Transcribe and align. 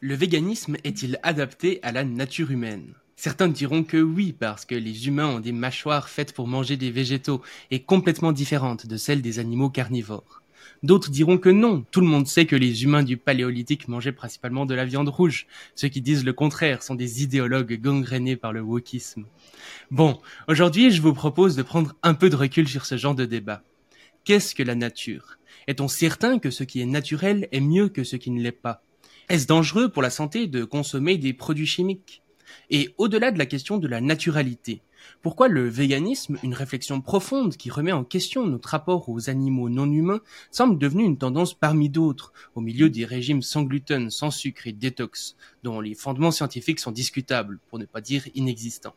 Le 0.00 0.14
véganisme 0.14 0.76
est-il 0.84 1.18
adapté 1.24 1.80
à 1.82 1.90
la 1.90 2.04
nature 2.04 2.52
humaine? 2.52 2.94
Certains 3.16 3.48
diront 3.48 3.82
que 3.82 3.96
oui, 3.96 4.32
parce 4.32 4.64
que 4.64 4.76
les 4.76 5.08
humains 5.08 5.26
ont 5.26 5.40
des 5.40 5.50
mâchoires 5.50 6.08
faites 6.08 6.32
pour 6.32 6.46
manger 6.46 6.76
des 6.76 6.92
végétaux 6.92 7.42
et 7.72 7.82
complètement 7.82 8.30
différentes 8.30 8.86
de 8.86 8.96
celles 8.96 9.22
des 9.22 9.40
animaux 9.40 9.70
carnivores. 9.70 10.40
D'autres 10.84 11.10
diront 11.10 11.36
que 11.36 11.48
non, 11.48 11.84
tout 11.90 12.00
le 12.00 12.06
monde 12.06 12.28
sait 12.28 12.46
que 12.46 12.54
les 12.54 12.84
humains 12.84 13.02
du 13.02 13.16
paléolithique 13.16 13.88
mangeaient 13.88 14.12
principalement 14.12 14.66
de 14.66 14.74
la 14.74 14.84
viande 14.84 15.08
rouge. 15.08 15.48
Ceux 15.74 15.88
qui 15.88 16.00
disent 16.00 16.24
le 16.24 16.32
contraire 16.32 16.84
sont 16.84 16.94
des 16.94 17.24
idéologues 17.24 17.80
gangrénés 17.80 18.36
par 18.36 18.52
le 18.52 18.60
wokisme. 18.60 19.24
Bon, 19.90 20.20
aujourd'hui 20.46 20.92
je 20.92 21.02
vous 21.02 21.12
propose 21.12 21.56
de 21.56 21.62
prendre 21.64 21.96
un 22.04 22.14
peu 22.14 22.30
de 22.30 22.36
recul 22.36 22.68
sur 22.68 22.86
ce 22.86 22.96
genre 22.96 23.16
de 23.16 23.24
débat. 23.24 23.64
Qu'est-ce 24.22 24.54
que 24.54 24.62
la 24.62 24.76
nature? 24.76 25.38
Est-on 25.66 25.88
certain 25.88 26.38
que 26.38 26.50
ce 26.50 26.62
qui 26.62 26.80
est 26.80 26.86
naturel 26.86 27.48
est 27.50 27.60
mieux 27.60 27.88
que 27.88 28.04
ce 28.04 28.14
qui 28.14 28.30
ne 28.30 28.40
l'est 28.40 28.52
pas? 28.52 28.84
Est-ce 29.28 29.46
dangereux 29.46 29.90
pour 29.90 30.00
la 30.00 30.08
santé 30.08 30.46
de 30.46 30.64
consommer 30.64 31.18
des 31.18 31.34
produits 31.34 31.66
chimiques? 31.66 32.22
Et 32.70 32.94
au-delà 32.96 33.30
de 33.30 33.36
la 33.36 33.44
question 33.44 33.76
de 33.76 33.86
la 33.86 34.00
naturalité, 34.00 34.80
pourquoi 35.20 35.48
le 35.48 35.68
véganisme, 35.68 36.38
une 36.42 36.54
réflexion 36.54 37.02
profonde 37.02 37.54
qui 37.54 37.68
remet 37.68 37.92
en 37.92 38.04
question 38.04 38.46
notre 38.46 38.70
rapport 38.70 39.06
aux 39.10 39.28
animaux 39.28 39.68
non 39.68 39.92
humains, 39.92 40.22
semble 40.50 40.78
devenue 40.78 41.04
une 41.04 41.18
tendance 41.18 41.52
parmi 41.52 41.90
d'autres, 41.90 42.32
au 42.54 42.62
milieu 42.62 42.88
des 42.88 43.04
régimes 43.04 43.42
sans 43.42 43.64
gluten, 43.64 44.08
sans 44.08 44.30
sucre 44.30 44.66
et 44.66 44.72
détox, 44.72 45.36
dont 45.62 45.82
les 45.82 45.94
fondements 45.94 46.30
scientifiques 46.30 46.80
sont 46.80 46.90
discutables, 46.90 47.58
pour 47.68 47.78
ne 47.78 47.84
pas 47.84 48.00
dire 48.00 48.26
inexistants? 48.34 48.96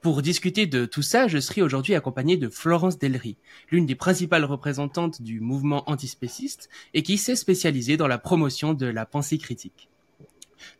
Pour 0.00 0.22
discuter 0.22 0.66
de 0.66 0.86
tout 0.86 1.02
ça, 1.02 1.26
je 1.26 1.38
serai 1.38 1.60
aujourd'hui 1.60 1.94
accompagné 1.94 2.36
de 2.36 2.48
Florence 2.48 2.98
Delry, 2.98 3.36
l'une 3.70 3.86
des 3.86 3.96
principales 3.96 4.44
représentantes 4.44 5.22
du 5.22 5.40
mouvement 5.40 5.88
antispéciste 5.90 6.68
et 6.94 7.02
qui 7.02 7.18
s'est 7.18 7.36
spécialisée 7.36 7.96
dans 7.96 8.06
la 8.06 8.18
promotion 8.18 8.74
de 8.74 8.86
la 8.86 9.06
pensée 9.06 9.38
critique. 9.38 9.88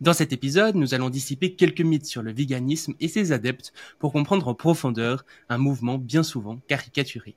Dans 0.00 0.12
cet 0.12 0.32
épisode, 0.32 0.77
nous 0.77 0.94
allons 0.94 1.10
dissiper 1.10 1.54
quelques 1.54 1.80
mythes 1.80 2.06
sur 2.06 2.22
le 2.22 2.32
véganisme 2.32 2.94
et 3.00 3.08
ses 3.08 3.32
adeptes 3.32 3.72
pour 3.98 4.12
comprendre 4.12 4.47
en 4.47 4.55
profondeur 4.55 5.25
un 5.48 5.58
mouvement 5.58 5.98
bien 5.98 6.22
souvent 6.22 6.60
caricaturé. 6.69 7.36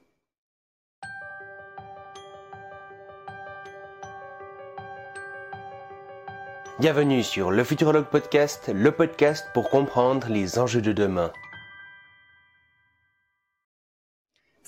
Bienvenue 6.80 7.22
sur 7.22 7.52
le 7.52 7.64
Futurologue 7.64 8.10
Podcast, 8.10 8.72
le 8.74 8.92
podcast 8.92 9.46
pour 9.54 9.70
comprendre 9.70 10.30
les 10.30 10.58
enjeux 10.58 10.82
de 10.82 10.94
demain. 10.94 11.32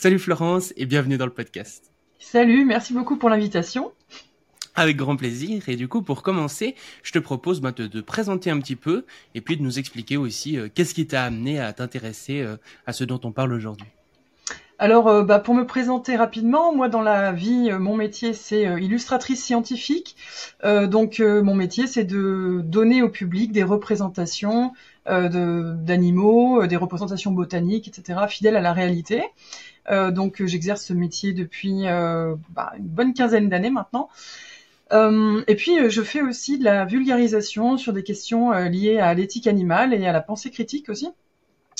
Salut 0.04 0.20
Florence 0.20 0.73
et 0.76 0.86
bienvenue 0.86 1.18
dans 1.18 1.23
le 1.23 1.32
podcast. 1.32 1.94
Salut, 2.20 2.66
merci 2.66 2.92
beaucoup 2.92 3.16
pour 3.16 3.30
l'invitation. 3.30 3.94
Avec 4.76 4.98
grand 4.98 5.16
plaisir. 5.16 5.70
Et 5.70 5.78
du 5.78 5.88
coup, 5.88 6.02
pour 6.02 6.23
commencer, 6.23 6.76
je 7.04 7.14
te 7.14 7.20
propose 7.20 7.62
bah, 7.62 7.72
de, 7.72 8.02
présenter 8.02 8.50
un 8.50 8.60
petit 8.60 8.76
peu 8.76 9.06
et 9.34 9.40
puis 9.40 9.56
de 9.56 9.64
nous 9.64 9.80
expliquer 9.80 10.18
aussi 10.18 10.60
euh, 10.60 10.68
qu'est-ce 10.68 10.94
qui 10.94 11.08
t'a 11.08 11.23
amené 11.23 11.58
à 11.62 11.72
t'intéresser 11.72 12.42
euh, 12.42 12.58
à 12.86 12.92
ce 12.92 13.06
dont 13.06 13.22
on 13.23 13.32
parle 13.32 13.54
aujourd'hui. 13.54 13.88
Alors, 14.78 15.08
euh, 15.08 15.23
bah, 15.23 15.40
pour 15.40 15.56
me 15.56 15.66
présenter 15.66 16.17
rapidement, 16.17 16.76
moi 16.76 16.90
dans 16.90 17.02
la 17.02 17.32
vie, 17.32 17.72
mon 17.72 17.95
métier 17.95 18.34
c'est 18.34 18.64
illustratrice 18.84 19.42
scientifique. 19.42 20.17
donc, 20.66 21.20
mon 21.20 21.56
métier 21.56 21.88
c'est 21.88 22.04
de 22.04 22.60
donner 22.62 23.02
au 23.04 23.08
public 23.08 23.54
des 23.54 23.64
représentations 23.64 24.73
d'animaux, 25.06 26.67
des 26.67 26.76
représentations 26.76 27.32
botaniques, 27.32 27.88
etc., 27.88 28.20
fidèles 28.28 28.58
à 28.58 28.62
la 28.62 28.73
réalité. 28.73 29.23
Euh, 29.89 30.12
donc 30.12 30.42
euh, 30.42 30.48
j'exerce 30.48 30.84
ce 30.84 30.94
métier 30.94 31.34
depuis 31.34 31.88
euh, 31.88 32.36
bah, 32.50 32.73
une 32.78 32.88
bonne 32.88 33.14
quinzaine 33.14 33.50
d'années 33.50 33.70
maintenant. 33.70 34.09
et 34.92 35.56
puis 35.56 35.89
je 35.89 36.02
fais 36.03 36.22
aussi 36.22 36.59
de 36.59 36.64
la 36.64 36.86
vulgarisation 36.86 37.78
sur 37.78 37.94
des 37.94 38.04
questions 38.04 38.52
liées 38.52 39.00
à 39.00 39.14
l'éthique 39.16 39.48
animale 39.48 39.94
et 39.94 40.06
à 40.06 40.11
la 40.11 40.22
pensée 40.22 40.52
critique 40.52 40.88
aussi. 40.89 41.09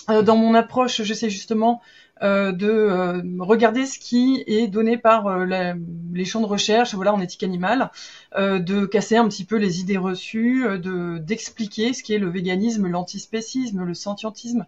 Dans 0.08 0.36
mon 0.36 0.54
approche, 0.54 1.02
j'essaie 1.02 1.30
justement 1.30 1.82
euh, 2.22 2.54
de 2.54 2.70
euh, 2.70 3.22
regarder 3.40 3.86
ce 3.86 4.00
qui 4.00 4.44
est 4.48 4.68
donné 4.68 4.98
par 4.98 5.28
euh, 5.28 5.74
les 6.14 6.24
champs 6.26 6.40
de 6.40 6.46
recherche, 6.46 6.94
voilà, 6.94 7.12
en 7.14 7.20
éthique 7.20 7.44
animale, 7.44 7.92
de 8.38 8.86
casser 8.86 9.18
un 9.18 9.28
petit 9.28 9.46
peu 9.46 9.58
les 9.58 9.80
idées 9.82 9.98
reçues, 9.98 10.64
de 10.80 11.18
d'expliquer 11.18 11.94
ce 11.94 12.02
qui 12.02 12.14
est 12.14 12.20
le 12.20 12.30
véganisme, 12.30 12.88
l'antispécisme, 12.88 13.84
le 13.84 13.94
scientisme 13.94 14.66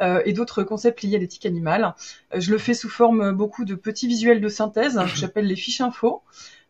et 0.00 0.32
d'autres 0.32 0.62
concepts 0.62 1.02
liés 1.02 1.16
à 1.16 1.18
l'éthique 1.18 1.46
animale. 1.46 1.94
je 2.34 2.50
le 2.50 2.58
fais 2.58 2.74
sous 2.74 2.88
forme 2.88 3.32
beaucoup 3.32 3.64
de 3.64 3.74
petits 3.74 4.08
visuels 4.08 4.40
de 4.40 4.48
synthèse 4.48 4.96
que 4.96 5.16
j'appelle 5.16 5.46
les 5.46 5.56
fiches 5.56 5.80
info 5.80 6.22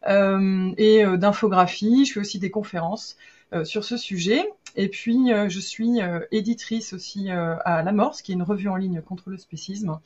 et 0.07 1.05
d'infographie. 1.17 2.05
Je 2.05 2.13
fais 2.15 2.21
aussi 2.21 2.39
des 2.39 2.51
conférences 2.51 3.17
sur 3.65 3.85
ce 3.85 3.97
sujet. 3.97 4.45
Et 4.77 4.89
puis, 4.89 5.33
euh, 5.33 5.49
je 5.49 5.61
suis 5.61 6.01
euh, 6.01 6.21
éditrice 6.33 6.93
aussi 6.93 7.31
euh, 7.31 7.57
à 7.65 7.83
La 7.83 7.93
Morse, 7.93 8.23
qui 8.23 8.33
est 8.33 8.35
une 8.35 8.43
revue 8.43 8.69
en 8.69 8.77
ligne 8.77 9.01
contre 9.03 9.31
le 9.31 9.39
spécisme. 9.39 9.99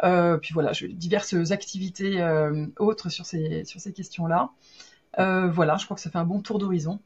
puis 0.00 0.52
voilà, 0.54 0.72
je, 0.72 0.86
diverses 0.86 1.34
activités 1.50 2.22
autres 2.78 3.10
sur 3.10 3.26
ces, 3.26 3.64
sur 3.64 3.80
ces 3.80 3.92
questions-là. 3.92 4.50
Voilà, 5.16 5.76
je 5.76 5.84
crois 5.84 5.96
que 5.96 6.00
ça 6.00 6.10
fait 6.10 6.18
un 6.18 6.24
bon 6.24 6.40
tour 6.40 6.58
d'horizon. 6.58 7.00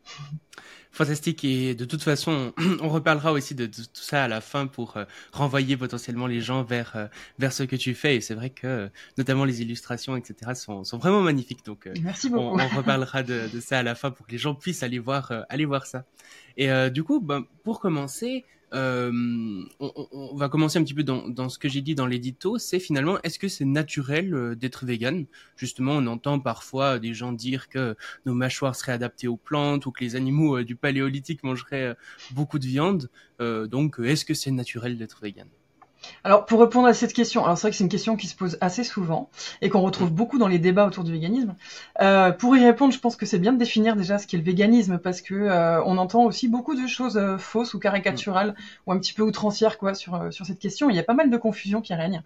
Fantastique 0.95 1.43
et 1.45 1.75
de 1.75 1.87
toute 1.87 2.03
façon, 2.03 2.53
on 2.83 2.89
reparlera 2.91 3.33
aussi 3.33 3.55
de, 3.55 3.65
tout 3.65 3.87
ça 3.95 4.25
à 4.25 4.29
la 4.29 4.43
fin 4.43 4.67
pour 4.67 4.99
renvoyer 5.33 5.77
potentiellement 5.79 6.27
les 6.27 6.43
gens 6.43 6.63
vers 6.65 7.09
vers 7.39 7.53
ce 7.53 7.63
que 7.63 7.77
tu 7.77 7.95
fais. 7.95 8.17
Et 8.17 8.21
c'est 8.21 8.35
vrai 8.35 8.51
que 8.51 8.91
notamment 9.17 9.47
les 9.47 9.63
illustrations, 9.63 10.17
etc., 10.17 10.53
sont, 10.55 10.85
sont 10.85 10.99
vraiment 10.99 11.23
magnifiques. 11.23 11.65
Donc, 11.65 11.89
Merci 12.03 12.29
beaucoup. 12.29 12.61
On, 12.61 12.69
reparlera 12.77 13.23
de, 13.23 13.49
de, 13.51 13.61
ça 13.61 13.79
à 13.79 13.83
la 13.83 13.95
fin 13.95 14.11
pour 14.11 14.27
que 14.27 14.33
les 14.33 14.39
gens 14.39 14.55
puissent 14.55 14.83
aller 14.83 14.99
voir 14.99 15.33
aller 15.49 15.65
voir 15.65 15.87
ça. 15.87 16.05
Et 16.57 16.71
euh, 16.71 16.91
du 16.91 17.03
coup, 17.05 17.21
ben, 17.21 17.45
pour 17.65 17.81
commencer, 17.81 18.45
euh, 18.45 18.62
on, 18.73 19.67
on, 19.79 20.37
va 20.37 20.49
commencer 20.49 20.79
un 20.79 20.85
petit 20.85 20.95
peu 20.95 21.03
dans, 21.03 21.29
dans 21.29 21.49
ce 21.49 21.59
que 21.59 21.69
j'ai 21.69 21.83
dit 21.83 21.95
dans 21.95 22.07
l'édito, 22.07 22.59
c'est 22.59 22.81
finalement, 22.81 23.21
est-ce 23.23 23.39
que 23.39 23.49
c'est 23.49 23.65
naturel 23.65 24.35
euh, 24.35 24.55
d'être 24.55 24.87
vegan? 24.87 25.27
Justement, 25.57 25.93
on 25.93 26.07
entend 26.07 26.41
parfois 26.41 26.99
des 26.99 27.15
gens 27.15 27.33
dire 27.33 27.69
que 27.69 27.97
nos 28.27 28.35
mâchoires 28.35 28.75
seraient 28.75 28.93
adaptées 28.93 29.29
aux 29.29 29.37
plantes 29.37 29.87
ou 29.87 29.93
que 29.93 30.03
les 30.03 30.17
animaux 30.17 30.59
euh, 30.59 30.65
du 30.65 30.77
paléolithique 30.77 31.43
mangeraient 31.45 31.97
beaucoup 32.33 32.59
de 32.59 32.67
viande. 32.67 33.11
donc, 33.41 33.99
est-ce 33.99 34.25
que 34.25 34.35
c'est 34.35 34.51
naturel 34.53 34.97
d'être 34.97 35.21
vegan? 35.21 35.49
Alors 36.25 36.47
pour 36.47 36.61
répondre 36.61 36.87
à 36.87 36.95
cette 36.95 37.13
question, 37.13 37.45
alors 37.45 37.57
c'est 37.57 37.63
vrai 37.63 37.71
que 37.71 37.77
c'est 37.77 37.85
une 37.85 37.91
question 37.91 38.17
qui 38.17 38.27
se 38.27 38.37
pose 38.37 38.59
assez 38.61 38.85
souvent 38.85 39.31
et 39.61 39.69
qu'on 39.69 39.81
retrouve 39.81 40.13
beaucoup 40.13 40.39
dans 40.39 40.49
les 40.49 40.59
débats 40.59 40.87
autour 40.87 41.05
du 41.05 41.13
véganisme. 41.13 41.55
Euh, 42.01 42.33
pour 42.33 42.57
y 42.57 42.65
répondre, 42.65 42.93
je 42.93 42.99
pense 42.99 43.17
que 43.17 43.27
c'est 43.27 43.39
bien 43.39 43.53
de 43.53 43.59
définir 43.59 43.97
déjà 43.97 44.19
ce 44.19 44.27
qu'est 44.27 44.37
le 44.37 44.43
véganisme 44.43 44.99
parce 44.99 45.21
que 45.21 45.35
euh, 45.35 45.83
on 45.85 45.99
entend 45.99 46.25
aussi 46.25 46.49
beaucoup 46.49 46.75
de 46.75 46.87
choses 46.87 47.17
euh, 47.17 47.39
fausses 47.39 47.75
ou 47.75 47.79
caricaturales 47.79 48.55
ou 48.87 48.93
un 48.93 48.99
petit 48.99 49.13
peu 49.13 49.23
outrancières 49.23 49.79
quoi 49.79 49.95
sur 49.95 50.33
sur 50.33 50.47
cette 50.47 50.59
question. 50.59 50.91
Il 50.91 50.97
y 50.97 51.01
a 51.01 51.05
pas 51.05 51.15
mal 51.15 51.31
de 51.31 51.37
confusion 51.37 51.81
qui 51.81 51.95
règne. 51.95 52.23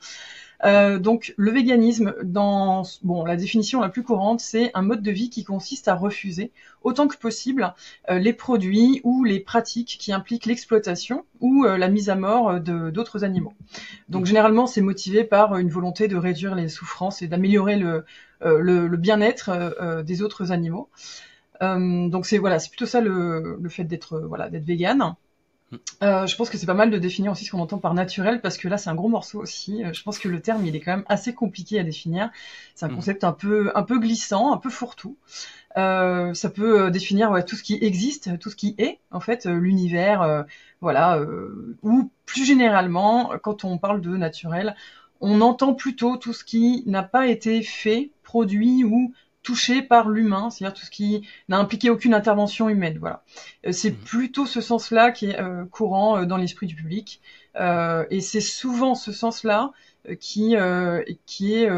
Euh, 0.65 0.99
donc 0.99 1.35
le 1.37 1.51
véganisme, 1.51 2.15
dans 2.23 2.83
bon 3.03 3.25
la 3.25 3.37
définition 3.37 3.81
la 3.81 3.89
plus 3.89 4.03
courante, 4.03 4.41
c'est 4.41 4.71
un 4.75 4.83
mode 4.83 5.03
de 5.03 5.11
vie 5.11 5.31
qui 5.31 5.45
consiste 5.45 5.89
à 5.89 5.95
refuser 5.95 6.51
autant 6.83 7.09
que 7.09 7.17
possible 7.17 7.75
euh, 8.11 8.19
les 8.19 8.33
produits 8.33 9.01
ou 9.05 9.25
les 9.25 9.41
pratiques 9.41 9.97
qui 10.01 10.13
impliquent 10.13 10.47
l'exploitation 10.47 11.25
ou 11.41 11.65
euh, 11.65 11.77
la 11.77 11.89
mise 11.89 12.09
à 12.09 12.17
mort 12.17 12.61
de 12.61 12.91
d'autres 12.91 13.25
animaux. 13.25 13.53
Donc 14.09 14.27
généralement 14.27 14.67
c'est 14.67 14.81
motivé 14.81 15.25
par 15.25 15.57
une 15.57 15.69
volonté 15.69 16.09
de 16.09 16.17
réduire 16.17 16.55
les 16.55 16.69
souffrances 16.69 17.23
et 17.23 17.29
d'améliorer 17.29 17.77
le, 17.77 18.05
le, 18.41 18.87
le 18.87 18.97
bien-être 18.97 20.03
des 20.05 20.23
autres 20.23 20.53
animaux. 20.53 20.89
donc 21.61 22.27
c'est 22.27 22.39
voilà, 22.39 22.59
c'est 22.59 22.69
plutôt 22.71 22.87
ça 22.87 23.01
le, 23.01 23.59
le 23.61 23.69
fait 23.69 23.85
d'être 23.85 24.21
voilà 24.21 24.49
d'être 24.49 24.65
végane. 24.65 25.17
Euh, 26.03 26.27
je 26.27 26.37
pense 26.37 26.51
que 26.51 26.59
c'est 26.59 26.67
pas 26.67 26.75
mal 26.75 26.91
de 26.91 26.99
définir 26.99 27.33
aussi 27.33 27.45
ce 27.45 27.51
qu'on 27.51 27.61
entend 27.61 27.79
par 27.79 27.95
naturel 27.95 28.41
parce 28.41 28.59
que 28.59 28.69
là 28.69 28.79
c'est 28.79 28.91
un 28.91 28.95
gros 28.95 29.09
morceau 29.09 29.41
aussi. 29.41 29.85
Euh, 29.85 29.93
je 29.93 30.03
pense 30.03 30.19
que 30.19 30.29
le 30.29 30.41
terme 30.41 30.65
il 30.67 30.77
est 30.77 30.81
quand 30.81 30.93
même 30.93 31.05
assez 31.09 31.35
compliqué 31.35 31.79
à 31.79 31.83
définir. 31.83 32.31
C'est 32.75 32.87
un 32.87 32.89
mm. 32.89 32.95
concept 32.95 33.25
un 33.25 33.33
peu 33.33 33.71
un 33.75 33.83
peu 33.83 33.99
glissant, 33.99 34.53
un 34.53 34.59
peu 34.59 34.71
fourre-tout. 34.71 35.17
Euh, 35.77 36.35
ça 36.35 36.51
peut 36.51 36.91
définir 36.91 37.31
ouais, 37.31 37.45
tout 37.45 37.57
ce 37.57 37.63
qui 37.63 37.79
existe, 37.81 38.39
tout 38.39 38.51
ce 38.51 38.57
qui 38.57 38.75
est 38.79 38.99
en 39.11 39.21
fait 39.21 39.47
l'univers, 39.47 40.47
voilà. 40.81 41.21
ou 41.83 42.11
plus 42.25 42.45
généralement, 42.45 43.33
quand 43.43 43.65
on 43.65 43.77
parle 43.77 44.01
de 44.01 44.17
naturel, 44.17 44.75
on 45.21 45.41
entend 45.41 45.75
plutôt 45.75 46.17
tout 46.17 46.33
ce 46.33 46.45
qui 46.45 46.83
n'a 46.87 47.03
pas 47.03 47.27
été 47.27 47.63
fait, 47.63 48.11
produit 48.23 48.85
ou 48.85 49.13
touché 49.47 49.81
par 49.81 50.09
l'humain, 50.09 50.51
c'est-à-dire 50.51 50.75
tout 50.77 50.85
ce 50.85 50.91
qui 50.91 51.25
n'a 51.49 51.57
impliqué 51.59 51.89
aucune 51.89 52.15
intervention 52.15 52.69
humaine. 52.69 52.99
Voilà, 52.99 53.23
euh, 53.65 53.71
c'est 53.71 53.93
mmh. 53.93 54.05
plutôt 54.05 54.45
ce 54.45 54.61
sens-là 54.61 55.13
qui 55.13 55.31
est 55.31 55.41
euh, 55.41 55.65
courant 55.67 56.19
euh, 56.19 56.27
dans 56.27 56.37
l'esprit 56.37 56.67
du 56.67 56.75
public, 56.75 57.21
et 58.11 58.21
c'est 58.21 58.41
souvent 58.41 58.95
ce 58.95 59.13
sens-là 59.13 59.73
qui 60.21 60.57
qui 61.25 61.55
est 61.55 61.69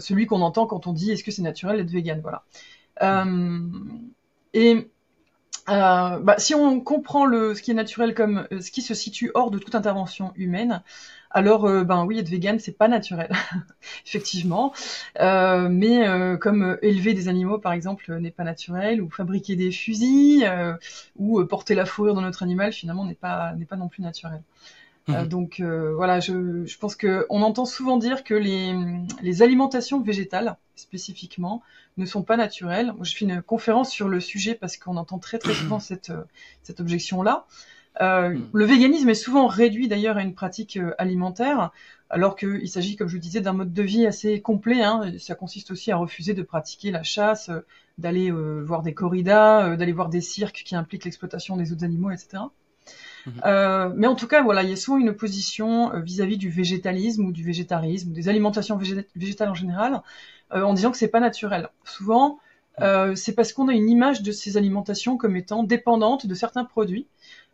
celui 0.00 0.26
qu'on 0.26 0.42
entend 0.42 0.66
quand 0.66 0.86
on 0.86 0.92
dit 0.92 1.12
est-ce 1.12 1.24
que 1.24 1.30
c'est 1.30 1.40
naturel 1.40 1.78
d'être 1.78 1.90
vegan. 1.90 2.20
Voilà, 2.20 2.44
mmh. 3.24 4.10
et 4.52 4.90
euh, 5.68 6.18
bah, 6.18 6.34
si 6.38 6.54
on 6.54 6.80
comprend 6.80 7.24
le, 7.24 7.54
ce 7.54 7.62
qui 7.62 7.70
est 7.70 7.74
naturel 7.74 8.14
comme 8.14 8.46
ce 8.50 8.70
qui 8.70 8.82
se 8.82 8.94
situe 8.94 9.30
hors 9.34 9.50
de 9.50 9.58
toute 9.58 9.74
intervention 9.74 10.32
humaine, 10.36 10.82
alors 11.30 11.62
ben 11.84 12.04
oui, 12.04 12.18
être 12.18 12.28
vegan 12.28 12.58
c'est 12.58 12.76
pas 12.76 12.88
naturel, 12.88 13.32
effectivement. 14.06 14.72
mais 15.18 16.36
comme 16.40 16.78
élever 16.82 17.14
des 17.14 17.28
animaux 17.28 17.58
par 17.58 17.72
exemple 17.72 18.14
n'est 18.18 18.30
pas 18.30 18.44
naturel, 18.44 19.00
ou 19.00 19.08
fabriquer 19.08 19.56
des 19.56 19.70
fusils, 19.70 20.46
ou 21.16 21.42
porter 21.46 21.74
la 21.74 21.86
fourrure 21.86 22.14
dans 22.14 22.20
notre 22.22 22.42
animal 22.42 22.72
finalement 22.72 23.04
n'est 23.06 23.14
pas 23.14 23.54
n'est 23.54 23.64
pas 23.64 23.76
non 23.76 23.88
plus 23.88 24.02
naturel. 24.02 24.42
Euh, 25.08 25.22
mhm. 25.22 25.28
donc 25.28 25.60
euh, 25.60 25.94
voilà, 25.94 26.20
je, 26.20 26.64
je 26.64 26.78
pense 26.78 26.94
que 26.94 27.26
on 27.28 27.42
entend 27.42 27.64
souvent 27.64 27.96
dire 27.96 28.22
que 28.22 28.34
les, 28.34 28.72
les 29.20 29.42
alimentations 29.42 30.00
végétales 30.00 30.56
spécifiquement 30.76 31.62
ne 31.96 32.06
sont 32.06 32.22
pas 32.22 32.36
naturelles. 32.36 32.92
Moi, 32.92 33.04
je 33.04 33.16
fais 33.16 33.24
une 33.24 33.42
conférence 33.42 33.90
sur 33.90 34.08
le 34.08 34.20
sujet 34.20 34.54
parce 34.54 34.76
qu'on 34.76 34.96
entend 34.96 35.18
très 35.18 35.38
très 35.38 35.54
souvent 35.54 35.80
cette 35.80 36.10
euh, 36.10 36.22
cette 36.62 36.80
objection 36.80 37.22
là. 37.22 37.46
Euh, 38.00 38.30
mhm. 38.30 38.48
Le 38.52 38.64
véganisme 38.64 39.08
est 39.08 39.14
souvent 39.14 39.48
réduit 39.48 39.88
d'ailleurs 39.88 40.16
à 40.18 40.22
une 40.22 40.34
pratique 40.34 40.78
alimentaire, 40.98 41.72
alors 42.08 42.36
qu'il 42.36 42.68
s'agit, 42.68 42.94
comme 42.96 43.08
je 43.08 43.16
vous 43.16 43.20
disais, 43.20 43.40
d'un 43.40 43.52
mode 43.52 43.72
de 43.72 43.82
vie 43.82 44.06
assez 44.06 44.40
complet. 44.40 44.82
Hein. 44.82 45.12
Ça 45.18 45.34
consiste 45.34 45.72
aussi 45.72 45.90
à 45.90 45.96
refuser 45.96 46.32
de 46.32 46.42
pratiquer 46.42 46.90
la 46.90 47.02
chasse, 47.02 47.50
d'aller 47.98 48.30
voir 48.30 48.82
des 48.82 48.94
corridas, 48.94 49.76
d'aller 49.76 49.92
voir 49.92 50.08
des 50.08 50.22
cirques 50.22 50.62
qui 50.64 50.74
impliquent 50.74 51.04
l'exploitation 51.04 51.56
des 51.56 51.72
autres 51.72 51.84
animaux, 51.84 52.10
etc. 52.10 52.44
Mhm. 53.26 53.40
Euh, 53.44 53.92
mais 53.94 54.06
en 54.06 54.14
tout 54.14 54.26
cas, 54.26 54.42
voilà, 54.42 54.62
il 54.62 54.70
y 54.70 54.72
a 54.72 54.76
souvent 54.76 54.98
une 54.98 55.10
opposition 55.10 55.92
euh, 55.92 56.00
vis-à-vis 56.00 56.36
du 56.36 56.50
végétalisme 56.50 57.24
ou 57.24 57.32
du 57.32 57.44
végétarisme, 57.44 58.12
des 58.12 58.28
alimentations 58.28 58.78
végétales 59.14 59.48
en 59.50 59.54
général, 59.54 60.02
euh, 60.52 60.62
en 60.64 60.74
disant 60.74 60.90
que 60.90 60.96
c'est 60.98 61.08
pas 61.08 61.20
naturel. 61.20 61.68
Souvent, 61.84 62.38
c'est 63.14 63.34
parce 63.34 63.52
qu'on 63.52 63.68
a 63.68 63.74
une 63.74 63.88
image 63.90 64.22
de 64.22 64.32
ces 64.32 64.56
alimentations 64.56 65.16
comme 65.18 65.36
étant 65.36 65.62
dépendantes 65.62 66.26
de 66.26 66.34
certains 66.34 66.64
produits, 66.64 67.06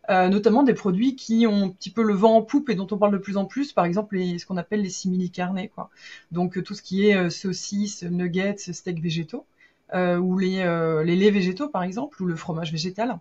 notamment 0.08 0.62
des 0.62 0.74
produits 0.74 1.16
qui 1.16 1.46
ont 1.46 1.64
un 1.66 1.68
petit 1.70 1.90
peu 1.90 2.02
le 2.04 2.14
vent 2.14 2.36
en 2.36 2.42
poupe 2.42 2.70
et 2.70 2.76
dont 2.76 2.86
on 2.92 2.98
parle 2.98 3.12
de 3.12 3.18
plus 3.18 3.36
en 3.36 3.44
plus, 3.44 3.72
par 3.72 3.84
exemple 3.84 4.16
ce 4.38 4.46
qu'on 4.46 4.56
appelle 4.56 4.80
les 4.80 4.90
simili-carnés, 4.90 5.68
quoi. 5.68 5.90
Donc 6.30 6.62
tout 6.62 6.74
ce 6.74 6.82
qui 6.82 7.08
est 7.08 7.30
saucisses, 7.30 8.04
nuggets, 8.04 8.54
steaks 8.58 9.00
végétaux, 9.02 9.44
ou 9.92 10.38
les, 10.38 10.64
les 11.04 11.16
laits 11.16 11.32
végétaux 11.34 11.68
par 11.68 11.82
exemple, 11.82 12.22
ou 12.22 12.26
le 12.26 12.36
fromage 12.36 12.70
végétal. 12.70 13.18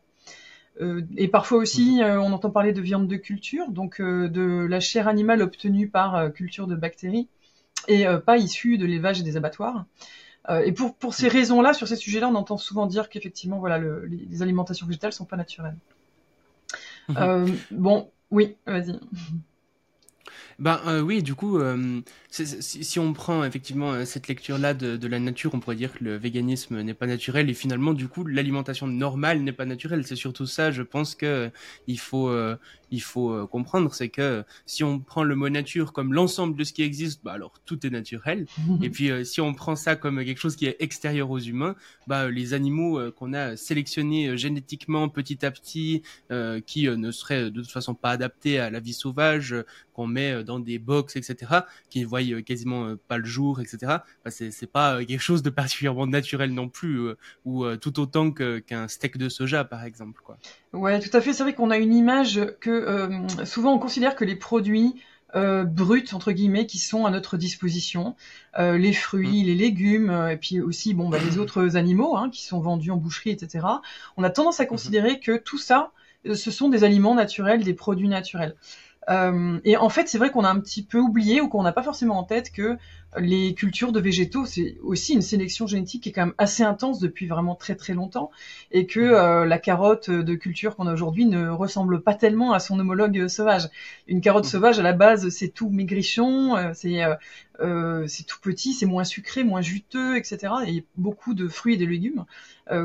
Euh, 0.82 1.02
et 1.16 1.28
parfois 1.28 1.58
aussi, 1.58 1.98
mhm. 1.98 2.02
euh, 2.02 2.22
on 2.22 2.32
entend 2.34 2.50
parler 2.50 2.74
de 2.74 2.82
viande 2.82 3.08
de 3.08 3.16
culture, 3.16 3.70
donc 3.70 4.00
euh, 4.00 4.28
de 4.28 4.68
la 4.70 4.80
chair 4.80 5.08
animale 5.08 5.42
obtenue 5.42 5.88
par 5.88 6.32
culture 6.34 6.68
de 6.68 6.76
bactéries 6.76 7.28
et 7.88 8.06
pas 8.26 8.38
issue 8.38 8.78
de 8.78 8.86
l'élevage 8.86 9.22
et 9.22 9.24
des 9.24 9.38
abattoirs. 9.38 9.86
et 10.66 10.74
pour, 10.74 10.96
pour 10.96 11.14
ces 11.14 11.30
raisons-là, 11.30 11.74
sur 11.74 11.88
ces 11.88 11.96
sujets-là, 11.96 12.28
on 12.28 12.36
entend 12.36 12.58
souvent 12.58 12.86
dire 12.86 13.08
qu'effectivement, 13.08 13.60
voilà, 13.60 13.78
le, 13.78 14.06
les, 14.06 14.42
alimentations 14.42 14.86
végétales 14.88 15.14
sont 15.14 15.24
pas 15.24 15.38
naturelles. 15.38 15.78
Mhm. 17.08 17.56
bon, 17.72 18.10
oui, 18.30 18.58
vas-y. 18.66 19.00
Ben 20.60 21.02
oui, 21.04 21.22
du 21.22 21.36
coup, 21.36 21.60
si, 22.30 23.00
on 23.00 23.14
prend 23.14 23.44
effectivement 23.44 24.06
cette 24.06 24.28
lecture-là 24.28 24.74
de, 24.74 24.98
de, 24.98 25.08
la 25.08 25.20
nature, 25.20 25.52
on 25.54 25.60
pourrait 25.60 25.76
dire 25.76 25.94
que 25.94 26.04
le 26.04 26.16
véganisme 26.18 26.82
n'est 26.82 26.96
pas 26.96 27.06
naturel 27.06 27.50
et 27.50 27.54
finalement, 27.54 27.94
du 27.94 28.08
coup, 28.08 28.26
l'alimentation 28.26 28.88
normale 28.88 29.42
n'est 29.42 29.52
pas 29.52 29.66
naturelle. 29.66 30.06
C'est 30.06 30.16
surtout 30.16 30.48
ça, 30.48 30.72
je 30.72 30.82
pense 30.82 31.14
que 31.14 31.52
il 31.86 32.00
faut 32.00 32.32
il 32.92 33.02
faut 33.02 33.32
euh, 33.32 33.46
comprendre, 33.46 33.94
c'est 33.94 34.10
que 34.10 34.44
si 34.66 34.84
on 34.84 35.00
prend 35.00 35.24
le 35.24 35.36
mot 35.36 35.50
nature 35.50 35.94
comme 35.94 36.14
l'ensemble 36.14 36.56
de 36.56 36.64
ce 36.64 36.74
qui 36.74 36.84
existe, 36.84 37.22
bah 37.24 37.34
alors 37.34 37.54
tout 37.66 37.86
est 37.86 37.90
naturel. 37.90 38.46
Et 38.82 38.90
puis 38.90 39.12
euh, 39.12 39.24
si 39.24 39.42
on 39.42 39.54
prend 39.54 39.76
ça 39.76 39.96
comme 39.96 40.24
quelque 40.24 40.40
chose 40.40 40.56
qui 40.56 40.66
est 40.66 40.78
extérieur 40.80 41.30
aux 41.30 41.40
humains, 41.40 41.76
bah 42.08 42.30
les 42.30 42.54
animaux 42.54 43.00
euh, 43.00 43.12
qu'on 43.12 43.34
a 43.34 43.58
sélectionnés 43.58 44.38
génétiquement 44.38 45.10
petit 45.10 45.46
à 45.46 45.52
petit, 45.52 46.02
qui 46.66 46.88
ne 46.88 47.12
seraient 47.12 47.52
de 47.52 47.62
toute 47.62 47.72
façon 47.72 47.94
pas 47.94 48.12
adaptés 48.12 48.60
à 48.60 48.70
la 48.70 48.80
vie 48.80 48.94
sauvage, 48.94 49.56
qu'on 49.98 50.08
met 50.08 50.44
dans 50.44 50.60
des 50.60 50.80
box, 50.80 51.18
etc., 51.18 51.52
qui 51.90 52.06
voient 52.06 52.22
quasiment 52.46 52.96
pas 53.10 53.18
le 53.18 53.26
jour, 53.26 53.60
etc. 53.60 53.78
Bah 54.24 54.32
c'est 54.32 54.52
c'est 54.52 54.72
pas 54.72 55.04
quelque 55.04 55.20
chose 55.20 55.44
de 55.44 55.50
particulièrement 55.58 56.08
naturel 56.08 56.54
non 56.54 56.70
plus, 56.70 57.10
ou 57.44 57.66
tout 57.76 58.00
autant 58.00 58.32
qu'un 58.32 58.88
steak 58.88 59.18
de 59.18 59.28
soja 59.28 59.66
par 59.66 59.84
exemple, 59.84 60.22
quoi. 60.24 60.38
Ouais, 60.74 61.00
tout 61.00 61.16
à 61.16 61.22
fait. 61.22 61.34
C'est 61.34 61.44
vrai 61.44 61.54
qu'on 61.54 61.72
a 61.72 61.78
une 61.78 61.94
image 61.94 62.40
que 62.60 62.70
euh, 62.70 63.46
souvent 63.46 63.74
on 63.74 63.80
considère 63.80 64.16
que 64.16 64.26
les 64.26 64.36
produits 64.36 64.96
euh, 65.36 65.64
bruts 65.64 66.06
entre 66.14 66.32
guillemets 66.32 66.68
qui 66.68 66.78
sont 66.78 67.06
à 67.06 67.12
notre 67.12 67.38
disposition, 67.38 68.16
euh, 68.60 68.78
les 68.78 68.94
fruits, 68.94 69.44
mm. 69.44 69.46
les 69.46 69.56
légumes, 69.56 70.28
et 70.32 70.38
puis 70.38 70.62
aussi 70.62 70.94
bon 70.94 71.10
bah, 71.10 71.20
les 71.20 71.38
autres 71.40 71.76
animaux 71.76 72.16
hein, 72.16 72.30
qui 72.30 72.46
sont 72.46 72.60
vendus 72.60 72.92
en 72.92 72.98
boucherie, 72.98 73.32
etc. 73.32 73.66
On 74.18 74.24
a 74.24 74.30
tendance 74.30 74.60
à 74.60 74.64
mm-hmm. 74.64 74.68
considérer 74.68 75.20
que 75.20 75.38
tout 75.38 75.58
ça, 75.58 75.92
ce 76.26 76.52
sont 76.52 76.70
des 76.70 76.84
aliments 76.84 77.16
naturels, 77.16 77.64
des 77.64 77.74
produits 77.74 78.10
naturels. 78.10 78.56
Et 79.10 79.78
en 79.78 79.90
fait, 79.90 80.08
c'est 80.08 80.18
vrai 80.18 80.32
qu'on 80.32 80.44
a 80.44 80.50
un 80.50 80.60
petit 80.60 80.84
peu 80.84 81.00
oublié 81.00 81.40
ou 81.40 81.48
qu'on 81.48 81.64
n'a 81.64 81.72
pas 81.72 81.84
forcément 81.84 82.18
en 82.20 82.24
tête 82.24 82.52
que 82.52 82.78
les 83.20 83.54
cultures 83.54 83.92
de 83.92 84.00
végétaux, 84.00 84.46
c'est 84.46 84.78
aussi 84.84 85.14
une 85.14 85.22
sélection 85.22 85.66
génétique 85.66 86.04
qui 86.04 86.10
est 86.10 86.12
quand 86.12 86.26
même 86.26 86.36
assez 86.38 86.64
intense 86.64 87.00
depuis 87.00 87.28
vraiment 87.28 87.56
très 87.56 87.76
très 87.76 87.94
longtemps, 87.94 88.32
et 88.72 88.86
que 88.86 89.00
mmh. 89.00 89.14
euh, 89.14 89.46
la 89.46 89.58
carotte 89.58 90.10
de 90.10 90.36
culture 90.36 90.76
qu'on 90.76 90.88
a 90.88 90.94
aujourd'hui 90.94 91.26
ne 91.26 91.50
ressemble 91.50 92.02
pas 92.02 92.14
tellement 92.14 92.54
à 92.54 92.60
son 92.60 92.80
homologue 92.80 93.28
sauvage. 93.28 93.70
Une 94.08 94.22
carotte 94.22 94.46
mmh. 94.46 94.50
sauvage, 94.50 94.80
à 94.80 94.84
la 94.84 94.94
base, 94.94 95.30
c'est 95.30 95.50
tout 95.50 95.70
maigrichon, 95.70 96.56
euh, 96.56 96.72
c'est 96.74 97.04
euh, 97.60 98.06
c'est 98.08 98.26
tout 98.26 98.40
petit, 98.42 98.74
c'est 98.74 98.86
moins 98.86 99.04
sucré, 99.04 99.44
moins 99.44 99.62
juteux, 99.62 100.18
etc. 100.18 100.54
Et 100.68 100.86
beaucoup 100.96 101.34
de 101.34 101.48
fruits 101.48 101.76
et 101.76 101.78
de 101.78 101.86
légumes 101.86 102.26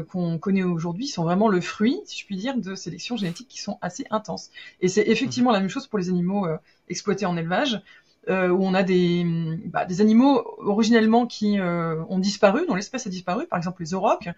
qu'on 0.09 0.39
connaît 0.39 0.63
aujourd'hui 0.63 1.07
sont 1.07 1.25
vraiment 1.25 1.49
le 1.49 1.61
fruit, 1.61 2.01
si 2.05 2.21
je 2.21 2.27
puis 2.27 2.37
dire, 2.37 2.57
de 2.57 2.75
sélections 2.75 3.17
génétiques 3.17 3.49
qui 3.49 3.61
sont 3.61 3.79
assez 3.83 4.07
intenses. 4.11 4.51
Et 4.81 4.89
c'est 4.89 5.09
effectivement 5.09 5.51
mmh. 5.51 5.55
la 5.55 5.61
même 5.61 5.69
chose 5.69 5.87
pour 5.87 5.99
les 5.99 6.09
animaux 6.09 6.47
exploités 6.89 7.27
en 7.27 7.37
élevage. 7.37 7.83
Euh, 8.29 8.51
où 8.51 8.63
on 8.65 8.73
a 8.73 8.85
des, 8.85 9.27
bah, 9.65 9.85
des 9.85 10.01
animaux 10.01 10.45
originellement 10.59 11.27
qui 11.27 11.59
euh, 11.59 12.05
ont 12.09 12.21
disparu, 12.21 12.67
dont 12.69 12.77
l'espèce 12.77 13.05
a 13.09 13.11
disparu, 13.11 13.49
par 13.49 13.57
exemple 13.57 13.83
les 13.83 13.95
aurochs, 13.95 14.29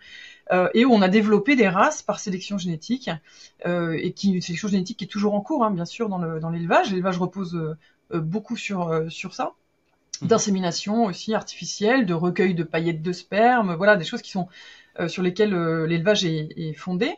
euh, 0.52 0.70
et 0.72 0.86
où 0.86 0.92
on 0.94 1.02
a 1.02 1.08
développé 1.08 1.54
des 1.54 1.68
races 1.68 2.00
par 2.00 2.18
sélection 2.18 2.56
génétique, 2.56 3.10
et 3.66 4.12
qui 4.12 4.32
une 4.32 4.40
sélection 4.40 4.68
génétique 4.68 4.98
qui 4.98 5.04
est 5.04 5.08
toujours 5.08 5.34
en 5.34 5.42
cours, 5.42 5.64
hein, 5.64 5.70
bien 5.70 5.84
sûr, 5.84 6.08
dans 6.08 6.16
le 6.16 6.40
dans 6.40 6.48
l'élevage. 6.48 6.92
L'élevage 6.92 7.18
repose 7.18 7.76
beaucoup 8.10 8.56
sur 8.56 9.04
sur 9.10 9.34
ça 9.34 9.52
mmh. 10.22 10.28
d'insémination 10.28 11.04
aussi 11.04 11.34
artificielle, 11.34 12.06
de 12.06 12.14
recueil 12.14 12.54
de 12.54 12.64
paillettes 12.64 13.02
de 13.02 13.12
sperme, 13.12 13.74
voilà 13.74 13.96
des 13.96 14.04
choses 14.04 14.22
qui 14.22 14.30
sont 14.30 14.48
euh, 14.48 14.83
sur 15.08 15.22
lesquels 15.22 15.54
euh, 15.54 15.86
l'élevage 15.86 16.24
est, 16.24 16.48
est, 16.56 16.72
fondé, 16.74 17.14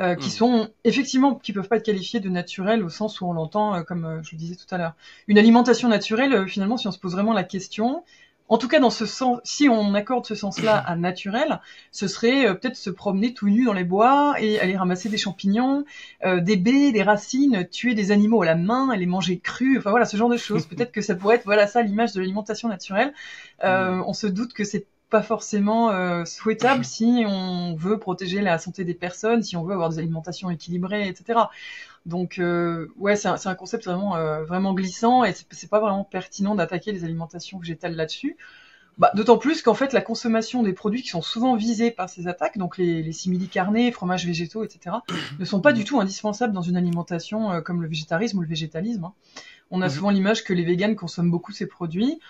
euh, 0.00 0.14
qui 0.14 0.28
hmm. 0.28 0.32
sont 0.32 0.68
effectivement 0.84 1.34
qui 1.34 1.52
peuvent 1.52 1.68
pas 1.68 1.76
être 1.76 1.84
qualifiés 1.84 2.20
de 2.20 2.28
naturels 2.28 2.84
au 2.84 2.88
sens 2.88 3.20
où 3.20 3.26
on 3.26 3.32
l'entend, 3.32 3.82
comme 3.84 4.20
je 4.22 4.32
le 4.32 4.38
disais 4.38 4.54
tout 4.54 4.72
à 4.74 4.78
l'heure. 4.78 4.94
Une 5.26 5.38
alimentation 5.38 5.88
naturelle, 5.88 6.48
finalement, 6.48 6.76
si 6.76 6.86
on 6.86 6.92
se 6.92 6.98
pose 6.98 7.12
vraiment 7.12 7.32
la 7.32 7.44
question, 7.44 8.04
en 8.48 8.58
tout 8.58 8.68
cas, 8.68 8.78
dans 8.78 8.90
ce 8.90 9.06
sens, 9.06 9.40
si 9.42 9.68
on 9.68 9.94
accorde 9.94 10.24
ce 10.24 10.36
sens-là 10.36 10.76
à 10.86 10.94
naturel, 10.94 11.60
ce 11.90 12.06
serait 12.06 12.56
peut-être 12.56 12.76
se 12.76 12.90
promener 12.90 13.34
tout 13.34 13.48
nu 13.48 13.64
dans 13.64 13.72
les 13.72 13.82
bois 13.82 14.34
et 14.38 14.60
aller 14.60 14.76
ramasser 14.76 15.08
des 15.08 15.18
champignons, 15.18 15.84
des 16.24 16.56
baies, 16.56 16.92
des 16.92 17.02
racines, 17.02 17.66
tuer 17.68 17.94
des 17.94 18.12
animaux 18.12 18.42
à 18.42 18.46
la 18.46 18.54
main 18.54 18.92
et 18.92 18.98
les 18.98 19.06
manger 19.06 19.40
crus. 19.40 19.78
Enfin 19.78 19.90
voilà, 19.90 20.06
ce 20.06 20.16
genre 20.16 20.28
de 20.28 20.36
choses. 20.36 20.66
peut-être 20.68 20.92
que 20.92 21.00
ça 21.00 21.16
pourrait 21.16 21.36
être 21.36 21.44
voilà 21.44 21.66
ça 21.66 21.82
l'image 21.82 22.12
de 22.12 22.20
l'alimentation 22.20 22.68
naturelle. 22.68 23.12
Euh, 23.64 24.00
On 24.06 24.12
se 24.12 24.28
doute 24.28 24.52
que 24.52 24.62
c'est 24.62 24.86
pas 25.10 25.22
forcément 25.22 25.90
euh, 25.90 26.24
souhaitable 26.24 26.84
si 26.84 27.24
on 27.26 27.74
veut 27.76 27.98
protéger 27.98 28.40
la 28.40 28.58
santé 28.58 28.84
des 28.84 28.94
personnes, 28.94 29.42
si 29.42 29.56
on 29.56 29.64
veut 29.64 29.72
avoir 29.72 29.90
des 29.90 29.98
alimentations 29.98 30.50
équilibrées, 30.50 31.08
etc. 31.08 31.40
Donc 32.06 32.38
euh, 32.38 32.88
ouais, 32.96 33.16
c'est 33.16 33.28
un, 33.28 33.36
un, 33.44 33.54
concept 33.54 33.84
vraiment 33.84 34.16
euh, 34.16 34.44
vraiment 34.44 34.74
glissant 34.74 35.24
et 35.24 35.32
c'est 35.50 35.70
pas 35.70 35.80
vraiment 35.80 36.04
pertinent 36.04 36.54
d'attaquer 36.54 36.92
les 36.92 37.04
alimentations 37.04 37.58
végétales 37.58 37.94
là-dessus. 37.94 38.36
Bah, 38.98 39.10
D'autant 39.14 39.36
plus 39.36 39.60
qu'en 39.60 39.74
fait 39.74 39.92
la 39.92 40.00
consommation 40.00 40.62
des 40.62 40.72
produits 40.72 41.02
qui 41.02 41.08
sont 41.08 41.20
souvent 41.20 41.54
visés 41.54 41.90
par 41.90 42.08
ces 42.08 42.28
attaques, 42.28 42.56
donc 42.56 42.78
les, 42.78 43.02
les 43.02 43.12
simili-carnés, 43.12 43.92
fromages 43.92 44.24
végétaux, 44.24 44.64
etc., 44.64 44.96
ne 45.38 45.44
sont 45.44 45.60
pas 45.60 45.72
du 45.72 45.84
tout 45.84 46.00
indispensables 46.00 46.54
dans 46.54 46.62
une 46.62 46.76
alimentation 46.76 47.52
euh, 47.52 47.60
comme 47.60 47.82
le 47.82 47.88
végétarisme 47.88 48.38
ou 48.38 48.40
le 48.40 48.48
végétalisme. 48.48 49.04
Hein. 49.04 49.14
On 49.70 49.82
a 49.82 49.88
souvent 49.88 50.10
l'image 50.10 50.44
que 50.44 50.52
les 50.52 50.64
véganes 50.64 50.94
consomment 50.94 51.30
beaucoup 51.30 51.50
ces 51.50 51.66
produits, 51.66 52.20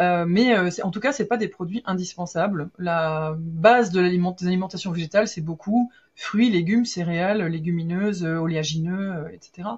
euh, 0.00 0.24
mais 0.26 0.56
euh, 0.56 0.70
en 0.82 0.90
tout 0.90 1.00
cas, 1.00 1.12
c'est 1.12 1.26
pas 1.26 1.36
des 1.36 1.48
produits 1.48 1.82
indispensables. 1.84 2.70
La 2.78 3.34
base 3.38 3.90
de 3.90 4.00
l'alimentation 4.00 4.92
végétale, 4.92 5.28
c'est 5.28 5.42
beaucoup 5.42 5.92
fruits, 6.14 6.48
légumes, 6.48 6.86
céréales, 6.86 7.44
légumineuses, 7.46 8.24
euh, 8.24 8.38
oléagineux, 8.38 9.26
etc. 9.34 9.68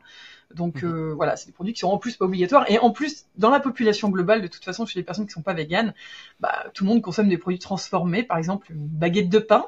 Donc 0.54 0.82
mhm. 0.82 1.12
voilà, 1.12 1.36
c'est 1.36 1.46
des 1.46 1.52
produits 1.52 1.74
qui 1.74 1.80
sont 1.80 1.88
en 1.88 1.98
plus 1.98 2.16
pas 2.16 2.24
obligatoires. 2.24 2.64
Et 2.70 2.78
en 2.78 2.90
plus, 2.90 3.26
dans 3.36 3.50
la 3.50 3.58
population 3.58 4.08
globale, 4.10 4.40
de 4.40 4.46
toute 4.46 4.64
façon, 4.64 4.86
chez 4.86 4.98
les 4.98 5.04
personnes 5.04 5.26
qui 5.26 5.32
sont 5.32 5.42
pas 5.42 5.54
véganes, 5.54 5.94
bah, 6.38 6.66
tout 6.72 6.84
le 6.84 6.88
monde 6.88 7.02
consomme 7.02 7.28
des 7.28 7.36
produits 7.36 7.58
transformés, 7.58 8.22
par 8.22 8.38
exemple 8.38 8.70
une 8.70 8.86
baguette 8.86 9.28
de 9.28 9.40
pain, 9.40 9.66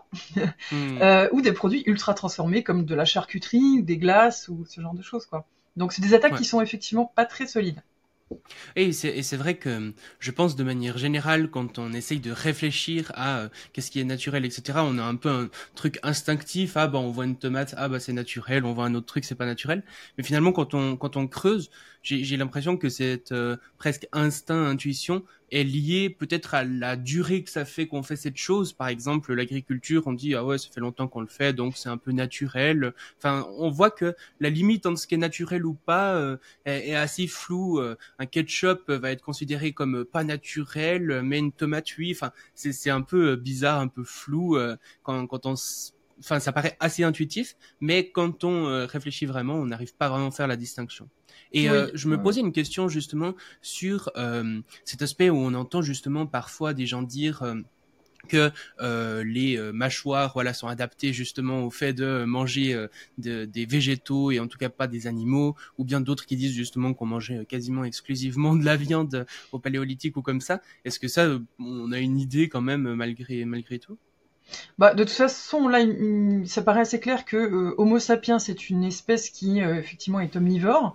mhm. 0.71 1.01
ou 1.33 1.41
des 1.41 1.53
produits 1.53 1.83
ultra 1.87 2.15
transformés 2.15 2.63
comme 2.63 2.85
de 2.85 2.95
la 2.95 3.05
charcuterie, 3.05 3.83
des 3.83 3.99
glaces 3.99 4.49
ou 4.49 4.65
ce 4.67 4.81
genre 4.81 4.95
de 4.95 5.03
choses, 5.03 5.27
quoi. 5.27 5.47
Donc 5.77 5.93
c'est 5.93 6.03
des 6.03 6.15
attaques 6.15 6.37
qui 6.37 6.45
sont 6.45 6.61
effectivement 6.61 7.13
pas 7.15 7.25
très 7.25 7.47
solides. 7.47 7.83
Et 8.77 8.93
c'est 8.93 9.37
vrai 9.37 9.57
que 9.57 9.93
je 10.21 10.31
pense 10.31 10.55
de 10.55 10.63
manière 10.63 10.99
générale, 10.99 11.51
quand 11.51 11.79
on 11.79 11.93
essaye 11.93 12.21
de 12.21 12.31
réfléchir 12.31 13.11
à 13.15 13.39
euh, 13.39 13.49
qu'est-ce 13.73 13.91
qui 13.91 14.01
est 14.01 14.05
naturel, 14.05 14.45
etc., 14.45 14.79
on 14.83 14.99
a 14.99 15.03
un 15.03 15.17
peu 15.17 15.29
un 15.29 15.49
truc 15.75 15.99
instinctif. 16.05 16.77
Ah 16.77 16.87
bah 16.87 16.99
on 16.99 17.11
voit 17.11 17.25
une 17.25 17.37
tomate, 17.37 17.75
ah 17.77 17.89
bah 17.89 17.99
c'est 17.99 18.13
naturel. 18.13 18.65
On 18.65 18.73
voit 18.73 18.85
un 18.85 18.95
autre 18.95 19.07
truc, 19.07 19.25
c'est 19.25 19.35
pas 19.35 19.47
naturel. 19.47 19.83
Mais 20.17 20.25
finalement, 20.25 20.53
quand 20.53 20.75
on 20.75 20.97
quand 20.97 21.17
on 21.17 21.27
creuse, 21.27 21.71
j'ai 22.03 22.37
l'impression 22.37 22.77
que 22.77 22.89
cette 22.89 23.33
euh, 23.33 23.57
presque 23.79 24.07
instinct, 24.13 24.67
intuition 24.67 25.23
est 25.51 25.65
lié 25.65 26.09
peut-être 26.11 26.55
à 26.55 26.65
la 26.65 26.97
durée 26.97 27.43
que 27.43 27.51
ça 27.51 27.65
fait 27.65 27.87
qu'on 27.87 28.03
fait 28.03 28.17
cette 28.17 28.37
chose. 28.37 28.73
Par 28.73 28.89
exemple, 28.89 29.35
l'agriculture, 29.35 30.07
on 30.07 30.13
dit 30.13 30.35
ah 30.35 30.45
ouais, 30.45 30.59
ça 30.59 30.69
fait 30.73 30.81
longtemps 30.81 31.09
qu'on 31.09 31.21
le 31.21 31.27
fait, 31.27 31.53
donc 31.53 31.77
c'est 31.77 31.89
un 31.89 31.99
peu 31.99 32.13
naturel. 32.13 32.95
Enfin, 33.19 33.47
on 33.59 33.71
voit 33.71 33.91
que 33.91 34.15
la 34.39 34.49
limite 34.49 34.87
entre 34.87 34.99
ce 34.99 35.07
qui 35.07 35.15
est 35.15 35.19
naturel 35.19 35.67
ou 35.67 35.75
pas 35.75 36.15
euh, 36.15 36.37
est, 36.65 36.95
assez 36.95 37.27
floue. 37.27 37.81
Un 38.19 38.27
ketchup 38.27 38.91
va 38.91 39.11
être 39.11 39.23
considéré 39.23 39.73
comme 39.73 40.05
pas 40.05 40.25
naturel, 40.25 41.23
mais 41.23 41.39
une 41.39 41.53
tomate 41.53 41.97
oui. 41.99 42.13
Enfin, 42.15 42.33
c'est 42.55 42.91
un 42.91 43.03
peu 43.03 43.37
bizarre, 43.37 43.81
un 43.81 43.89
peu 43.89 44.05
flou 44.05 44.57
euh, 44.57 44.77
quand 45.03 45.27
quand 45.27 45.47
on 45.47 45.55
enfin 46.21 46.41
ça 46.41 46.53
paraît 46.53 46.77
assez 46.81 47.03
intuitif, 47.03 47.57
mais 47.81 48.11
quand 48.11 48.45
on 48.45 48.87
réfléchit 48.87 49.27
vraiment, 49.27 49.55
on 49.55 49.67
n'arrive 49.67 49.95
pas 49.95 50.09
vraiment 50.09 50.29
à 50.29 50.31
faire 50.31 50.47
la 50.47 50.57
distinction. 50.57 51.09
Et 51.53 51.69
euh, 51.69 51.91
je 51.95 52.09
me 52.09 52.21
posais 52.23 52.41
une 52.41 52.53
question 52.53 52.89
justement 52.89 53.35
sur 53.61 54.11
euh, 54.17 54.61
cet 54.85 55.03
aspect 55.03 55.31
où 55.31 55.37
on 55.37 55.55
entend 55.55 55.83
justement 55.83 56.27
parfois 56.27 56.75
des 56.75 56.87
gens 56.87 57.03
dire 57.03 57.43
euh, 57.43 57.57
que 58.29 58.53
euh, 58.81 59.25
les 59.25 59.57
euh, 59.57 59.73
mâchoires 59.73 60.33
voilà 60.35 60.53
sont 60.55 60.69
adaptées 60.69 61.13
justement 61.13 61.65
au 61.65 61.71
fait 61.71 61.93
de 61.93 62.25
manger 62.25 62.75
euh, 62.75 62.87
de, 63.19 63.47
des 63.47 63.67
végétaux 63.67 64.31
et 64.31 64.39
en 64.39 64.47
tout 64.47 64.59
cas 64.59 64.69
pas 64.69 64.87
des 64.87 65.07
animaux 65.07 65.57
ou 65.79 65.85
bien 65.85 66.01
d'autres 66.01 66.27
qui 66.27 66.37
disent 66.37 66.55
justement 66.55 66.95
qu'on 66.95 67.07
mangeait 67.07 67.45
quasiment 67.47 67.83
exclusivement 67.85 68.55
de 68.55 68.65
la 68.65 68.77
viande 68.77 69.27
au 69.53 69.59
paléolithique 69.59 70.17
ou 70.17 70.23
comme 70.23 70.41
ça. 70.41 70.61
Est-ce 70.85 71.01
que 71.01 71.09
ça 71.09 71.39
on 71.59 71.91
a 71.93 71.99
une 71.99 72.19
idée 72.21 72.49
quand 72.49 72.61
même 72.61 72.95
malgré 72.95 73.45
malgré 73.45 73.79
tout? 73.79 73.99
Bah, 74.79 74.95
de 74.95 75.05
toute 75.05 75.13
façon, 75.13 75.69
là, 75.69 75.81
ça 76.47 76.63
paraît 76.63 76.81
assez 76.81 77.01
clair 77.01 77.25
que 77.25 77.37
euh, 77.37 77.75
Homo 77.79 77.99
sapiens 77.99 78.39
c'est 78.39 78.71
une 78.71 78.85
espèce 78.85 79.31
qui 79.31 79.63
euh, 79.63 79.77
effectivement 79.77 80.21
est 80.21 80.35
omnivore. 80.37 80.95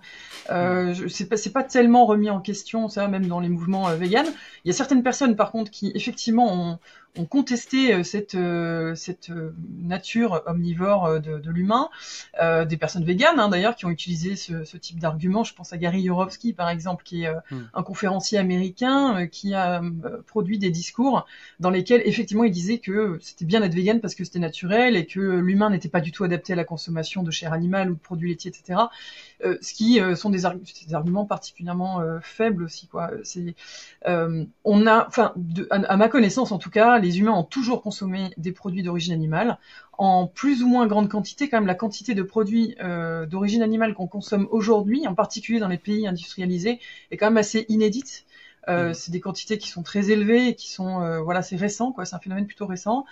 Euh, 0.50 0.94
c'est 1.08 1.28
pas, 1.28 1.36
pas 1.52 1.62
tellement 1.62 2.06
remis 2.06 2.30
en 2.30 2.40
question, 2.40 2.88
ça, 2.88 3.08
même 3.08 3.26
dans 3.26 3.40
les 3.40 3.48
mouvements 3.48 3.88
véganes. 3.94 4.26
Il 4.64 4.68
y 4.68 4.70
a 4.70 4.74
certaines 4.74 5.02
personnes, 5.02 5.36
par 5.36 5.50
contre, 5.52 5.70
qui 5.70 5.92
effectivement 5.94 6.52
ont, 6.52 6.78
ont 7.18 7.24
contesté 7.24 7.92
euh, 7.92 8.02
cette, 8.02 8.34
euh, 8.34 8.94
cette 8.94 9.30
euh, 9.30 9.54
nature 9.78 10.42
omnivore 10.46 11.20
de, 11.20 11.38
de 11.38 11.50
l'humain, 11.50 11.88
euh, 12.42 12.64
des 12.64 12.76
personnes 12.76 13.04
véganes 13.04 13.38
hein, 13.38 13.48
d'ailleurs 13.48 13.76
qui 13.76 13.86
ont 13.86 13.90
utilisé 13.90 14.36
ce, 14.36 14.64
ce 14.64 14.76
type 14.76 14.98
d'argument. 14.98 15.44
Je 15.44 15.54
pense 15.54 15.72
à 15.72 15.78
Gary 15.78 16.02
Yourofsky 16.02 16.52
par 16.52 16.68
exemple, 16.68 17.04
qui 17.04 17.24
est 17.24 17.32
hmm. 17.50 17.68
un 17.74 17.82
conférencier 17.82 18.38
américain 18.38 19.26
qui 19.26 19.54
a 19.54 19.82
produit 20.26 20.58
des 20.58 20.70
discours 20.70 21.26
dans 21.60 21.70
lesquels 21.70 22.02
effectivement 22.04 22.44
il 22.44 22.52
disait 22.52 22.78
que 22.78 23.18
c'était 23.20 23.44
bien 23.44 23.60
d'être 23.60 23.74
vegan 23.74 24.00
parce 24.00 24.14
que 24.14 24.24
c'était 24.24 24.38
naturel 24.38 24.96
et 24.96 25.06
que 25.06 25.20
l'humain 25.20 25.70
n'était 25.70 25.88
pas 25.88 26.00
du 26.00 26.12
tout 26.12 26.24
adapté 26.24 26.52
à 26.52 26.56
la 26.56 26.64
consommation 26.64 27.22
de 27.22 27.30
chair 27.30 27.52
animale 27.52 27.90
ou 27.90 27.94
de 27.94 28.00
produits 28.00 28.28
laitiers, 28.28 28.50
etc. 28.50 28.80
Euh, 29.44 29.58
ce 29.60 29.74
qui 29.74 30.00
euh, 30.00 30.14
sont 30.14 30.30
des, 30.30 30.42
des, 30.86 30.94
arguments 30.94 31.26
particulièrement 31.26 32.00
euh, 32.00 32.18
faibles 32.22 32.64
aussi. 32.64 32.86
Quoi. 32.86 33.10
C'est, 33.22 33.54
on 34.06 34.86
a, 34.86 35.06
enfin, 35.06 35.34
à, 35.70 35.96
ma 35.96 36.08
connaissance 36.08 36.52
en 36.52 36.58
tout 36.58 36.70
cas, 36.70 36.98
les 36.98 37.18
humains 37.18 37.32
ont 37.32 37.44
toujours 37.44 37.82
consommé 37.82 38.30
des 38.38 38.52
produits 38.52 38.82
d'origine 38.82 39.12
animale 39.12 39.58
en 39.98 40.26
plus 40.26 40.62
ou 40.62 40.68
moins 40.68 40.86
grande 40.86 41.08
quantité. 41.08 41.48
Quand 41.48 41.58
même, 41.58 41.66
la 41.66 41.74
quantité 41.74 42.14
de 42.14 42.22
produits 42.22 42.76
d'origine 43.28 43.62
animale 43.62 43.94
qu'on 43.94 44.06
consomme 44.06 44.48
aujourd'hui, 44.50 45.06
en 45.06 45.14
particulier 45.14 45.58
dans 45.58 45.68
les 45.68 45.78
pays 45.78 46.06
industrialisés, 46.06 46.80
est 47.10 47.16
quand 47.16 47.26
même 47.26 47.36
assez 47.36 47.66
inédite. 47.68 48.26
Euh, 48.68 48.90
mmh. 48.90 48.94
C'est 48.94 49.12
des 49.12 49.20
quantités 49.20 49.58
qui 49.58 49.68
sont 49.68 49.82
très 49.82 50.10
élevées 50.10 50.48
et 50.48 50.54
qui 50.54 50.70
sont, 50.70 51.00
euh, 51.00 51.20
voilà, 51.20 51.42
c'est 51.42 51.56
récent, 51.56 51.92
quoi. 51.92 52.04
C'est 52.04 52.16
un 52.16 52.18
phénomène 52.18 52.46
plutôt 52.46 52.66
récent. 52.66 53.04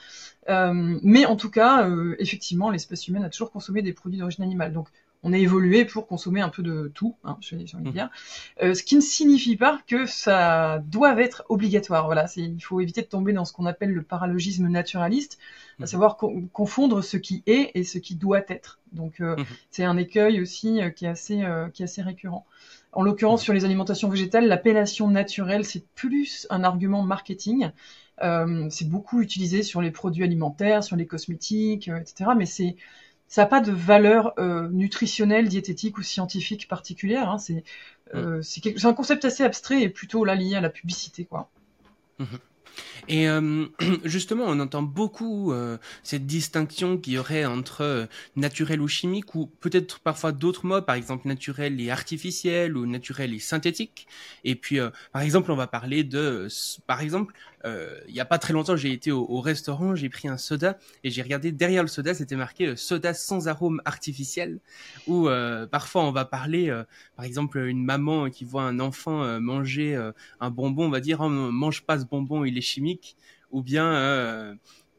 Euh, 0.49 0.99
mais 1.02 1.26
en 1.26 1.37
tout 1.37 1.50
cas, 1.50 1.88
effectivement, 2.19 2.71
l'espèce 2.71 3.07
humaine 3.09 3.25
a 3.25 3.31
toujours 3.31 3.50
consommé 3.50 3.83
des 3.83 3.93
produits 3.93 4.19
d'origine 4.19 4.45
animale. 4.45 4.73
Donc, 4.73 4.88
on 5.25 5.33
a 5.33 5.38
évolué 5.38 5.87
pour 5.87 6.07
consommer 6.07 6.43
un 6.43 6.50
peu 6.50 6.62
de 6.62 6.93
tout, 6.95 7.16
hein, 7.25 7.38
j'ai 7.40 7.57
envie 7.57 7.64
de 7.64 7.88
mmh. 7.88 7.93
dire. 7.93 8.11
Euh, 8.62 8.75
ce 8.75 8.83
qui 8.83 8.95
ne 8.95 9.00
signifie 9.00 9.57
pas 9.57 9.81
que 9.87 10.04
ça 10.04 10.83
doit 10.87 11.21
être 11.21 11.45
obligatoire. 11.49 12.04
Voilà, 12.04 12.26
il 12.37 12.62
faut 12.62 12.81
éviter 12.81 13.00
de 13.00 13.07
tomber 13.07 13.33
dans 13.33 13.47
ce 13.47 13.54
qu'on 13.54 13.64
appelle 13.64 13.90
le 13.90 14.02
paralogisme 14.02 14.69
naturaliste, 14.69 15.38
à 15.81 15.85
mmh. 15.85 15.87
savoir 15.87 16.19
confondre 16.52 17.02
ce 17.02 17.16
qui 17.16 17.43
est 17.47 17.71
et 17.75 17.85
ce 17.85 17.99
qui 17.99 18.14
doit 18.14 18.43
être. 18.49 18.78
Donc 18.93 19.21
euh, 19.21 19.35
mmh. 19.37 19.45
c'est 19.71 19.85
un 19.85 19.97
écueil 19.97 20.40
aussi 20.43 20.81
euh, 20.81 20.90
qui 20.90 21.07
est 21.07 21.09
assez 21.09 21.43
qui 21.73 21.83
est 21.83 21.87
assez 21.87 22.02
récurrent. 22.02 22.47
En 22.93 23.02
l'occurrence 23.02 23.43
sur 23.43 23.54
les 23.54 23.64
alimentations 23.64 24.09
végétales, 24.09 24.47
l'appellation 24.47 25.09
naturelle 25.09 25.64
c'est 25.64 25.85
plus 25.95 26.47
un 26.50 26.62
argument 26.62 27.02
marketing. 27.02 27.71
c'est 28.21 28.88
beaucoup 28.88 29.23
utilisé 29.23 29.62
sur 29.62 29.81
les 29.81 29.90
produits 29.90 30.23
alimentaires, 30.23 30.85
sur 30.85 30.97
les 30.97 31.07
cosmétiques, 31.07 31.88
etc. 31.88 32.31
Mais 32.37 32.47
c'est 32.47 32.76
ça 33.28 33.43
n'a 33.43 33.47
pas 33.47 33.61
de 33.61 33.73
valeur 33.73 34.33
euh, 34.38 34.69
nutritionnelle, 34.71 35.49
diététique 35.49 35.99
ou 35.99 36.02
scientifique 36.02 36.69
particulière. 36.69 37.28
Hein. 37.28 37.38
C'est 37.38 37.64
euh, 38.14 38.43
c'est 38.43 38.85
un 38.85 38.95
concept 38.95 39.25
assez 39.25 39.43
abstrait 39.43 39.83
et 39.83 39.88
plutôt 39.88 40.25
là 40.25 40.35
lié 40.35 40.54
à 40.57 40.61
la 40.61 40.71
publicité, 40.71 41.25
quoi. 41.25 41.50
Mmh 42.19 42.25
et 43.09 43.28
euh, 43.28 43.66
justement, 44.04 44.45
on 44.47 44.59
entend 44.61 44.83
beaucoup 44.83 45.52
euh, 45.52 45.78
cette 46.02 46.26
distinction 46.26 46.99
qu'il 46.99 47.14
y 47.14 47.19
aurait 47.19 47.45
entre 47.45 47.83
euh, 47.83 48.07
naturel 48.37 48.81
ou 48.81 48.88
chimique, 48.88 49.35
ou 49.35 49.47
peut-être 49.61 50.00
parfois 50.00 50.33
d'autres 50.33 50.66
mots, 50.66 50.83
par 50.83 50.95
exemple 50.95 51.28
naturel 51.28 51.81
et 51.81 51.90
artificiel, 51.90 52.76
ou 52.76 52.87
naturel 52.87 53.35
et 53.35 53.38
synthétique. 53.38 54.07
Et 54.45 54.54
puis, 54.54 54.78
par 55.12 55.23
exemple, 55.23 55.50
on 55.50 55.57
va 55.57 55.66
parler 55.66 56.04
de, 56.04 56.49
par 56.87 57.00
exemple, 57.00 57.35
il 57.64 58.12
n'y 58.12 58.21
a 58.21 58.25
pas 58.25 58.38
très 58.38 58.52
longtemps, 58.52 58.76
j'ai 58.76 58.92
été 58.92 59.11
au, 59.11 59.40
restaurant, 59.40 59.94
j'ai 59.94 60.09
pris 60.09 60.28
un 60.28 60.37
soda 60.37 60.78
et 61.02 61.11
j'ai 61.11 61.23
regardé 61.23 61.50
derrière 61.50 61.83
le 61.83 61.88
soda, 61.88 62.12
c'était 62.12 62.37
marqué 62.37 62.76
soda 62.76 63.14
sans 63.14 63.49
arôme 63.49 63.80
artificiel. 63.85 64.61
Ou 65.06 65.28
parfois, 65.71 66.04
on 66.04 66.12
va 66.12 66.25
parler, 66.25 66.75
par 67.16 67.25
exemple, 67.25 67.59
une 67.59 67.83
maman 67.83 68.28
qui 68.28 68.44
voit 68.44 68.64
un 68.64 68.80
enfant 68.80 69.40
manger 69.40 69.97
un 70.40 70.50
bonbon, 70.50 70.87
on 70.87 70.90
va 70.90 71.00
dire, 71.00 71.21
oh, 71.21 71.28
mange 71.28 71.83
pas 71.83 71.99
ce 71.99 72.04
bonbon, 72.04 72.44
il 72.44 72.59
est 72.59 72.62
chimique, 72.62 73.16
ou 73.54 73.62
bien 73.62 73.87
euh, 73.94 74.54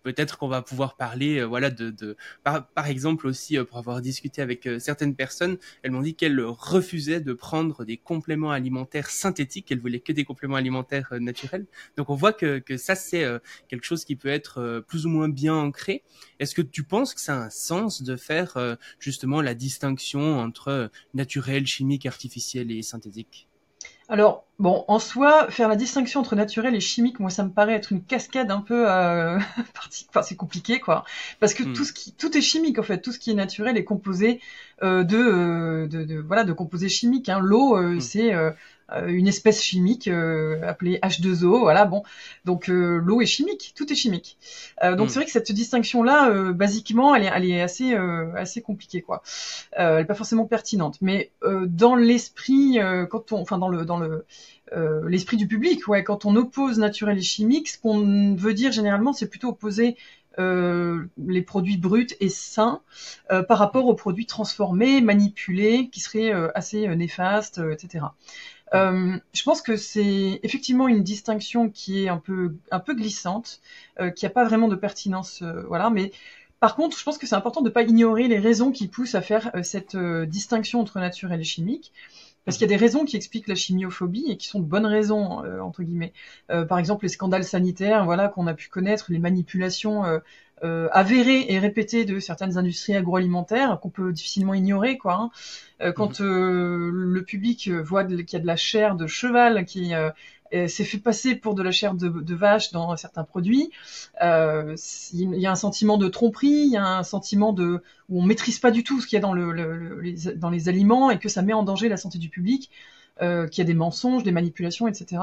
peut-être 0.06 0.38
qu'on 0.38 0.48
va 0.48 0.62
pouvoir 0.62 0.98
parler, 0.98 1.40
euh, 1.40 1.46
voilà, 1.46 1.72
de, 1.72 2.16
par, 2.44 2.88
exemple 2.88 3.26
aussi 3.26 3.58
euh, 3.58 3.64
pour 3.66 3.80
avoir 3.80 4.02
discuté 4.02 4.40
avec 4.40 4.70
certaines 4.78 5.16
personnes, 5.16 5.58
elles 5.82 5.90
m'ont 5.90 6.04
dit 6.04 6.14
qu'elles 6.14 6.40
refusaient 6.40 7.22
de 7.22 7.34
prendre 7.34 7.86
des 7.86 7.98
compléments 7.98 8.52
alimentaires 8.52 9.10
synthétiques, 9.10 9.72
elles 9.72 9.80
voulaient 9.80 10.00
que 10.00 10.14
des 10.14 10.24
compléments 10.24 10.58
alimentaires 10.58 11.12
naturels. 11.20 11.66
Donc 11.98 12.12
on 12.12 12.16
voit 12.16 12.34
que, 12.34 12.60
que 12.60 12.78
ça 12.78 12.94
c'est 12.94 13.26
quelque 13.68 13.84
chose 13.84 14.06
qui 14.06 14.16
peut 14.16 14.30
être 14.30 14.84
plus 14.88 15.08
ou 15.08 15.10
moins 15.10 15.28
bien 15.28 15.56
ancré. 15.56 16.04
Est-ce 16.40 16.54
que 16.54 16.62
tu 16.62 16.84
penses 16.84 17.16
que 17.16 17.22
ça 17.22 17.42
a 17.42 17.46
un 17.46 17.50
sens 17.50 18.04
de 18.04 18.16
faire 18.16 18.78
justement 19.00 19.42
la 19.42 19.56
distinction 19.56 20.40
entre 20.40 20.92
naturel, 21.16 21.66
chimique, 21.66 22.06
artificiel 22.06 22.72
et 22.72 22.84
synthétique? 22.84 23.48
Alors, 24.08 24.46
bon, 24.60 24.86
en 24.88 25.00
soi, 25.00 25.50
faire 25.50 25.68
la 25.68 25.76
distinction 25.76 26.20
entre 26.20 26.36
naturel 26.36 26.76
et 26.76 26.80
chimique, 26.80 27.20
moi, 27.20 27.32
ça 27.32 27.44
me 27.44 27.50
paraît 27.50 27.74
être 27.74 27.92
une 27.92 28.04
cascade 28.04 28.52
un 28.52 28.62
peu, 28.62 28.90
euh, 28.90 29.38
enfin, 30.10 30.22
c'est 30.22 30.36
compliqué, 30.36 30.80
quoi, 30.80 31.06
parce 31.40 31.56
que 31.56 31.64
hmm. 31.64 31.74
tout 31.74 31.84
ce 31.84 31.92
qui, 31.92 32.12
tout 32.12 32.38
est 32.38 32.42
chimique 32.42 32.78
en 32.78 32.84
fait, 32.84 33.02
tout 33.02 33.12
ce 33.12 33.18
qui 33.18 33.32
est 33.32 33.36
naturel 33.36 33.78
est 33.78 33.84
composé 33.84 34.42
euh, 34.84 35.04
de, 35.04 35.18
euh, 35.18 35.88
de, 35.88 36.04
de, 36.04 36.20
voilà, 36.20 36.44
de 36.44 36.54
composés 36.54 36.90
chimiques. 36.90 37.30
Hein. 37.30 37.40
L'eau, 37.40 37.78
euh, 37.78 37.96
hmm. 37.96 38.02
c'est 38.02 38.34
une 39.08 39.28
espèce 39.28 39.62
chimique 39.62 40.08
euh, 40.08 40.62
appelée 40.68 41.00
H2O. 41.02 41.60
Voilà, 41.60 41.86
bon, 41.86 42.04
donc 42.46 42.70
euh, 42.70 43.02
l'eau 43.04 43.22
est 43.22 43.26
chimique, 43.26 43.74
tout 43.76 43.92
est 43.92 43.96
chimique. 43.96 44.38
donc 44.82 45.08
mm. 45.08 45.10
c'est 45.10 45.20
vrai 45.20 45.26
que 45.26 45.32
cette 45.32 45.52
distinction-là, 45.52 46.52
basiquement, 46.54 47.16
elle 47.16 47.24
est, 47.24 47.32
elle 47.34 47.46
est 47.46 47.62
assez, 47.62 47.96
assez 48.36 48.62
compliquée, 48.62 49.02
quoi. 49.02 49.24
elle 49.72 49.98
n'est 49.98 50.06
pas 50.06 50.14
forcément 50.14 50.46
pertinente, 50.46 50.98
mais 51.02 51.32
dans 51.68 51.96
l'esprit, 51.96 52.80
quand 53.10 53.32
on, 53.32 53.42
enfin 53.42 53.58
dans 53.58 53.70
le, 53.70 53.86
dans 53.86 54.00
le 54.00 54.26
l'esprit 55.08 55.38
du 55.38 55.48
public, 55.48 55.88
ouais, 55.88 56.04
quand 56.04 56.26
on 56.26 56.36
oppose 56.36 56.80
naturel 56.80 57.18
et 57.18 57.22
chimique, 57.22 57.70
ce 57.70 57.80
qu'on 57.80 58.36
veut 58.36 58.54
dire 58.54 58.72
généralement, 58.72 59.14
c'est 59.14 59.30
plutôt 59.30 59.50
opposer 59.50 59.96
euh, 60.38 61.06
les 61.18 61.42
produits 61.42 61.78
bruts 61.78 62.08
et 62.20 62.28
sains 62.28 62.82
euh, 63.32 63.42
par 63.42 63.58
rapport 63.58 63.88
aux 63.88 63.94
produits 63.94 64.26
transformés, 64.26 65.00
manipulés, 65.00 65.90
qui 65.90 66.02
seraient 66.02 66.34
euh, 66.34 66.50
assez 66.56 66.94
néfastes, 66.96 67.62
etc. 67.72 68.06
je 68.74 69.44
pense 69.44 69.62
que 69.62 69.78
c'est 69.78 70.40
effectivement 70.44 70.88
une 70.88 71.04
distinction 71.04 71.70
qui 71.70 72.04
est 72.04 72.10
un 72.10 72.18
peu 72.18 72.56
un 72.72 72.80
peu 72.80 72.94
glissante, 72.94 73.62
qui 74.16 74.26
n'a 74.26 74.30
pas 74.30 74.44
vraiment 74.44 74.68
de 74.68 74.76
pertinence, 74.76 75.44
voilà. 75.68 75.90
Mais 75.90 76.12
par 76.60 76.76
contre, 76.76 76.98
je 76.98 77.04
pense 77.04 77.18
que 77.18 77.28
c'est 77.28 77.36
important 77.36 77.62
de 77.62 77.70
ne 77.70 77.74
pas 77.74 77.84
ignorer 77.84 78.28
les 78.28 78.40
raisons 78.40 78.72
qui 78.72 78.88
poussent 78.88 79.16
à 79.16 79.22
faire 79.22 79.52
cette 79.64 79.96
distinction 79.96 80.82
entre 80.82 81.00
naturel 81.00 81.40
et 81.40 81.46
chimique. 81.46 81.94
Parce 82.46 82.58
qu'il 82.58 82.70
y 82.70 82.74
a 82.74 82.78
des 82.78 82.84
raisons 82.84 83.06
qui 83.06 83.16
expliquent 83.16 83.48
la 83.48 83.56
chimiophobie 83.56 84.26
et 84.30 84.38
qui 84.38 84.48
sont 84.48 84.60
de 84.60 84.66
bonnes 84.66 84.86
raisons 84.86 85.44
euh, 85.44 85.60
entre 85.60 85.82
guillemets. 85.82 86.14
Euh, 86.52 86.64
par 86.64 86.78
exemple, 86.78 87.04
les 87.06 87.10
scandales 87.10 87.44
sanitaires, 87.44 88.06
voilà, 88.06 88.28
qu'on 88.30 88.46
a 88.46 88.54
pu 88.54 88.70
connaître, 88.70 89.12
les 89.12 89.18
manipulations 89.18 90.06
euh, 90.06 90.20
avérée 90.62 91.46
et 91.50 91.60
répétée 91.60 92.06
de 92.06 92.20
certaines 92.20 92.58
industries 92.58 92.96
agroalimentaires 92.96 93.80
qu'on 93.82 93.90
peut 93.90 94.12
difficilement 94.12 94.54
ignorer, 94.54 94.98
quoi. 94.98 95.32
Hein. 95.80 95.92
quand 95.94 96.22
mmh. 96.22 96.24
le 96.24 97.24
public 97.24 97.70
voit 97.70 98.04
qu'il 98.04 98.34
y 98.34 98.36
a 98.36 98.40
de 98.40 98.48
la 98.48 98.56
chair 98.56 98.96
de 98.96 99.06
cheval 99.06 99.66
qui 99.66 99.94
s'est 100.68 100.84
fait 100.84 100.98
passer 100.98 101.36
pour 101.36 101.56
de 101.56 101.64
la 101.64 101.72
chair 101.72 101.94
de, 101.94 102.36
vache 102.36 102.72
dans 102.72 102.96
certains 102.96 103.24
produits. 103.24 103.72
Euh, 104.22 104.76
il 105.14 105.36
y 105.36 105.46
a 105.46 105.52
un 105.52 105.56
sentiment 105.56 105.98
de 105.98 106.08
tromperie, 106.08 106.48
il 106.48 106.72
y 106.72 106.78
a 106.78 106.98
un 106.98 107.04
sentiment 107.04 107.54
de 107.54 107.82
où 108.10 108.22
on 108.22 108.26
maîtrise 108.26 108.60
pas 108.60 108.72
du 108.72 108.84
tout 108.84 109.02
ce 109.02 109.08
qu'il 109.08 109.18
y 109.18 109.20
a 109.20 109.22
dans, 109.22 109.34
le, 109.34 110.00
les, 110.02 110.14
dans 110.36 110.50
les 110.50 110.70
aliments 110.70 111.12
et 111.12 111.20
que 111.20 111.30
ça 111.30 111.42
met 111.42 111.54
en 111.54 111.64
danger 111.64 111.90
la 111.90 111.98
santé 111.98 112.18
du 112.18 112.30
public. 112.30 112.72
Euh, 113.22 113.48
qu'il 113.48 113.62
y 113.62 113.66
a 113.66 113.66
des 113.66 113.74
mensonges, 113.74 114.24
des 114.24 114.34
manipulations, 114.34 114.90
etc. 114.90 115.22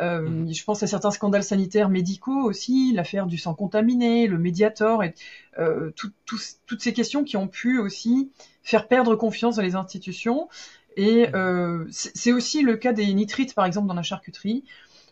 Euh, 0.00 0.20
mmh. 0.22 0.52
Je 0.52 0.64
pense 0.64 0.82
à 0.82 0.86
certains 0.86 1.10
scandales 1.10 1.44
sanitaires 1.44 1.88
médicaux 1.88 2.42
aussi, 2.42 2.92
l'affaire 2.92 3.26
du 3.26 3.38
sang 3.38 3.54
contaminé, 3.54 4.26
le 4.26 4.38
Mediator, 4.38 5.02
et 5.02 5.14
euh, 5.58 5.90
toutes 5.94 6.80
ces 6.80 6.92
questions 6.92 7.24
qui 7.24 7.36
ont 7.36 7.48
pu 7.48 7.78
aussi 7.78 8.30
faire 8.62 8.88
perdre 8.88 9.14
confiance 9.14 9.56
dans 9.56 9.62
les 9.62 9.74
institutions 9.74 10.48
et 10.96 11.28
euh, 11.34 11.84
c'est 11.90 12.32
aussi 12.32 12.62
le 12.62 12.76
cas 12.76 12.92
des 12.92 13.12
nitrites, 13.12 13.54
par 13.54 13.66
exemple, 13.66 13.86
dans 13.86 13.94
la 13.94 14.02
charcuterie, 14.02 14.64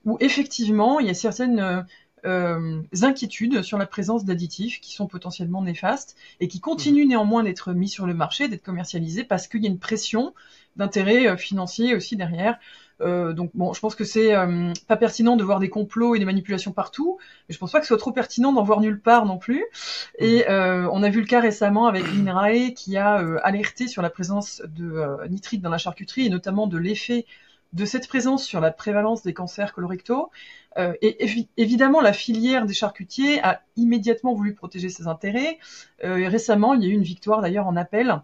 où 0.07 0.17
effectivement, 0.21 0.99
il 0.99 1.07
y 1.07 1.11
a 1.11 1.15
certaines 1.15 1.85
euh, 2.25 2.83
inquiétudes 3.03 3.63
sur 3.63 3.77
la 3.77 3.87
présence 3.87 4.25
d'additifs 4.25 4.81
qui 4.81 4.95
sont 4.95 5.07
potentiellement 5.07 5.63
néfastes 5.63 6.17
et 6.41 6.49
qui 6.49 6.61
continuent 6.61 7.07
néanmoins 7.07 7.43
d'être 7.43 7.75
mis 7.75 7.89
sur 7.89 8.07
le 8.07 8.15
marché, 8.15 8.49
d'être 8.49 8.65
commercialisés, 8.65 9.25
parce 9.25 9.47
qu'il 9.47 9.63
y 9.63 9.67
a 9.67 9.71
une 9.71 9.79
pression 9.79 10.35
d'intérêt 10.77 11.37
financier 11.37 11.95
aussi 11.95 12.17
derrière. 12.17 12.59
Euh, 13.01 13.33
donc 13.33 13.51
bon, 13.55 13.73
je 13.73 13.81
pense 13.81 13.95
que 13.95 14.05
c'est 14.05 14.35
euh, 14.35 14.73
pas 14.87 14.97
pertinent 14.97 15.37
de 15.37 15.45
voir 15.45 15.59
des 15.59 15.69
complots 15.69 16.15
et 16.15 16.19
des 16.19 16.25
manipulations 16.25 16.73
partout, 16.73 17.19
mais 17.49 17.55
je 17.55 17.59
pense 17.59 17.73
pas 17.73 17.81
que 17.81 17.87
ce 17.87 17.89
soit 17.89 17.99
trop 17.99 18.13
pertinent 18.13 18.53
d'en 18.53 18.63
voir 18.63 18.81
nulle 18.81 19.01
part 19.01 19.27
non 19.27 19.39
plus. 19.39 19.65
Et 20.19 20.39
mhm. 20.39 20.45
euh, 20.49 20.89
on 20.93 21.03
a 21.03 21.11
vu 21.11 21.21
le 21.21 21.27
cas 21.27 21.41
récemment 21.41 21.87
avec 21.87 22.05
l'INRAE 22.07 22.73
qui 22.75 22.97
a 22.97 23.17
alerté 23.43 23.89
sur 23.89 24.03
la 24.03 24.11
présence 24.11 24.63
de 24.67 25.27
nitrite 25.29 25.63
dans 25.63 25.71
la 25.71 25.79
charcuterie 25.79 26.27
et 26.27 26.31
notamment 26.31 26.67
de 26.67 26.79
l'effet 26.79 27.27
de 27.73 27.85
cette 27.85 28.07
présence 28.07 28.45
sur 28.45 28.61
la 28.61 28.71
prévalence 28.71 29.25
des 29.25 29.35
cancers 29.35 29.73
colorectaux. 29.73 30.31
et 30.79 31.47
évidemment, 31.57 32.01
la 32.01 32.13
filière 32.13 32.67
des 32.67 32.75
charcutiers 32.75 33.43
a 33.43 33.63
immédiatement 33.77 34.33
voulu 34.33 34.55
protéger 34.55 34.89
ses 34.89 35.09
intérêts. 35.09 35.59
et 36.03 36.29
récemment, 36.29 36.75
il 36.75 36.85
y 36.85 36.87
a 36.87 36.91
eu 36.91 36.93
une 36.93 37.03
victoire 37.03 37.43
d'ailleurs 37.43 37.67
en 37.67 37.75
appel 37.75 38.21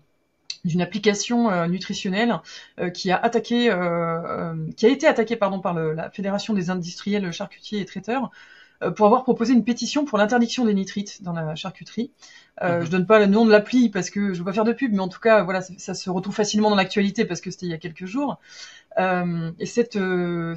d'une 0.64 0.80
application 0.80 1.50
euh, 1.50 1.66
nutritionnelle 1.66 2.40
euh, 2.78 2.90
qui 2.90 3.10
a 3.10 3.16
attaqué, 3.16 3.70
euh, 3.70 4.54
qui 4.76 4.86
a 4.86 4.88
été 4.88 5.06
attaquée 5.06 5.36
pardon 5.36 5.60
par 5.60 5.74
la 5.74 6.10
Fédération 6.10 6.54
des 6.54 6.70
industriels 6.70 7.30
charcutiers 7.32 7.80
et 7.80 7.84
traiteurs 7.84 8.30
pour 8.96 9.04
avoir 9.04 9.24
proposé 9.24 9.52
une 9.52 9.62
pétition 9.62 10.06
pour 10.06 10.16
l'interdiction 10.16 10.64
des 10.64 10.72
nitrites 10.72 11.22
dans 11.22 11.34
la 11.34 11.54
charcuterie. 11.54 12.12
Euh, 12.62 12.78
mhm. 12.78 12.86
Je 12.86 12.90
donne 12.90 13.06
pas 13.06 13.18
le 13.18 13.26
nom 13.26 13.44
de 13.44 13.50
l'appli 13.50 13.90
parce 13.90 14.08
que 14.08 14.32
je 14.32 14.38
veux 14.38 14.44
pas 14.46 14.54
faire 14.54 14.64
de 14.64 14.72
pub, 14.72 14.94
mais 14.94 15.00
en 15.00 15.08
tout 15.08 15.20
cas, 15.20 15.42
voilà, 15.42 15.60
ça, 15.60 15.92
se 15.92 16.08
retrouve 16.08 16.34
facilement 16.34 16.70
dans 16.70 16.76
l'actualité 16.76 17.26
parce 17.26 17.42
que 17.42 17.50
c'était 17.50 17.66
il 17.66 17.72
y 17.72 17.74
a 17.74 17.78
quelques 17.78 18.06
jours. 18.06 18.38
Euh, 18.98 19.50
et 19.58 19.66
cette 19.66 19.98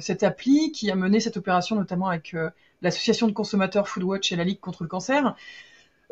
cette 0.00 0.22
appli 0.22 0.72
qui 0.72 0.90
a 0.90 0.94
mené 0.94 1.20
cette 1.20 1.36
opération 1.36 1.76
notamment 1.76 2.08
avec 2.08 2.34
l'association 2.80 3.26
de 3.26 3.32
consommateurs 3.32 3.88
Foodwatch 3.88 4.32
et 4.32 4.36
la 4.36 4.44
Ligue 4.44 4.60
contre 4.60 4.84
le 4.84 4.88
cancer, 4.88 5.36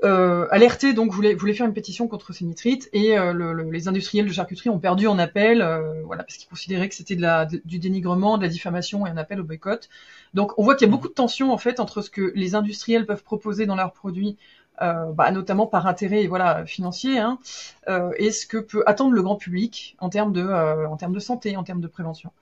euh, 0.05 0.47
alerté 0.51 0.95
donc 0.95 1.13
voulait, 1.13 1.35
voulait 1.35 1.55
faire 1.55 1.67
une 1.67 1.73
pétition 1.73 2.09
contre 2.09 2.33
ces 2.33 2.45
nitrites 2.45 2.89
et 2.93 3.17
euh, 3.19 3.33
le, 3.33 3.71
les 3.71 3.89
industriels 3.89 4.27
de 4.27 4.33
charcuterie 4.33 4.69
ont 4.71 4.79
perdu 4.79 5.07
en 5.07 5.19
appel 5.19 5.63
euh, 5.63 6.03
voilà 6.05 6.25
parce 6.25 6.37
qu'ils 6.37 6.49
considéraient 6.49 6.89
que 6.89 6.95
c'était 6.95 7.17
de 7.17 7.23
la, 7.23 7.47
du 7.47 7.79
dénigrement, 7.79 8.37
de 8.37 8.43
la 8.43 8.49
diffamation 8.49 9.07
et 9.07 9.11
un 9.11 9.17
appel 9.17 9.41
au 9.41 9.45
boycott. 9.45 9.89
Donc 10.35 10.59
on 10.59 10.65
voit 10.65 10.75
qu'il 10.75 10.87
y 10.87 10.91
a 10.91 10.93
beaucoup 10.93 11.09
de 11.09 11.13
tensions 11.13 11.53
en 11.53 11.59
fait 11.59 11.79
entre 11.79 12.03
ce 12.03 12.11
que 12.11 12.33
les 12.35 12.55
industriels 12.55 13.07
peuvent 13.07 13.23
proposer 13.23 13.67
dans 13.67 13.77
leurs 13.77 13.93
produits 13.93 14.37
euh, 14.81 15.13
bah, 15.13 15.31
notamment 15.31 15.67
par 15.67 15.87
intérêt 15.87 16.27
voilà 16.27 16.67
financier 16.67 17.19
hein, 17.19 17.39
euh, 17.89 18.11
et 18.17 18.33
ce 18.33 18.47
que 18.47 18.59
peut 18.59 18.83
attendre 18.87 19.13
le 19.13 19.23
grand 19.23 19.37
public 19.37 19.97
en 20.01 20.09
termes 20.09 20.33
de 20.33 20.43
en 20.87 20.97
termes 20.97 21.15
de 21.15 21.21
santé, 21.21 21.57
en 21.57 21.63
termes 21.63 21.81
de 21.81 21.89
prévention. 21.89 22.33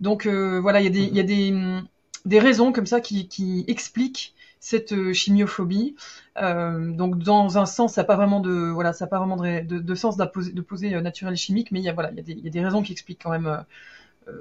Donc 0.00 0.26
voilà, 0.26 0.80
il 0.80 0.84
y 0.84 0.88
a 0.88 0.90
des 0.90 1.02
il 1.02 1.16
y 1.16 1.20
a 1.20 1.24
des 1.24 1.82
des 2.24 2.38
raisons 2.38 2.72
comme 2.72 2.86
ça 2.86 3.00
qui, 3.00 3.28
qui 3.28 3.64
expliquent 3.68 4.34
cette 4.60 4.92
euh, 4.92 5.12
chimiophobie. 5.12 5.96
Euh, 6.36 6.92
donc 6.92 7.18
dans 7.18 7.58
un 7.58 7.66
sens, 7.66 7.94
ça 7.94 8.02
n'a 8.02 8.06
pas 8.06 8.16
vraiment 8.16 8.40
de 8.40 8.70
voilà, 8.70 8.92
ça 8.92 9.06
pas 9.06 9.18
vraiment 9.18 9.36
de, 9.36 9.60
de, 9.60 9.94
sens 9.94 10.16
de 10.16 10.60
poser 10.60 10.94
euh, 10.94 11.00
naturel 11.00 11.36
chimique, 11.36 11.70
mais 11.72 11.80
il 11.80 11.84
y 11.84 11.88
a 11.88 11.92
voilà, 11.92 12.10
il 12.10 12.28
y, 12.28 12.32
a 12.32 12.36
y 12.44 12.46
a 12.46 12.50
des 12.50 12.64
raisons 12.64 12.82
qui 12.82 12.92
expliquent 12.92 13.22
quand 13.22 13.30
même 13.30 13.64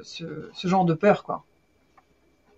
ce, 0.04 0.50
ce, 0.54 0.68
genre 0.68 0.86
de 0.86 0.94
peur, 0.94 1.24
quoi. 1.24 1.46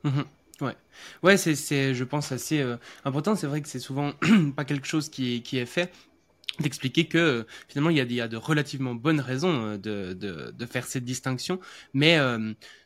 Mmh 0.04 0.22
ouais, 0.62 0.76
ouais, 1.24 1.38
c'est, 1.38 1.94
je 1.94 2.04
pense 2.04 2.32
assez 2.32 2.66
important. 3.06 3.36
C'est 3.36 3.48
vrai 3.48 3.62
que 3.62 3.68
c'est 3.68 3.80
souvent 3.80 4.12
pas 4.56 4.66
quelque 4.66 4.88
chose 4.88 5.10
qui 5.10 5.36
est, 5.36 5.42
qui 5.42 5.58
est 5.58 5.66
fait 5.66 5.94
d'expliquer 6.60 7.06
que 7.06 7.46
finalement 7.70 7.90
il 7.90 7.96
y, 7.96 8.02
a, 8.02 8.04
y 8.04 8.20
a 8.20 8.28
de 8.28 8.36
relativement 8.36 8.94
bonnes 8.94 9.22
raisons 9.22 9.78
de, 9.78 10.12
de, 10.12 10.52
de 10.52 10.66
faire 10.66 10.86
cette 10.86 11.06
distinction, 11.06 11.60
mais 11.94 12.18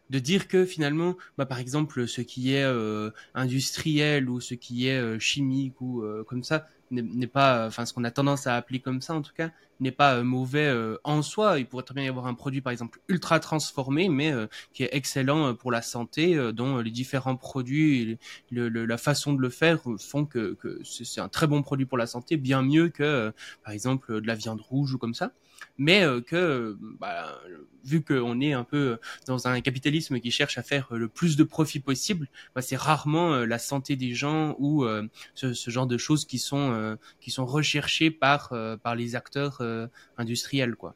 de 0.10 0.20
dire 0.20 0.48
que 0.48 0.66
finalement, 0.66 1.16
bah, 1.38 1.46
par 1.46 1.60
exemple, 1.60 2.08
ce 2.08 2.22
qui 2.22 2.54
est 2.54 2.64
euh, 2.64 3.10
industriel 3.34 4.30
ou 4.30 4.42
ce 4.42 4.54
qui 4.54 4.88
est 4.88 5.00
euh, 5.00 5.20
chimique 5.20 5.80
ou 5.82 6.04
euh, 6.04 6.24
comme 6.28 6.44
ça 6.44 6.68
n'est 6.92 7.26
pas, 7.26 7.66
enfin 7.66 7.88
ce 7.88 7.94
qu'on 7.94 8.04
a 8.04 8.12
tendance 8.12 8.46
à 8.46 8.56
appeler 8.56 8.80
comme 8.80 9.02
ça 9.02 9.16
en 9.16 9.24
tout 9.24 9.34
cas, 9.36 9.50
n'est 9.80 9.92
pas 9.92 10.22
mauvais 10.22 10.72
en 11.04 11.24
soi. 11.24 11.58
Il 11.58 11.66
pourrait 11.66 11.82
très 11.82 11.96
bien 11.96 12.04
y 12.04 12.08
avoir 12.08 12.28
un 12.28 12.36
produit 12.36 12.62
par 12.62 12.72
exemple 12.72 13.00
ultra 13.08 13.40
transformé, 13.40 14.10
mais 14.10 14.32
qui 14.74 14.84
est 14.84 14.90
excellent 14.92 15.56
pour 15.56 15.72
la 15.72 15.82
santé, 15.82 16.52
dont 16.54 16.78
les 16.78 16.92
différents 16.92 17.36
produits, 17.36 18.20
le, 18.52 18.70
la 18.70 18.98
façon 19.00 19.34
de 19.34 19.42
le 19.42 19.50
faire 19.50 19.82
font 19.98 20.26
que, 20.26 20.54
que 20.54 20.82
c'est 20.84 21.20
un 21.20 21.30
très 21.30 21.48
bon 21.48 21.64
produit 21.64 21.88
pour 21.88 21.98
la 21.98 22.06
santé, 22.06 22.38
bien 22.38 22.62
mieux 22.62 22.90
que 22.90 23.34
par 23.64 23.74
exemple 23.74 24.22
de 24.22 24.28
la 24.28 24.36
viande 24.36 24.62
rouge 24.62 24.94
ou 24.94 25.00
comme 25.00 25.16
ça 25.16 25.32
mais 25.78 26.04
euh, 26.04 26.22
que 26.22 26.78
bah, 27.00 27.40
vu 27.84 28.04
qu'on 28.04 28.40
est 28.42 28.54
un 28.54 28.64
peu 28.64 28.98
dans 29.28 29.48
un 29.48 29.60
capitalisme 29.62 30.20
qui 30.20 30.32
cherche 30.32 30.58
à 30.58 30.64
faire 30.64 30.88
le 30.92 31.08
plus 31.08 31.36
de 31.36 31.44
profit 31.44 31.80
possible, 31.80 32.28
bah, 32.56 32.62
c'est 32.62 32.76
rarement 32.76 33.34
euh, 33.34 33.46
la 33.46 33.60
santé 33.60 33.96
des 33.96 34.14
gens 34.14 34.56
ou 34.60 34.84
euh, 34.84 35.08
ce, 35.36 35.54
ce, 35.54 35.70
genre 35.70 35.88
de 35.88 35.98
choses 35.98 36.26
qui 36.26 36.40
sont 36.40 36.98
qui 37.20 37.32
sont 37.32 37.46
recherchées 37.46 38.12
par 38.12 38.54
par 38.82 38.96
les 38.96 39.16
acteurs 39.16 39.62
industriels 40.18 40.76
quoi 40.76 40.96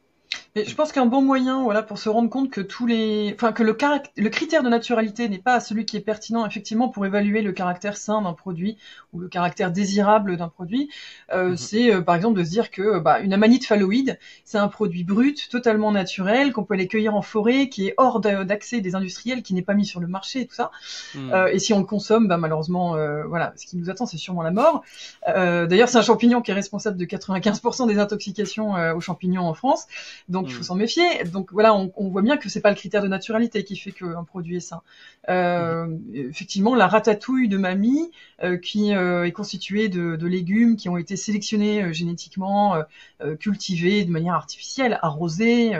je 0.65 0.75
pense 0.75 0.91
qu'un 0.91 1.05
bon 1.05 1.21
moyen, 1.21 1.63
voilà, 1.63 1.83
pour 1.83 1.97
se 1.97 2.09
rendre 2.09 2.29
compte 2.29 2.49
que 2.49 2.61
tous 2.61 2.85
les, 2.85 3.33
enfin, 3.35 3.51
que 3.51 3.63
le, 3.63 3.77
le 4.17 4.29
critère 4.29 4.63
de 4.63 4.69
naturalité 4.69 5.29
n'est 5.29 5.37
pas 5.37 5.59
celui 5.59 5.85
qui 5.85 5.97
est 5.97 6.01
pertinent 6.01 6.45
effectivement 6.45 6.89
pour 6.89 7.05
évaluer 7.05 7.41
le 7.41 7.51
caractère 7.51 7.97
sain 7.97 8.21
d'un 8.21 8.33
produit 8.33 8.77
ou 9.13 9.19
le 9.19 9.27
caractère 9.27 9.71
désirable 9.71 10.37
d'un 10.37 10.49
produit, 10.49 10.89
euh, 11.33 11.49
mhm. 11.49 11.57
c'est 11.57 11.93
euh, 11.93 12.01
par 12.01 12.15
exemple 12.15 12.39
de 12.39 12.43
se 12.43 12.49
dire 12.49 12.71
que 12.71 12.99
bah, 12.99 13.19
une 13.19 13.33
amanite 13.33 13.65
phalloïde, 13.65 14.19
c'est 14.45 14.57
un 14.57 14.67
produit 14.67 15.03
brut, 15.03 15.49
totalement 15.49 15.91
naturel, 15.91 16.53
qu'on 16.53 16.63
peut 16.63 16.73
aller 16.73 16.87
cueillir 16.87 17.15
en 17.15 17.21
forêt, 17.21 17.69
qui 17.69 17.87
est 17.87 17.93
hors 17.97 18.19
d'accès 18.19 18.81
des 18.81 18.95
industriels, 18.95 19.43
qui 19.43 19.53
n'est 19.53 19.61
pas 19.61 19.73
mis 19.73 19.85
sur 19.85 19.99
le 19.99 20.07
marché 20.07 20.41
et 20.41 20.47
tout 20.47 20.55
ça. 20.55 20.71
Mhm. 21.15 21.31
Euh, 21.33 21.47
et 21.47 21.59
si 21.59 21.73
on 21.73 21.79
le 21.79 21.85
consomme, 21.85 22.27
bah, 22.27 22.37
malheureusement, 22.37 22.95
euh, 22.95 23.23
voilà, 23.25 23.53
ce 23.55 23.65
qui 23.65 23.77
nous 23.77 23.89
attend, 23.89 24.05
c'est 24.05 24.17
sûrement 24.17 24.41
la 24.41 24.51
mort. 24.51 24.83
Euh, 25.27 25.67
d'ailleurs, 25.67 25.89
c'est 25.89 25.97
un 25.97 26.03
champignon 26.03 26.41
qui 26.41 26.51
est 26.51 26.53
responsable 26.53 26.97
de 26.97 27.05
95% 27.05 27.87
des 27.87 27.99
intoxications 27.99 28.73
aux 28.95 29.01
champignons 29.01 29.47
en 29.47 29.53
France. 29.53 29.87
Donc 30.29 30.46
il 30.47 30.53
faut 30.53 30.61
mm. 30.61 30.63
s'en 30.63 30.75
méfier. 30.75 31.23
Donc 31.25 31.51
voilà, 31.51 31.73
on, 31.75 31.91
on, 31.95 32.09
voit 32.09 32.21
bien 32.21 32.37
que 32.37 32.49
c'est 32.49 32.61
pas 32.61 32.69
le 32.69 32.75
critère 32.75 33.03
de 33.03 33.07
naturalité 33.07 33.63
qui 33.63 33.75
fait 33.75 33.91
qu'un 33.91 34.23
produit 34.23 34.57
est 34.57 34.61
sain. 34.61 34.81
Euh. 35.29 35.87
Effectivement, 36.13 36.75
la 36.75 36.87
ratatouille 36.87 37.47
de 37.47 37.57
mamie, 37.57 38.11
euh, 38.43 38.57
qui 38.57 38.95
euh, 38.95 39.25
est 39.25 39.31
constituée 39.31 39.89
de, 39.89 40.15
de, 40.15 40.27
légumes 40.27 40.75
qui 40.75 40.89
ont 40.89 40.97
été 40.97 41.15
sélectionnés 41.15 41.83
euh, 41.83 41.93
génétiquement, 41.93 42.75
euh, 43.21 43.35
cultivés 43.35 44.05
de 44.05 44.11
manière 44.11 44.33
artificielle, 44.33 44.99
arrosés 45.01 45.73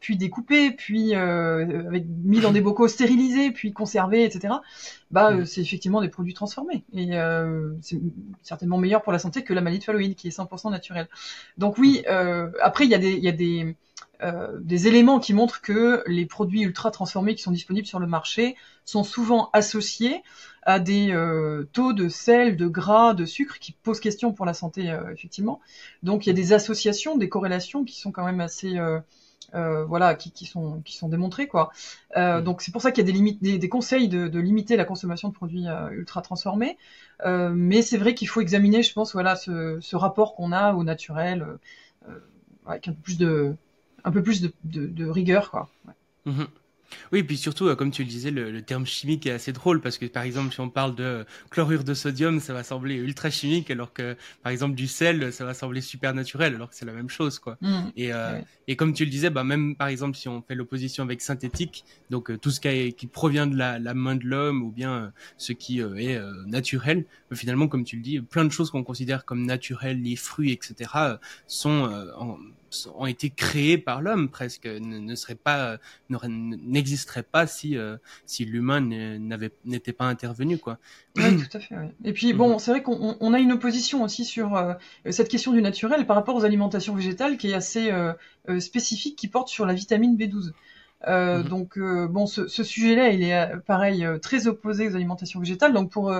puis 0.00 0.16
découpés, 0.16 0.70
puis 0.70 1.14
euh, 1.14 1.86
avec, 1.86 2.04
mis 2.24 2.40
dans 2.40 2.52
des 2.52 2.62
bocaux 2.62 2.88
stérilisés, 2.88 3.50
puis 3.50 3.72
conservés, 3.72 4.24
etc. 4.24 4.54
Bah, 5.10 5.32
mm. 5.32 5.44
c'est 5.44 5.60
effectivement 5.60 6.00
des 6.00 6.08
produits 6.08 6.34
transformés 6.34 6.84
et 6.94 7.18
euh, 7.18 7.74
c'est 7.82 8.00
certainement 8.42 8.78
meilleur 8.78 9.02
pour 9.02 9.12
la 9.12 9.18
santé 9.18 9.44
que 9.44 9.52
la 9.52 9.60
maladie 9.60 9.80
de 9.80 9.84
phalloïde 9.84 10.16
qui 10.16 10.28
est 10.28 10.36
100% 10.36 10.70
naturelle. 10.70 11.08
Donc 11.58 11.76
oui, 11.78 12.02
euh, 12.08 12.50
après 12.62 12.86
il 12.86 12.90
y 12.90 12.94
a 12.94 12.98
des, 12.98 13.12
il 13.12 13.22
y 13.22 13.28
a 13.28 13.32
des 13.32 13.76
euh, 14.22 14.58
des 14.60 14.86
éléments 14.86 15.18
qui 15.18 15.32
montrent 15.32 15.60
que 15.60 16.02
les 16.06 16.26
produits 16.26 16.62
ultra 16.62 16.90
transformés 16.90 17.34
qui 17.34 17.42
sont 17.42 17.50
disponibles 17.50 17.86
sur 17.86 17.98
le 17.98 18.06
marché 18.06 18.56
sont 18.84 19.04
souvent 19.04 19.50
associés 19.52 20.22
à 20.62 20.78
des 20.78 21.10
euh, 21.12 21.68
taux 21.72 21.92
de 21.92 22.08
sel, 22.08 22.56
de 22.56 22.66
gras, 22.66 23.14
de 23.14 23.24
sucre 23.24 23.58
qui 23.58 23.72
posent 23.72 24.00
question 24.00 24.32
pour 24.32 24.44
la 24.44 24.52
santé 24.52 24.90
euh, 24.90 25.12
effectivement. 25.12 25.60
Donc 26.02 26.26
il 26.26 26.28
y 26.28 26.32
a 26.32 26.34
des 26.34 26.52
associations, 26.52 27.16
des 27.16 27.28
corrélations 27.28 27.84
qui 27.84 27.98
sont 27.98 28.12
quand 28.12 28.24
même 28.24 28.40
assez 28.40 28.78
voilà, 29.52 30.14
qui, 30.14 30.30
qui, 30.30 30.46
sont 30.46 30.80
qui 30.82 30.96
sont 30.96 31.08
démontrées 31.08 31.48
quoi. 31.48 31.72
Mm. 32.14 32.42
Donc 32.42 32.62
c'est 32.62 32.70
pour 32.72 32.82
ça 32.82 32.92
qu'il 32.92 33.04
y 33.04 33.08
a 33.08 33.10
des 33.10 33.16
limites, 33.16 33.42
des, 33.42 33.58
des 33.58 33.68
conseils 33.68 34.08
de, 34.08 34.28
de, 34.28 34.38
limiter 34.38 34.76
la 34.76 34.84
consommation 34.84 35.28
de 35.28 35.34
produits 35.34 35.66
ultra 35.92 36.22
transformés. 36.22 36.76
mais 37.24 37.82
c'est 37.82 37.98
vrai 37.98 38.14
qu'il 38.14 38.28
faut 38.28 38.40
examiner, 38.42 38.82
je 38.82 38.92
pense, 38.92 39.12
voilà, 39.12 39.34
ce, 39.34 39.78
ce 39.80 39.96
rapport 39.96 40.34
qu'on 40.34 40.52
a 40.52 40.74
au 40.74 40.84
naturel 40.84 41.44
avec 42.66 42.86
un 42.86 42.92
peu 42.92 43.00
plus 43.00 43.18
de 43.18 43.56
un 44.04 44.10
peu 44.10 44.22
plus 44.22 44.40
de, 44.40 44.52
de, 44.64 44.86
de 44.86 45.06
rigueur, 45.06 45.50
quoi. 45.50 45.68
Ouais. 45.86 45.94
Mmh 46.26 46.42
Oui, 47.12 47.22
puis 47.22 47.36
surtout, 47.36 47.66
euh, 47.66 47.76
comme 47.76 47.90
tu 47.90 48.02
le 48.02 48.08
disais, 48.08 48.30
le, 48.30 48.60
terme 48.62 48.84
chimique 48.84 49.26
est 49.26 49.30
assez 49.30 49.52
drôle 49.52 49.80
parce 49.80 49.96
que, 49.96 50.06
par 50.06 50.22
exemple, 50.24 50.52
si 50.52 50.60
on 50.60 50.68
parle 50.68 50.94
de 50.94 51.24
chlorure 51.50 51.84
de 51.84 51.94
sodium, 51.94 52.40
ça 52.40 52.52
va 52.52 52.62
sembler 52.62 52.96
ultra 52.96 53.30
chimique, 53.30 53.70
alors 53.70 53.92
que, 53.92 54.16
par 54.42 54.52
exemple, 54.52 54.74
du 54.74 54.86
sel, 54.86 55.32
ça 55.32 55.44
va 55.44 55.54
sembler 55.54 55.80
super 55.80 56.14
naturel, 56.14 56.54
alors 56.54 56.68
que 56.68 56.76
c'est 56.76 56.84
la 56.84 56.92
même 56.92 57.08
chose, 57.08 57.38
quoi. 57.38 57.56
Mmh. 57.60 57.80
et, 57.96 58.12
euh, 58.12 58.40
et 58.68 58.76
comme 58.76 58.92
tu 58.92 59.04
le 59.04 59.10
disais, 59.10 59.30
bah, 59.30 59.44
même, 59.44 59.76
par 59.76 59.88
exemple, 59.88 60.16
si 60.16 60.28
on 60.28 60.42
fait 60.42 60.54
l'opposition 60.54 61.04
avec 61.04 61.20
synthétique, 61.22 61.84
donc 62.10 62.30
euh, 62.30 62.36
tout 62.36 62.50
ce 62.50 62.60
qui, 62.60 62.92
qui, 62.92 63.06
provient 63.06 63.46
de 63.46 63.56
la, 63.56 63.78
la 63.78 63.94
main 63.94 64.16
de 64.16 64.24
l'homme 64.24 64.62
ou 64.62 64.70
bien 64.70 65.12
ce 65.36 65.52
qui 65.52 65.80
est 65.80 66.20
naturel, 66.46 67.04
finalement, 67.32 67.68
comme 67.68 67.84
tu 67.84 67.96
le 67.96 68.02
dis, 68.02 68.20
plein 68.20 68.44
de 68.44 68.50
choses 68.50 68.70
qu'on 68.70 68.84
considère 68.84 69.24
comme 69.24 69.46
naturelles, 69.46 70.02
les 70.02 70.16
fruits, 70.16 70.52
etc., 70.52 70.90
sont 71.46 72.10
en, 72.18 72.36
ont 72.94 73.06
été 73.06 73.30
créés 73.30 73.78
par 73.78 74.00
l'homme 74.00 74.28
presque 74.28 74.66
ne, 74.66 74.98
ne 74.98 75.14
serait 75.14 75.34
pas 75.34 75.78
n'existerait 76.08 77.22
pas 77.22 77.46
si 77.46 77.76
euh, 77.76 77.96
si 78.26 78.44
l'humain 78.44 78.80
n'avait 78.80 79.52
n'était 79.64 79.92
pas 79.92 80.06
intervenu 80.06 80.58
quoi. 80.58 80.78
Oui, 81.16 81.36
tout 81.36 81.56
à 81.56 81.60
fait. 81.60 81.74
Et 82.04 82.12
puis 82.12 82.32
bon, 82.32 82.52
mhm. 82.52 82.58
c'est 82.58 82.70
vrai 82.70 82.82
qu'on 82.82 83.16
on 83.20 83.34
a 83.34 83.38
une 83.38 83.52
opposition 83.52 84.02
aussi 84.02 84.24
sur 84.24 84.56
euh, 84.56 84.74
cette 85.10 85.28
question 85.28 85.52
du 85.52 85.62
naturel 85.62 86.06
par 86.06 86.16
rapport 86.16 86.36
aux 86.36 86.44
alimentations 86.44 86.94
végétales 86.94 87.36
qui 87.36 87.50
est 87.50 87.54
assez 87.54 87.90
euh, 87.90 88.14
spécifique, 88.60 89.16
qui 89.16 89.28
porte 89.28 89.48
sur 89.48 89.66
la 89.66 89.74
vitamine 89.74 90.16
B12. 90.16 90.52
Euh, 91.08 91.38
mhm. 91.38 91.48
Donc 91.48 91.78
bon, 91.78 92.26
ce, 92.26 92.46
ce 92.46 92.62
sujet-là, 92.62 93.10
il 93.10 93.22
est 93.22 93.56
pareil 93.66 94.06
très 94.22 94.46
opposé 94.46 94.88
aux 94.88 94.94
alimentations 94.94 95.40
végétales. 95.40 95.72
Donc 95.72 95.90
pour 95.90 96.12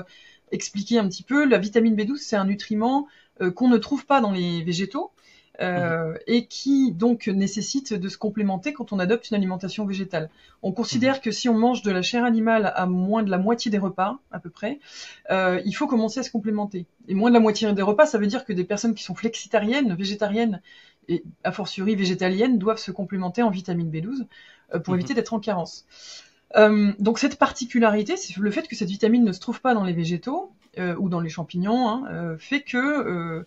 expliquer 0.52 0.98
un 0.98 1.08
petit 1.08 1.22
peu, 1.22 1.46
la 1.46 1.58
vitamine 1.58 1.94
B12, 1.94 2.16
c'est 2.16 2.36
un 2.36 2.46
nutriment 2.46 3.06
qu'on 3.54 3.68
ne 3.68 3.78
trouve 3.78 4.04
pas 4.06 4.20
dans 4.20 4.32
les 4.32 4.62
végétaux, 4.62 5.12
euh, 5.60 6.14
et 6.26 6.46
qui 6.46 6.90
donc 6.92 7.26
nécessite 7.26 7.92
de 7.92 8.08
se 8.08 8.16
complémenter 8.16 8.72
quand 8.72 8.92
on 8.92 8.98
adopte 8.98 9.28
une 9.30 9.36
alimentation 9.36 9.84
végétale. 9.84 10.30
On 10.62 10.72
considère 10.72 11.16
mhm. 11.16 11.20
que 11.20 11.30
si 11.30 11.50
on 11.50 11.54
mange 11.54 11.82
de 11.82 11.90
la 11.90 12.00
chair 12.00 12.24
animale 12.24 12.72
à 12.74 12.86
moins 12.86 13.22
de 13.22 13.30
la 13.30 13.36
moitié 13.36 13.70
des 13.70 13.78
repas, 13.78 14.18
à 14.32 14.38
peu 14.38 14.48
près, 14.48 14.78
euh, 15.30 15.60
il 15.66 15.72
faut 15.72 15.86
commencer 15.86 16.20
à 16.20 16.22
se 16.22 16.30
complémenter. 16.30 16.86
Et 17.08 17.14
moins 17.14 17.28
de 17.28 17.34
la 17.34 17.40
moitié 17.40 17.70
des 17.74 17.82
repas, 17.82 18.06
ça 18.06 18.16
veut 18.16 18.26
dire 18.26 18.46
que 18.46 18.54
des 18.54 18.64
personnes 18.64 18.94
qui 18.94 19.04
sont 19.04 19.14
flexitariennes, 19.14 19.94
végétariennes 19.94 20.62
et 21.08 21.24
a 21.44 21.52
fortiori 21.52 21.94
végétaliennes 21.94 22.58
doivent 22.58 22.78
se 22.78 22.90
complémenter 22.90 23.42
en 23.42 23.50
vitamine 23.50 23.90
B12 23.90 24.24
euh, 24.74 24.78
pour 24.78 24.94
mhm. 24.94 25.00
éviter 25.00 25.14
d'être 25.14 25.34
en 25.34 25.40
carence. 25.40 25.84
Donc 26.98 27.20
cette 27.20 27.36
particularité, 27.36 28.16
c'est 28.16 28.36
le 28.36 28.50
fait 28.50 28.66
que 28.66 28.74
cette 28.74 28.88
vitamine 28.88 29.24
ne 29.24 29.32
se 29.32 29.38
trouve 29.38 29.60
pas 29.60 29.72
dans 29.72 29.84
les 29.84 29.92
végétaux 29.92 30.50
euh, 30.78 30.94
ou 31.00 31.08
dans 31.08 31.18
les 31.18 31.28
champignons, 31.28 31.88
hein, 31.88 32.04
euh, 32.12 32.38
fait 32.38 32.60
que 32.60 32.76
euh, 32.76 33.44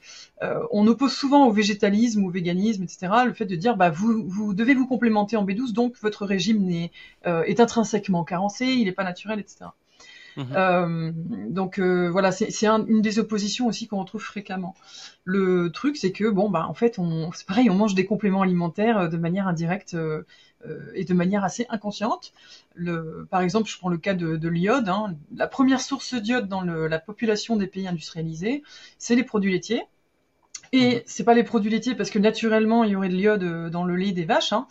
on 0.71 0.85
oppose 0.87 1.13
souvent 1.13 1.47
au 1.47 1.53
végétalisme, 1.53 2.25
au 2.25 2.29
véganisme, 2.29 2.83
etc. 2.83 3.13
Le 3.25 3.31
fait 3.31 3.45
de 3.45 3.55
dire 3.55 3.77
bah 3.77 3.89
vous 3.89 4.27
vous 4.27 4.53
devez 4.53 4.73
vous 4.73 4.87
complémenter 4.87 5.37
en 5.37 5.45
B12, 5.45 5.71
donc 5.71 5.95
votre 6.01 6.25
régime 6.25 6.69
est, 6.69 6.91
est 7.23 7.61
intrinsèquement 7.61 8.25
carencé, 8.25 8.65
il 8.65 8.85
n'est 8.85 8.91
pas 8.91 9.05
naturel, 9.05 9.39
etc. 9.39 9.67
Mhm. 10.35 11.13
donc 11.49 11.79
voilà, 11.79 12.33
c'est 12.33 12.65
une 12.65 13.01
des 13.01 13.19
oppositions 13.19 13.67
aussi 13.67 13.87
qu'on 13.87 13.99
retrouve 13.99 14.21
fréquemment. 14.21 14.75
Le 15.23 15.69
truc, 15.69 15.95
c'est 15.95 16.11
que 16.11 16.29
bon 16.29 16.49
bah 16.49 16.65
en 16.67 16.73
fait, 16.73 16.99
on 16.99 17.31
c'est 17.31 17.47
pareil, 17.47 17.69
on 17.69 17.75
mange 17.75 17.95
des 17.95 18.05
compléments 18.05 18.41
alimentaires 18.41 19.09
de 19.09 19.17
manière 19.17 19.47
indirecte 19.47 19.95
et 20.95 21.03
de 21.03 21.13
manière 21.13 21.43
assez 21.43 21.65
inconsciente. 21.69 22.33
Le, 22.75 23.27
par 23.29 23.41
exemple, 23.41 23.69
je 23.69 23.77
prends 23.77 23.89
le 23.89 23.97
cas 23.97 24.13
de, 24.13 24.37
de 24.37 24.49
l'iode. 24.49 24.89
Hein. 24.89 25.15
La 25.35 25.47
première 25.47 25.81
source 25.81 26.13
d'iode 26.15 26.47
dans 26.47 26.61
le, 26.61 26.87
la 26.87 26.99
population 26.99 27.55
des 27.55 27.67
pays 27.67 27.87
industrialisés, 27.87 28.63
c'est 28.97 29.15
les 29.15 29.23
produits 29.23 29.51
laitiers. 29.51 29.83
Et 30.73 30.95
mhm. 30.95 31.01
c'est 31.05 31.23
pas 31.23 31.35
les 31.35 31.43
produits 31.43 31.71
laitiers 31.71 31.95
parce 31.95 32.09
que 32.09 32.19
naturellement 32.19 32.83
il 32.83 32.91
y 32.91 32.95
aurait 32.95 33.09
de 33.09 33.15
l'iode 33.15 33.43
euh, 33.43 33.69
dans 33.69 33.85
le 33.85 33.95
lait 33.95 34.11
des 34.11 34.25
vaches. 34.25 34.51
Hein. 34.51 34.67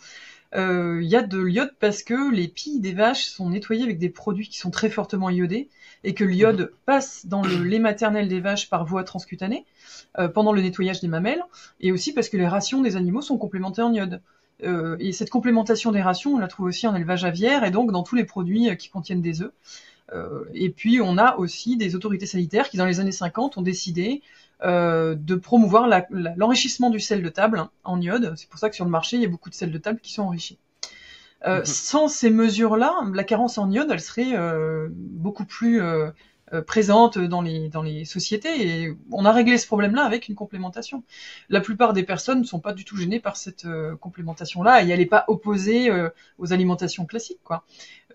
Euh, 0.55 0.99
il 1.01 1.07
y 1.07 1.15
a 1.15 1.23
de 1.23 1.39
l'iode 1.39 1.73
parce 1.79 2.03
que 2.03 2.31
les 2.31 2.47
pilles 2.47 2.79
des 2.79 2.93
vaches 2.93 3.25
sont 3.25 3.49
nettoyées 3.49 3.83
avec 3.83 3.97
des 3.97 4.09
produits 4.09 4.47
qui 4.47 4.59
sont 4.59 4.69
très 4.69 4.89
fortement 4.89 5.31
iodés 5.31 5.69
et 6.03 6.13
que 6.13 6.25
l'iode 6.25 6.59
mhm. 6.59 6.69
passe 6.85 7.25
dans 7.25 7.41
le 7.41 7.63
lait 7.63 7.79
maternel 7.79 8.27
des 8.27 8.41
vaches 8.41 8.69
par 8.69 8.85
voie 8.85 9.03
transcutanée 9.03 9.65
euh, 10.19 10.27
pendant 10.27 10.51
le 10.51 10.61
nettoyage 10.61 10.99
des 10.99 11.07
mamelles 11.07 11.43
et 11.79 11.91
aussi 11.91 12.13
parce 12.13 12.29
que 12.29 12.37
les 12.37 12.47
rations 12.47 12.81
des 12.81 12.97
animaux 12.97 13.21
sont 13.21 13.37
complémentées 13.37 13.81
en 13.81 13.93
iode. 13.93 14.21
Euh, 14.63 14.95
et 14.99 15.11
cette 15.11 15.29
complémentation 15.29 15.91
des 15.91 16.01
rations, 16.01 16.35
on 16.35 16.39
la 16.39 16.47
trouve 16.47 16.67
aussi 16.67 16.87
en 16.87 16.95
élevage 16.95 17.25
aviaire 17.25 17.63
et 17.63 17.71
donc 17.71 17.91
dans 17.91 18.03
tous 18.03 18.15
les 18.15 18.23
produits 18.23 18.69
euh, 18.69 18.75
qui 18.75 18.89
contiennent 18.89 19.21
des 19.21 19.41
œufs. 19.41 19.51
Euh, 20.13 20.43
et 20.53 20.69
puis 20.69 21.01
on 21.01 21.17
a 21.17 21.35
aussi 21.37 21.77
des 21.77 21.95
autorités 21.95 22.25
sanitaires 22.25 22.69
qui 22.69 22.77
dans 22.77 22.85
les 22.85 22.99
années 22.99 23.11
50 23.11 23.57
ont 23.57 23.61
décidé 23.61 24.21
de 24.61 25.35
promouvoir 25.35 25.89
l'enrichissement 26.37 26.89
du 26.89 27.01
sel 27.01 27.21
de 27.21 27.27
table 27.27 27.65
en 27.83 27.99
iode. 27.99 28.33
C'est 28.37 28.47
pour 28.47 28.59
ça 28.59 28.69
que 28.69 28.75
sur 28.77 28.85
le 28.85 28.91
marché, 28.91 29.17
il 29.17 29.21
y 29.21 29.25
a 29.25 29.27
beaucoup 29.27 29.49
de 29.49 29.55
sel 29.55 29.73
de 29.73 29.77
table 29.77 29.99
qui 30.01 30.13
sont 30.13 30.23
enrichis. 30.23 30.57
Mhm. 31.45 31.65
Sans 31.65 32.07
ces 32.07 32.29
mesures-là, 32.29 32.95
la 33.13 33.25
carence 33.25 33.57
en 33.57 33.69
iode, 33.69 33.89
elle 33.91 33.99
serait 33.99 34.37
beaucoup 34.89 35.43
plus 35.43 35.81
présente 36.61 37.17
dans 37.17 37.41
les, 37.41 37.69
dans 37.69 37.81
les 37.81 38.05
sociétés 38.05 38.67
et 38.67 38.95
on 39.11 39.25
a 39.25 39.31
réglé 39.31 39.57
ce 39.57 39.67
problème-là 39.67 40.03
avec 40.03 40.27
une 40.27 40.35
complémentation. 40.35 41.03
La 41.49 41.61
plupart 41.61 41.93
des 41.93 42.03
personnes 42.03 42.39
ne 42.39 42.45
sont 42.45 42.59
pas 42.59 42.73
du 42.73 42.85
tout 42.85 42.97
gênées 42.97 43.19
par 43.19 43.37
cette 43.37 43.65
euh, 43.65 43.95
complémentation-là 43.95 44.83
et 44.83 44.89
elle 44.89 44.99
n'est 44.99 45.05
pas 45.05 45.25
opposée 45.27 45.89
euh, 45.89 46.09
aux 46.37 46.53
alimentations 46.53 47.05
classiques. 47.05 47.41
Quoi. 47.43 47.65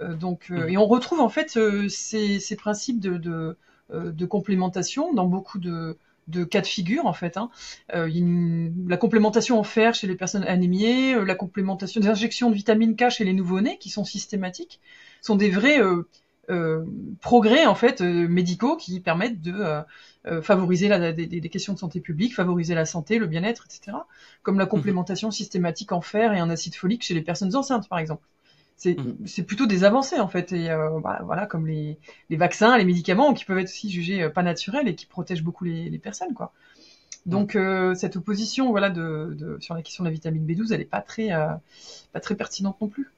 donc, 0.01 0.51
mmh. 0.51 0.69
Et 0.69 0.77
on 0.77 0.87
retrouve 0.87 1.21
en 1.21 1.29
fait 1.29 1.59
ces, 1.89 2.41
ces 2.41 2.57
principes 2.57 3.01
de, 3.01 3.17
de, 3.17 3.57
de, 3.91 4.27
complémentation 4.27 5.13
dans 5.13 5.27
beaucoup 5.27 5.59
de, 5.59 5.97
de 6.29 6.45
cas 6.45 6.61
de 6.61 6.67
figure 6.67 7.07
en 7.07 7.13
fait. 7.13 7.37
Hein. 7.37 7.51
la 7.93 8.97
complémentation 8.97 9.59
en 9.59 9.65
fer 9.65 9.95
chez 9.95 10.07
les 10.07 10.15
personnes 10.15 10.45
anémiées, 10.45 11.25
la 11.25 11.35
complémentation 11.35 12.01
des 12.01 12.09
injections 12.09 12.51
de 12.51 12.55
vitamine 12.55 12.97
K 12.97 13.11
chez 13.11 13.25
les 13.25 13.33
nouveau-nés 13.33 13.79
qui 13.79 13.91
sont 13.91 14.05
systématiques, 14.05 14.81
sont 15.21 15.37
des 15.37 15.51
vrais 15.51 15.81
euh, 15.81 16.07
progrès 17.21 17.67
en 17.67 17.75
fait 17.75 18.01
euh, 18.01 18.27
médicaux 18.27 18.77
qui 18.77 19.01
permettent 19.01 19.43
de 19.43 19.83
euh, 20.27 20.43
favoriser 20.43 20.89
la, 20.89 21.13
des, 21.13 21.27
des, 21.27 21.49
questions 21.49 21.75
de 21.75 21.79
santé 21.79 22.01
publique, 22.01 22.35
favoriser 22.35 22.75
la 22.75 22.87
santé, 22.87 23.19
le 23.19 23.27
bien-être, 23.27 23.67
etc. 23.67 23.99
Comme 24.43 24.59
la 24.59 24.65
mhm. 24.65 24.71
complémentation 24.71 25.31
systématique 25.31 25.93
en 25.93 26.01
fer 26.01 26.33
et 26.33 26.41
en 26.41 26.49
acide 26.49 26.75
folique 26.75 27.03
chez 27.03 27.15
les 27.15 27.23
personnes 27.23 27.55
enceintes, 27.55 27.89
par 27.89 27.99
exemple. 27.99 28.23
C'est 28.77 28.97
mhm. 28.97 29.45
plutôt 29.45 29.67
des 29.67 29.85
avancées 29.85 30.21
en 30.21 30.29
fait, 30.29 30.53
et 30.53 30.69
bah, 31.03 31.21
voilà, 31.25 31.47
comme 31.47 31.67
les, 31.67 31.99
les, 32.31 32.37
vaccins, 32.37 32.79
les 32.79 32.85
médicaments 32.85 33.35
qui 33.35 33.45
peuvent 33.45 33.59
être 33.59 33.69
aussi 33.69 33.91
jugés 33.91 34.29
pas 34.29 34.45
naturels 34.45 34.87
et 34.87 34.95
qui 34.95 35.07
protègent 35.07 35.43
beaucoup 35.43 35.65
les, 35.65 35.91
les 35.91 35.99
personnes, 35.99 36.33
quoi. 36.33 36.53
Donc 37.27 37.57
mhm. 37.57 37.97
cette 37.97 38.17
opposition, 38.17 38.71
voilà, 38.71 38.89
de, 38.89 39.35
de, 39.37 39.59
sur 39.61 39.75
la 39.75 39.83
question 39.83 40.05
de 40.05 40.09
la 40.09 40.13
vitamine 40.13 40.47
B12, 40.47 40.73
elle 40.73 40.81
est 40.81 40.85
pas 40.85 41.01
très, 41.01 41.31
pas 42.13 42.21
très 42.21 42.37
pertinente 42.37 42.81
non 42.81 42.89
plus. 42.89 43.11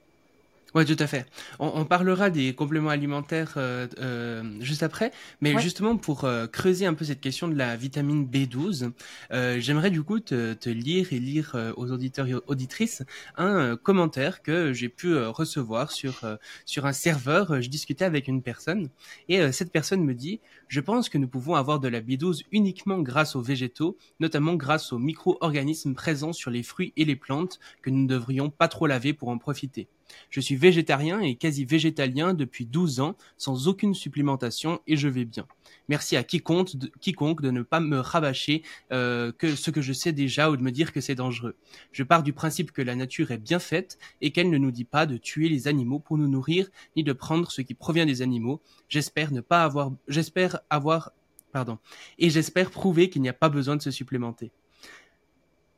Ouais, 0.74 0.84
tout 0.84 0.96
à 0.98 1.06
fait. 1.08 1.26
On, 1.58 1.72
on, 1.74 1.84
parlera 1.84 2.30
des 2.30 2.54
compléments 2.54 2.90
alimentaires 2.90 3.54
euh, 3.56 3.88
euh, 3.98 4.44
juste 4.60 4.84
après, 4.84 5.10
mais 5.40 5.58
justement 5.58 5.96
pour 5.96 6.24
euh, 6.24 6.46
creuser 6.46 6.86
un 6.86 6.94
peu 6.94 7.04
cette 7.04 7.20
question 7.20 7.48
de 7.48 7.56
la 7.56 7.76
vitamine 7.76 8.24
B12, 8.24 8.92
euh, 9.32 9.58
j'aimerais 9.58 9.90
du 9.90 10.02
coup 10.04 10.20
te, 10.20 10.52
te, 10.54 10.70
lire 10.70 11.12
et 11.12 11.18
lire 11.18 11.52
euh, 11.56 11.72
aux 11.76 11.90
auditeurs 11.90 12.28
et 12.28 12.34
auditrices 12.46 13.02
un 13.36 13.76
commentaire 13.76 14.42
que 14.42 14.72
j'ai 14.72 14.88
pu 14.88 15.16
recevoir 15.16 15.90
sur 15.90 16.20
sur 16.66 16.86
un 16.86 16.92
serveur. 16.92 17.60
Je 17.60 17.68
discutais 17.68 18.04
avec 18.04 18.28
une 18.28 18.42
personne 18.42 18.90
et 19.28 19.52
cette 19.52 19.72
personne 19.72 20.04
me 20.04 20.14
dit 20.14 20.40
je 20.70 20.78
pense 20.78 21.08
que 21.08 21.18
nous 21.18 21.26
pouvons 21.26 21.56
avoir 21.56 21.80
de 21.80 21.88
la 21.88 22.00
B12 22.00 22.44
uniquement 22.52 23.00
grâce 23.00 23.34
aux 23.34 23.42
végétaux, 23.42 23.98
notamment 24.20 24.54
grâce 24.54 24.92
aux 24.92 25.00
micro-organismes 25.00 25.94
présents 25.94 26.32
sur 26.32 26.48
les 26.48 26.62
fruits 26.62 26.92
et 26.96 27.04
les 27.04 27.16
plantes 27.16 27.58
que 27.82 27.90
nous 27.90 28.04
ne 28.04 28.06
devrions 28.06 28.50
pas 28.50 28.68
trop 28.68 28.86
laver 28.86 29.12
pour 29.12 29.30
en 29.30 29.38
profiter. 29.38 29.88
Je 30.30 30.40
suis 30.40 30.56
végétarien 30.56 31.20
et 31.20 31.36
quasi 31.36 31.64
végétalien 31.64 32.34
depuis 32.34 32.66
12 32.66 33.00
ans, 33.00 33.16
sans 33.36 33.68
aucune 33.68 33.94
supplémentation 33.94 34.80
et 34.86 34.96
je 34.96 35.08
vais 35.08 35.24
bien. 35.24 35.46
Merci 35.88 36.16
à 36.16 36.24
quiconque 36.24 36.76
de, 36.76 36.90
quiconque 37.00 37.42
de 37.42 37.50
ne 37.50 37.62
pas 37.62 37.80
me 37.80 37.98
rabâcher 37.98 38.62
euh, 38.92 39.32
que 39.32 39.54
ce 39.54 39.70
que 39.70 39.80
je 39.80 39.92
sais 39.92 40.12
déjà 40.12 40.50
ou 40.50 40.56
de 40.56 40.62
me 40.62 40.70
dire 40.70 40.92
que 40.92 41.00
c'est 41.00 41.14
dangereux. 41.14 41.56
Je 41.92 42.02
pars 42.02 42.22
du 42.22 42.32
principe 42.32 42.72
que 42.72 42.82
la 42.82 42.94
nature 42.94 43.30
est 43.30 43.38
bien 43.38 43.58
faite 43.58 43.98
et 44.20 44.30
qu'elle 44.30 44.50
ne 44.50 44.58
nous 44.58 44.70
dit 44.70 44.84
pas 44.84 45.06
de 45.06 45.16
tuer 45.16 45.48
les 45.48 45.68
animaux 45.68 45.98
pour 45.98 46.18
nous 46.18 46.28
nourrir 46.28 46.68
ni 46.96 47.04
de 47.04 47.12
prendre 47.12 47.50
ce 47.50 47.62
qui 47.62 47.74
provient 47.74 48.06
des 48.06 48.22
animaux. 48.22 48.60
J'espère 48.88 49.32
ne 49.32 49.40
pas 49.40 49.64
avoir, 49.64 49.92
j'espère 50.08 50.59
avoir, 50.68 51.12
pardon, 51.52 51.78
et 52.18 52.30
j'espère 52.30 52.70
prouver 52.70 53.10
qu'il 53.10 53.22
n'y 53.22 53.28
a 53.28 53.34
pas 53.34 53.48
besoin 53.48 53.76
de 53.76 53.82
se 53.82 53.90
supplémenter. 53.90 54.52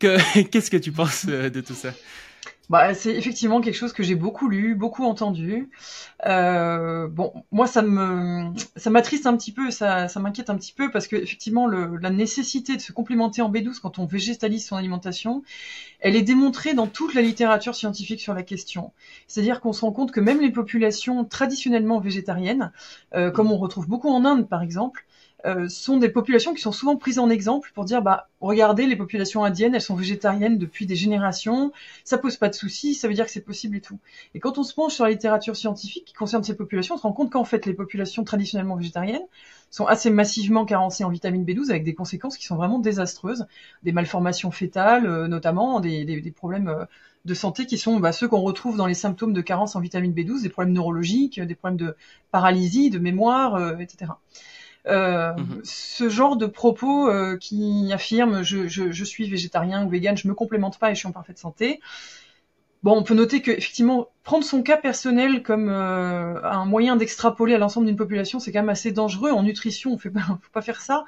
qu'est-ce 0.50 0.70
que 0.70 0.76
tu 0.76 0.90
penses 0.90 1.26
euh, 1.28 1.48
de 1.48 1.60
tout 1.60 1.74
ça? 1.74 1.92
Bah, 2.72 2.94
c'est 2.94 3.14
effectivement 3.14 3.60
quelque 3.60 3.74
chose 3.74 3.92
que 3.92 4.02
j'ai 4.02 4.14
beaucoup 4.14 4.48
lu, 4.48 4.74
beaucoup 4.74 5.04
entendu. 5.04 5.68
Euh, 6.24 7.06
bon, 7.06 7.44
moi, 7.52 7.66
ça 7.66 7.82
me, 7.82 8.50
ça 8.76 8.88
m'attriste 8.88 9.26
un 9.26 9.36
petit 9.36 9.52
peu, 9.52 9.70
ça, 9.70 10.08
ça 10.08 10.20
m'inquiète 10.20 10.48
un 10.48 10.56
petit 10.56 10.72
peu 10.72 10.90
parce 10.90 11.06
que 11.06 11.16
effectivement, 11.16 11.66
le, 11.66 11.98
la 11.98 12.08
nécessité 12.08 12.74
de 12.74 12.80
se 12.80 12.92
complémenter 12.92 13.42
en 13.42 13.52
B12 13.52 13.78
quand 13.78 13.98
on 13.98 14.06
végétalise 14.06 14.66
son 14.66 14.76
alimentation, 14.76 15.42
elle 16.00 16.16
est 16.16 16.22
démontrée 16.22 16.72
dans 16.72 16.86
toute 16.86 17.12
la 17.12 17.20
littérature 17.20 17.74
scientifique 17.74 18.22
sur 18.22 18.32
la 18.32 18.42
question. 18.42 18.92
C'est-à-dire 19.26 19.60
qu'on 19.60 19.74
se 19.74 19.82
rend 19.82 19.92
compte 19.92 20.10
que 20.10 20.20
même 20.20 20.40
les 20.40 20.50
populations 20.50 21.26
traditionnellement 21.26 22.00
végétariennes, 22.00 22.72
euh, 23.14 23.30
comme 23.30 23.52
on 23.52 23.58
retrouve 23.58 23.86
beaucoup 23.86 24.08
en 24.08 24.24
Inde 24.24 24.48
par 24.48 24.62
exemple, 24.62 25.04
euh, 25.44 25.68
sont 25.68 25.96
des 25.96 26.08
populations 26.08 26.54
qui 26.54 26.62
sont 26.62 26.70
souvent 26.70 26.96
prises 26.96 27.18
en 27.18 27.28
exemple 27.28 27.72
pour 27.74 27.84
dire 27.84 28.00
bah 28.00 28.28
regardez 28.40 28.86
les 28.86 28.94
populations 28.94 29.42
indiennes 29.44 29.74
elles 29.74 29.80
sont 29.80 29.96
végétariennes 29.96 30.56
depuis 30.56 30.86
des 30.86 30.94
générations 30.94 31.72
ça 32.04 32.16
pose 32.16 32.36
pas 32.36 32.48
de 32.48 32.54
soucis 32.54 32.94
ça 32.94 33.08
veut 33.08 33.14
dire 33.14 33.24
que 33.24 33.30
c'est 33.32 33.40
possible 33.44 33.76
et 33.76 33.80
tout. 33.80 33.98
Et 34.34 34.40
quand 34.40 34.58
on 34.58 34.62
se 34.62 34.72
penche 34.72 34.94
sur 34.94 35.04
la 35.04 35.10
littérature 35.10 35.56
scientifique 35.56 36.04
qui 36.04 36.14
concerne 36.14 36.44
ces 36.44 36.56
populations 36.56 36.94
on 36.94 36.98
se 36.98 37.02
rend 37.02 37.12
compte 37.12 37.30
qu'en 37.30 37.44
fait 37.44 37.66
les 37.66 37.74
populations 37.74 38.22
traditionnellement 38.22 38.76
végétariennes 38.76 39.24
sont 39.70 39.86
assez 39.86 40.10
massivement 40.10 40.64
carencées 40.64 41.02
en 41.02 41.10
vitamine 41.10 41.44
B12 41.44 41.70
avec 41.70 41.82
des 41.82 41.94
conséquences 41.94 42.36
qui 42.36 42.46
sont 42.46 42.56
vraiment 42.56 42.78
désastreuses. 42.78 43.46
Des 43.82 43.92
malformations 43.92 44.50
fétales 44.50 45.06
euh, 45.06 45.26
notamment 45.26 45.80
des, 45.80 46.04
des, 46.04 46.20
des 46.20 46.30
problèmes 46.30 46.68
euh, 46.68 46.84
de 47.24 47.34
santé 47.34 47.66
qui 47.66 47.78
sont 47.78 47.98
bah, 47.98 48.12
ceux 48.12 48.28
qu'on 48.28 48.42
retrouve 48.42 48.76
dans 48.76 48.86
les 48.86 48.94
symptômes 48.94 49.32
de 49.32 49.40
carence 49.40 49.74
en 49.74 49.80
vitamine 49.80 50.12
B12 50.12 50.42
des 50.42 50.50
problèmes 50.50 50.74
neurologiques 50.74 51.40
des 51.40 51.54
problèmes 51.54 51.78
de 51.78 51.96
paralysie 52.30 52.90
de 52.90 52.98
mémoire 52.98 53.80
etc 53.80 54.12
euh, 54.88 55.32
mhm. 55.34 55.60
Ce 55.62 56.08
genre 56.08 56.36
de 56.36 56.46
propos 56.46 57.08
euh, 57.08 57.36
qui 57.36 57.90
affirment 57.92 58.42
je, 58.42 58.66
je, 58.66 58.90
je, 58.90 59.04
suis 59.04 59.28
végétarien 59.28 59.84
ou 59.84 59.88
vegan, 59.88 60.16
je 60.16 60.26
me 60.26 60.34
complémente 60.34 60.78
pas 60.78 60.90
et 60.90 60.94
je 60.94 61.00
suis 61.00 61.08
en 61.08 61.12
parfaite 61.12 61.38
santé. 61.38 61.80
Bon, 62.82 62.96
on 62.96 63.04
peut 63.04 63.14
noter 63.14 63.42
que 63.42 63.52
effectivement, 63.52 64.08
prendre 64.24 64.44
son 64.44 64.60
cas 64.62 64.76
personnel 64.76 65.44
comme 65.44 65.68
euh, 65.68 66.42
un 66.42 66.64
moyen 66.64 66.96
d'extrapoler 66.96 67.54
à 67.54 67.58
l'ensemble 67.58 67.86
d'une 67.86 67.96
population, 67.96 68.40
c'est 68.40 68.50
quand 68.50 68.58
même 68.58 68.70
assez 68.70 68.90
dangereux. 68.90 69.30
En 69.30 69.44
nutrition, 69.44 69.92
on 69.92 69.98
fait 69.98 70.10
pas, 70.10 70.20
faut 70.26 70.50
pas 70.52 70.62
faire 70.62 70.80
ça. 70.80 71.04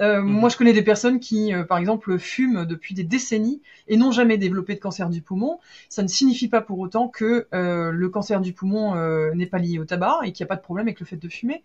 Euh, 0.00 0.22
mhm. 0.22 0.30
Moi, 0.30 0.48
je 0.48 0.56
connais 0.56 0.72
des 0.72 0.80
personnes 0.80 1.20
qui, 1.20 1.52
par 1.68 1.76
exemple, 1.76 2.18
fument 2.18 2.64
depuis 2.64 2.94
des 2.94 3.04
décennies 3.04 3.60
et 3.86 3.98
n'ont 3.98 4.12
jamais 4.12 4.38
développé 4.38 4.74
de 4.74 4.80
cancer 4.80 5.10
du 5.10 5.20
poumon. 5.20 5.58
Ça 5.90 6.02
ne 6.02 6.08
signifie 6.08 6.48
pas 6.48 6.62
pour 6.62 6.78
autant 6.78 7.08
que 7.08 7.46
le 7.52 8.08
cancer 8.08 8.40
du 8.40 8.54
poumon 8.54 8.94
n'est 9.34 9.44
pas 9.44 9.58
lié 9.58 9.78
au 9.78 9.84
tabac 9.84 10.20
et 10.22 10.32
qu'il 10.32 10.42
n'y 10.42 10.48
a 10.48 10.48
pas 10.48 10.56
de 10.56 10.62
problème 10.62 10.86
avec 10.86 11.00
le 11.00 11.04
fait 11.04 11.16
de 11.16 11.28
fumer. 11.28 11.62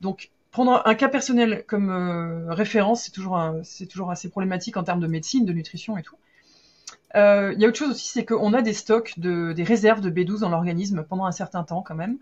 Donc, 0.00 0.30
prendre 0.52 0.82
un 0.84 0.94
cas 0.94 1.08
personnel 1.08 1.64
comme 1.66 1.90
euh, 1.90 2.54
référence, 2.54 3.04
c'est 3.04 3.10
toujours, 3.10 3.42
c'est 3.64 3.86
toujours 3.86 4.10
assez 4.10 4.28
problématique 4.28 4.76
en 4.76 4.84
termes 4.84 5.00
de 5.00 5.06
médecine, 5.06 5.44
de 5.44 5.52
nutrition 5.52 5.96
et 5.98 6.02
tout. 6.02 6.16
Euh, 7.16 7.52
il 7.54 7.60
y 7.60 7.64
a 7.64 7.68
autre 7.68 7.78
chose 7.78 7.90
aussi, 7.90 8.08
c'est 8.08 8.24
qu'on 8.24 8.52
a 8.52 8.62
des 8.62 8.74
stocks, 8.74 9.18
de, 9.18 9.52
des 9.52 9.64
réserves 9.64 10.00
de 10.00 10.10
B12 10.10 10.40
dans 10.40 10.50
l'organisme 10.50 11.04
pendant 11.08 11.24
un 11.24 11.32
certain 11.32 11.64
temps 11.64 11.82
quand 11.82 11.94
même. 11.94 12.18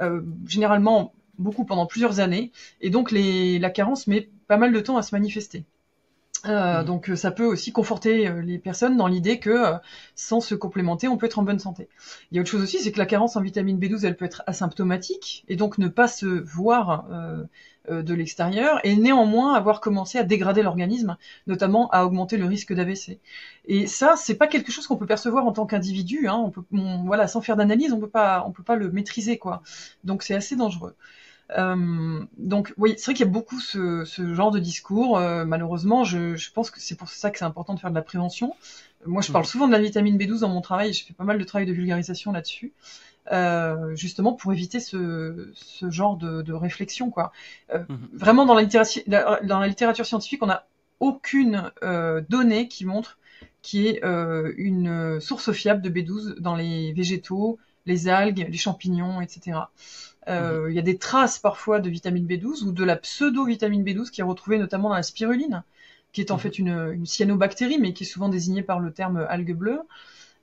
Euh, 0.00 0.22
généralement, 0.46 1.12
beaucoup 1.38 1.64
pendant 1.64 1.86
plusieurs 1.86 2.20
années. 2.20 2.52
Et 2.80 2.90
donc, 2.90 3.10
les, 3.10 3.58
la 3.58 3.70
carence 3.70 4.06
met 4.06 4.30
pas 4.46 4.56
mal 4.56 4.72
de 4.72 4.80
temps 4.80 4.96
à 4.96 5.02
se 5.02 5.14
manifester. 5.14 5.64
Mmh. 6.44 6.82
Donc 6.86 7.08
ça 7.14 7.30
peut 7.30 7.44
aussi 7.44 7.70
conforter 7.70 8.28
les 8.42 8.58
personnes 8.58 8.96
dans 8.96 9.06
l'idée 9.06 9.38
que 9.38 9.74
sans 10.16 10.40
se 10.40 10.56
complémenter, 10.56 11.06
on 11.06 11.16
peut 11.16 11.26
être 11.26 11.38
en 11.38 11.44
bonne 11.44 11.60
santé. 11.60 11.88
Il 12.30 12.34
y 12.34 12.38
a 12.38 12.40
autre 12.40 12.50
chose 12.50 12.62
aussi, 12.62 12.80
c'est 12.80 12.90
que 12.90 12.98
la 12.98 13.06
carence 13.06 13.36
en 13.36 13.40
vitamine 13.40 13.78
B12, 13.78 14.04
elle 14.04 14.16
peut 14.16 14.24
être 14.24 14.42
asymptomatique 14.48 15.44
et 15.46 15.54
donc 15.54 15.78
ne 15.78 15.86
pas 15.86 16.08
se 16.08 16.26
voir 16.26 17.06
de 17.90 18.14
l'extérieur 18.14 18.78
et 18.84 18.94
néanmoins 18.96 19.54
avoir 19.54 19.80
commencé 19.80 20.18
à 20.18 20.22
dégrader 20.22 20.62
l'organisme, 20.62 21.16
notamment 21.46 21.90
à 21.90 22.04
augmenter 22.04 22.36
le 22.36 22.46
risque 22.46 22.72
d'AVC. 22.72 23.18
Et 23.66 23.86
ça, 23.86 24.14
c'est 24.16 24.36
pas 24.36 24.46
quelque 24.46 24.70
chose 24.70 24.86
qu'on 24.86 24.96
peut 24.96 25.06
percevoir 25.06 25.46
en 25.46 25.52
tant 25.52 25.66
qu'individu. 25.66 26.28
Hein. 26.28 26.36
On 26.36 26.50
peut, 26.50 26.62
voilà, 27.04 27.26
sans 27.26 27.40
faire 27.40 27.56
d'analyse, 27.56 27.92
on 27.92 28.00
peut 28.00 28.08
pas, 28.08 28.44
on 28.46 28.52
peut 28.52 28.62
pas 28.62 28.76
le 28.76 28.90
maîtriser, 28.90 29.38
quoi. 29.38 29.62
Donc 30.04 30.22
c'est 30.22 30.34
assez 30.34 30.56
dangereux. 30.56 30.94
Euh, 31.58 32.24
donc 32.38 32.72
oui, 32.78 32.94
c'est 32.96 33.06
vrai 33.06 33.14
qu'il 33.14 33.26
y 33.26 33.28
a 33.28 33.32
beaucoup 33.32 33.60
ce, 33.60 34.04
ce 34.04 34.34
genre 34.34 34.50
de 34.50 34.58
discours. 34.58 35.18
Euh, 35.18 35.44
malheureusement, 35.44 36.04
je, 36.04 36.36
je, 36.36 36.52
pense 36.52 36.70
que 36.70 36.80
c'est 36.80 36.94
pour 36.94 37.08
ça 37.08 37.30
que 37.30 37.38
c'est 37.38 37.44
important 37.44 37.74
de 37.74 37.80
faire 37.80 37.90
de 37.90 37.94
la 37.94 38.02
prévention. 38.02 38.54
Moi, 39.04 39.22
je 39.22 39.32
parle 39.32 39.44
mmh. 39.44 39.48
souvent 39.48 39.66
de 39.66 39.72
la 39.72 39.80
vitamine 39.80 40.16
B12 40.16 40.40
dans 40.40 40.48
mon 40.48 40.60
travail. 40.60 40.92
Je 40.92 41.04
fais 41.04 41.12
pas 41.12 41.24
mal 41.24 41.38
de 41.38 41.44
travail 41.44 41.66
de 41.66 41.72
vulgarisation 41.72 42.32
là-dessus. 42.32 42.72
Euh, 43.30 43.94
justement 43.94 44.32
pour 44.32 44.52
éviter 44.52 44.80
ce, 44.80 45.52
ce 45.54 45.90
genre 45.90 46.16
de, 46.16 46.42
de, 46.42 46.52
réflexion. 46.52 47.10
Quoi. 47.10 47.30
Euh, 47.72 47.84
mhm. 47.88 48.08
Vraiment, 48.12 48.46
dans 48.46 48.54
la, 48.54 48.62
littérature, 48.62 49.02
dans 49.06 49.60
la 49.60 49.68
littérature 49.68 50.04
scientifique, 50.04 50.42
on 50.42 50.46
n'a 50.46 50.66
aucune 50.98 51.70
euh, 51.84 52.20
donnée 52.28 52.66
qui 52.66 52.84
montre 52.84 53.18
qu'il 53.62 53.82
y 53.82 53.88
ait 53.88 54.04
euh, 54.04 54.52
une 54.56 55.20
source 55.20 55.52
fiable 55.52 55.82
de 55.82 55.88
B12 55.88 56.40
dans 56.40 56.56
les 56.56 56.92
végétaux, 56.94 57.58
les 57.86 58.08
algues, 58.08 58.44
les 58.48 58.58
champignons, 58.58 59.20
etc. 59.20 59.58
Euh, 60.28 60.64
mhm. 60.64 60.70
Il 60.70 60.74
y 60.74 60.78
a 60.80 60.82
des 60.82 60.98
traces 60.98 61.38
parfois 61.38 61.78
de 61.78 61.88
vitamine 61.88 62.26
B12 62.26 62.64
ou 62.64 62.72
de 62.72 62.84
la 62.84 62.96
pseudo-vitamine 62.96 63.84
B12 63.84 64.10
qui 64.10 64.20
est 64.20 64.24
retrouvée 64.24 64.58
notamment 64.58 64.88
dans 64.88 64.96
la 64.96 65.04
spiruline, 65.04 65.62
qui 66.12 66.20
est 66.20 66.32
en 66.32 66.34
mhm. 66.34 66.40
fait 66.40 66.58
une, 66.58 66.92
une, 66.92 67.06
cyanobactérie, 67.06 67.78
mais 67.78 67.92
qui 67.92 68.02
est 68.02 68.06
souvent 68.06 68.28
désignée 68.28 68.62
par 68.62 68.80
le 68.80 68.92
terme 68.92 69.24
algue 69.28 69.54
bleue. 69.54 69.80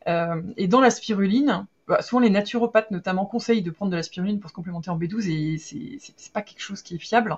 Euh, 0.07 0.41
et 0.57 0.67
dans 0.67 0.81
la 0.81 0.89
spiruline, 0.89 1.65
bah, 1.89 2.03
souvent 2.03 2.19
les 2.19 2.29
naturopathes 2.29 2.91
notamment 2.91 3.25
conseillent 3.25 3.63
de 3.63 3.71
prendre 3.71 3.91
de 3.91 3.95
la 3.95 4.03
spiruline 4.03 4.39
pour 4.39 4.51
se 4.51 4.55
complémenter 4.55 4.91
en 4.91 4.97
B12 4.99 5.27
et 5.27 5.57
c'est 5.57 6.31
pas 6.31 6.43
quelque 6.43 6.61
chose 6.61 6.83
qui 6.83 6.93
est 6.93 6.99
fiable. 6.99 7.35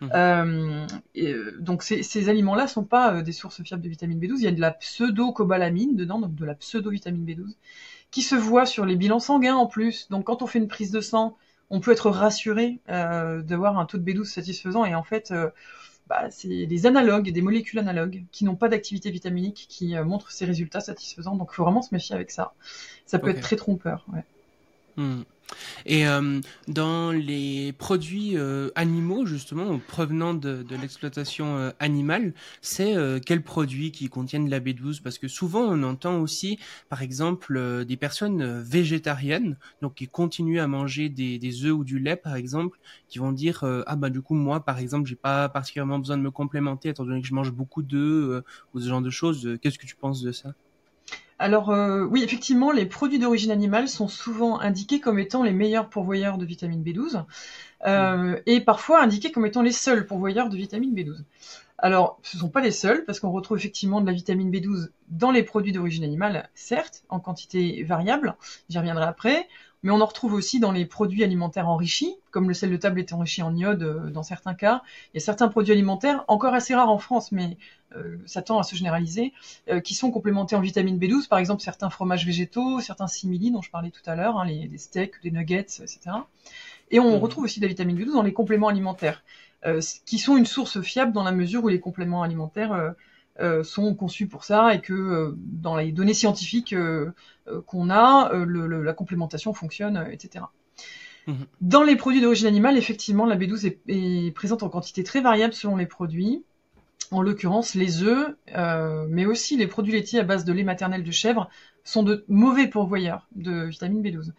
Mmh. 0.00 0.08
Euh, 0.14 0.86
et, 1.14 1.34
euh, 1.34 1.58
donc 1.60 1.82
ces, 1.82 2.02
ces 2.02 2.30
aliments-là 2.30 2.66
sont 2.68 2.84
pas 2.84 3.12
euh, 3.12 3.22
des 3.22 3.32
sources 3.32 3.62
fiables 3.62 3.82
de 3.82 3.90
vitamine 3.90 4.18
B12. 4.18 4.36
Il 4.38 4.44
y 4.44 4.46
a 4.46 4.52
de 4.52 4.60
la 4.62 4.70
pseudo-cobalamine 4.70 5.94
dedans, 5.94 6.20
donc 6.20 6.34
de 6.34 6.44
la 6.46 6.54
pseudo-vitamine 6.54 7.26
B12, 7.26 7.54
qui 8.10 8.22
se 8.22 8.34
voit 8.34 8.64
sur 8.64 8.86
les 8.86 8.96
bilans 8.96 9.20
sanguins 9.20 9.56
en 9.56 9.66
plus. 9.66 10.08
Donc 10.08 10.24
quand 10.24 10.40
on 10.40 10.46
fait 10.46 10.58
une 10.58 10.68
prise 10.68 10.90
de 10.90 11.02
sang, 11.02 11.36
on 11.72 11.80
peut 11.80 11.92
être 11.92 12.10
rassuré 12.10 12.80
euh, 12.90 13.42
d'avoir 13.42 13.78
un 13.78 13.86
taux 13.86 13.98
de 13.98 14.04
B12 14.04 14.24
satisfaisant 14.24 14.84
et 14.84 14.94
en 14.94 15.02
fait 15.02 15.32
euh, 15.32 15.48
bah, 16.08 16.30
c'est 16.30 16.66
des 16.66 16.86
analogues, 16.86 17.30
des 17.30 17.42
molécules 17.42 17.78
analogues 17.78 18.24
qui 18.32 18.44
n'ont 18.44 18.56
pas 18.56 18.68
d'activité 18.68 19.10
vitaminique 19.10 19.66
qui 19.68 19.96
euh, 19.96 20.04
montrent 20.04 20.30
ces 20.30 20.44
résultats 20.44 20.80
satisfaisants. 20.80 21.36
Donc 21.36 21.50
il 21.52 21.56
faut 21.56 21.64
vraiment 21.64 21.82
se 21.82 21.94
méfier 21.94 22.14
avec 22.14 22.30
ça. 22.30 22.54
Ça 23.06 23.18
peut 23.18 23.30
être 23.30 23.40
très 23.40 23.56
trompeur. 23.56 24.06
Ouais. 24.12 24.24
Hmm. 24.96 25.22
Et 25.86 26.06
euh, 26.06 26.40
dans 26.68 27.12
les 27.12 27.72
produits 27.72 28.36
euh, 28.38 28.70
animaux, 28.74 29.26
justement, 29.26 29.78
provenant 29.80 30.34
de, 30.34 30.62
de 30.62 30.76
l'exploitation 30.76 31.56
euh, 31.58 31.70
animale, 31.80 32.34
c'est 32.62 32.96
euh, 32.96 33.20
quels 33.24 33.42
produits 33.42 33.92
qui 33.92 34.08
contiennent 34.08 34.50
la 34.50 34.60
B12 34.60 35.02
Parce 35.02 35.18
que 35.18 35.28
souvent, 35.28 35.62
on 35.62 35.82
entend 35.84 36.20
aussi, 36.20 36.58
par 36.90 37.02
exemple, 37.02 37.56
euh, 37.56 37.84
des 37.84 37.96
personnes 37.96 38.62
végétariennes, 38.62 39.58
donc 39.82 39.94
qui 39.94 40.08
continuent 40.08 40.60
à 40.60 40.68
manger 40.68 41.08
des, 41.08 41.38
des 41.38 41.64
œufs 41.64 41.72
ou 41.74 41.84
du 41.84 41.98
lait, 41.98 42.16
par 42.16 42.36
exemple, 42.36 42.78
qui 43.08 43.18
vont 43.18 43.32
dire 43.32 43.64
ah 43.86 43.96
bah 43.96 44.10
du 44.10 44.22
coup 44.22 44.34
moi, 44.34 44.64
par 44.64 44.78
exemple, 44.78 45.08
j'ai 45.08 45.16
pas 45.16 45.48
particulièrement 45.48 45.98
besoin 45.98 46.18
de 46.18 46.22
me 46.22 46.30
complémenter 46.30 46.90
étant 46.90 47.04
donné 47.04 47.20
que 47.22 47.26
je 47.28 47.34
mange 47.34 47.52
beaucoup 47.52 47.82
d'œufs 47.82 48.42
ou 48.74 48.80
ce 48.80 48.88
genre 48.88 49.02
de 49.02 49.10
choses. 49.10 49.58
Qu'est-ce 49.62 49.78
que 49.78 49.86
tu 49.86 49.96
penses 49.96 50.22
de 50.22 50.32
ça? 50.32 50.54
Alors 51.42 51.70
euh, 51.70 52.04
oui, 52.04 52.22
effectivement, 52.22 52.70
les 52.70 52.86
produits 52.86 53.18
d'origine 53.18 53.50
animale 53.50 53.88
sont 53.88 54.06
souvent 54.06 54.60
indiqués 54.60 55.00
comme 55.00 55.18
étant 55.18 55.42
les 55.42 55.52
meilleurs 55.52 55.88
pourvoyeurs 55.88 56.38
de 56.38 56.46
vitamine 56.46 56.84
B12 56.84 57.24
euh, 57.84 58.16
mmh. 58.16 58.40
et 58.46 58.60
parfois 58.60 59.02
indiqués 59.02 59.32
comme 59.32 59.44
étant 59.44 59.62
les 59.62 59.72
seuls 59.72 60.06
pourvoyeurs 60.06 60.48
de 60.48 60.56
vitamine 60.56 60.94
B12. 60.94 61.24
Alors, 61.78 62.20
ce 62.22 62.36
ne 62.36 62.42
sont 62.42 62.48
pas 62.48 62.60
les 62.60 62.70
seuls, 62.70 63.04
parce 63.04 63.18
qu'on 63.18 63.32
retrouve 63.32 63.58
effectivement 63.58 64.00
de 64.00 64.06
la 64.06 64.12
vitamine 64.12 64.52
B12 64.52 64.90
dans 65.08 65.32
les 65.32 65.42
produits 65.42 65.72
d'origine 65.72 66.04
animale, 66.04 66.48
certes, 66.54 67.02
en 67.08 67.18
quantité 67.18 67.82
variable, 67.82 68.36
j'y 68.68 68.78
reviendrai 68.78 69.04
après, 69.04 69.48
mais 69.82 69.90
on 69.90 70.00
en 70.00 70.06
retrouve 70.06 70.32
aussi 70.34 70.60
dans 70.60 70.72
les 70.72 70.86
produits 70.86 71.24
alimentaires 71.24 71.68
enrichis, 71.68 72.14
comme 72.30 72.48
le 72.48 72.54
sel 72.54 72.70
de 72.70 72.76
table 72.76 73.00
est 73.00 73.12
enrichi 73.12 73.42
en 73.42 73.54
iode 73.54 73.82
euh, 73.82 74.10
dans 74.10 74.22
certains 74.22 74.54
cas. 74.54 74.82
Il 75.12 75.18
y 75.18 75.22
a 75.22 75.24
certains 75.24 75.48
produits 75.48 75.72
alimentaires, 75.72 76.24
encore 76.28 76.54
assez 76.54 76.74
rares 76.74 76.90
en 76.90 76.98
France, 76.98 77.32
mais 77.32 77.56
euh, 77.96 78.16
ça 78.26 78.42
tend 78.42 78.58
à 78.58 78.62
se 78.62 78.76
généraliser, 78.76 79.32
euh, 79.68 79.80
qui 79.80 79.94
sont 79.94 80.10
complémentés 80.10 80.56
en 80.56 80.60
vitamine 80.60 80.98
B12, 80.98 81.28
par 81.28 81.38
exemple 81.38 81.62
certains 81.62 81.90
fromages 81.90 82.24
végétaux, 82.24 82.80
certains 82.80 83.08
simili 83.08 83.50
dont 83.50 83.62
je 83.62 83.70
parlais 83.70 83.90
tout 83.90 84.08
à 84.08 84.14
l'heure, 84.14 84.38
hein, 84.38 84.46
les, 84.46 84.66
les, 84.66 84.78
steaks, 84.78 85.22
les 85.22 85.30
nuggets, 85.30 85.60
etc. 85.60 85.98
Et 86.90 87.00
on 87.00 87.16
mmh. 87.16 87.20
retrouve 87.20 87.44
aussi 87.44 87.60
de 87.60 87.64
la 87.64 87.68
vitamine 87.68 87.98
B12 87.98 88.12
dans 88.12 88.22
les 88.22 88.32
compléments 88.32 88.68
alimentaires, 88.68 89.22
euh, 89.66 89.80
qui 90.06 90.18
sont 90.18 90.36
une 90.36 90.46
source 90.46 90.80
fiable 90.80 91.12
dans 91.12 91.22
la 91.22 91.32
mesure 91.32 91.64
où 91.64 91.68
les 91.68 91.80
compléments 91.80 92.22
alimentaires 92.22 92.94
sont 93.62 93.94
conçus 93.94 94.26
pour 94.26 94.44
ça 94.44 94.74
et 94.74 94.80
que 94.80 94.92
euh, 94.92 95.34
dans 95.36 95.76
les 95.76 95.92
données 95.92 96.14
scientifiques 96.14 96.72
euh, 96.72 97.12
qu'on 97.66 97.90
a, 97.90 98.32
le, 98.34 98.66
le, 98.66 98.82
la 98.82 98.92
complémentation 98.92 99.52
fonctionne, 99.52 100.06
etc. 100.10 100.44
Mmh. 101.26 101.34
Dans 101.60 101.82
les 101.82 101.96
produits 101.96 102.20
d'origine 102.20 102.46
animale, 102.46 102.76
effectivement, 102.76 103.26
la 103.26 103.36
B12 103.36 103.66
est, 103.66 103.80
est, 103.88 104.34
présente 104.34 104.62
en 104.62 104.68
quantité 104.68 105.04
très 105.04 105.20
variable 105.20 105.54
selon 105.54 105.76
les 105.76 105.86
produits. 105.86 106.44
En 107.10 107.20
l'occurrence, 107.20 107.74
les 107.74 108.02
œufs, 108.02 108.34
euh, 108.56 109.06
mais 109.08 109.26
aussi 109.26 109.56
les 109.56 109.66
produits 109.66 109.92
laitiers 109.92 110.20
à 110.20 110.22
base 110.22 110.44
de 110.44 110.52
lait 110.52 110.64
maternel 110.64 111.04
de 111.04 111.10
chèvre 111.10 111.50
sont 111.84 112.02
de 112.02 112.24
mauvais 112.28 112.68
pourvoyeurs 112.68 113.28
de 113.34 113.64
vitamine 113.64 114.02
B12. 114.02 114.32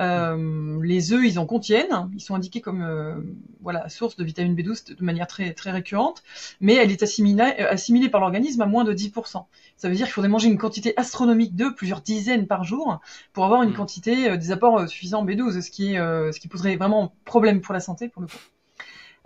Euh, 0.00 0.78
les 0.82 1.12
œufs, 1.12 1.24
ils 1.24 1.38
en 1.38 1.46
contiennent, 1.46 2.08
ils 2.14 2.20
sont 2.20 2.34
indiqués 2.34 2.60
comme 2.60 2.82
euh, 2.82 3.14
voilà 3.62 3.88
source 3.88 4.16
de 4.16 4.24
vitamine 4.24 4.54
B12 4.54 4.96
de 4.96 5.04
manière 5.04 5.26
très 5.26 5.52
très 5.54 5.70
récurrente, 5.72 6.22
mais 6.60 6.74
elle 6.74 6.92
est 6.92 7.02
assimilée, 7.02 7.54
euh, 7.58 7.70
assimilée 7.70 8.08
par 8.08 8.20
l'organisme 8.20 8.60
à 8.60 8.66
moins 8.66 8.84
de 8.84 8.92
10%. 8.94 9.44
Ça 9.76 9.88
veut 9.88 9.94
dire 9.94 10.06
qu'il 10.06 10.12
faudrait 10.12 10.28
manger 10.28 10.48
une 10.48 10.58
quantité 10.58 10.94
astronomique 10.96 11.56
d'œufs, 11.56 11.74
plusieurs 11.74 12.00
dizaines 12.00 12.46
par 12.46 12.62
jour, 12.62 13.00
pour 13.32 13.44
avoir 13.44 13.62
une 13.62 13.70
mmh. 13.70 13.74
quantité, 13.74 14.30
euh, 14.30 14.36
des 14.36 14.52
apports 14.52 14.88
suffisants 14.88 15.20
en 15.20 15.26
B12, 15.26 15.60
ce 15.60 15.70
qui 15.70 15.94
est 15.94 15.98
ce 15.98 16.38
qui 16.38 16.48
poserait 16.48 16.76
vraiment 16.76 17.12
problème 17.24 17.60
pour 17.60 17.74
la 17.74 17.80
santé 17.80 18.08
pour 18.08 18.22
le 18.22 18.28
coup. 18.28 18.38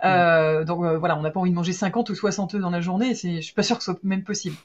Euh, 0.03 0.63
donc 0.65 0.79
voilà, 0.79 1.17
on 1.17 1.21
n'a 1.21 1.31
pas 1.31 1.39
envie 1.39 1.51
de 1.51 1.55
manger 1.55 1.71
50 1.71 2.09
ou 2.09 2.15
60 2.15 2.55
œufs 2.55 2.61
dans 2.61 2.69
la 2.71 2.81
journée, 2.81 3.13
je 3.15 3.41
suis 3.41 3.53
pas 3.53 3.63
sûr 3.63 3.77
que 3.77 3.83
ce 3.83 3.91
soit 3.91 3.99
même 4.03 4.23
possible. 4.23 4.55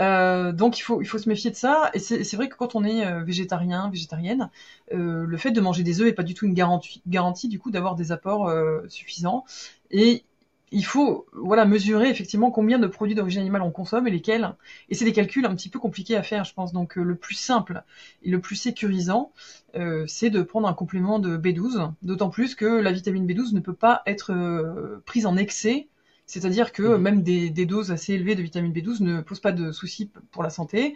Euh, 0.00 0.52
donc 0.52 0.78
il 0.78 0.82
faut, 0.82 1.00
il 1.00 1.06
faut 1.06 1.18
se 1.18 1.28
méfier 1.28 1.50
de 1.50 1.56
ça. 1.56 1.90
Et 1.94 1.98
c'est 1.98 2.34
vrai 2.34 2.48
que 2.48 2.56
quand 2.56 2.74
on 2.74 2.84
est 2.84 3.06
euh, 3.06 3.22
végétarien, 3.22 3.90
végétarienne, 3.90 4.50
euh, 4.92 5.24
le 5.26 5.36
fait 5.36 5.50
de 5.50 5.60
manger 5.60 5.82
des 5.82 6.00
œufs 6.00 6.08
est 6.08 6.12
pas 6.12 6.22
du 6.22 6.34
tout 6.34 6.46
une 6.46 6.54
garantie, 6.54 7.02
garantie 7.06 7.48
du 7.48 7.58
coup 7.58 7.70
d'avoir 7.70 7.94
des 7.94 8.12
apports 8.12 8.52
suffisants. 8.88 9.44
Et 9.90 10.24
il 10.72 10.84
faut 10.84 11.26
voilà 11.32 11.66
mesurer 11.66 12.08
effectivement 12.08 12.50
combien 12.50 12.80
de 12.80 12.86
produits 12.88 13.14
d'origine 13.14 13.42
animale 13.42 13.62
on 13.62 13.70
consomme 13.70 14.08
et 14.08 14.10
lesquels. 14.10 14.54
Et 14.88 14.94
c'est 14.94 15.04
des 15.04 15.12
calculs 15.12 15.46
un 15.46 15.54
petit 15.54 15.68
peu 15.68 15.78
compliqués 15.78 16.16
à 16.16 16.22
faire, 16.22 16.44
je 16.44 16.54
pense. 16.54 16.72
Donc 16.72 16.96
le 16.96 17.14
plus 17.14 17.36
simple 17.36 17.84
et 18.22 18.30
le 18.30 18.40
plus 18.40 18.56
sécurisant, 18.56 19.30
c'est 20.06 20.30
de 20.30 20.42
prendre 20.42 20.66
un 20.66 20.74
complément 20.74 21.18
de 21.18 21.36
B12. 21.36 21.92
D'autant 22.02 22.30
plus 22.30 22.54
que 22.54 22.64
la 22.66 22.92
vitamine 22.92 23.26
B12 23.26 23.54
ne 23.54 23.60
peut 23.60 23.74
pas 23.74 24.02
être 24.06 25.00
prise 25.04 25.26
en 25.26 25.36
excès 25.36 25.88
c'est-à-dire 26.26 26.72
que 26.72 26.82
mhm. 26.82 27.02
même 27.02 27.22
des, 27.22 27.50
doses 27.66 27.90
assez 27.90 28.14
élevées 28.14 28.34
de 28.34 28.42
vitamine 28.42 28.72
B12 28.72 29.02
ne 29.02 29.20
posent 29.20 29.40
pas 29.40 29.52
de 29.52 29.72
soucis 29.72 30.10
pour 30.30 30.42
la 30.42 30.50
santé. 30.50 30.94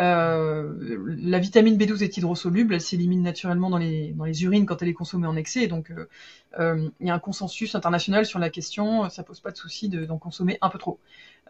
Euh, 0.00 0.72
la 1.20 1.38
vitamine 1.38 1.76
B12 1.76 2.02
est 2.02 2.16
hydrosoluble, 2.16 2.74
elle 2.74 2.80
s'élimine 2.80 3.22
naturellement 3.22 3.68
dans 3.68 3.78
les, 3.78 4.12
dans 4.12 4.24
les 4.24 4.44
urines 4.44 4.64
quand 4.64 4.80
elle 4.80 4.88
est 4.88 4.94
consommée 4.94 5.26
en 5.26 5.36
excès. 5.36 5.66
Donc 5.66 5.90
euh, 5.90 6.08
euh, 6.58 6.88
il 7.00 7.06
y 7.06 7.10
a 7.10 7.14
un 7.14 7.18
consensus 7.18 7.74
international 7.74 8.24
sur 8.24 8.38
la 8.38 8.48
question, 8.48 9.10
ça 9.10 9.22
pose 9.22 9.40
pas 9.40 9.50
de 9.50 9.56
souci 9.56 9.88
d'en 9.88 10.18
consommer 10.18 10.58
un 10.62 10.70
peu 10.70 10.78
trop. 10.78 10.98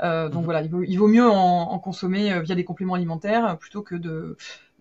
donc 0.00 0.34
mhm. 0.34 0.42
voilà, 0.42 0.62
il 0.62 0.98
vaut, 0.98 1.08
mieux 1.08 1.28
en, 1.28 1.78
consommer 1.78 2.40
via 2.42 2.56
des 2.56 2.64
compléments 2.64 2.94
alimentaires 2.94 3.56
plutôt 3.58 3.82
que 3.82 3.94
de 3.94 4.36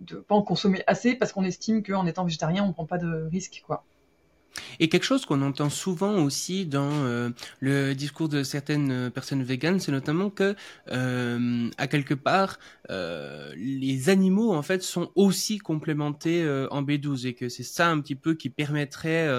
ne 0.09 0.15
pas 0.15 0.35
en 0.35 0.41
consommer 0.41 0.83
assez 0.87 1.13
parce 1.13 1.31
qu'on 1.31 1.43
estime 1.43 1.83
qu'en 1.83 2.07
étant 2.07 2.23
végétarien, 2.23 2.63
on 2.63 2.69
ne 2.69 2.73
prend 2.73 2.85
pas 2.87 2.97
de 2.97 3.27
risque. 3.31 3.63
quoi. 3.67 3.83
Et 4.79 4.89
quelque 4.89 5.03
chose 5.03 5.25
qu'on 5.25 5.41
entend 5.41 5.69
souvent 5.69 6.23
aussi 6.23 6.65
dans 6.65 6.89
euh, 6.91 7.29
le 7.59 7.93
discours 7.93 8.29
de 8.29 8.43
certaines 8.43 8.91
euh, 8.91 9.09
personnes 9.09 9.43
véganes, 9.43 9.79
c'est 9.79 9.91
notamment 9.91 10.29
que, 10.29 10.55
euh, 10.91 11.69
à 11.77 11.87
quelque 11.87 12.13
part, 12.13 12.59
les 12.89 14.09
animaux 14.09 14.53
en 14.53 14.61
fait 14.61 14.83
sont 14.83 15.11
aussi 15.15 15.59
complémentés 15.59 16.45
en 16.71 16.83
B12 16.83 17.25
et 17.25 17.33
que 17.33 17.47
c'est 17.47 17.63
ça 17.63 17.87
un 17.89 18.01
petit 18.01 18.15
peu 18.15 18.33
qui 18.33 18.49
permettrait 18.49 19.29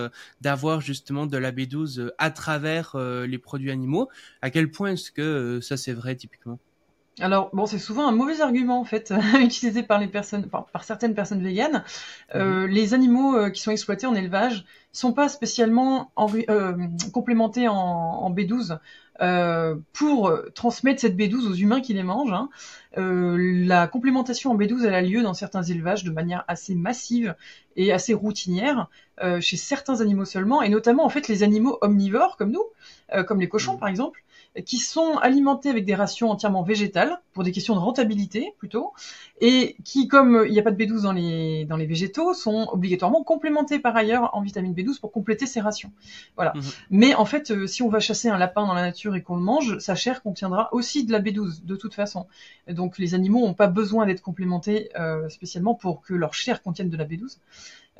d'avoir 0.41 0.81
justement 0.81 1.27
de 1.27 1.37
la 1.37 1.53
B12 1.53 2.13
à 2.17 2.31
travers 2.31 2.97
les 2.97 3.39
produits 3.39 3.71
animaux. 3.71 4.09
À 4.41 4.51
quel 4.51 4.71
point 4.71 4.93
est-ce 4.93 5.11
que 5.11 5.61
ça 5.61 5.77
c'est 5.77 5.93
vrai 5.93 6.17
typiquement? 6.17 6.59
Alors 7.21 7.51
bon, 7.53 7.67
c'est 7.67 7.79
souvent 7.79 8.09
un 8.09 8.13
mauvais 8.13 8.41
argument 8.41 8.81
en 8.81 8.85
fait 8.85 9.13
utilisé 9.41 9.83
par 9.83 9.99
les 9.99 10.09
personnes, 10.09 10.47
par, 10.47 10.85
certaines 10.85 11.15
personnes 11.15 11.43
véganes. 11.43 11.85
Euh, 12.35 12.63
mhm. 12.63 12.67
les 12.67 12.95
animaux 12.95 13.37
euh, 13.37 13.51
qui 13.51 13.61
sont 13.61 13.71
exploités 13.71 14.07
en 14.07 14.15
élevage 14.15 14.65
sont 14.93 15.13
pas 15.13 15.29
spécialement 15.29 16.11
euh, 16.49 16.77
complémentés 17.13 17.69
en, 17.69 18.31
B12 18.31 18.79
pour 19.93 20.33
transmettre 20.55 21.01
cette 21.01 21.17
B12 21.17 21.49
aux 21.49 21.55
humains 21.55 21.81
qui 21.81 21.95
les 21.95 22.03
mangent. 22.03 22.33
Hein. 22.33 22.49
la 22.97 23.87
complémentation 23.87 24.51
en 24.51 24.59
B12 24.59 24.85
elle 24.85 24.95
a 24.95 25.03
lieu 25.03 25.23
dans 25.23 25.35
certains 25.35 25.63
élevages 25.63 26.03
de 26.03 26.11
manière 26.11 26.45
assez 26.49 26.75
massive 26.75 27.35
et 27.77 27.93
assez 27.93 28.15
routinière 28.15 28.89
chez 29.41 29.57
certains 29.57 30.01
animaux 30.01 30.25
seulement, 30.25 30.61
et 30.61 30.69
notamment 30.69 31.05
en 31.05 31.09
fait 31.09 31.29
les 31.29 31.43
animaux 31.43 31.79
omnivores 31.83 32.37
comme 32.37 32.51
nous, 32.51 32.65
comme 33.27 33.41
les 33.41 33.49
cochons 33.49 33.75
mhm. 33.75 33.79
par 33.79 33.89
exemple 33.89 34.23
qui 34.67 34.79
sont 34.79 35.17
alimentés 35.19 35.71
avec 35.71 35.85
des 35.85 35.95
rations 35.95 36.31
entièrement 36.31 36.63
végétales, 36.63 37.21
pour 37.33 37.43
des 37.43 37.53
questions 37.53 37.75
de 37.75 37.81
rentabilité 37.81 38.55
plutôt, 38.59 38.93
et 39.41 39.77
qui, 39.85 40.09
comme 40.09 40.45
il 40.47 40.53
n'y 40.53 40.59
a 40.59 40.63
pas 40.63 40.71
de 40.71 40.77
B12 40.77 41.03
dans 41.03 41.13
les, 41.13 41.65
dans 41.65 41.77
les 41.77 41.87
végétaux, 41.87 42.35
sont 42.35 42.69
obligatoirement 42.71 43.25
complémentés 43.25 43.79
par 43.79 43.97
ailleurs 43.97 44.31
en 44.35 44.43
vitamine 44.43 44.75
B12 44.75 45.01
pour 45.01 45.11
compléter 45.11 45.47
ces 45.47 45.61
rations. 45.61 45.91
Voilà. 46.37 46.53
Mhm. 46.55 46.63
Mais 46.91 47.15
en 47.15 47.25
fait, 47.25 47.51
euh, 47.51 47.67
si 47.67 47.83
on 47.83 47.89
va 47.89 48.01
chasser 48.01 48.29
un 48.29 48.37
lapin 48.37 48.67
dans 48.67 48.75
la 48.75 48.83
nature 48.83 49.17
et 49.17 49.23
qu'on 49.23 49.37
le 49.37 49.43
mange, 49.43 49.79
sa 49.79 49.95
chair 49.95 50.23
contiendra 50.23 50.69
aussi 50.73 51.05
de 51.05 51.13
la 51.13 51.21
B12, 51.21 51.65
de 51.65 51.77
toute 51.77 51.95
façon. 51.95 52.27
Donc 52.69 52.99
les 52.99 53.15
animaux 53.15 53.41
n'ont 53.41 53.55
pas 53.55 53.69
besoin 53.69 54.07
d'être 54.07 54.23
complémentés 54.23 54.91
euh, 54.99 55.29
spécialement 55.31 55.75
pour 55.75 56.03
que 56.03 56.13
leur 56.13 56.35
chair 56.35 56.63
contienne 56.63 56.91
de 56.91 56.97
la 56.97 57.07
B12. 57.07 57.39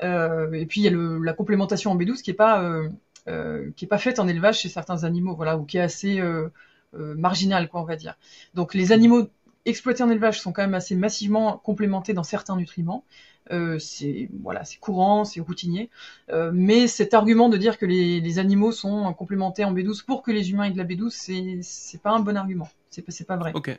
Euh, 0.01 0.51
et 0.53 0.65
puis 0.65 0.81
il 0.81 0.83
y 0.83 0.87
a 0.87 0.91
le, 0.91 1.19
la 1.19 1.33
complémentation 1.33 1.91
en 1.91 1.97
B12 1.97 2.21
qui 2.21 2.31
est 2.31 2.35
pas 2.35 2.61
euh, 2.61 2.89
qui 3.25 3.85
est 3.85 3.87
pas 3.87 3.97
faite 3.97 4.19
en 4.19 4.27
élevage 4.27 4.59
chez 4.59 4.69
certains 4.69 5.03
animaux, 5.03 5.35
voilà, 5.35 5.57
ou 5.57 5.65
qui 5.65 5.77
est 5.77 5.81
assez 5.81 6.19
euh, 6.19 6.49
euh, 6.95 7.15
marginale, 7.15 7.69
quoi, 7.69 7.81
on 7.81 7.85
va 7.85 7.95
dire. 7.95 8.17
Donc 8.53 8.73
les 8.73 8.91
animaux 8.91 9.29
exploités 9.65 10.03
en 10.03 10.09
élevage 10.09 10.41
sont 10.41 10.51
quand 10.51 10.61
même 10.61 10.73
assez 10.73 10.95
massivement 10.95 11.57
complémentés 11.57 12.13
dans 12.13 12.23
certains 12.23 12.55
nutriments. 12.55 13.03
Euh, 13.51 13.77
c'est 13.79 14.29
voilà, 14.41 14.63
c'est 14.63 14.79
courant, 14.79 15.25
c'est 15.25 15.41
routinier. 15.41 15.89
Euh, 16.29 16.51
mais 16.53 16.87
cet 16.87 17.13
argument 17.13 17.49
de 17.49 17.57
dire 17.57 17.77
que 17.77 17.85
les, 17.85 18.21
les, 18.21 18.39
animaux 18.39 18.71
sont 18.71 19.13
complémentés 19.13 19.65
en 19.65 19.73
B12 19.73 20.05
pour 20.05 20.21
que 20.21 20.31
les 20.31 20.51
humains 20.51 20.65
aient 20.65 20.71
de 20.71 20.77
la 20.77 20.85
B12, 20.85 21.09
c'est 21.09 21.59
c'est 21.61 22.01
pas 22.01 22.11
un 22.11 22.19
bon 22.19 22.37
argument. 22.37 22.69
C'est 22.89 23.03
c'est 23.09 23.27
pas 23.27 23.37
vrai. 23.37 23.51
Ok. 23.53 23.77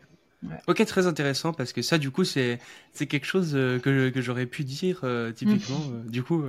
Ok, 0.66 0.84
très 0.84 1.06
intéressant 1.06 1.52
parce 1.52 1.72
que 1.72 1.82
ça, 1.82 1.98
du 1.98 2.10
coup, 2.10 2.24
c'est 2.24 2.58
c'est 2.92 3.06
quelque 3.06 3.26
chose 3.26 3.52
que, 3.52 4.10
que 4.10 4.20
j'aurais 4.20 4.46
pu 4.46 4.64
dire 4.64 5.04
typiquement. 5.34 5.78
Mm. 5.78 6.10
du 6.10 6.22
coup, 6.22 6.44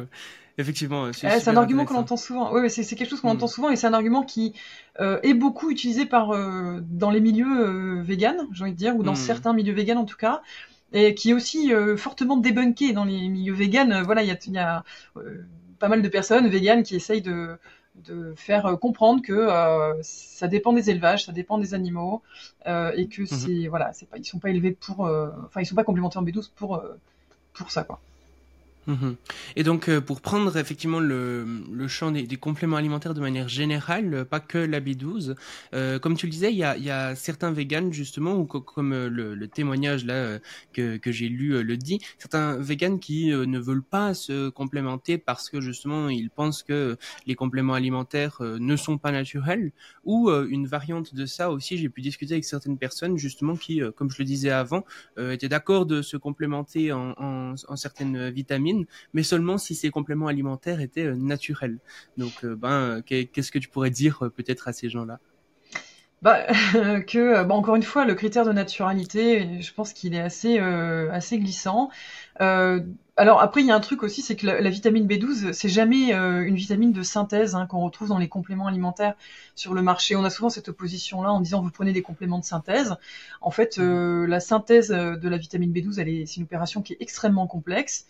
Effectivement, 0.58 1.12
c'est 1.12 1.50
un 1.50 1.58
argument 1.58 1.84
qu'on 1.84 1.96
entend 1.96 2.16
souvent. 2.16 2.54
Oui, 2.54 2.70
c'est 2.70 2.84
quelque 2.96 3.10
chose 3.10 3.20
qu'on 3.20 3.32
entend 3.32 3.48
hmm. 3.48 3.50
souvent 3.50 3.70
et 3.72 3.76
c'est 3.76 3.88
un 3.88 3.94
argument 3.94 4.24
qui 4.24 4.54
euh, 5.02 5.20
est 5.22 5.34
beaucoup 5.34 5.70
utilisé 5.70 6.06
par 6.06 6.32
euh, 6.32 6.80
dans 6.90 7.12
les 7.12 7.20
milieux 7.20 8.00
euh, 8.00 8.02
véganes, 8.02 8.48
j'ai 8.54 8.64
envie 8.64 8.72
de 8.72 8.78
dire, 8.78 8.96
ou 8.96 9.04
dans 9.04 9.14
hmm. 9.14 9.18
certains 9.18 9.54
milieux 9.54 9.74
véganes 9.74 9.98
en 9.98 10.06
tout 10.06 10.16
cas, 10.16 10.42
et 10.94 11.14
qui 11.14 11.32
est 11.32 11.34
aussi 11.34 11.74
euh, 11.74 11.98
fortement 11.98 12.38
débunké 12.38 12.94
dans 12.94 13.04
les 13.04 13.28
milieux 13.28 13.54
véganes. 13.54 14.02
Voilà, 14.04 14.24
il 14.24 14.30
y 14.30 14.32
a, 14.32 14.38
y 14.48 14.58
a 14.58 14.84
pas 15.78 15.90
mal 15.90 16.02
de 16.02 16.08
personnes 16.08 16.48
véganes 16.48 16.84
qui 16.84 16.96
essayent 16.96 17.22
de 17.22 17.58
de 18.04 18.34
faire 18.36 18.78
comprendre 18.80 19.22
que 19.22 19.50
ça 20.02 20.48
dépend 20.48 20.74
des 20.74 20.90
élevages, 20.90 21.26
ça 21.26 21.32
dépend 21.32 21.58
des 21.58 21.74
animaux 21.74 22.22
et 22.66 23.08
que 23.08 23.24
hmm. 23.24 23.28
c'est 23.28 23.68
voilà, 23.68 23.94
c'est 23.94 24.08
pas 24.08 24.18
ils 24.18 24.26
sont 24.26 24.40
pas 24.40 24.50
élevés 24.50 24.72
pour 24.72 25.02
enfin 25.02 25.62
ils 25.62 25.66
sont 25.66 25.76
pas 25.76 25.84
complémentés 25.84 26.18
en 26.18 26.24
B12 26.24 26.52
pour 26.56 26.84
pour 27.54 27.72
ça 27.72 27.84
quoi. 27.84 28.00
Mhm. 28.88 29.16
Et 29.56 29.64
donc, 29.64 29.90
euh, 29.90 30.00
pour 30.00 30.22
prendre 30.22 30.56
effectivement 30.58 31.00
le, 31.00 31.44
le 31.72 31.88
champ 31.88 32.12
des, 32.12 32.24
des, 32.24 32.38
compléments 32.38 32.78
alimentaires 32.78 33.16
de 33.16 33.20
manière 33.20 33.48
générale, 33.50 34.14
euh, 34.14 34.26
pas 34.26 34.40
que 34.40 34.60
la 34.60 34.80
B12, 34.80 35.36
euh, 35.74 35.98
comme 35.98 36.16
tu 36.16 36.28
le 36.28 36.32
disais, 36.32 36.52
il 36.52 36.58
y 36.58 36.64
a, 36.64 36.78
y 36.78 36.92
a, 36.92 37.16
certains 37.16 37.52
véganes 37.52 37.92
justement, 37.92 38.36
ou 38.36 38.46
comme 38.46 38.94
euh, 38.94 39.10
le, 39.10 39.34
le, 39.34 39.48
témoignage 39.48 40.06
là 40.06 40.40
que, 40.74 40.98
que 40.98 41.12
j'ai 41.12 41.30
lu 41.30 41.64
le 41.64 41.78
dit, 41.78 42.00
certains 42.20 42.58
véganes 42.58 43.00
qui 43.00 43.28
ne 43.30 43.60
veulent 43.60 43.84
pas 43.84 44.14
se 44.14 44.50
complémenter 44.50 45.18
parce 45.18 45.50
que 45.50 45.62
justement 45.62 46.10
ils 46.10 46.30
pensent 46.30 46.62
que 46.62 46.98
les 47.26 47.36
compléments 47.36 47.74
alimentaires 47.74 48.42
ne 48.42 48.76
sont 48.76 48.98
pas 48.98 49.12
naturels, 49.12 49.72
ou 50.04 50.30
une 50.30 50.68
variante 50.68 51.16
de 51.16 51.26
ça 51.26 51.52
aussi, 51.52 51.78
j'ai 51.78 51.90
pu 51.90 52.02
discuter 52.02 52.34
avec 52.34 52.44
certaines 52.44 52.78
personnes 52.78 53.18
justement 53.18 53.56
qui, 53.56 53.82
comme 53.96 54.12
je 54.12 54.18
le 54.20 54.26
disais 54.26 54.50
avant, 54.50 54.84
étaient 55.18 55.48
d'accord 55.48 55.86
de 55.86 56.02
se 56.02 56.18
complémenter 56.18 56.92
en, 56.92 57.14
en, 57.18 57.56
en 57.68 57.76
certaines 57.76 58.30
vitamines 58.30 58.75
mais 59.14 59.24
seulement 59.24 59.58
si 59.58 59.76
ces 59.76 59.90
compléments 59.90 60.28
alimentaires 60.28 60.82
étaient 60.82 61.06
euh, 61.06 61.16
naturels. 61.16 61.78
Donc, 62.18 62.44
euh, 62.44 62.56
ben, 62.56 63.02
qu'est-ce 63.06 63.52
que 63.52 63.60
tu 63.60 63.70
pourrais 63.70 63.90
dire 63.90 64.24
euh, 64.24 64.30
peut-être 64.30 64.68
à 64.68 64.74
ces 64.74 64.90
gens-là? 64.90 65.20
Bah, 66.22 66.46
que, 67.08 67.44
encore 67.50 67.76
une 67.76 67.84
fois, 67.84 68.06
le 68.06 68.16
critère 68.16 68.46
de 68.46 68.52
naturalité, 68.52 69.62
je 69.62 69.74
pense 69.74 69.94
qu'il 69.94 70.16
est 70.16 70.22
assez, 70.22 70.58
assez 70.60 71.38
glissant. 71.38 71.90
Euh, 72.42 72.82
alors 73.18 73.40
après, 73.40 73.62
il 73.62 73.68
y 73.68 73.72
a 73.72 73.76
un 73.76 73.80
truc 73.80 74.04
aussi, 74.04 74.22
c'est 74.22 74.36
que 74.36 74.46
la, 74.46 74.70
vitamine 74.70 75.08
B12, 75.08 75.54
c'est 75.54 75.70
jamais 75.70 76.14
euh, 76.14 76.46
une 76.46 76.56
vitamine 76.56 76.92
de 76.92 77.02
synthèse 77.02 77.56
hein, 77.56 77.66
qu'on 77.66 77.80
retrouve 77.80 78.10
dans 78.10 78.18
les 78.18 78.28
compléments 78.28 78.68
alimentaires 78.68 79.16
sur 79.56 79.74
le 79.74 79.82
marché. 79.82 80.18
On 80.18 80.26
a 80.26 80.30
souvent 80.30 80.50
cette 80.50 80.68
opposition-là 80.68 81.32
en 81.32 81.40
disant 81.40 81.62
vous 81.62 81.72
prenez 81.72 81.94
des 81.94 82.02
compléments 82.02 82.40
de 82.40 82.44
synthèse. 82.44 82.98
En 83.40 83.52
fait, 83.52 83.78
euh, 83.80 84.28
la 84.28 84.42
synthèse 84.42 84.90
de 84.90 85.30
la 85.30 85.38
vitamine 85.38 85.72
B12, 85.72 86.00
elle 86.02 86.10
est, 86.10 86.26
c'est 86.26 86.38
une 86.38 86.44
opération 86.44 86.82
qui 86.82 86.94
est 86.94 86.98
extrêmement 87.00 87.48
complexe. 87.48 88.06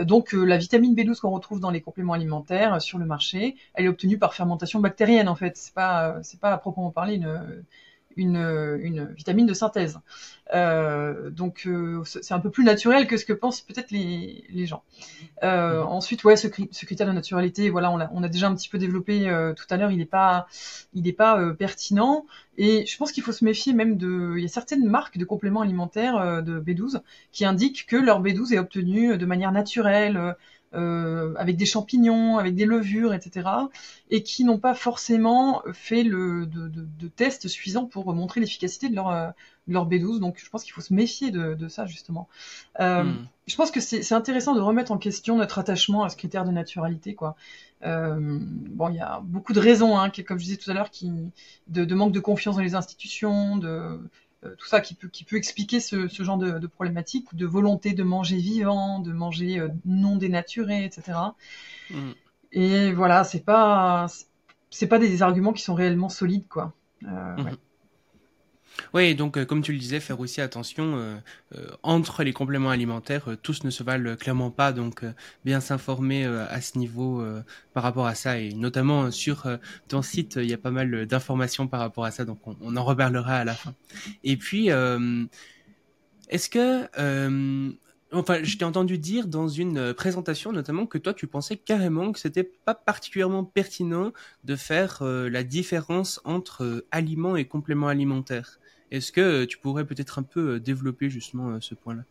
Donc 0.00 0.32
la 0.32 0.58
vitamine 0.58 0.94
B12 0.94 1.20
qu'on 1.20 1.30
retrouve 1.30 1.60
dans 1.60 1.70
les 1.70 1.80
compléments 1.80 2.14
alimentaires 2.14 2.82
sur 2.82 2.98
le 2.98 3.06
marché, 3.06 3.56
elle 3.74 3.84
est 3.84 3.88
obtenue 3.88 4.18
par 4.18 4.34
fermentation 4.34 4.80
bactérienne 4.80 5.28
en 5.28 5.36
fait. 5.36 5.56
C'est 5.56 5.74
pas, 5.74 6.16
c'est 6.22 6.40
pas 6.40 6.50
à 6.50 6.58
proprement 6.58 6.90
parler 6.90 7.14
une 7.14 7.64
une, 8.18 8.78
une 8.82 9.14
vitamine 9.14 9.46
de 9.46 9.54
synthèse. 9.54 9.98
Euh, 10.54 11.30
donc 11.30 11.64
euh, 11.66 12.02
c'est 12.04 12.32
un 12.32 12.38
peu 12.38 12.50
plus 12.50 12.64
naturel 12.64 13.06
que 13.06 13.18
ce 13.18 13.24
que 13.24 13.34
pensent 13.34 13.60
peut-être 13.60 13.90
les, 13.90 14.44
les 14.50 14.66
gens. 14.66 14.82
Euh, 15.42 15.82
mhm. 15.82 15.88
ensuite, 15.88 16.24
ouais, 16.24 16.36
ce, 16.36 16.48
ce, 16.70 16.84
critère 16.86 17.06
de 17.06 17.12
naturalité, 17.12 17.70
voilà, 17.70 17.90
on 17.90 18.00
a, 18.00 18.10
on 18.12 18.22
a 18.22 18.28
déjà 18.28 18.48
un 18.48 18.54
petit 18.54 18.68
peu 18.68 18.78
développé 18.78 19.30
tout 19.56 19.66
à 19.70 19.76
l'heure. 19.76 19.90
Il 19.90 19.98
n'est 19.98 20.04
pas, 20.04 20.46
il 20.94 21.02
n'est 21.02 21.12
pas 21.12 21.52
pertinent. 21.54 22.26
Et 22.56 22.86
je 22.86 22.96
pense 22.96 23.12
qu'il 23.12 23.22
faut 23.22 23.32
se 23.32 23.44
méfier 23.44 23.72
même 23.72 23.96
de. 23.96 24.34
Il 24.36 24.42
y 24.42 24.46
a 24.46 24.48
certaines 24.48 24.84
marques 24.84 25.18
de 25.18 25.24
compléments 25.24 25.60
alimentaires 25.60 26.42
de 26.42 26.60
B12 26.60 27.00
qui 27.30 27.44
indiquent 27.44 27.86
que 27.86 27.96
leur 27.96 28.22
B12 28.22 28.54
est 28.54 28.58
obtenu 28.58 29.16
de 29.16 29.26
manière 29.26 29.52
naturelle 29.52 30.34
euh, 30.74 31.34
avec 31.36 31.56
des 31.56 31.66
champignons, 31.66 32.38
avec 32.38 32.54
des 32.54 32.66
levures, 32.66 33.14
etc., 33.14 33.48
et 34.10 34.22
qui 34.22 34.44
n'ont 34.44 34.58
pas 34.58 34.74
forcément 34.74 35.62
fait 35.72 36.02
le, 36.02 36.46
de, 36.46 36.68
de, 36.68 36.86
de 36.98 37.08
tests 37.08 37.48
suffisants 37.48 37.86
pour 37.86 38.12
montrer 38.14 38.40
l'efficacité 38.40 38.88
de 38.88 38.94
leur, 38.94 39.08
euh, 39.08 39.30
leur 39.66 39.88
B12. 39.88 40.18
Donc 40.20 40.40
je 40.42 40.48
pense 40.50 40.64
qu'il 40.64 40.72
faut 40.72 40.80
se 40.80 40.92
méfier 40.92 41.30
de, 41.30 41.54
de 41.54 41.68
ça, 41.68 41.86
justement. 41.86 42.28
Euh, 42.80 43.04
hmm. 43.04 43.26
Je 43.46 43.56
pense 43.56 43.70
que 43.70 43.80
c'est 43.80 44.12
intéressant 44.12 44.54
de 44.54 44.60
remettre 44.60 44.92
en 44.92 44.98
question 44.98 45.38
notre 45.38 45.58
attachement 45.58 46.04
à 46.04 46.10
ce 46.10 46.16
critère 46.16 46.44
de 46.44 46.50
naturalité. 46.50 47.14
Quoi. 47.14 47.34
Euh, 47.84 48.18
bon, 48.20 48.90
il 48.90 48.96
y 48.96 49.00
a 49.00 49.20
beaucoup 49.24 49.54
de 49.54 49.60
raisons, 49.60 49.98
hein, 49.98 50.10
comme 50.26 50.38
je 50.38 50.44
disais 50.44 50.56
tout 50.56 50.70
à 50.70 50.74
l'heure, 50.74 50.90
de, 51.68 51.84
de 51.84 51.94
manque 51.94 52.12
de 52.12 52.20
confiance 52.20 52.56
dans 52.56 52.62
les 52.62 52.74
institutions, 52.74 53.56
de 53.56 54.00
tout 54.42 54.66
ça 54.66 54.80
qui 54.80 54.94
peut, 54.94 55.08
qui 55.08 55.24
peut 55.24 55.36
expliquer 55.36 55.80
ce, 55.80 56.08
ce 56.08 56.22
genre 56.22 56.38
de, 56.38 56.58
de, 56.58 56.66
problématique, 56.66 57.34
de 57.34 57.46
volonté 57.46 57.92
de 57.92 58.02
manger 58.02 58.36
vivant, 58.36 59.00
de 59.00 59.12
manger 59.12 59.58
euh, 59.58 59.68
non 59.84 60.16
dénaturé, 60.16 60.84
etc. 60.84 61.18
Mm. 61.90 62.10
Et 62.52 62.92
voilà, 62.92 63.24
c'est 63.24 63.44
pas, 63.44 64.06
c'est 64.70 64.86
pas 64.86 64.98
des, 64.98 65.22
arguments 65.22 65.52
qui 65.52 65.62
sont 65.62 65.74
réellement 65.74 66.08
solides, 66.08 66.48
quoi. 66.48 66.72
Mhm. 67.02 67.56
Oui, 68.94 69.14
donc 69.14 69.44
comme 69.44 69.62
tu 69.62 69.72
le 69.72 69.78
disais, 69.78 70.00
faire 70.00 70.20
aussi 70.20 70.40
attention 70.40 71.20
entre 71.82 72.22
les 72.22 72.32
compléments 72.32 72.70
alimentaires, 72.70 73.36
tous 73.42 73.64
ne 73.64 73.70
se 73.70 73.82
valent 73.82 74.16
clairement 74.16 74.50
pas, 74.50 74.72
donc 74.72 75.04
bien 75.44 75.60
s'informer 75.60 76.24
à 76.24 76.60
ce 76.60 76.78
niveau 76.78 77.24
par 77.74 77.82
rapport 77.82 78.06
à 78.06 78.14
ça, 78.14 78.38
et 78.38 78.52
notamment 78.54 79.10
sur 79.10 79.46
ton 79.88 80.02
site, 80.02 80.36
il 80.36 80.48
y 80.48 80.54
a 80.54 80.58
pas 80.58 80.70
mal 80.70 81.06
d'informations 81.06 81.66
par 81.66 81.80
rapport 81.80 82.04
à 82.04 82.10
ça, 82.10 82.24
donc 82.24 82.38
on, 82.46 82.76
en 82.76 82.84
reparlera 82.84 83.36
à 83.36 83.44
la 83.44 83.54
fin. 83.54 83.74
Et 84.24 84.36
puis, 84.36 84.68
est-ce 86.28 86.48
que 86.48 86.88
Enfin, 88.10 88.42
je 88.42 88.56
t'ai 88.56 88.64
entendu 88.64 88.96
dire 88.96 89.26
dans 89.26 89.48
une 89.48 89.76
euh, 89.76 89.94
présentation 89.94 90.50
notamment 90.50 90.86
que 90.86 90.96
toi 90.96 91.12
tu 91.12 91.26
pensais 91.26 91.58
carrément 91.58 92.10
que 92.12 92.18
c'était 92.18 92.44
pas 92.44 92.74
particulièrement 92.74 93.44
pertinent 93.44 94.12
de 94.44 94.56
faire 94.56 95.00
euh, 95.02 95.28
la 95.28 95.44
différence 95.44 96.18
entre 96.24 96.64
euh, 96.64 96.86
aliments 96.90 97.36
et 97.36 97.44
compléments 97.44 97.88
alimentaires. 97.88 98.60
Est-ce 98.90 99.12
que 99.12 99.44
tu 99.44 99.58
pourrais 99.58 99.84
peut-être 99.84 100.18
un 100.18 100.22
peu 100.22 100.60
développer 100.60 101.10
justement 101.10 101.60
ce 101.60 101.74
point-là? 101.74 102.02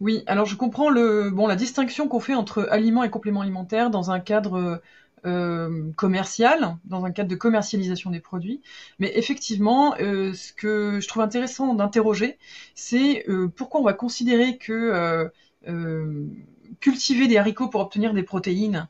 Oui, 0.00 0.22
alors 0.26 0.44
je 0.44 0.56
comprends 0.56 0.90
le 0.90 1.30
bon 1.30 1.46
la 1.46 1.56
distinction 1.56 2.08
qu'on 2.08 2.20
fait 2.20 2.34
entre 2.34 2.66
aliments 2.70 3.02
et 3.02 3.10
compléments 3.10 3.40
alimentaires 3.40 3.88
dans 3.88 4.10
un 4.10 4.20
cadre 4.20 4.82
euh, 5.26 5.90
commercial, 5.96 6.76
dans 6.84 7.06
un 7.06 7.10
cadre 7.10 7.30
de 7.30 7.34
commercialisation 7.34 8.10
des 8.10 8.20
produits. 8.20 8.60
Mais 8.98 9.10
effectivement, 9.16 9.94
euh, 9.98 10.34
ce 10.34 10.52
que 10.52 11.00
je 11.00 11.08
trouve 11.08 11.22
intéressant 11.22 11.72
d'interroger, 11.72 12.36
c'est 12.74 13.24
euh, 13.30 13.48
pourquoi 13.48 13.80
on 13.80 13.84
va 13.84 13.94
considérer 13.94 14.58
que 14.58 15.30
cultiver 16.80 17.28
des 17.28 17.36
haricots 17.36 17.68
pour 17.68 17.80
obtenir 17.80 18.14
des 18.14 18.22
protéines, 18.22 18.88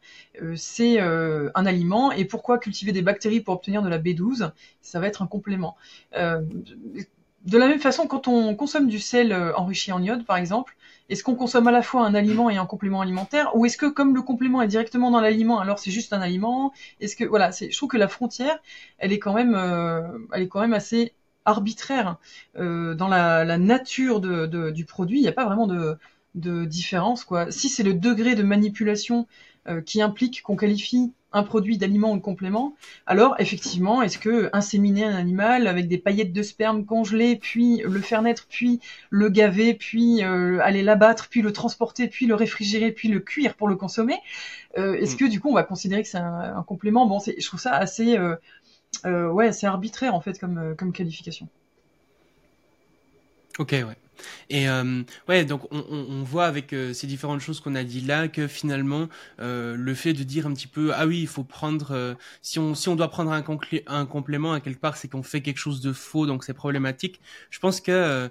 c'est 0.57 0.99
un 1.01 1.67
aliment, 1.67 2.13
et 2.13 2.25
pourquoi 2.25 2.59
cultiver 2.59 2.93
des 2.93 3.03
bactéries 3.03 3.41
pour 3.41 3.55
obtenir 3.55 3.83
de 3.83 3.89
la 3.89 3.99
B12, 3.99 4.53
ça 4.81 5.01
va 5.01 5.07
être 5.07 5.23
un 5.23 5.27
complément. 5.27 5.77
de 6.13 7.59
la 7.59 7.69
même 7.69 7.81
façon, 7.81 8.07
quand 8.07 8.29
on 8.29 8.55
consomme 8.55 8.89
du 8.89 9.01
sel 9.01 9.35
enrichi 9.57 9.93
en 9.93 10.03
iode, 10.03 10.25
par 10.25 10.37
exemple, 10.37 10.77
est-ce 11.11 11.23
qu'on 11.23 11.35
consomme 11.35 11.67
à 11.69 11.71
la 11.71 11.83
fois 11.83 12.07
un 12.07 12.15
aliment 12.15 12.49
et 12.49 12.57
un 12.57 12.67
complément 12.67 13.01
alimentaire? 13.03 13.55
Ou 13.57 13.67
est-ce 13.67 13.77
que 13.77 13.87
comme 13.87 14.15
le 14.15 14.23
complément 14.23 14.63
est 14.63 14.69
directement 14.69 15.11
dans 15.11 15.21
l'aliment 15.21 15.61
alors 15.61 15.79
c'est 15.79 15.91
juste 15.91 16.13
un 16.13 16.21
aliment? 16.21 16.73
Est-ce 17.01 17.15
que 17.17 17.25
voilà, 17.25 17.51
je 17.51 17.77
trouve 17.77 17.91
que 17.91 17.99
la 17.99 18.09
frontière, 18.09 18.59
elle 18.99 19.13
est 19.13 19.19
quand 19.19 19.35
même 19.35 19.55
euh, 19.55 20.75
assez 20.75 21.13
arbitraire 21.45 22.17
euh, 22.57 22.95
dans 22.95 23.09
la, 23.09 23.59
nature 23.59 24.21
du 24.21 24.85
produit, 24.87 25.19
il 25.19 25.23
n'y 25.23 25.29
a 25.29 25.33
pas 25.33 25.45
vraiment 25.45 25.67
de, 25.67 25.99
de 26.35 26.65
différence 26.65 27.25
quoi. 27.25 27.51
Si 27.51 27.69
c'est 27.69 27.83
le 27.83 27.95
degré 27.95 28.35
de 28.35 28.43
manipulation 28.43 29.27
euh, 29.69 29.81
qui 29.81 30.03
implique 30.03 30.43
qu'on 30.43 30.57
qualifie 30.57 31.13
un 31.35 31.43
produit 31.43 31.77
d'aliment 31.77 32.13
ou 32.13 32.17
de 32.17 32.23
complément, 32.23 32.75
alors 33.07 33.35
effectivement, 33.39 34.03
est-ce 34.03 34.19
que 34.19 34.49
inséminer 34.53 35.05
un 35.05 35.17
animal 35.17 35.67
avec 35.67 35.89
des 35.89 35.99
paillettes 35.99 36.33
de 36.33 36.43
sperme 36.43 36.85
congelées, 36.85 37.37
puis 37.37 37.83
le 37.85 38.01
faire 38.01 38.23
naître, 38.23 38.47
puis 38.49 38.81
le 39.11 39.29
gaver, 39.29 39.75
puis 39.75 40.23
euh, 40.23 40.61
aller 40.63 40.83
l'abattre, 40.83 41.29
puis 41.29 41.43
le 41.43 41.53
transporter, 41.53 42.07
puis 42.07 42.27
le 42.27 42.37
réfrigérer, 42.37 42.93
puis 42.93 43.09
le 43.09 43.19
cuire 43.19 43.57
pour 43.57 43.69
le 43.69 43.75
consommer, 43.75 44.17
euh, 44.79 44.95
est-ce 44.95 45.17
mm. 45.17 45.19
que 45.19 45.25
du 45.25 45.41
coup 45.41 45.51
on 45.51 45.55
va 45.55 45.65
considérer 45.65 46.03
que 46.03 46.09
c'est 46.09 46.19
un, 46.19 46.63
complément? 46.63 47.07
Bon, 47.07 47.19
je 47.19 47.47
trouve 47.47 47.61
ça 47.61 47.75
assez, 47.75 48.17
euh, 48.17 49.29
ouais, 49.31 49.51
c'est 49.53 49.67
arbitraire 49.67 50.15
en 50.15 50.21
fait 50.21 50.39
comme, 50.39 50.77
comme 50.79 50.93
qualification. 50.93 51.49
Ok, 53.59 53.73
ouais. 53.73 53.97
Et 54.51 54.69
euh, 54.69 55.03
ouais, 55.29 55.45
donc 55.45 55.71
on, 55.73 55.85
on, 55.89 56.23
voit 56.23 56.47
avec 56.47 56.73
euh, 56.73 56.93
ces 56.93 57.07
différentes 57.07 57.41
choses 57.41 57.61
qu'on 57.61 57.75
a 57.75 57.85
dit 57.85 58.01
là 58.01 58.29
que 58.29 58.47
finalement 58.47 59.09
euh, 59.41 59.77
le 59.77 59.95
fait 59.95 60.13
de 60.13 60.23
dire 60.23 60.47
un 60.47 60.55
petit 60.55 60.67
peu 60.67 60.93
ah 60.95 61.07
oui 61.07 61.21
il 61.21 61.27
faut 61.27 61.45
prendre 61.45 61.93
euh, 61.93 62.15
si 62.43 62.59
on 62.59 62.75
si 62.75 62.89
on 62.89 62.97
doit 62.97 63.09
prendre 63.09 63.33
un, 63.33 63.45
un 63.87 64.07
complément 64.07 64.53
à 64.53 64.61
quelque 64.61 64.81
part 64.81 64.97
c'est 64.97 65.09
qu'on 65.09 65.23
fait 65.23 65.41
quelque 65.43 65.59
chose 65.59 65.81
de 65.81 65.93
faux 65.93 66.27
donc 66.27 66.45
c'est 66.45 66.55
problématique. 66.55 67.21
Je 67.51 67.59
pense 67.59 67.81
que 67.81 67.93
euh, 67.93 68.29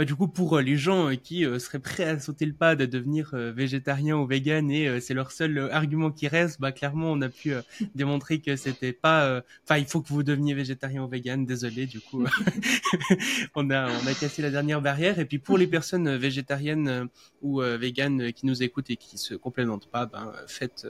bah, 0.00 0.06
du 0.06 0.16
coup 0.16 0.28
pour 0.28 0.56
euh, 0.56 0.62
les 0.62 0.78
gens 0.78 1.10
euh, 1.10 1.14
qui 1.14 1.44
euh, 1.44 1.58
seraient 1.58 1.78
prêts 1.78 2.04
à 2.04 2.18
sauter 2.18 2.46
le 2.46 2.54
pas 2.54 2.74
de 2.74 2.86
devenir 2.86 3.32
végétarien 3.34 4.16
ou 4.16 4.26
vegan 4.26 4.70
et 4.70 4.98
c'est 4.98 5.12
leur 5.12 5.30
seul 5.30 5.68
argument 5.72 6.10
qui 6.10 6.26
reste, 6.26 6.58
bah 6.58 6.72
clairement 6.72 7.12
on 7.12 7.20
a 7.20 7.28
pu 7.28 7.52
démontrer 7.94 8.40
que 8.40 8.56
c'était 8.56 8.94
pas, 8.94 9.42
enfin 9.62 9.76
il 9.76 9.84
faut 9.84 10.00
que 10.00 10.08
vous 10.08 10.22
deveniez 10.22 10.54
végétarien 10.54 11.04
ou 11.04 11.08
vegan. 11.08 11.44
Désolé, 11.44 11.84
du 11.84 12.00
coup 12.00 12.24
on 13.54 13.68
a 13.68 13.90
on 13.90 14.06
a 14.06 14.14
cassé 14.14 14.40
la 14.40 14.48
dernière 14.48 14.80
barrière. 14.80 15.18
Et 15.18 15.26
puis 15.26 15.38
pour 15.38 15.58
les 15.58 15.66
personnes 15.66 16.16
végétariennes 16.16 17.08
ou 17.42 17.60
vegan 17.60 18.32
qui 18.32 18.46
nous 18.46 18.62
écoutent 18.62 18.88
et 18.88 18.96
qui 18.96 19.18
se 19.18 19.34
complémentent 19.34 19.90
pas, 19.90 20.06
ben 20.06 20.32
faites 20.46 20.86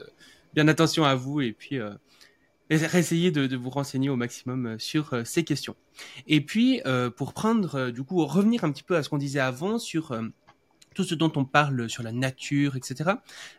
bien 0.53 0.69
attention 0.69 1.03
à 1.03 1.15
vous 1.15 1.41
et 1.41 1.51
puis 1.51 1.79
essayez 2.71 3.31
de, 3.31 3.55
vous 3.55 3.69
renseigner 3.69 4.09
au 4.09 4.15
maximum 4.15 4.65
euh, 4.65 4.75
sur 4.79 5.13
euh, 5.13 5.23
ces 5.23 5.43
questions. 5.43 5.75
Et 6.27 6.41
puis, 6.41 6.81
euh, 6.85 7.09
pour 7.09 7.33
prendre, 7.33 7.91
du 7.91 8.03
coup, 8.03 8.25
revenir 8.25 8.63
un 8.63 8.71
petit 8.71 8.83
peu 8.83 8.95
à 8.95 9.03
ce 9.03 9.09
qu'on 9.09 9.17
disait 9.17 9.39
avant 9.39 9.77
sur 9.77 10.17
tout 10.95 11.03
ce 11.03 11.15
dont 11.15 11.31
on 11.35 11.45
parle 11.45 11.89
sur 11.89 12.03
la 12.03 12.11
nature, 12.11 12.75
etc. 12.75 13.11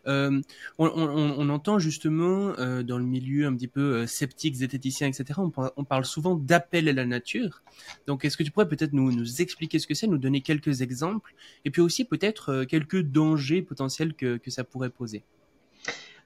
On, 0.05 1.49
entend 1.49 1.79
justement 1.79 2.53
dans 2.83 2.97
le 2.97 3.03
milieu 3.03 3.47
un 3.47 3.55
petit 3.55 3.67
peu 3.67 3.95
euh, 3.95 4.07
sceptique, 4.07 4.55
zététicien, 4.55 5.07
etc. 5.07 5.39
On, 5.75 5.83
parle 5.83 6.05
souvent 6.05 6.35
d'appel 6.35 6.89
à 6.89 6.93
la 6.93 7.05
nature. 7.05 7.63
Donc, 8.07 8.25
est-ce 8.25 8.37
que 8.37 8.43
tu 8.43 8.51
pourrais 8.51 8.67
peut-être 8.67 8.93
nous, 8.93 9.11
nous 9.11 9.41
expliquer 9.41 9.79
ce 9.79 9.87
que 9.87 9.95
c'est, 9.95 10.07
nous 10.07 10.17
donner 10.17 10.41
quelques 10.41 10.81
exemples, 10.81 11.33
et 11.65 11.71
puis 11.71 11.81
aussi 11.81 12.05
peut-être 12.05 12.65
quelques 12.65 13.01
dangers 13.01 13.61
potentiels 13.61 14.13
que, 14.13 14.37
que 14.37 14.51
ça 14.51 14.63
pourrait 14.63 14.89
poser? 14.91 15.23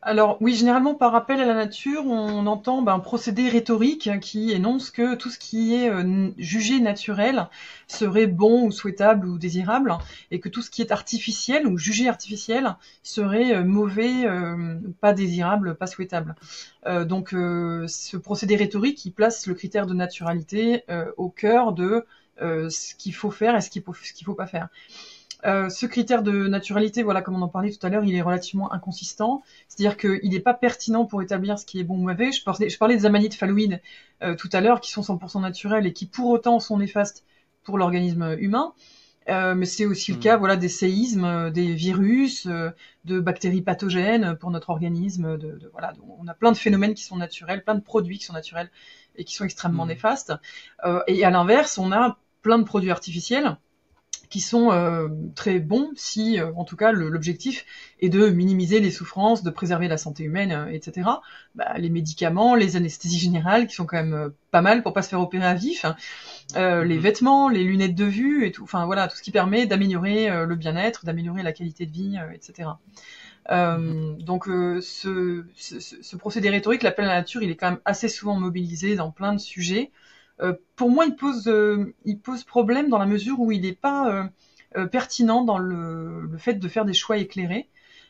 Alors 0.04 0.38
oui, 0.42 0.54
généralement 0.56 0.94
par 0.94 1.12
rappel 1.12 1.42
à 1.42 1.46
la 1.46 1.56
nature, 1.56 2.06
on 2.06 2.46
entend 2.46 2.82
ben, 2.84 2.94
un 2.94 3.00
procédé 3.00 3.50
rhétorique 3.50 4.20
qui 4.20 4.52
énonce 4.52 4.92
que 4.92 5.16
tout 5.16 5.30
ce 5.30 5.40
qui 5.40 5.74
est 5.74 5.90
euh, 5.90 6.30
jugé 6.38 6.80
naturel 6.80 7.48
serait 7.88 8.28
bon 8.28 8.68
ou 8.68 8.72
souhaitable 8.72 9.28
ou 9.28 9.40
désirable, 9.40 9.98
et 10.30 10.40
que 10.40 10.50
tout 10.50 10.62
ce 10.62 10.70
qui 10.70 10.82
est 10.82 10.92
artificiel 10.92 11.68
ou 11.68 11.78
jugé 11.78 12.08
artificiel 12.08 12.76
serait 13.02 13.56
euh, 13.56 13.64
mauvais, 13.64 14.26
euh, 14.26 14.76
pas 15.02 15.14
désirable, 15.14 15.76
pas 15.76 15.88
souhaitable. 15.88 16.36
donc 17.06 17.30
ce 17.32 18.18
procédé 18.18 18.56
rhétorique, 18.56 19.04
il 19.06 19.12
place 19.12 19.48
le 19.48 19.56
critère 19.56 19.88
de 19.88 19.94
naturalité 19.94 20.84
au 21.18 21.30
cœur 21.30 21.74
de 21.74 22.06
ce 22.40 22.96
qu'il 22.96 23.14
faut 23.14 23.32
faire 23.32 23.56
et 23.56 23.62
ce 23.62 23.70
qu'il 23.70 23.82
faut, 23.84 23.94
ce 23.94 24.24
faut 24.24 24.36
pas 24.36 24.48
faire. 24.48 24.70
Euh, 25.46 25.70
ce 25.70 25.86
critère 25.86 26.24
de 26.24 26.48
naturalité, 26.48 27.04
voilà, 27.04 27.22
comme 27.22 27.36
on 27.36 27.42
en 27.42 27.48
parlait 27.48 27.72
tout 27.72 27.86
à 27.86 27.90
l'heure, 27.90 28.04
il 28.04 28.16
est 28.16 28.22
relativement 28.22 28.72
inconsistant. 28.74 29.44
C'est-à-dire 29.68 29.98
qu'il 29.98 30.30
n'est 30.30 30.40
pas 30.40 30.54
pertinent 30.54 31.06
pour 31.06 31.22
établir 31.22 31.60
ce 31.60 31.66
qui 31.66 31.80
est 31.80 31.84
bon 31.84 31.96
ou 31.96 32.04
mauvais. 32.04 32.32
Je 32.32 32.44
parlais, 32.44 32.70
je 32.70 32.78
parlais 32.78 32.98
des 32.98 33.06
amanites 33.06 33.36
phalloïdes 33.36 33.82
euh, 34.24 34.36
tout 34.36 34.50
à 34.54 34.62
l'heure, 34.62 34.82
qui 34.82 34.92
sont 34.92 35.02
100% 35.02 35.42
naturels 35.42 35.86
et 35.86 35.94
qui 35.94 36.06
pour 36.06 36.30
autant 36.30 36.60
sont 36.60 36.78
néfastes 36.78 37.24
pour 37.64 37.78
l'organisme 37.78 38.36
humain. 38.40 38.74
Euh, 39.30 39.56
mais 39.56 39.66
c'est 39.66 39.86
aussi 39.86 40.12
le 40.12 40.18
hmm. 40.18 40.22
cas, 40.22 40.38
voilà, 40.38 40.56
des 40.56 40.70
séismes, 40.70 41.52
des 41.52 41.74
virus, 41.74 42.48
de 42.48 43.20
bactéries 43.20 43.62
pathogènes 43.62 44.38
pour 44.38 44.52
notre 44.52 44.70
organisme. 44.70 45.38
De, 45.38 45.58
de, 45.60 45.70
voilà, 45.72 45.94
on 46.18 46.28
a 46.28 46.34
plein 46.34 46.52
de 46.52 46.58
phénomènes 46.58 46.94
qui 46.94 47.04
sont 47.04 47.18
naturels, 47.18 47.64
plein 47.64 47.76
de 47.76 47.82
produits 47.82 48.18
qui 48.18 48.26
sont 48.26 48.34
naturels 48.34 48.72
et 49.18 49.26
qui 49.26 49.36
sont 49.36 49.46
extrêmement 49.46 49.86
hmm. 49.86 49.90
néfastes. 49.90 50.34
et 51.08 51.24
à 51.24 51.30
l'inverse, 51.30 51.78
on 51.78 51.92
a 51.92 52.18
plein 52.42 52.58
de 52.58 52.64
produits 52.64 52.92
artificiels 52.92 53.58
qui 54.30 54.42
sont 54.42 54.72
euh, 54.72 55.08
très 55.36 55.60
bons 55.60 55.90
si, 55.96 56.40
euh, 56.40 56.52
en 56.56 56.66
tout 56.66 56.76
cas, 56.76 56.92
l'objectif 56.92 57.66
est 58.02 58.10
de 58.10 58.30
minimiser 58.30 58.80
les 58.80 58.92
souffrances, 58.92 59.44
de 59.44 59.50
préserver 59.50 59.88
la 59.88 59.98
santé 59.98 60.24
humaine, 60.24 60.52
euh, 60.52 60.68
etc. 60.68 61.10
Bah, 61.56 61.74
les 61.78 61.90
médicaments, 61.90 62.56
les 62.56 62.76
anesthésies 62.76 63.20
générales, 63.20 63.68
qui 63.68 63.76
sont 63.76 63.86
quand 63.86 64.04
même 64.04 64.32
pas 64.52 64.62
mal 64.62 64.84
pour 64.84 64.94
pas 64.94 65.02
se 65.02 65.10
faire 65.10 65.22
opérer 65.22 65.46
à 65.46 65.54
vif, 65.54 65.86
hein. 65.86 65.96
les 66.56 66.96
mhm. 66.96 67.02
vêtements, 67.02 67.50
les 67.50 67.64
lunettes 67.64 67.96
de 67.96 68.06
vue 68.06 68.46
et 68.46 68.52
tout, 68.52 68.64
enfin 68.64 68.86
voilà, 68.86 69.08
tout 69.08 69.16
ce 69.16 69.22
qui 69.22 69.32
permet 69.32 69.66
d'améliorer 69.66 70.46
le 70.46 70.56
bien-être, 70.56 71.06
d'améliorer 71.06 71.44
la 71.44 71.54
qualité 71.54 71.86
de 71.86 71.92
vie, 71.92 72.18
etc. 72.34 72.70
Mhm. 73.50 74.22
donc 74.24 74.46
ce, 74.46 75.46
ce, 75.56 75.80
ce, 75.80 76.16
procédé 76.18 76.50
rhétorique, 76.50 76.84
l'appel 76.84 77.06
à 77.06 77.10
la 77.10 77.16
nature, 77.16 77.44
il 77.44 77.50
est 77.50 77.56
quand 77.56 77.72
même 77.72 77.80
assez 77.86 78.10
souvent 78.10 78.36
mobilisé 78.36 78.96
dans 78.96 79.12
plein 79.12 79.34
de 79.34 79.40
sujets. 79.40 79.92
Euh, 80.42 80.54
pour 80.76 80.90
moi, 80.90 81.06
il 81.06 81.16
pose, 81.16 81.48
euh, 81.48 81.94
il 82.06 82.20
pose 82.20 82.44
problème 82.44 82.90
dans 82.90 82.98
la 82.98 83.06
mesure 83.06 83.40
où 83.40 83.52
il 83.52 83.62
n'est 83.62 83.74
pas 83.74 84.30
euh, 84.76 84.86
pertinent 84.86 85.44
dans 85.44 85.58
le, 85.58 86.28
le, 86.28 86.38
fait 86.38 86.56
de 86.56 86.68
faire 86.68 86.86
des 86.86 86.94
choix 86.94 87.18
éclairés. 87.18 87.68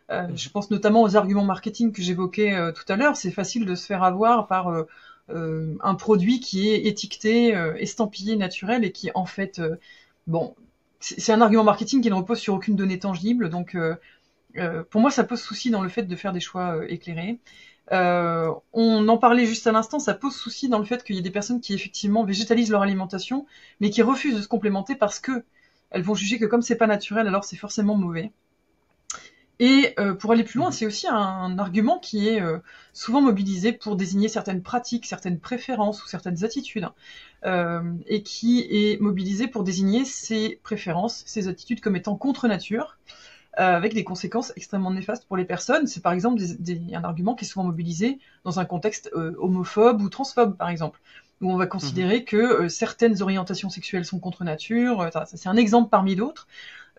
Euh, 0.09 0.27
je 0.35 0.49
pense 0.49 0.71
notamment 0.71 1.03
aux 1.03 1.15
arguments 1.15 1.43
marketing 1.43 1.91
que 1.91 2.01
j'évoquais 2.01 2.73
tout 2.73 2.91
à 2.91 2.95
l'heure. 2.95 3.15
C'est 3.15 3.31
facile 3.31 3.65
de 3.65 3.75
se 3.75 3.85
faire 3.85 4.03
avoir 4.03 4.47
par 4.47 4.69
euh, 4.69 5.77
un 5.81 5.95
produit 5.95 6.39
qui 6.39 6.69
est 6.69 6.85
étiqueté, 6.85 7.49
estampillé 7.77 8.35
naturel 8.35 8.83
et 8.83 8.91
qui 8.91 9.11
en 9.15 9.25
fait, 9.25 9.61
bon, 10.27 10.55
c'est 10.99 11.31
un 11.31 11.41
argument 11.41 11.63
marketing 11.63 12.01
qui 12.01 12.09
ne 12.09 12.15
repose 12.15 12.39
sur 12.39 12.53
aucune 12.53 12.75
donnée 12.75 12.99
tangible. 12.99 13.49
Donc, 13.49 13.77
pour 14.89 15.01
moi, 15.01 15.11
ça 15.11 15.23
pose 15.23 15.41
souci 15.41 15.69
dans 15.69 15.81
le 15.81 15.89
fait 15.89 16.03
de 16.03 16.15
faire 16.15 16.33
des 16.33 16.39
choix 16.39 16.81
éclairés. 16.87 17.39
Euh, 17.91 18.51
on 18.73 19.07
en 19.07 19.17
parlait 19.17 19.45
juste 19.45 19.67
à 19.67 19.71
l'instant, 19.71 19.99
ça 19.99 20.13
pose 20.13 20.35
souci 20.35 20.67
dans 20.69 20.79
le 20.79 20.85
fait 20.85 21.03
qu'il 21.03 21.15
y 21.15 21.19
a 21.19 21.21
des 21.21 21.31
personnes 21.31 21.61
qui 21.61 21.73
effectivement 21.73 22.23
végétalisent 22.23 22.71
leur 22.71 22.81
alimentation, 22.81 23.45
mais 23.79 23.89
qui 23.89 24.01
refusent 24.01 24.35
de 24.35 24.41
se 24.41 24.47
complémenter 24.47 24.95
parce 24.95 25.19
que 25.19 25.45
elles 25.89 26.03
vont 26.03 26.15
juger 26.15 26.37
que 26.37 26.45
comme 26.45 26.61
c'est 26.61 26.75
pas 26.75 26.87
naturel, 26.87 27.27
alors 27.27 27.45
c'est 27.45 27.55
forcément 27.55 27.95
mauvais. 27.95 28.31
Et 29.59 29.95
pour 30.19 30.33
aller 30.33 30.43
plus 30.43 30.59
loin, 30.59 30.69
c'est 30.69 30.85
aussi 30.85 31.07
un, 31.07 31.57
argument 31.57 31.97
qui 31.97 32.27
est 32.27 32.43
souvent 32.93 33.21
mobilisé 33.21 33.71
pour 33.71 33.95
désigner 33.95 34.27
certaines 34.27 34.61
pratiques, 34.61 35.07
certaines 35.07 35.39
préférences 35.39 36.03
ou 36.03 36.07
certaines 36.07 36.43
attitudes, 36.43 36.87
et 37.43 38.21
qui 38.23 38.67
est 38.69 39.01
mobilisé 39.01 39.47
pour 39.47 39.63
désigner 39.63 40.05
ces 40.05 40.59
préférences, 40.61 41.23
ces 41.25 41.47
attitudes 41.47 41.81
comme 41.81 41.95
étant 41.95 42.15
contre 42.17 42.47
nature, 42.47 42.99
avec 43.57 43.93
des 43.93 44.03
conséquences 44.03 44.53
extrêmement 44.55 44.91
néfastes 44.91 45.25
pour 45.27 45.35
les 45.35 45.45
personnes. 45.45 45.87
C'est 45.87 46.01
par 46.01 46.13
exemple 46.13 46.41
un 46.41 47.03
argument 47.03 47.35
qui 47.35 47.43
est 47.43 47.47
souvent 47.47 47.65
mobilisé 47.65 48.19
dans 48.43 48.59
un 48.59 48.65
contexte 48.65 49.11
homophobe 49.13 50.01
ou 50.01 50.09
transphobe, 50.09 50.55
par 50.55 50.69
exemple 50.69 50.99
où 51.41 51.51
on 51.51 51.57
va 51.57 51.67
considérer 51.67 52.19
mhm. 52.19 52.25
que 52.25 52.37
euh, 52.37 52.69
certaines 52.69 53.21
orientations 53.21 53.69
sexuelles 53.69 54.05
sont 54.05 54.19
contre 54.19 54.43
nature. 54.43 55.01
Euh, 55.01 55.09
c'est 55.25 55.49
un 55.49 55.55
exemple 55.55 55.89
parmi 55.89 56.15
d'autres 56.15 56.47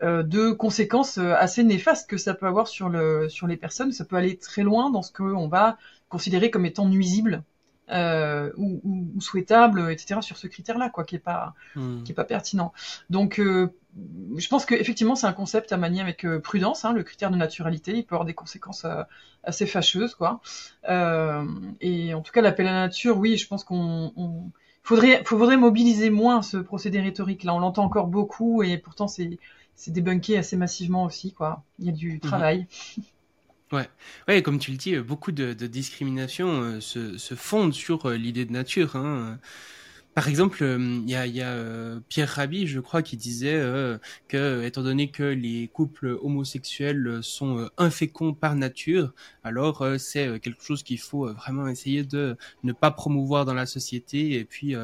euh, 0.02 0.22
de 0.22 0.50
conséquences 0.52 1.18
assez 1.18 1.64
néfastes 1.64 2.08
que 2.08 2.16
ça 2.16 2.34
peut 2.34 2.46
avoir 2.46 2.68
sur, 2.68 2.88
le, 2.88 3.28
sur 3.28 3.46
les 3.46 3.56
personnes. 3.56 3.92
Ça 3.92 4.04
peut 4.04 4.16
aller 4.16 4.38
très 4.38 4.62
loin 4.62 4.90
dans 4.90 5.02
ce 5.02 5.12
qu'on 5.12 5.48
va 5.48 5.76
considérer 6.08 6.50
comme 6.50 6.66
étant 6.66 6.86
nuisible 6.86 7.42
euh, 7.90 8.50
ou, 8.56 8.80
ou, 8.84 9.20
souhaitable, 9.20 9.90
etc. 9.90 10.20
sur 10.20 10.36
ce 10.36 10.46
critère-là, 10.46 10.90
quoi, 10.90 11.04
qui 11.04 11.16
est 11.16 11.20
pas 11.20 11.54
hmm. 11.74 12.02
qui 12.02 12.12
est 12.12 12.14
pas 12.14 12.24
pertinent. 12.24 12.72
Donc, 13.10 13.40
euh, 13.40 13.72
je 14.36 14.48
pense 14.48 14.66
qu'effectivement, 14.66 15.14
c'est 15.14 15.26
un 15.26 15.32
concept 15.32 15.72
à 15.72 15.76
manier 15.76 16.00
avec 16.00 16.24
euh, 16.24 16.38
prudence. 16.38 16.84
Hein, 16.84 16.92
le 16.92 17.02
critère 17.02 17.30
de 17.30 17.36
naturalité, 17.36 17.96
il 17.96 18.04
peut 18.04 18.14
avoir 18.14 18.26
des 18.26 18.34
conséquences 18.34 18.86
assez 19.44 19.66
fâcheuses, 19.66 20.14
quoi. 20.14 20.40
et 21.80 22.14
en 22.14 22.20
tout 22.20 22.32
cas, 22.32 22.42
l'appel 22.42 22.66
à 22.66 22.72
la 22.72 22.80
nature, 22.82 23.18
oui, 23.18 23.36
je 23.36 23.46
pense 23.46 23.64
qu'on 23.64 24.12
on... 24.16 24.50
faudrait 24.82 25.22
faudrait 25.24 25.56
mobiliser 25.56 26.10
moins 26.10 26.42
ce 26.42 26.56
procédé 26.58 27.00
rhétorique. 27.00 27.44
Là, 27.44 27.54
on 27.54 27.58
l'entend 27.58 27.84
encore 27.84 28.08
beaucoup, 28.08 28.62
et 28.62 28.78
pourtant 28.78 29.08
c'est 29.08 29.38
c'est 29.78 29.92
débunké 29.92 30.36
assez 30.36 30.56
massivement 30.56 31.04
aussi, 31.04 31.32
quoi. 31.32 31.62
Il 31.78 31.86
y 31.86 31.88
a 31.88 31.92
du 31.92 32.14
mhm. 32.14 32.20
travail. 32.20 32.66
Ouais, 33.70 33.86
ouais, 34.28 34.42
comme 34.42 34.58
tu 34.58 34.70
le 34.70 34.78
dis, 34.78 34.96
beaucoup 34.96 35.30
de, 35.30 35.52
de 35.52 35.66
discriminations 35.66 36.62
euh, 36.62 36.80
se, 36.80 37.18
se, 37.18 37.34
fondent 37.34 37.74
sur 37.74 38.06
euh, 38.06 38.16
l'idée 38.16 38.46
de 38.46 38.52
nature. 38.52 38.96
Hein. 38.96 39.38
Par 40.14 40.26
exemple, 40.28 40.64
euh, 40.64 40.78
il 41.04 41.10
y 41.10 41.14
a, 41.14 41.26
y 41.26 41.42
a 41.42 42.00
Pierre 42.08 42.30
Rabhi, 42.30 42.66
je 42.66 42.80
crois, 42.80 43.02
qui 43.02 43.16
disait 43.18 43.62
que, 44.28 44.62
étant 44.64 44.82
donné 44.82 45.10
que 45.10 45.22
les 45.22 45.68
couples 45.68 46.18
homosexuels 46.22 47.20
sont 47.22 47.68
inféconds 47.76 48.32
par 48.34 48.56
nature, 48.56 49.12
alors 49.44 49.86
c'est 49.98 50.40
quelque 50.40 50.64
chose 50.64 50.82
qu'il 50.82 50.98
faut 50.98 51.32
vraiment 51.34 51.68
essayer 51.68 52.02
de 52.04 52.36
ne 52.64 52.72
pas 52.72 52.90
promouvoir 52.90 53.44
dans 53.44 53.54
la 53.54 53.66
société 53.66 54.32
et 54.32 54.44
puis 54.44 54.74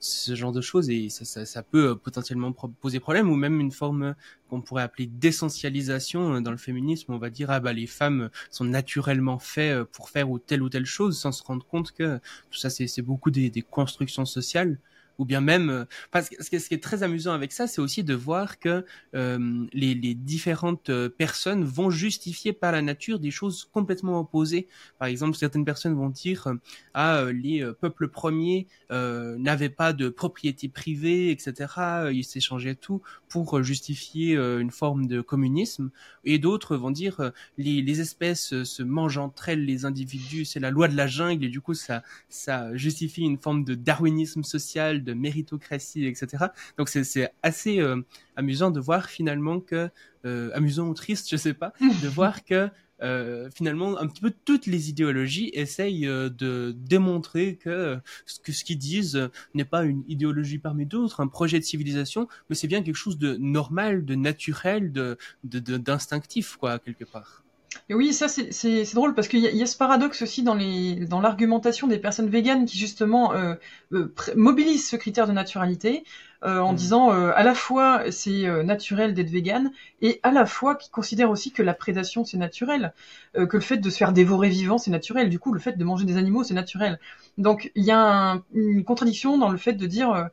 ce 0.00 0.34
genre 0.36 0.52
de 0.52 0.60
choses 0.60 0.90
et 0.90 1.08
ça, 1.08 1.24
ça, 1.24 1.44
ça 1.44 1.62
peut 1.64 1.96
potentiellement 1.96 2.52
poser 2.52 3.00
problème 3.00 3.30
ou 3.30 3.34
même 3.36 3.60
une 3.60 3.72
forme 3.72 4.14
qu'on 4.48 4.60
pourrait 4.60 4.82
appeler 4.82 5.06
d'essentialisation 5.06 6.34
euh, 6.34 6.40
dans 6.40 6.50
le 6.50 6.56
féminisme. 6.56 7.12
On 7.12 7.18
va 7.18 7.30
dire 7.30 7.50
ah 7.50 7.60
bah 7.60 7.72
les 7.72 7.86
femmes 7.86 8.30
sont 8.50 8.64
naturellement 8.64 9.38
faites 9.38 9.76
euh, 9.76 9.84
pour 9.84 10.10
faire 10.10 10.30
ou 10.30 10.38
telle 10.38 10.62
ou 10.62 10.68
telle 10.68 10.86
chose, 10.86 11.18
sans 11.18 11.32
se 11.32 11.42
rendre 11.42 11.66
compte 11.66 11.92
que 11.92 12.18
tout 12.50 12.58
ça 12.58 12.70
c'est 12.70 13.02
beaucoup 13.02 13.30
des, 13.30 13.50
des 13.50 13.62
constructions 13.62 14.24
sociales 14.24 14.78
ou 15.18 15.24
bien 15.24 15.40
même 15.40 15.68
euh, 15.68 15.84
parce 16.10 16.28
que 16.28 16.42
ce 16.42 16.68
qui 16.68 16.74
est 16.74 16.82
très 16.82 17.02
amusant 17.02 17.32
avec 17.32 17.52
ça 17.52 17.66
c'est 17.66 17.80
aussi 17.80 18.04
de 18.04 18.14
voir 18.14 18.58
que 18.58 18.84
euh, 19.14 19.66
les, 19.72 19.94
les, 19.94 20.14
différentes 20.14 20.90
euh, 20.90 21.08
personnes 21.08 21.64
vont 21.64 21.90
justifier 21.90 22.52
par 22.52 22.72
la 22.72 22.82
nature 22.82 23.18
des 23.18 23.30
choses 23.30 23.68
complètement 23.72 24.20
opposées. 24.20 24.68
Par 24.98 25.08
exemple 25.08 25.36
certaines 25.36 25.64
personnes 25.64 25.94
vont 25.94 26.08
dire 26.08 26.48
ah 26.94 27.24
les 27.32 27.68
peuples 27.80 28.08
premiers 28.08 28.66
n'avaient 28.90 29.68
pas 29.68 29.92
de 29.92 30.08
propriété 30.08 30.68
privée 30.68 31.30
etc 31.30 32.10
ils 32.12 32.24
s'échangeaient 32.24 32.74
tout 32.74 33.02
pour 33.28 33.62
justifier 33.62 34.36
une 34.36 34.70
forme 34.70 35.06
de 35.06 35.20
communisme 35.20 35.90
et 36.24 36.38
d'autres 36.38 36.76
vont 36.76 36.90
dire 36.90 37.32
les, 37.56 37.82
les 37.82 38.00
espèces 38.00 38.62
se 38.62 38.82
mangent 38.82 39.18
entre 39.18 39.48
elles 39.48 39.64
les 39.64 39.84
individus 39.84 40.44
c'est 40.44 40.60
la 40.60 40.70
loi 40.70 40.88
de 40.88 40.96
la 40.96 41.06
jungle 41.06 41.44
et 41.44 41.48
du 41.48 41.60
coup 41.60 41.74
ça 41.74 42.02
ça 42.28 42.74
justifie 42.76 43.22
une 43.22 43.38
forme 43.38 43.64
de 43.64 43.74
darwinisme 43.74 44.42
social 44.42 45.02
de 45.08 45.14
méritocratie, 45.14 46.06
etc. 46.06 46.46
Donc 46.76 46.88
c'est 46.88 47.32
assez 47.42 47.80
euh, 47.80 48.02
amusant 48.36 48.70
de 48.70 48.80
voir 48.80 49.08
finalement 49.08 49.60
que, 49.60 49.88
euh, 50.26 50.50
amusant 50.54 50.86
ou 50.88 50.94
triste, 50.94 51.28
je 51.30 51.36
sais 51.36 51.54
pas, 51.54 51.72
de 52.02 52.08
voir 52.08 52.44
que 52.44 52.68
euh, 53.00 53.48
finalement, 53.54 53.96
un 53.96 54.08
petit 54.08 54.20
peu 54.20 54.32
toutes 54.44 54.66
les 54.66 54.90
idéologies 54.90 55.50
essayent 55.54 56.06
de 56.06 56.74
démontrer 56.76 57.54
que 57.54 57.98
ce 58.26 58.40
que 58.40 58.52
ce 58.52 58.64
qu'ils 58.64 58.78
disent 58.78 59.30
n'est 59.54 59.64
pas 59.64 59.84
une 59.84 60.02
idéologie 60.08 60.58
parmi 60.58 60.84
d'autres, 60.84 61.20
un 61.20 61.28
projet 61.28 61.60
de 61.60 61.64
civilisation, 61.64 62.26
mais 62.50 62.56
c'est 62.56 62.66
bien 62.66 62.82
quelque 62.82 62.96
chose 62.96 63.16
de 63.16 63.36
normal, 63.36 64.04
de 64.04 64.16
naturel, 64.16 64.92
de 64.92 65.16
d'instinctif, 65.44 66.56
quoi, 66.56 66.80
quelque 66.80 67.04
part. 67.04 67.44
Et 67.90 67.94
oui, 67.94 68.12
ça 68.12 68.28
c'est 68.28 68.94
drôle 68.94 69.14
parce 69.14 69.28
qu'il 69.28 69.40
y, 69.40 69.56
y, 69.56 69.62
a 69.62 69.66
ce 69.66 69.76
paradoxe 69.76 70.20
aussi 70.20 70.42
dans 70.42 70.54
les 70.54 71.06
dans 71.06 71.22
l'argumentation 71.22 71.86
des 71.86 71.98
personnes 71.98 72.28
véganes 72.28 72.66
qui 72.66 72.76
justement 72.76 73.32
euh, 73.32 73.54
euh 73.94 74.12
mobilisent 74.36 74.86
ce 74.88 74.96
critère 74.96 75.26
de 75.26 75.32
naturalité 75.32 76.04
euh, 76.44 76.60
en 76.60 76.72
mmh. 76.72 76.76
disant 76.76 77.12
euh, 77.12 77.32
à 77.34 77.42
la 77.42 77.52
fois 77.52 78.12
c'est 78.12 78.46
euh, 78.46 78.62
naturel 78.62 79.12
d'être 79.12 79.30
végane 79.30 79.72
et 80.02 80.20
à 80.22 80.30
la 80.30 80.46
fois 80.46 80.76
qui 80.76 80.88
considèrent 80.88 81.30
aussi 81.30 81.50
que 81.50 81.64
la 81.64 81.74
prédation 81.74 82.24
c'est 82.24 82.36
naturel, 82.36 82.92
que 83.34 83.56
le 83.56 83.62
fait 83.62 83.78
de 83.78 83.90
se 83.90 83.96
faire 83.96 84.12
dévorer 84.12 84.48
vivant 84.48 84.78
c'est 84.78 84.92
naturel, 84.92 85.30
du 85.30 85.40
coup 85.40 85.52
le 85.52 85.58
fait 85.58 85.76
de 85.76 85.84
manger 85.84 86.04
des 86.04 86.16
animaux 86.16 86.44
c'est 86.44 86.54
naturel. 86.54 87.00
Donc 87.38 87.72
il 87.74 87.84
y 87.84 87.90
a 87.90 88.40
une 88.54 88.84
contradiction 88.84 89.36
dans 89.36 89.48
le 89.48 89.58
fait 89.58 89.72
de 89.72 89.86
dire 89.86 90.28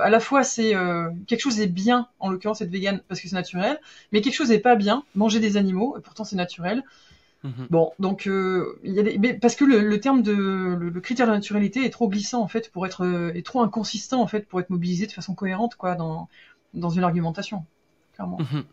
à 0.00 0.10
la 0.10 0.20
fois 0.20 0.44
c'est 0.44 0.74
euh, 0.74 1.10
quelque 1.26 1.40
chose 1.40 1.60
est 1.60 1.66
bien, 1.66 2.08
en 2.20 2.30
l'occurrence 2.30 2.60
être 2.60 2.70
vegan 2.70 3.00
parce 3.08 3.20
que 3.20 3.28
c'est 3.28 3.36
naturel, 3.36 3.80
mais 4.12 4.20
quelque 4.20 4.34
chose 4.34 4.50
est 4.50 4.58
pas 4.58 4.76
bien, 4.76 5.04
manger 5.14 5.40
des 5.40 5.56
animaux, 5.56 5.96
et 5.98 6.00
pourtant 6.00 6.24
c'est 6.24 6.36
naturel. 6.36 6.82
Mhm. 7.44 7.66
Bon, 7.70 7.92
donc 7.98 8.28
euh, 8.28 8.78
il 8.84 8.92
y 8.92 9.00
a 9.00 9.02
des... 9.02 9.34
parce 9.34 9.56
que 9.56 9.64
le, 9.64 10.00
terme 10.00 10.22
de 10.22 10.32
le, 10.32 11.00
critère 11.00 11.26
de 11.26 11.32
naturalité 11.32 11.84
est 11.84 11.90
trop 11.90 12.08
glissant 12.08 12.40
en 12.40 12.46
fait 12.46 12.70
pour 12.70 12.86
être 12.86 13.04
euh, 13.04 13.32
est 13.34 13.44
trop 13.44 13.62
inconsistant 13.62 14.22
en 14.22 14.28
fait 14.28 14.46
pour 14.46 14.60
être 14.60 14.70
mobilisé 14.70 15.06
de 15.06 15.12
façon 15.12 15.34
cohérente 15.34 15.74
quoi 15.74 15.96
dans 15.96 16.28
dans 16.72 16.90
une 16.90 17.02
argumentation 17.02 17.64
clairement. 18.14 18.38
Mhm. 18.38 18.64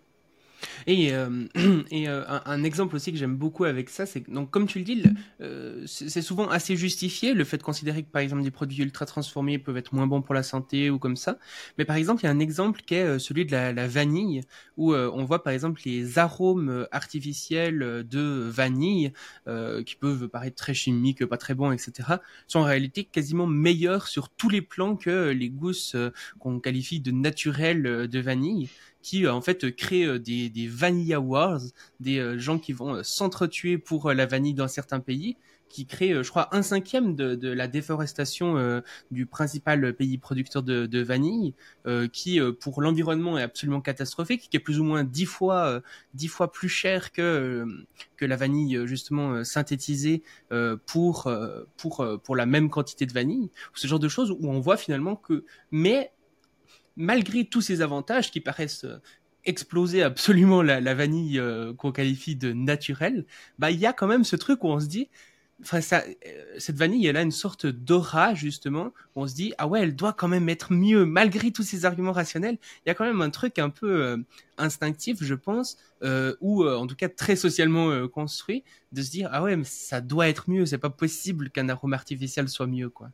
Et, 0.87 1.13
euh, 1.13 1.45
euh, 1.93 2.39
un, 2.45 2.63
exemple 2.63 2.95
aussi 2.95 3.11
que 3.11 3.17
j'aime 3.17 3.35
beaucoup 3.35 3.65
avec 3.65 3.89
ça, 3.89 4.05
c'est 4.05 4.29
donc, 4.29 4.51
comme 4.51 4.67
tu 4.67 4.79
le 4.79 4.85
dis, 4.85 5.03
euh, 5.41 5.83
c'est 5.85 6.21
souvent 6.21 6.47
assez 6.49 6.75
justifié 6.75 7.33
le 7.33 7.43
fait 7.43 7.57
de 7.57 7.63
considérer 7.63 8.03
que, 8.03 8.09
par 8.09 8.21
exemple, 8.21 8.43
des 8.43 8.51
produits 8.51 8.83
ultra 8.83 9.05
transformés 9.05 9.59
peuvent 9.59 9.77
être 9.77 9.93
moins 9.93 10.07
bons 10.07 10.21
pour 10.21 10.33
la 10.33 10.43
santé 10.43 10.89
ou 10.89 10.99
comme 10.99 11.15
ça. 11.15 11.37
Mais 11.77 11.85
par 11.85 11.95
exemple, 11.95 12.21
il 12.23 12.25
y 12.25 12.29
a 12.29 12.31
un 12.31 12.39
exemple 12.39 12.81
qui 12.85 12.95
est 12.95 13.19
celui 13.19 13.45
de 13.45 13.51
la, 13.51 13.73
la 13.73 13.87
vanille, 13.87 14.41
où 14.77 14.93
on 14.93 15.23
voit, 15.25 15.43
par 15.43 15.53
exemple, 15.53 15.81
les 15.85 16.19
arômes 16.19 16.87
artificiels 16.91 18.05
de 18.07 18.49
vanille, 18.49 19.13
qui 19.85 19.95
peuvent 19.95 20.27
paraître 20.27 20.55
très 20.55 20.73
chimiques, 20.73 21.25
pas 21.25 21.37
très 21.37 21.53
bons, 21.53 21.71
etc., 21.71 22.15
sont 22.47 22.59
en 22.59 22.63
réalité 22.63 23.03
quasiment 23.03 23.47
meilleurs 23.47 24.07
sur 24.07 24.29
tous 24.29 24.49
les 24.49 24.61
plans 24.61 24.95
que 24.95 25.29
les 25.29 25.49
gousses 25.49 25.95
qu'on 26.39 26.59
qualifie 26.59 26.99
de 26.99 27.11
naturelles 27.11 28.07
de 28.07 28.19
vanille 28.19 28.69
qui 29.01 29.25
euh, 29.25 29.33
en 29.33 29.41
fait 29.41 29.75
crée 29.75 30.05
euh, 30.05 30.19
des, 30.19 30.49
des 30.49 30.67
Vanilla 30.67 31.19
Wars, 31.19 31.61
des 31.99 32.19
euh, 32.19 32.37
gens 32.37 32.59
qui 32.59 32.73
vont 32.73 33.03
s'entretuer 33.03 33.77
pour 33.77 34.11
la 34.11 34.25
vanille 34.25 34.53
dans 34.53 34.67
certains 34.67 34.99
pays, 34.99 35.37
qui 35.69 35.85
crée, 35.85 36.23
je 36.23 36.27
crois, 36.27 36.53
un 36.55 36.63
cinquième 36.63 37.13
de, 37.15 37.35
de 37.35 37.49
la 37.49 37.67
déforestation 37.67 38.81
du 39.11 39.27
principal 39.27 39.93
pays 39.93 40.17
producteur 40.17 40.63
de, 40.63 40.87
de 40.87 40.99
vanille, 41.03 41.53
qui 42.11 42.39
pour 42.59 42.81
l'environnement 42.81 43.37
est 43.37 43.43
absolument 43.43 43.79
catastrophique, 43.79 44.47
qui 44.49 44.57
est 44.57 44.59
plus 44.59 44.79
ou 44.79 44.83
moins 44.83 45.03
dix 45.03 45.27
fois, 45.27 45.83
dix 46.15 46.27
fois 46.27 46.51
plus 46.51 46.69
cher 46.69 47.11
que 47.11 47.67
que 48.17 48.25
la 48.25 48.35
vanille 48.35 48.79
justement 48.87 49.43
synthétisée 49.43 50.23
pour 50.87 51.31
pour 51.77 52.19
pour 52.23 52.35
la 52.35 52.47
même 52.47 52.71
quantité 52.71 53.05
de 53.05 53.13
vanille. 53.13 53.51
Ce 53.75 53.85
genre 53.85 53.99
de 53.99 54.09
choses 54.09 54.31
où 54.31 54.49
on 54.49 54.59
voit 54.59 54.77
finalement 54.77 55.15
que, 55.15 55.45
mais 55.69 56.11
malgré 56.95 57.45
tous 57.45 57.61
ces 57.61 57.81
avantages 57.81 58.31
qui 58.31 58.41
paraissent 58.41 58.85
euh, 58.85 59.01
exploser 59.45 60.03
absolument 60.03 60.61
la, 60.61 60.93
vanille 60.93 61.39
euh, 61.39 61.73
qu'on 61.73 61.91
qualifie 61.91 62.35
de 62.35 62.53
naturelle, 62.53 63.25
bah 63.57 63.71
il 63.71 63.79
y 63.79 63.85
a 63.85 63.93
quand 63.93 64.07
même 64.07 64.23
ce 64.23 64.35
truc 64.35 64.63
où 64.63 64.67
on 64.67 64.79
se 64.79 64.87
dit, 64.87 65.09
enfin 65.61 65.79
euh, 65.93 66.55
cette 66.57 66.77
vanille 66.77 67.07
elle 67.07 67.17
a 67.17 67.21
une 67.21 67.31
sorte 67.31 67.65
d'aura 67.65 68.33
justement, 68.33 68.93
où 69.15 69.21
on 69.21 69.27
se 69.27 69.35
dit 69.35 69.53
ah 69.57 69.67
ouais 69.67 69.81
elle 69.81 69.95
doit 69.95 70.13
quand 70.13 70.27
même 70.27 70.49
être 70.49 70.73
mieux 70.73 71.05
malgré 71.05 71.51
tous 71.51 71.63
ces 71.63 71.85
arguments 71.85 72.11
rationnels. 72.11 72.57
Il 72.85 72.89
y 72.89 72.91
a 72.91 72.95
quand 72.95 73.05
même 73.05 73.21
un 73.21 73.29
truc 73.29 73.59
un 73.59 73.69
peu 73.69 74.23
instinctif 74.57 75.19
je 75.21 75.35
pense, 75.35 75.77
ou 76.41 76.67
en 76.67 76.85
tout 76.85 76.95
cas 76.95 77.09
très 77.09 77.37
socialement 77.37 78.07
construit, 78.09 78.63
de 78.91 79.01
se 79.01 79.09
dire 79.09 79.29
ah 79.31 79.41
ouais 79.41 79.55
mais 79.55 79.63
ça 79.63 80.01
doit 80.01 80.27
être 80.27 80.49
mieux, 80.49 80.65
c'est 80.65 80.77
pas 80.77 80.89
possible 80.89 81.49
qu'un 81.49 81.69
arôme 81.69 81.93
artificiel 81.93 82.49
soit 82.49 82.67
mieux 82.67 82.89
quoi. 82.89 83.09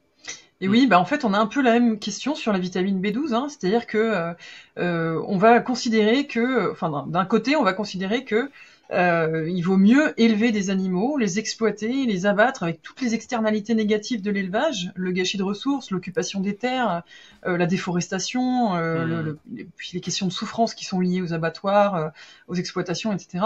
Et 0.62 0.70
oui, 0.70 0.88
bah 0.88 1.00
en 1.00 1.06
fait, 1.06 1.26
on 1.26 1.34
a 1.34 1.38
un 1.38 1.48
peu 1.48 1.62
la 1.62 1.74
même 1.74 2.00
question 2.00 2.34
sur 2.34 2.54
la 2.54 2.60
vitamine 2.60 3.02
B12, 3.02 3.34
hein, 3.34 3.48
c'est-à-dire 3.50 3.86
que 3.86 3.98
euh, 3.98 4.34
euh, 4.78 5.22
on 5.28 5.38
va 5.38 5.60
considérer 5.60 6.28
que, 6.28 6.72
enfin, 6.72 7.06
d'un 7.08 7.26
côté, 7.26 7.56
on 7.58 7.64
va 7.64 7.74
considérer 7.74 8.24
que 8.24 8.50
euh, 8.92 9.50
il 9.50 9.62
vaut 9.62 9.78
mieux 9.78 10.14
élever 10.20 10.52
des 10.52 10.70
animaux, 10.70 11.18
les 11.18 11.40
exploiter, 11.40 12.06
les 12.06 12.26
abattre 12.26 12.64
avec 12.64 12.82
toutes 12.82 13.02
les 13.02 13.16
externalités 13.16 13.74
négatives 13.74 14.22
de 14.22 14.30
l'élevage, 14.30 14.92
le 14.96 15.12
gâchis 15.12 15.38
de 15.38 15.44
ressources, 15.44 15.90
l'occupation 15.90 16.40
des 16.40 16.56
terres, 16.56 17.02
euh, 17.48 17.58
la 17.58 17.66
déforestation, 17.66 18.76
euh, 18.76 19.06
le, 19.06 19.22
le, 19.24 19.66
puis 19.76 19.92
les 19.94 20.02
questions 20.02 20.28
de 20.28 20.32
souffrance 20.32 20.76
qui 20.76 20.86
sont 20.86 21.00
liées 21.00 21.22
aux 21.22 21.34
abattoirs, 21.34 21.96
euh, 21.96 22.10
aux 22.48 22.56
exploitations, 22.56 23.12
etc. 23.12 23.44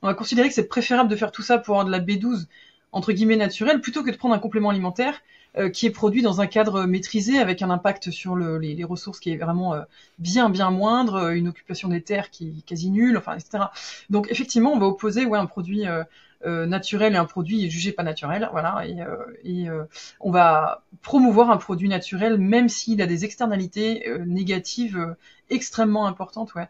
On 0.00 0.06
va 0.06 0.14
considérer 0.14 0.48
que 0.48 0.54
c'est 0.54 0.68
préférable 0.68 1.10
de 1.10 1.16
faire 1.16 1.32
tout 1.32 1.42
ça 1.42 1.58
pour 1.58 1.74
avoir 1.74 1.86
de 1.86 1.92
la 1.92 2.00
B12 2.00 2.46
entre 2.90 3.12
guillemets 3.12 3.36
naturelle 3.36 3.82
plutôt 3.82 4.02
que 4.02 4.10
de 4.10 4.16
prendre 4.16 4.34
un 4.34 4.38
complément 4.38 4.70
alimentaire 4.70 5.20
qui 5.72 5.86
est 5.86 5.90
produit 5.90 6.22
dans 6.22 6.40
un 6.40 6.46
cadre 6.46 6.84
maîtrisé 6.84 7.38
avec 7.38 7.62
un 7.62 7.70
impact 7.70 8.10
sur 8.10 8.36
le, 8.36 8.58
les, 8.58 8.74
les, 8.74 8.84
ressources 8.84 9.20
qui 9.20 9.30
est 9.30 9.36
vraiment 9.36 9.74
euh, 9.74 9.82
bien 10.18 10.50
bien 10.50 10.70
moindre, 10.70 11.14
euh, 11.14 11.30
une 11.30 11.48
occupation 11.48 11.88
des 11.88 12.02
terres 12.02 12.30
qui 12.30 12.58
est 12.58 12.62
quasi 12.62 12.90
nulle, 12.90 13.16
enfin 13.16 13.34
etc. 13.34 13.64
Donc 14.10 14.28
effectivement, 14.30 14.72
on 14.72 14.78
va 14.78 14.86
opposer 14.86 15.24
ouais 15.26 15.38
un 15.38 15.46
produit 15.46 15.86
euh, 15.86 16.66
naturel 16.66 17.14
et 17.14 17.16
un 17.16 17.24
produit 17.24 17.68
jugé 17.70 17.92
pas 17.92 18.04
naturel, 18.04 18.48
voilà, 18.52 18.84
et, 18.86 18.98
et 19.42 19.66
on 20.20 20.30
va 20.30 20.84
promouvoir 21.02 21.50
un 21.50 21.56
produit 21.56 21.88
naturel 21.88 22.38
même 22.38 22.68
s'il 22.68 23.02
a 23.02 23.06
des 23.06 23.24
externalités 23.24 24.08
négatives 24.24 25.16
extrêmement 25.50 26.06
importantes, 26.06 26.52
ouais. 26.54 26.68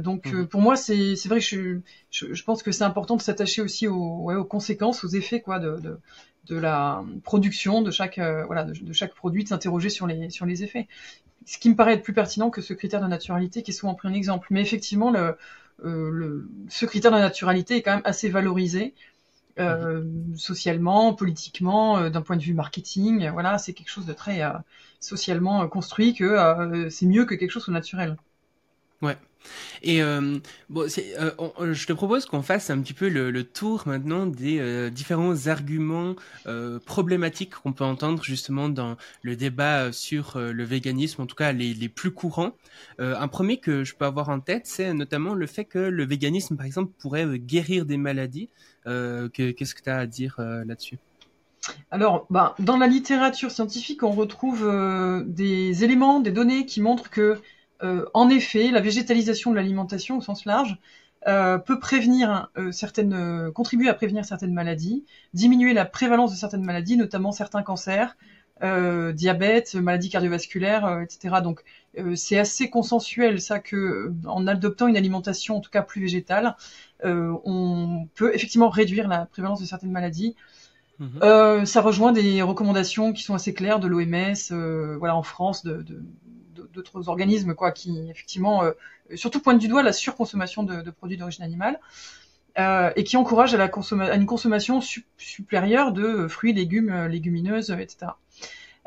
donc 0.00 0.26
mmh. 0.26 0.46
pour 0.48 0.62
moi 0.62 0.74
c'est 0.74 1.14
c'est 1.14 1.28
vrai 1.28 1.38
que 1.38 1.44
je, 1.44 1.78
je, 2.10 2.34
je 2.34 2.42
pense 2.42 2.64
que 2.64 2.72
c'est 2.72 2.82
important 2.82 3.14
de 3.14 3.22
s'attacher 3.22 3.62
aussi 3.62 3.86
aux, 3.86 4.22
ouais, 4.22 4.34
aux 4.34 4.44
conséquences, 4.44 5.04
aux 5.04 5.08
effets 5.08 5.40
quoi 5.40 5.60
de, 5.60 5.76
de 5.76 6.00
de 6.46 6.56
la 6.56 7.04
production 7.22 7.82
de 7.82 7.90
chaque 7.90 8.18
euh, 8.18 8.44
voilà 8.46 8.64
de, 8.64 8.72
de, 8.72 8.92
chaque 8.92 9.14
produit 9.14 9.44
de 9.44 9.48
s'interroger 9.48 9.88
sur 9.88 10.06
les 10.06 10.30
sur 10.30 10.46
les 10.46 10.62
effets. 10.62 10.88
Ce 11.46 11.58
qui 11.58 11.68
me 11.70 11.76
paraît 11.76 11.94
être 11.94 12.02
plus 12.02 12.12
pertinent 12.14 12.50
que 12.50 12.62
ce 12.62 12.72
critère 12.72 13.00
de 13.00 13.06
naturalité 13.06 13.62
qui 13.62 13.70
est 13.70 13.74
souvent 13.74 13.94
pris 13.94 14.08
en 14.08 14.14
exemple. 14.14 14.48
Mais 14.50 14.62
effectivement 14.62 15.10
le, 15.10 15.36
euh, 15.84 16.10
le 16.10 16.48
ce 16.68 16.86
critère 16.86 17.12
de 17.12 17.18
naturalité 17.18 17.76
est 17.76 17.82
quand 17.82 17.94
même 17.94 18.02
assez 18.04 18.28
valorisé 18.28 18.94
euh, 19.58 20.02
mmh. 20.02 20.36
socialement 20.36 21.14
politiquement 21.14 22.10
d'un 22.10 22.22
point 22.22 22.36
de 22.36 22.42
vue 22.42 22.54
marketing. 22.54 23.30
Voilà 23.30 23.58
c'est 23.58 23.72
quelque 23.72 23.90
chose 23.90 24.06
de 24.06 24.12
très 24.12 24.42
socialement 25.00 25.66
construit 25.68 26.14
que 26.14 26.88
c'est 26.90 27.06
mieux 27.06 27.24
que 27.24 27.34
quelque 27.34 27.50
chose 27.50 27.66
de 27.66 27.72
naturel 27.72 28.16
ouais 29.02 29.16
et 29.82 30.02
euh, 30.02 30.38
bon, 30.70 30.86
euh, 31.18 31.30
on, 31.38 31.72
je 31.72 31.86
te 31.86 31.92
propose 31.92 32.26
qu'on 32.26 32.42
fasse 32.42 32.70
un 32.70 32.80
petit 32.80 32.94
peu 32.94 33.08
le, 33.08 33.44
tour 33.44 33.82
maintenant 33.86 34.26
des 34.26 34.58
euh, 34.58 34.90
différents 34.90 35.46
arguments 35.46 36.14
euh, 36.46 36.78
problématiques 36.84 37.54
qu'on 37.54 37.72
peut 37.72 37.84
entendre 37.84 38.22
justement 38.24 38.68
dans 38.68 38.96
le 39.22 39.36
débat 39.36 39.92
sur 39.92 40.36
euh, 40.36 40.52
le 40.52 40.64
véganisme, 40.64 41.22
en 41.22 41.26
tout 41.26 41.36
cas 41.36 41.52
les, 41.52 41.74
les 41.74 41.88
plus 41.88 42.10
courants. 42.10 42.52
un 42.98 43.28
premier 43.28 43.58
que 43.58 43.84
je 43.84 43.94
peux 43.94 44.04
avoir 44.04 44.28
en 44.28 44.40
tête, 44.40 44.66
c'est 44.66 44.92
notamment 44.94 45.34
le 45.34 45.46
fait 45.46 45.64
que 45.64 45.78
le 45.78 46.04
véganisme, 46.04 46.56
par 46.56 46.66
exemple, 46.66 46.92
pourrait 46.98 47.38
guérir 47.38 47.84
des 47.86 47.96
maladies. 47.96 48.48
Qu'est-ce 48.84 49.74
que 49.74 49.82
tu 49.82 49.90
as 49.90 49.98
à 49.98 50.06
dire 50.06 50.36
là-dessus? 50.38 50.98
Alors, 51.90 52.26
bah, 52.30 52.54
dans 52.58 52.76
la 52.76 52.86
littérature 52.86 53.50
scientifique, 53.50 54.02
on 54.02 54.10
retrouve 54.10 54.64
des 55.26 55.84
éléments, 55.84 56.20
des 56.20 56.32
données 56.32 56.66
qui 56.66 56.80
montrent 56.80 57.10
que 57.10 57.20
euh, 57.30 57.40
en 57.80 58.28
effet, 58.30 58.70
la 58.70 58.80
végétalisation 58.80 59.50
de 59.50 59.56
l'alimentation 59.56 60.18
au 60.18 60.20
sens 60.20 60.44
large 60.46 60.78
euh, 61.26 61.56
peut 61.56 61.78
prévenir 61.78 62.50
euh, 62.58 62.70
certaines, 62.70 63.14
euh, 63.14 63.50
contribuer 63.50 63.88
à 63.88 63.94
prévenir 63.94 64.26
certaines 64.26 64.52
maladies, 64.52 65.04
diminuer 65.32 65.72
la 65.72 65.86
prévalence 65.86 66.32
de 66.32 66.36
certaines 66.36 66.64
maladies, 66.64 66.98
notamment 66.98 67.32
certains 67.32 67.62
cancers, 67.62 68.16
euh, 68.62 69.12
diabète, 69.12 69.74
maladies 69.74 70.10
cardiovasculaires, 70.10 71.00
etc. 71.00 71.36
Donc 71.42 71.64
c'est 72.14 72.38
assez 72.38 72.68
consensuel 72.70 73.40
ça 73.40 73.58
que 73.58 74.12
en 74.26 74.46
adoptant 74.46 74.86
une 74.86 74.96
alimentation 74.96 75.56
en 75.56 75.60
tout 75.60 75.70
cas 75.70 75.82
plus 75.82 76.02
végétale, 76.02 76.56
on 77.04 78.08
peut 78.14 78.34
effectivement 78.34 78.68
réduire 78.68 79.08
la 79.08 79.26
prévalence 79.26 79.60
de 79.60 79.66
certaines 79.66 79.92
maladies. 79.92 80.34
Mmh. 81.00 81.64
ça 81.64 81.80
rejoint 81.80 82.12
des 82.12 82.42
recommandations 82.42 83.12
qui 83.12 83.22
sont 83.22 83.34
assez 83.34 83.52
claires 83.54 83.80
de 83.80 83.88
l'OMS, 83.88 84.96
voilà 84.98 85.16
en 85.16 85.22
France, 85.22 85.64
de, 85.64 85.82
de, 85.82 86.02
d'autres 86.74 87.08
organismes 87.08 87.54
quoi 87.54 87.72
qui 87.72 88.08
effectivement 88.10 88.64
euh, 88.64 88.72
surtout 89.14 89.40
pointent 89.40 89.58
du 89.58 89.68
doigt 89.68 89.82
la 89.82 89.92
surconsommation 89.92 90.62
de, 90.62 90.90
produits 90.90 91.16
d'origine 91.16 91.44
animale 91.44 91.80
euh, 92.58 92.90
et 92.96 93.04
qui 93.04 93.16
encouragent 93.16 93.54
à, 93.54 93.58
la 93.58 93.68
consommation 93.68 94.12
à 94.12 94.16
une 94.16 94.26
consommation 94.26 94.80
su 94.80 95.04
supérieure 95.16 95.92
de 95.92 96.28
fruits, 96.28 96.52
légumes, 96.52 96.90
euh, 96.90 97.08
légumineuses, 97.08 97.70
etc. 97.70 98.12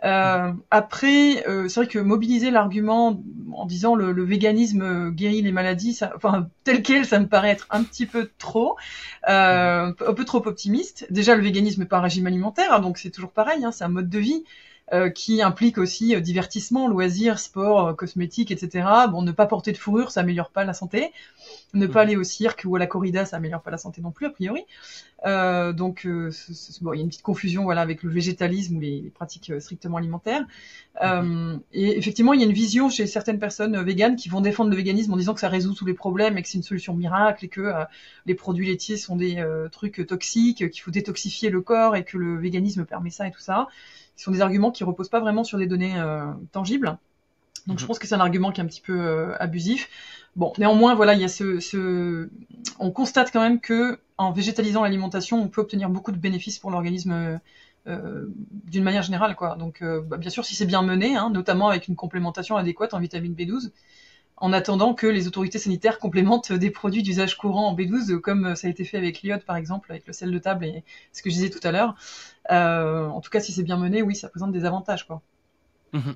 Euh, 0.04 0.54
après, 0.70 1.48
euh, 1.48 1.68
c'est 1.68 1.80
vrai 1.82 1.88
que 1.88 1.98
mobiliser 1.98 2.52
l'argument 2.52 3.20
en 3.52 3.66
disant 3.66 3.96
le, 3.96 4.12
le, 4.12 4.24
véganisme 4.24 5.10
guérit 5.10 5.42
les 5.42 5.52
maladies, 5.52 6.00
enfin 6.16 6.50
tel 6.64 6.84
quel, 6.84 7.06
ça 7.06 7.20
me 7.20 7.28
paraît 7.28 7.50
être 7.50 7.66
un 7.72 7.84
petit 7.84 8.06
peu 8.06 8.30
trop, 8.38 8.78
euh, 9.28 9.92
un 10.08 10.14
peu 10.14 10.24
trop 10.24 10.46
optimiste. 10.46 11.08
Déjà, 11.10 11.36
le 11.36 11.42
véganisme 11.42 11.82
n'est 11.82 11.88
pas 11.88 11.98
un 11.98 12.02
régime 12.02 12.28
alimentaire, 12.28 12.74
hein, 12.74 12.80
donc 12.80 13.00
c'est 13.00 13.10
toujours 13.10 13.32
pareil, 13.32 13.66
hein, 13.66 13.72
c'est 13.72 13.86
un 13.86 13.90
mode 13.90 14.10
de 14.10 14.20
vie. 14.20 14.44
Euh, 14.94 15.10
qui 15.10 15.42
implique 15.42 15.80
aussi 15.80 16.16
euh, 16.16 16.22
divertissement, 16.22 16.88
loisirs, 16.88 17.40
sport, 17.40 17.88
euh, 17.88 17.94
cosmétiques, 17.94 18.52
etc. 18.52 18.88
Bon, 19.12 19.22
ne 19.22 19.34
pas 19.34 19.46
porter 19.46 19.74
de 19.74 19.78
fourrure, 19.78 20.12
ça 20.12 20.22
améliore 20.22 20.50
pas 20.50 20.64
la 20.64 20.74
santé. 20.74 21.12
Ne 21.74 21.88
pas 21.88 22.00
mmh. 22.00 22.04
aller 22.04 22.16
au 22.16 22.24
cirque 22.24 22.64
ou 22.66 22.78
à 22.78 22.80
la 22.80 22.88
corrida, 22.88 23.26
ça 23.26 23.36
améliore 23.36 23.62
pas 23.62 23.70
la 23.70 23.78
santé 23.78 24.00
non 24.00 24.12
plus, 24.12 24.28
a 24.28 24.30
priori. 24.30 24.64
Euh, 25.26 25.74
donc, 25.74 26.06
euh, 26.06 26.32
bon, 26.80 26.94
il 26.94 26.98
y 26.98 27.00
a 27.02 27.04
une 27.04 27.10
petite 27.10 27.22
confusion, 27.22 27.64
voilà, 27.64 27.82
avec 27.82 28.02
le 28.02 28.10
végétalisme 28.10 28.78
ou 28.78 28.80
les, 28.80 29.02
les 29.02 29.10
pratiques 29.10 29.52
strictement 29.60 29.98
alimentaires. 29.98 30.46
Euh, 31.04 31.58
et 31.74 31.98
effectivement, 31.98 32.32
il 32.32 32.40
y 32.40 32.44
a 32.44 32.48
une 32.48 32.54
vision 32.54 32.90
chez 32.90 33.08
certaines 33.08 33.40
personnes 33.40 33.78
véganes 33.84 34.16
qui 34.16 34.30
vont 34.30 34.40
défendre 34.40 34.70
le 34.70 34.78
véganisme 34.78 35.12
en 35.12 35.18
disant 35.18 35.34
que 35.34 35.42
ça 35.42 35.50
résout 35.50 35.74
tous 35.74 35.86
les 35.86 35.96
problèmes 35.96 36.38
et 36.38 36.42
que 36.42 36.48
c'est 36.48 36.60
une 36.60 36.64
solution 36.64 36.94
miracle 36.94 37.44
et 37.44 37.50
que 37.50 37.74
les 38.26 38.36
produits 38.36 38.68
laitiers 38.68 38.96
sont 38.96 39.18
des 39.18 39.44
trucs 39.74 40.08
toxiques, 40.08 40.70
qu'il 40.70 40.82
faut 40.82 40.92
détoxifier 40.92 41.50
le 41.50 41.60
corps 41.60 41.98
et 41.98 42.06
que 42.06 42.18
le 42.18 42.38
véganisme 42.38 42.86
permet 42.86 43.10
ça 43.10 43.28
et 43.28 43.32
tout 43.32 43.42
ça 43.42 43.68
qui 44.18 44.24
sont 44.24 44.32
des 44.32 44.42
arguments 44.42 44.72
qui 44.72 44.84
reposent 44.84 45.10
pas 45.10 45.22
vraiment 45.22 45.44
sur 45.46 45.58
des 45.58 45.68
données 45.68 45.98
euh, 45.98 46.26
tangibles. 46.52 46.98
Donc 47.68 47.80
je 47.80 47.84
mhm. 47.84 47.88
pense 47.88 48.00
que 48.00 48.08
c'est 48.08 48.16
un 48.16 48.20
argument 48.20 48.52
qui 48.52 48.60
est 48.60 48.64
un 48.64 48.68
petit 48.68 48.82
peu 48.82 49.00
euh, 49.00 49.36
abusif. 49.40 49.90
Bon, 50.36 50.54
néanmoins, 50.58 50.94
voilà, 50.94 51.14
il 51.14 51.22
y 51.22 51.24
a 51.24 51.30
ce, 51.30 51.60
ce, 51.60 52.30
on 52.80 52.92
constate 52.92 53.32
quand 53.32 53.42
même 53.42 53.60
que 53.60 54.00
en 54.18 54.32
végétalisant 54.32 54.84
l'alimentation, 54.84 55.42
on 55.42 55.48
peut 55.48 55.62
obtenir 55.62 55.90
beaucoup 55.90 56.12
de 56.12 56.18
bénéfices 56.18 56.60
pour 56.60 56.72
l'organisme 56.72 57.40
euh, 57.88 58.26
d'une 58.66 58.84
manière 58.84 59.04
générale, 59.04 59.36
quoi. 59.36 59.56
Donc, 59.56 59.82
euh, 59.82 60.02
bah, 60.02 60.18
bien 60.18 60.30
sûr, 60.30 60.44
si 60.44 60.56
c'est 60.56 60.66
bien 60.66 60.82
mené, 60.82 61.16
hein, 61.16 61.30
notamment 61.30 61.70
avec 61.70 61.88
une 61.88 61.96
complémentation 61.96 62.58
adéquate 62.58 62.94
en 62.94 63.00
vitamine 63.00 63.34
B12, 63.34 63.72
en 64.38 64.54
attendant 64.54 64.94
que 64.94 65.08
les 65.08 65.28
autorités 65.28 65.58
sanitaires 65.58 66.00
complémentent 66.00 66.54
des 66.54 66.70
produits 66.70 67.04
d'usage 67.04 67.38
courant 67.38 67.68
en 67.68 67.76
B12, 67.76 68.20
comme 68.20 68.56
ça 68.56 68.68
a 68.68 68.70
été 68.70 68.84
fait 68.86 68.98
avec 68.98 69.22
l'iode, 69.22 69.44
par 69.44 69.56
exemple, 69.56 69.92
avec 69.92 70.06
le 70.06 70.14
sel 70.14 70.32
de 70.32 70.40
table 70.40 70.66
et 70.66 70.84
ce 71.12 71.24
que 71.24 71.30
je 71.30 71.36
disais 71.36 71.50
tout 71.50 71.66
à 71.68 71.72
l'heure. 71.72 71.96
Euh, 72.52 73.08
en 73.08 73.20
tout 73.20 73.32
cas, 73.32 73.40
si 73.40 73.52
c'est 73.52 73.64
bien 73.64 73.78
mené, 73.78 74.02
oui, 74.02 74.16
ça 74.16 74.30
présente 74.30 74.52
des 74.52 74.66
avantages, 74.66 75.08
quoi. 75.08 75.22
Mmh. 75.94 76.12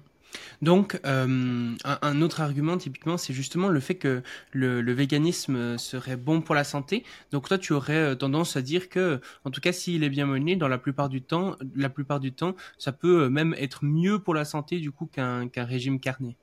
Donc, 0.62 1.00
euh, 1.06 1.76
un, 1.84 2.22
autre 2.22 2.40
argument, 2.40 2.78
typiquement, 2.78 3.18
c'est 3.18 3.34
justement 3.34 3.68
le 3.68 3.80
fait 3.80 3.96
que 3.96 4.22
le, 4.54 4.94
véganisme 4.94 5.78
serait 5.78 6.16
bon 6.16 6.42
pour 6.42 6.56
la 6.56 6.64
santé. 6.64 7.04
Donc, 7.32 7.48
toi, 7.48 7.58
tu 7.58 7.74
aurais 7.74 8.12
euh, 8.12 8.16
tendance 8.16 8.56
à 8.56 8.62
dire 8.62 8.88
que, 8.88 9.20
en 9.44 9.52
tout 9.52 9.60
cas, 9.60 9.74
s'il 9.74 10.04
est 10.04 10.10
bien 10.10 10.28
mené, 10.28 10.56
dans 10.56 10.70
la 10.70 10.78
plupart 10.78 11.10
du 11.10 11.22
temps, 11.22 11.56
la 11.76 11.90
plupart 11.90 12.20
du 12.20 12.32
temps, 12.32 12.56
ça 12.78 12.92
peut 12.92 13.28
même 13.28 13.56
être 13.58 13.84
mieux 13.84 14.20
pour 14.20 14.34
la 14.34 14.46
santé, 14.46 14.80
du 14.80 14.92
coup, 14.92 15.08
qu'un 15.08 15.50
qu'un 15.50 15.66
régime 15.66 16.00
carné. 16.00 16.38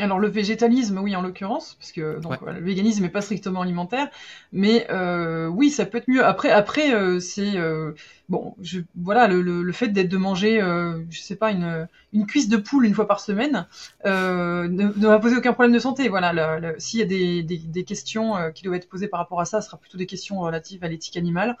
Alors 0.00 0.18
le 0.18 0.28
végétalisme, 0.28 0.98
oui, 0.98 1.14
en 1.14 1.22
l'occurrence, 1.22 1.74
parce 1.78 1.92
que 1.92 2.18
donc, 2.20 2.32
ouais. 2.32 2.38
voilà, 2.40 2.58
le 2.58 2.64
véganisme 2.64 3.02
n'est 3.02 3.10
pas 3.10 3.20
strictement 3.20 3.60
alimentaire, 3.62 4.08
mais 4.52 4.86
euh, 4.90 5.46
oui, 5.46 5.70
ça 5.70 5.86
peut 5.86 5.98
être 5.98 6.08
mieux. 6.08 6.24
Après, 6.24 6.50
après, 6.50 6.94
euh, 6.94 7.20
c'est 7.20 7.56
euh, 7.56 7.92
bon, 8.30 8.54
je, 8.62 8.80
voilà, 8.94 9.26
le, 9.26 9.42
le, 9.42 9.62
le 9.62 9.72
fait 9.72 9.88
d'être 9.88 10.08
de 10.08 10.16
manger, 10.16 10.62
euh, 10.62 11.02
je 11.10 11.20
sais 11.20 11.36
pas, 11.36 11.50
une, 11.50 11.88
une 12.12 12.26
cuisse 12.26 12.48
de 12.48 12.56
poule 12.56 12.86
une 12.86 12.94
fois 12.94 13.08
par 13.08 13.20
semaine, 13.20 13.66
euh, 14.06 14.68
ne, 14.68 14.84
ne, 14.84 15.06
va 15.06 15.18
poser 15.18 15.36
aucun 15.36 15.52
problème 15.52 15.74
de 15.74 15.80
santé. 15.80 16.08
Voilà, 16.08 16.32
s'il 16.78 17.00
y 17.00 17.02
a 17.02 17.06
des, 17.06 17.42
des, 17.42 17.58
des 17.58 17.84
questions 17.84 18.36
euh, 18.36 18.50
qui 18.50 18.62
doivent 18.62 18.76
être 18.76 18.88
posées 18.88 19.08
par 19.08 19.18
rapport 19.18 19.40
à 19.40 19.44
ça, 19.44 19.60
ce 19.60 19.66
sera 19.66 19.78
plutôt 19.78 19.98
des 19.98 20.06
questions 20.06 20.38
relatives 20.40 20.82
à 20.84 20.88
l'éthique 20.88 21.16
animale. 21.16 21.56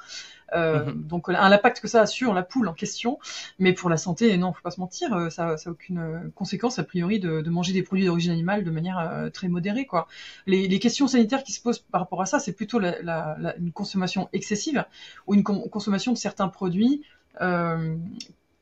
Euh, 0.52 0.86
mmh. 0.86 1.02
Donc 1.06 1.28
un 1.28 1.52
impact 1.52 1.80
que 1.80 1.88
ça 1.88 2.02
a 2.02 2.06
sur 2.06 2.34
la 2.34 2.42
poule 2.42 2.68
en 2.68 2.74
question, 2.74 3.18
mais 3.58 3.72
pour 3.72 3.88
la 3.90 3.96
santé, 3.96 4.36
non, 4.36 4.52
faut 4.52 4.62
pas 4.62 4.70
se 4.70 4.80
mentir, 4.80 5.12
euh, 5.14 5.30
ça, 5.30 5.56
ça 5.56 5.70
a 5.70 5.72
aucune 5.72 5.98
euh, 5.98 6.18
conséquence 6.34 6.78
a 6.78 6.84
priori 6.84 7.20
de, 7.20 7.40
de 7.40 7.50
manger 7.50 7.72
des 7.72 7.82
produits 7.82 8.06
d'origine 8.06 8.32
animale 8.32 8.64
de 8.64 8.70
manière 8.70 8.98
euh, 8.98 9.30
très 9.30 9.48
modérée, 9.48 9.86
quoi. 9.86 10.08
Les, 10.46 10.66
les, 10.66 10.78
questions 10.78 11.06
sanitaires 11.06 11.44
qui 11.44 11.52
se 11.52 11.60
posent 11.60 11.78
par 11.78 12.00
rapport 12.00 12.20
à 12.22 12.26
ça, 12.26 12.40
c'est 12.40 12.52
plutôt 12.52 12.78
la, 12.78 13.00
la, 13.02 13.36
la, 13.38 13.56
une 13.58 13.70
consommation 13.72 14.28
excessive 14.32 14.84
ou 15.26 15.34
une 15.34 15.44
consommation 15.44 16.12
de 16.12 16.18
certains 16.18 16.48
produits. 16.48 16.59
Euh, 17.40 17.96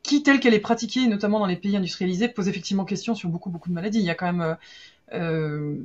qui, 0.03 0.23
telle 0.23 0.39
qu'elle 0.39 0.53
est 0.53 0.59
pratiquée, 0.59 1.07
notamment 1.07 1.39
dans 1.39 1.45
les 1.45 1.57
pays 1.57 1.75
industrialisés, 1.75 2.29
pose 2.29 2.47
effectivement 2.47 2.85
question 2.85 3.15
sur 3.15 3.29
beaucoup 3.29 3.49
beaucoup 3.49 3.69
de 3.69 3.73
maladies. 3.73 3.99
Il 3.99 4.05
y 4.05 4.09
a 4.09 4.15
quand 4.15 4.31
même 4.31 4.57
euh, 5.13 5.75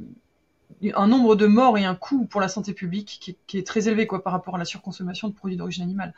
un 0.94 1.06
nombre 1.06 1.36
de 1.36 1.46
morts 1.46 1.78
et 1.78 1.84
un 1.84 1.94
coût 1.94 2.26
pour 2.26 2.40
la 2.40 2.48
santé 2.48 2.72
publique 2.72 3.18
qui 3.20 3.32
est, 3.32 3.36
qui 3.46 3.58
est, 3.58 3.66
très 3.66 3.88
élevé 3.88 4.06
quoi 4.06 4.22
par 4.22 4.32
rapport 4.32 4.54
à 4.56 4.58
la 4.58 4.64
surconsommation 4.64 5.28
de 5.28 5.34
produits 5.34 5.56
d'origine 5.56 5.84
animale. 5.84 6.14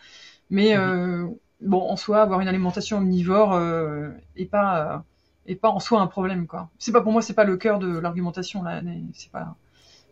Mais 0.50 0.76
euh, 0.76 1.26
bon, 1.60 1.80
en 1.80 1.96
soi, 1.96 2.22
avoir 2.22 2.40
une 2.40 2.48
alimentation 2.48 2.98
omnivore 2.98 3.54
euh, 3.54 4.10
est 4.36 4.46
pas 4.46 5.04
et 5.46 5.54
pas 5.54 5.68
en 5.68 5.80
soi 5.80 6.00
un 6.00 6.06
problème 6.06 6.46
quoi. 6.46 6.68
C'est 6.78 6.92
pas 6.92 7.00
pour 7.00 7.12
moi, 7.12 7.22
c'est 7.22 7.34
pas 7.34 7.44
le 7.44 7.56
cœur 7.56 7.78
de 7.78 7.98
l'argumentation 7.98 8.62
là. 8.62 8.80
C'est 9.14 9.30
pas 9.30 9.56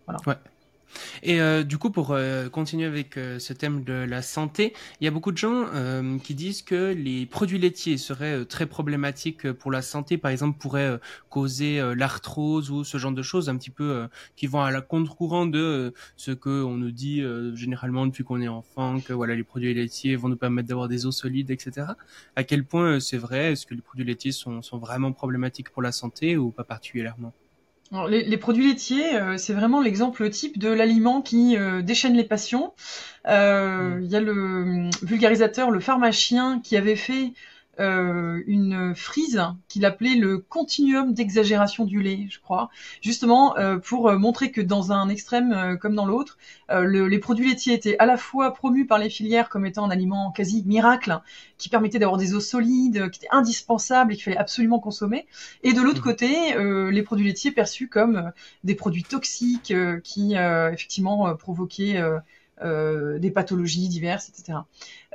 voilà. 0.06 0.20
Ouais. 0.26 0.36
Et 1.22 1.40
euh, 1.40 1.62
du 1.62 1.78
coup, 1.78 1.90
pour 1.90 2.12
euh, 2.12 2.48
continuer 2.48 2.86
avec 2.86 3.16
euh, 3.16 3.38
ce 3.38 3.52
thème 3.52 3.84
de 3.84 3.92
la 3.92 4.22
santé, 4.22 4.74
il 5.00 5.04
y 5.04 5.08
a 5.08 5.10
beaucoup 5.10 5.32
de 5.32 5.38
gens 5.38 5.66
qui 6.22 6.34
disent 6.34 6.62
que 6.62 6.92
les 6.92 7.26
produits 7.26 7.58
laitiers 7.58 7.98
seraient 7.98 8.44
très 8.44 8.66
problématiques 8.66 9.50
pour 9.52 9.70
la 9.70 9.82
santé, 9.82 10.18
par 10.18 10.30
exemple, 10.30 10.58
pourraient 10.58 10.98
causer 11.30 11.80
l'arthrose 11.96 12.70
ou 12.70 12.84
ce 12.84 12.98
genre 12.98 13.12
de 13.12 13.22
choses, 13.22 13.48
un 13.48 13.56
petit 13.56 13.70
peu 13.70 14.08
qui 14.36 14.46
vont 14.46 14.62
à 14.62 14.70
la 14.70 14.80
contre-courant 14.80 15.46
de 15.46 15.92
ce 16.16 16.30
que 16.30 16.62
on 16.62 16.76
nous 16.76 16.90
dit 16.90 17.22
généralement 17.54 18.06
depuis 18.06 18.24
qu'on 18.24 18.40
est 18.40 18.48
enfant, 18.48 19.00
que 19.00 19.12
voilà, 19.12 19.34
les 19.34 19.44
produits 19.44 19.74
laitiers 19.74 20.16
vont 20.16 20.28
nous 20.28 20.36
permettre 20.36 20.68
d'avoir 20.68 20.88
des 20.88 21.06
os 21.06 21.16
solides, 21.16 21.50
etc. 21.50 21.86
À 22.36 22.44
quel 22.44 22.64
point 22.64 23.00
c'est 23.00 23.18
vrai? 23.18 23.52
Est-ce 23.52 23.66
que 23.66 23.74
les 23.74 23.82
produits 23.82 24.04
laitiers 24.04 24.32
sont, 24.32 24.62
sont 24.62 24.78
vraiment 24.78 25.12
problématiques 25.12 25.70
pour 25.70 25.82
la 25.82 25.92
santé 25.92 26.36
ou 26.36 26.50
pas 26.50 26.64
particulièrement? 26.64 27.32
Les, 28.08 28.36
produits 28.36 28.68
laitiers, 28.68 29.16
euh, 29.16 29.36
c'est 29.36 29.52
vraiment 29.52 29.80
l'exemple 29.80 30.28
type 30.30 30.58
de 30.58 30.68
l'aliment 30.68 31.22
qui 31.22 31.56
euh, 31.56 31.82
déchaîne 31.82 32.14
les 32.14 32.24
passions. 32.24 32.72
Euh, 33.26 33.96
mm. 33.96 34.04
Il 34.04 34.10
y 34.10 34.16
a 34.16 34.20
le 34.20 34.32
hum, 34.32 34.90
vulgarisateur, 35.02 35.70
le 35.70 35.80
pharmacien, 35.80 36.60
qui 36.60 36.76
avait 36.76 36.96
fait 36.96 37.32
euh, 37.80 38.42
une 38.46 38.94
frise 38.94 39.42
qu'il 39.68 39.84
appelait 39.84 40.14
le 40.14 40.38
continuum 40.38 41.12
d'exagération 41.12 41.84
du 41.84 42.02
lait, 42.02 42.26
je 42.30 42.38
crois, 42.40 42.70
justement 43.00 43.56
euh, 43.56 43.78
pour 43.78 44.08
euh, 44.08 44.18
montrer 44.18 44.50
que 44.50 44.60
dans 44.60 44.92
un 44.92 45.08
extrême 45.08 45.78
comme 45.80 45.94
dans 45.94 46.06
l'autre, 46.06 46.38
les 46.70 47.18
produits 47.18 47.48
laitiers 47.48 47.74
étaient 47.74 47.96
à 47.98 48.06
la 48.06 48.16
fois 48.16 48.54
promus 48.54 48.86
par 48.86 48.98
les 48.98 49.10
filières 49.10 49.48
comme 49.48 49.66
étant 49.66 49.84
un 49.84 49.90
aliment 49.90 50.30
quasi 50.32 50.62
miracle 50.66 51.20
qui 51.58 51.68
permettait 51.68 51.98
d'avoir 51.98 52.18
des 52.18 52.34
os 52.34 52.46
solides, 52.46 53.10
qui 53.10 53.20
était 53.20 53.28
indispensable 53.30 54.12
et 54.12 54.16
qu'il 54.16 54.24
fallait 54.24 54.36
absolument 54.36 54.78
consommer, 54.78 55.26
et 55.62 55.72
de 55.72 55.80
l'autre 55.80 56.00
mmh. 56.00 56.02
côté, 56.02 56.90
les 56.90 57.02
produits 57.02 57.26
laitiers 57.26 57.52
perçus 57.52 57.88
comme 57.88 58.32
des 58.64 58.74
produits 58.74 59.04
toxiques 59.04 59.74
qui 60.02 60.34
effectivement 60.34 61.34
provoquaient 61.36 62.02
des 62.62 63.30
pathologies 63.30 63.88
diverses, 63.88 64.30
etc. 64.30 64.58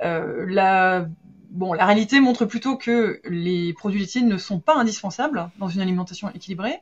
la 0.02 1.08
bon, 1.50 1.74
la 1.74 1.86
réalité 1.86 2.20
montre 2.20 2.46
plutôt 2.46 2.78
que 2.78 3.22
les 3.26 3.74
produits 3.74 4.00
laitiers 4.00 4.22
ne 4.22 4.38
sont 4.38 4.60
pas 4.60 4.76
indispensables 4.76 5.50
dans 5.58 5.68
une 5.68 5.82
alimentation 5.82 6.30
équilibrée. 6.34 6.80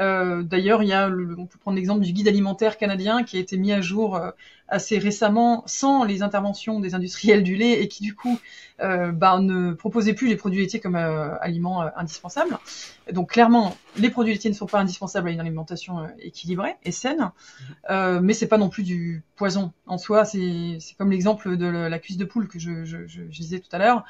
Euh, 0.00 0.42
D'ailleurs, 0.42 0.82
il 0.82 0.88
y 0.88 0.92
a, 0.92 1.08
on 1.08 1.46
peut 1.46 1.58
prendre 1.58 1.76
l'exemple 1.76 2.00
du 2.00 2.12
guide 2.12 2.28
alimentaire 2.28 2.78
canadien 2.78 3.24
qui 3.24 3.36
a 3.36 3.40
été 3.40 3.56
mis 3.56 3.72
à 3.72 3.80
jour 3.80 4.16
euh, 4.16 4.30
assez 4.68 4.98
récemment 4.98 5.62
sans 5.66 6.04
les 6.04 6.22
interventions 6.22 6.80
des 6.80 6.94
industriels 6.94 7.42
du 7.42 7.56
lait 7.56 7.82
et 7.82 7.88
qui 7.88 8.02
du 8.02 8.14
coup 8.14 8.38
euh, 8.80 9.12
bah, 9.12 9.38
ne 9.38 9.74
proposait 9.74 10.14
plus 10.14 10.28
les 10.28 10.36
produits 10.36 10.60
laitiers 10.60 10.80
comme 10.80 10.96
aliments 10.96 11.84
indispensables. 11.94 12.58
Donc 13.12 13.32
clairement, 13.32 13.76
les 13.96 14.08
produits 14.08 14.32
laitiers 14.32 14.50
ne 14.50 14.54
sont 14.54 14.66
pas 14.66 14.80
indispensables 14.80 15.28
à 15.28 15.30
une 15.32 15.40
alimentation 15.40 16.08
équilibrée 16.18 16.76
et 16.84 16.92
saine, 16.92 17.32
euh, 17.90 18.20
mais 18.22 18.32
c'est 18.32 18.46
pas 18.46 18.58
non 18.58 18.70
plus 18.70 18.82
du 18.82 19.22
poison 19.36 19.72
en 19.86 19.98
soi. 19.98 20.24
C'est 20.24 20.78
comme 20.96 21.10
l'exemple 21.10 21.56
de 21.58 21.66
la 21.66 21.98
cuisse 21.98 22.16
de 22.16 22.24
poule 22.24 22.48
que 22.48 22.58
je, 22.58 22.84
je, 22.84 23.06
je, 23.06 23.22
disais 23.22 23.58
tout 23.58 23.68
à 23.72 23.78
l'heure. 23.78 24.04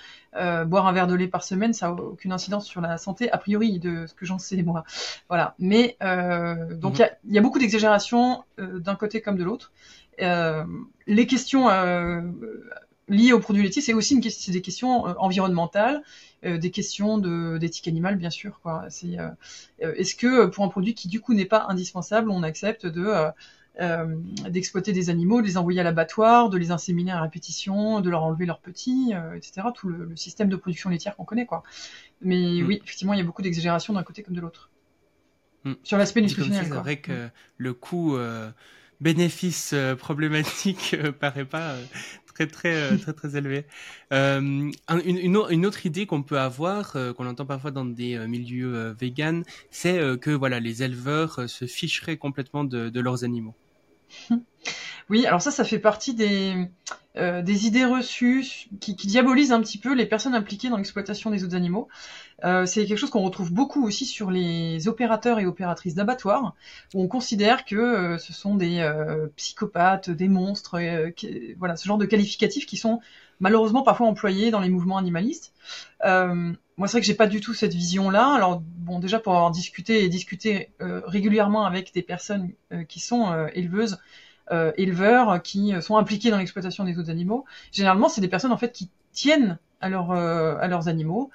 boire 0.67 0.87
un 0.87 0.93
verre 0.93 1.09
de 1.09 1.15
lait 1.15 1.27
par 1.27 1.43
semaine, 1.43 1.73
ça 1.73 1.89
a 1.89 1.91
aucune 1.91 2.33
incidence 2.33 2.67
sur 2.67 2.81
la 2.81 2.99
santé 2.99 3.33
a 3.33 3.39
priori 3.39 3.81
de 3.81 4.07
ce 4.07 4.15
que 4.15 4.27
j'en 4.27 4.39
sais 4.39 4.63
moi. 4.63 4.85
Voilà. 5.29 5.55
Mais 5.59 5.72
donc 5.73 6.99
il 6.99 7.11
y, 7.29 7.35
y, 7.35 7.39
a 7.39 7.41
beaucoup 7.41 7.59
d'exagération 7.59 8.45
d'un 8.59 8.95
côté 8.95 9.21
comme 9.21 9.37
de 9.37 9.45
l'autre. 9.45 9.73
Euh, 10.21 10.65
les 11.07 11.27
questions 11.27 11.69
euh, 11.71 12.21
liées 13.09 13.33
aux 13.33 13.41
produits 13.41 13.63
laitiers, 13.63 13.83
c'est 13.83 13.95
aussi 13.95 14.15
une 14.15 14.21
question, 14.21 14.53
des 14.53 14.61
questions 14.61 15.07
euh, 15.07 15.15
environnementales, 15.19 16.03
des 16.45 16.73
questions 16.73 17.19
d'éthique 17.19 17.87
animale, 17.87 18.17
bien 18.17 18.31
sûr. 18.31 18.61
Est-ce 19.79 20.15
que 20.17 20.47
pour 20.47 20.65
un 20.65 20.69
produit 20.69 20.93
qui 20.93 21.07
du 21.07 21.21
coup 21.21 21.35
n'est 21.35 21.45
pas 21.45 21.67
indispensable, 21.69 22.31
on 22.31 22.43
accepte 22.43 22.85
de 22.85 23.13
d'exploiter 24.49 24.93
des 24.93 25.09
animaux, 25.09 25.41
de 25.41 25.47
les 25.47 25.57
envoyer 25.57 25.81
à 25.81 25.85
l'abattoir, 25.85 26.51
de 26.51 26.59
les 26.59 26.73
inséminer 26.73 27.13
à 27.13 27.23
répétition, 27.23 28.01
de 28.01 28.11
leur 28.11 28.25
enlever 28.25 28.45
leurs 28.45 28.59
petits, 28.59 29.13
etc. 29.37 29.69
Tout 29.73 29.89
le, 29.89 30.17
système 30.17 30.49
de 30.49 30.57
production 30.57 30.91
laitière 30.91 31.15
qu'on 31.15 31.25
connaît, 31.25 31.47
quoi. 31.47 31.63
Mais 32.23 32.61
mm. 32.61 32.67
oui, 32.67 32.81
effectivement, 32.83 33.15
il 33.15 33.19
y 33.19 33.23
a 33.23 33.25
beaucoup 33.25 33.43
d'exagération 33.43 33.93
d'un 33.93 34.03
côté 34.03 34.25
comme 34.25 34.35
de 34.35 34.41
l'autre. 34.41 34.72
Mm. 35.65 35.73
Sur 35.83 35.99
l'aspect 35.99 36.21
nutritionnel. 36.21 36.67
C'est 36.69 36.75
vrai 36.75 36.97
que 37.01 37.29
le 37.59 37.75
coût 37.75 38.17
bénéfice 39.03 39.73
euh, 39.75 39.97
problématique 39.97 40.95
euh, 40.95 41.13
paraît 41.21 41.45
pas 41.45 41.73
euh, 41.73 41.85
très 42.27 42.47
très 42.47 42.97
très 42.97 43.13
très 43.13 43.37
élevé. 43.37 43.67
une, 44.11 44.73
une, 44.89 45.67
autre 45.67 45.85
idée 45.85 46.07
qu'on 46.07 46.23
peut 46.23 46.39
avoir, 46.39 46.93
qu'on 46.93 47.27
entend 47.27 47.45
parfois 47.45 47.73
dans 47.73 47.85
des 47.85 48.17
milieux 48.27 48.97
véganes, 48.99 49.45
c'est 49.71 50.01
que 50.19 50.31
voilà 50.31 50.59
les 50.59 50.83
éleveurs 50.83 51.51
se 51.51 51.67
ficheraient 51.67 52.17
complètement 52.17 52.65
de, 52.65 52.89
de 52.89 53.01
leurs 53.01 53.25
animaux. 53.25 53.55
Oui, 55.11 55.27
alors 55.27 55.43
ça, 55.43 55.51
ça 55.51 55.65
fait 55.65 55.79
partie 55.79 56.15
des, 56.15 56.55
euh, 57.17 57.43
idées 57.45 57.85
reçues 57.85 58.47
qui, 58.81 58.95
diabolisent 58.95 59.53
un 59.53 59.61
petit 59.61 59.79
peu 59.79 59.95
les 59.95 60.07
personnes 60.07 60.35
impliquées 60.35 60.69
dans 60.71 60.77
l'exploitation 60.77 61.31
des 61.31 61.45
autres 61.45 61.57
animaux. 61.57 61.89
Euh, 62.45 62.67
c'est 62.67 62.87
quelque 62.87 62.99
chose 62.99 63.11
qu'on 63.11 63.23
retrouve 63.23 63.53
beaucoup 63.53 63.85
aussi 63.85 64.07
sur 64.07 64.31
les 64.31 64.89
opérateurs 64.89 65.39
et 65.39 65.47
opératrices 65.47 65.95
d'abattoirs, 65.95 66.55
où 66.95 67.03
on 67.03 67.09
considère 67.09 67.65
que 67.65 67.77
euh, 67.77 68.19
ce 68.19 68.33
sont 68.33 68.55
des 68.55 68.91
psychopathes, 69.37 70.11
des 70.11 70.29
monstres, 70.29 70.81
voilà, 71.59 71.77
ce 71.77 71.87
genre 71.87 71.99
de 71.99 72.07
qualificatifs 72.07 72.67
qui 72.67 72.77
sont 72.77 73.01
malheureusement 73.43 73.83
parfois 73.83 74.07
employés 74.07 74.51
dans 74.51 74.61
les 74.61 74.71
mouvements 74.71 74.97
animalistes. 74.97 75.53
moi, 76.03 76.89
c'est 76.89 76.93
vrai 76.93 77.01
que 77.01 77.07
j'ai 77.07 77.15
pas 77.15 77.27
du 77.27 77.41
tout 77.41 77.53
cette 77.53 77.75
vision-là. 77.75 78.33
Alors, 78.35 78.63
bon, 78.79 78.99
déjà 78.99 79.19
pour 79.19 79.35
avoir 79.35 79.51
discuté 79.51 80.05
et 80.05 80.09
discuté 80.09 80.71
régulièrement 80.81 81.67
avec 81.67 81.93
des 81.93 82.03
personnes 82.03 82.53
qui 82.89 83.01
sont 83.01 83.47
éleveuses, 83.55 83.99
euh, 84.51 84.73
éleveurs 84.77 85.41
qui 85.41 85.73
sont 85.81 85.97
impliqués 85.97 86.31
dans 86.31 86.39
l'exploitation 86.39 86.85
des 86.85 86.99
autres 86.99 87.11
animaux. 87.11 87.45
Généralement, 87.71 88.09
c'est 88.09 88.21
des 88.21 88.29
personnes 88.29 88.53
en 88.53 88.57
fait 88.57 88.73
qui 88.73 88.91
tiennent 89.13 89.59
à, 89.81 89.89
euh, 89.89 90.59
à 90.61 90.67
leurs 90.67 90.89
animaux, 90.89 91.31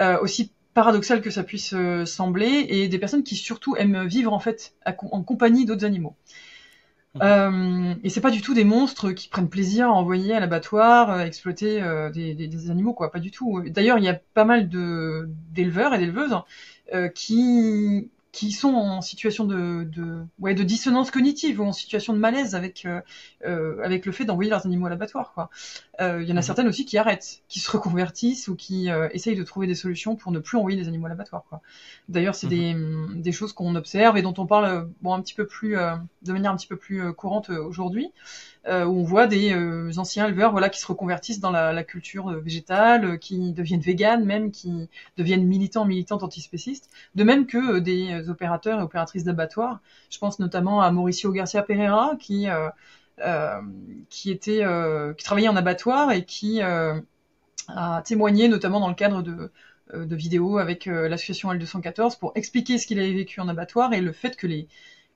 euh, 0.00 0.18
aussi 0.20 0.52
paradoxal 0.72 1.20
que 1.20 1.30
ça 1.30 1.42
puisse 1.42 1.74
sembler, 2.04 2.66
et 2.68 2.88
des 2.88 2.98
personnes 2.98 3.22
qui 3.22 3.34
surtout 3.34 3.76
aiment 3.76 4.06
vivre 4.06 4.32
en 4.32 4.40
fait 4.40 4.74
en 4.84 5.22
compagnie 5.22 5.64
d'autres 5.64 5.84
animaux. 5.84 6.16
Euh, 7.22 7.94
et 8.02 8.10
c'est 8.10 8.20
pas 8.20 8.30
du 8.30 8.42
tout 8.42 8.54
des 8.54 8.64
monstres 8.64 9.12
qui 9.12 9.28
prennent 9.28 9.48
plaisir 9.48 9.88
à 9.88 9.92
envoyer 9.92 10.34
à 10.34 10.40
l'abattoir, 10.40 11.10
à 11.10 11.26
exploiter 11.26 11.80
des, 12.12 12.34
des, 12.34 12.70
animaux, 12.70 12.92
quoi, 12.92 13.10
pas 13.10 13.20
du 13.20 13.30
tout. 13.30 13.62
D'ailleurs, 13.68 13.98
il 13.98 14.04
y 14.04 14.08
a 14.08 14.20
pas 14.34 14.44
mal 14.44 14.68
d'éleveurs 14.68 15.94
et 15.94 15.98
d'éleveuses 15.98 16.36
euh, 16.94 17.08
qui 17.08 18.12
qui 18.36 18.52
sont 18.52 18.74
en 18.74 19.00
situation 19.00 19.46
de, 19.46 19.84
de, 19.84 20.22
ouais, 20.40 20.54
de 20.54 20.62
dissonance 20.62 21.10
cognitive 21.10 21.58
ou 21.58 21.64
en 21.64 21.72
situation 21.72 22.12
de 22.12 22.18
malaise 22.18 22.54
avec, 22.54 22.84
euh, 22.84 23.00
euh 23.46 23.82
avec 23.82 24.04
le 24.04 24.12
fait 24.12 24.26
d'envoyer 24.26 24.50
leurs 24.50 24.66
animaux 24.66 24.84
à 24.84 24.90
l'abattoir. 24.90 25.32
Quoi. 25.32 25.48
Euh, 26.02 26.22
il 26.22 26.28
y 26.28 26.32
en 26.32 26.36
a 26.36 26.40
mhm. 26.40 26.42
certaines 26.42 26.68
aussi 26.68 26.84
qui 26.84 26.98
arrêtent, 26.98 27.40
qui 27.48 27.60
se 27.60 27.70
reconvertissent 27.70 28.48
ou 28.48 28.54
qui 28.54 28.90
essayent 29.12 29.36
de 29.36 29.42
trouver 29.42 29.66
des 29.66 29.74
solutions 29.74 30.16
pour 30.16 30.32
ne 30.32 30.38
plus 30.38 30.58
envoyer 30.58 30.76
des 30.76 30.86
animaux 30.86 31.06
à 31.06 31.08
l'abattoir. 31.08 31.44
Quoi. 31.48 31.62
D'ailleurs, 32.10 32.34
c'est 32.34 32.46
des, 32.46 32.74
mhm. 32.74 33.22
des 33.22 33.32
choses 33.32 33.54
qu'on 33.54 33.74
observe 33.74 34.18
et 34.18 34.22
dont 34.22 34.34
on 34.36 34.44
parle 34.44 34.90
bon, 35.00 35.14
un 35.14 35.22
petit 35.22 35.34
peu 35.34 35.46
plus, 35.46 35.76
de 36.22 36.32
manière 36.32 36.52
un 36.52 36.56
petit 36.56 36.68
peu 36.68 36.76
plus 36.76 37.14
courante 37.14 37.48
aujourd'hui. 37.48 38.12
Où 38.68 38.70
on 38.70 39.04
voit 39.04 39.28
des 39.28 39.54
anciens 39.96 40.26
éleveurs 40.26 40.50
voilà, 40.50 40.68
qui 40.68 40.80
se 40.80 40.86
reconvertissent 40.88 41.38
dans 41.38 41.52
la, 41.52 41.72
la 41.72 41.84
culture 41.84 42.30
végétale, 42.40 43.20
qui 43.20 43.52
deviennent 43.52 43.80
véganes 43.80 44.24
même, 44.24 44.50
qui 44.50 44.88
deviennent 45.16 45.46
militants, 45.46 45.84
militantes 45.84 46.24
antispécistes, 46.24 46.90
de 47.14 47.22
même 47.22 47.46
que 47.46 47.78
des 47.78 48.25
opérateurs 48.30 48.80
et 48.80 48.82
opératrices 48.82 49.24
d'abattoirs. 49.24 49.80
Je 50.10 50.18
pense 50.18 50.38
notamment 50.38 50.80
à 50.82 50.90
Mauricio 50.90 51.32
Garcia 51.32 51.62
Pereira, 51.62 52.12
qui, 52.18 52.46
qui, 54.10 54.30
était, 54.30 54.64
qui 55.16 55.24
travaillait 55.24 55.48
en 55.48 55.56
abattoir 55.56 56.12
et 56.12 56.24
qui 56.24 56.60
a 56.60 58.02
témoigné 58.04 58.48
notamment 58.48 58.80
dans 58.80 58.88
le 58.88 58.94
cadre 58.94 59.22
de, 59.22 59.50
de 59.94 60.16
vidéos 60.16 60.58
avec 60.58 60.86
l'association 60.86 61.52
L214 61.52 62.18
pour 62.18 62.32
expliquer 62.34 62.78
ce 62.78 62.86
qu'il 62.86 62.98
avait 62.98 63.12
vécu 63.12 63.40
en 63.40 63.48
abattoir 63.48 63.92
et 63.92 64.00
le 64.00 64.12
fait 64.12 64.36
que 64.36 64.46
les, 64.46 64.68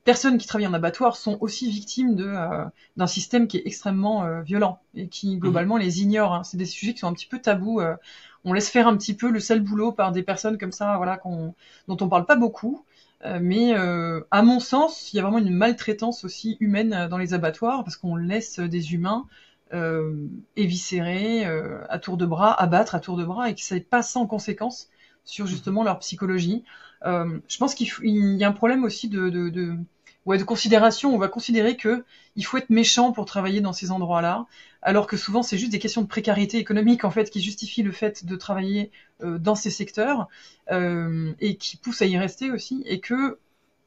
personnes 0.04 0.38
qui 0.38 0.46
travaillent 0.46 0.66
en 0.66 0.74
abattoir 0.74 1.16
sont 1.16 1.38
aussi 1.40 1.70
victimes 1.70 2.14
de 2.14 2.26
euh, 2.26 2.64
d'un 2.96 3.06
système 3.06 3.46
qui 3.46 3.58
est 3.58 3.62
extrêmement 3.66 4.24
euh, 4.24 4.42
violent 4.42 4.80
et 4.94 5.08
qui 5.08 5.34
mhm. 5.34 5.40
globalement 5.40 5.76
les 5.76 6.02
ignore. 6.02 6.34
Hein. 6.34 6.44
C'est 6.44 6.56
des 6.56 6.66
sujets 6.66 6.94
qui 6.94 7.00
sont 7.00 7.08
un 7.08 7.12
petit 7.12 7.26
peu 7.26 7.38
tabous. 7.38 7.80
Euh. 7.80 7.94
on 8.44 8.52
laisse 8.52 8.70
faire 8.70 8.88
un 8.88 8.96
petit 8.96 9.14
peu 9.14 9.30
le 9.30 9.40
sale 9.40 9.60
boulot 9.60 9.92
par 9.92 10.12
des 10.12 10.22
personnes 10.22 10.58
comme 10.58 10.72
ça, 10.72 10.96
voilà, 10.96 11.16
qu'on, 11.16 11.54
dont 11.88 11.96
on 12.00 12.08
parle 12.08 12.26
pas 12.26 12.36
beaucoup. 12.36 12.84
Mais 13.24 13.74
à 13.74 14.42
mon 14.42 14.60
sens, 14.60 15.12
il 15.12 15.16
y 15.16 15.18
a 15.18 15.22
vraiment 15.22 15.38
une 15.38 15.54
maltraitance 15.54 16.24
aussi 16.24 16.56
humaine 16.60 17.06
dans 17.08 17.18
les 17.18 17.34
abattoirs 17.34 17.84
parce 17.84 17.96
qu'on 17.96 18.16
laisse 18.16 18.58
des 18.60 18.94
humains 18.94 19.26
éviscérer 20.56 21.44
à 21.88 21.98
tour 21.98 22.16
de 22.16 22.26
bras, 22.26 22.52
abattre 22.52 22.94
à 22.94 23.00
tour 23.00 23.16
de 23.16 23.24
bras 23.24 23.50
et 23.50 23.54
que 23.54 23.60
c'est 23.60 23.80
pas 23.80 24.02
sans 24.02 24.26
conséquences 24.26 24.88
sur 25.24 25.46
justement 25.46 25.84
leur 25.84 25.98
psychologie. 26.00 26.64
Euh, 27.06 27.38
je 27.48 27.56
pense 27.58 27.74
qu'il 27.74 27.88
y 28.02 28.44
a 28.44 28.48
un 28.48 28.52
problème 28.52 28.84
aussi 28.84 29.08
de 29.08 29.76
ouais, 30.26 30.38
de 30.38 30.44
considération. 30.44 31.14
On 31.14 31.18
va 31.18 31.28
considérer 31.28 31.76
que 31.76 32.04
il 32.36 32.44
faut 32.44 32.58
être 32.58 32.70
méchant 32.70 33.12
pour 33.12 33.24
travailler 33.24 33.60
dans 33.60 33.72
ces 33.72 33.90
endroits-là, 33.90 34.46
alors 34.82 35.06
que 35.06 35.16
souvent 35.16 35.42
c'est 35.42 35.58
juste 35.58 35.72
des 35.72 35.78
questions 35.78 36.02
de 36.02 36.06
précarité 36.06 36.58
économique 36.58 37.04
en 37.04 37.10
fait 37.10 37.30
qui 37.30 37.42
justifient 37.42 37.82
le 37.82 37.92
fait 37.92 38.24
de 38.24 38.36
travailler 38.36 38.90
euh, 39.22 39.38
dans 39.38 39.54
ces 39.54 39.70
secteurs 39.70 40.28
euh, 40.70 41.32
et 41.40 41.56
qui 41.56 41.76
poussent 41.76 42.02
à 42.02 42.06
y 42.06 42.16
rester 42.18 42.50
aussi, 42.50 42.82
et 42.86 43.00
que 43.00 43.38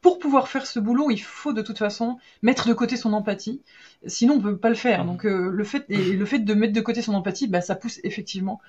pour 0.02 0.20
pouvoir 0.20 0.50
faire 0.50 0.68
ce 0.68 0.80
boulot, 0.82 1.12
il 1.12 1.22
faut 1.22 1.54
de 1.54 1.62
toute 1.62 1.78
façon 1.78 2.18
mettre 2.42 2.68
de 2.68 2.74
côté 2.74 2.98
son 2.98 3.14
empathie. 3.14 3.62
Sinon, 4.06 4.34
on 4.34 4.42
peut 4.42 4.58
pas 4.58 4.68
le 4.68 4.76
faire. 4.76 5.06
Mmh. 5.06 5.08
Donc, 5.08 5.26
euh, 5.26 5.50
le 5.50 5.64
fait 5.64 5.86
et 5.88 6.18
le 6.18 6.26
fait 6.26 6.40
de 6.40 6.54
mettre 6.54 6.74
de 6.74 6.82
côté 6.82 7.02
son 7.02 7.14
empathie, 7.14 7.48
bah, 7.48 7.62
ça 7.62 7.76
pousse 7.76 8.02
effectivement 8.04 8.60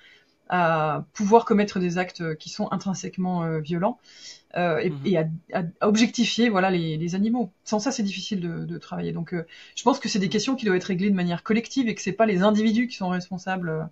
à 0.49 1.05
pouvoir 1.13 1.45
commettre 1.45 1.81
des 1.81 1.99
actes 1.99 2.37
qui 2.37 2.51
sont 2.51 2.71
intrinsèquement 2.71 3.59
violents 3.59 3.99
euh, 4.57 4.79
et, 4.79 4.91
mhm. 4.91 5.33
à, 5.53 5.59
à, 5.59 5.87
objectifier 5.89 6.49
voilà 6.49 6.71
les, 6.71 6.97
les, 6.97 7.15
animaux. 7.15 7.51
Sans 7.65 7.79
ça, 7.79 7.91
c'est 7.91 8.03
difficile 8.03 8.41
de, 8.41 8.65
de, 8.65 8.79
travailler. 8.79 9.13
Donc, 9.13 9.35
euh, 9.35 9.47
je 9.75 9.83
pense 9.83 9.99
que 9.99 10.09
c'est 10.09 10.19
des 10.19 10.29
questions 10.29 10.55
qui 10.57 10.65
doivent 10.65 10.77
être 10.77 10.85
réglées 10.85 11.11
de 11.11 11.15
manière 11.15 11.43
collective 11.43 11.89
et 11.89 11.95
que 11.95 12.03
c'est 12.03 12.13
pas 12.13 12.27
les 12.27 12.43
individus 12.43 12.87
qui 12.87 12.97
sont 12.97 13.09
responsables 13.09 13.69
euh, 13.69 13.83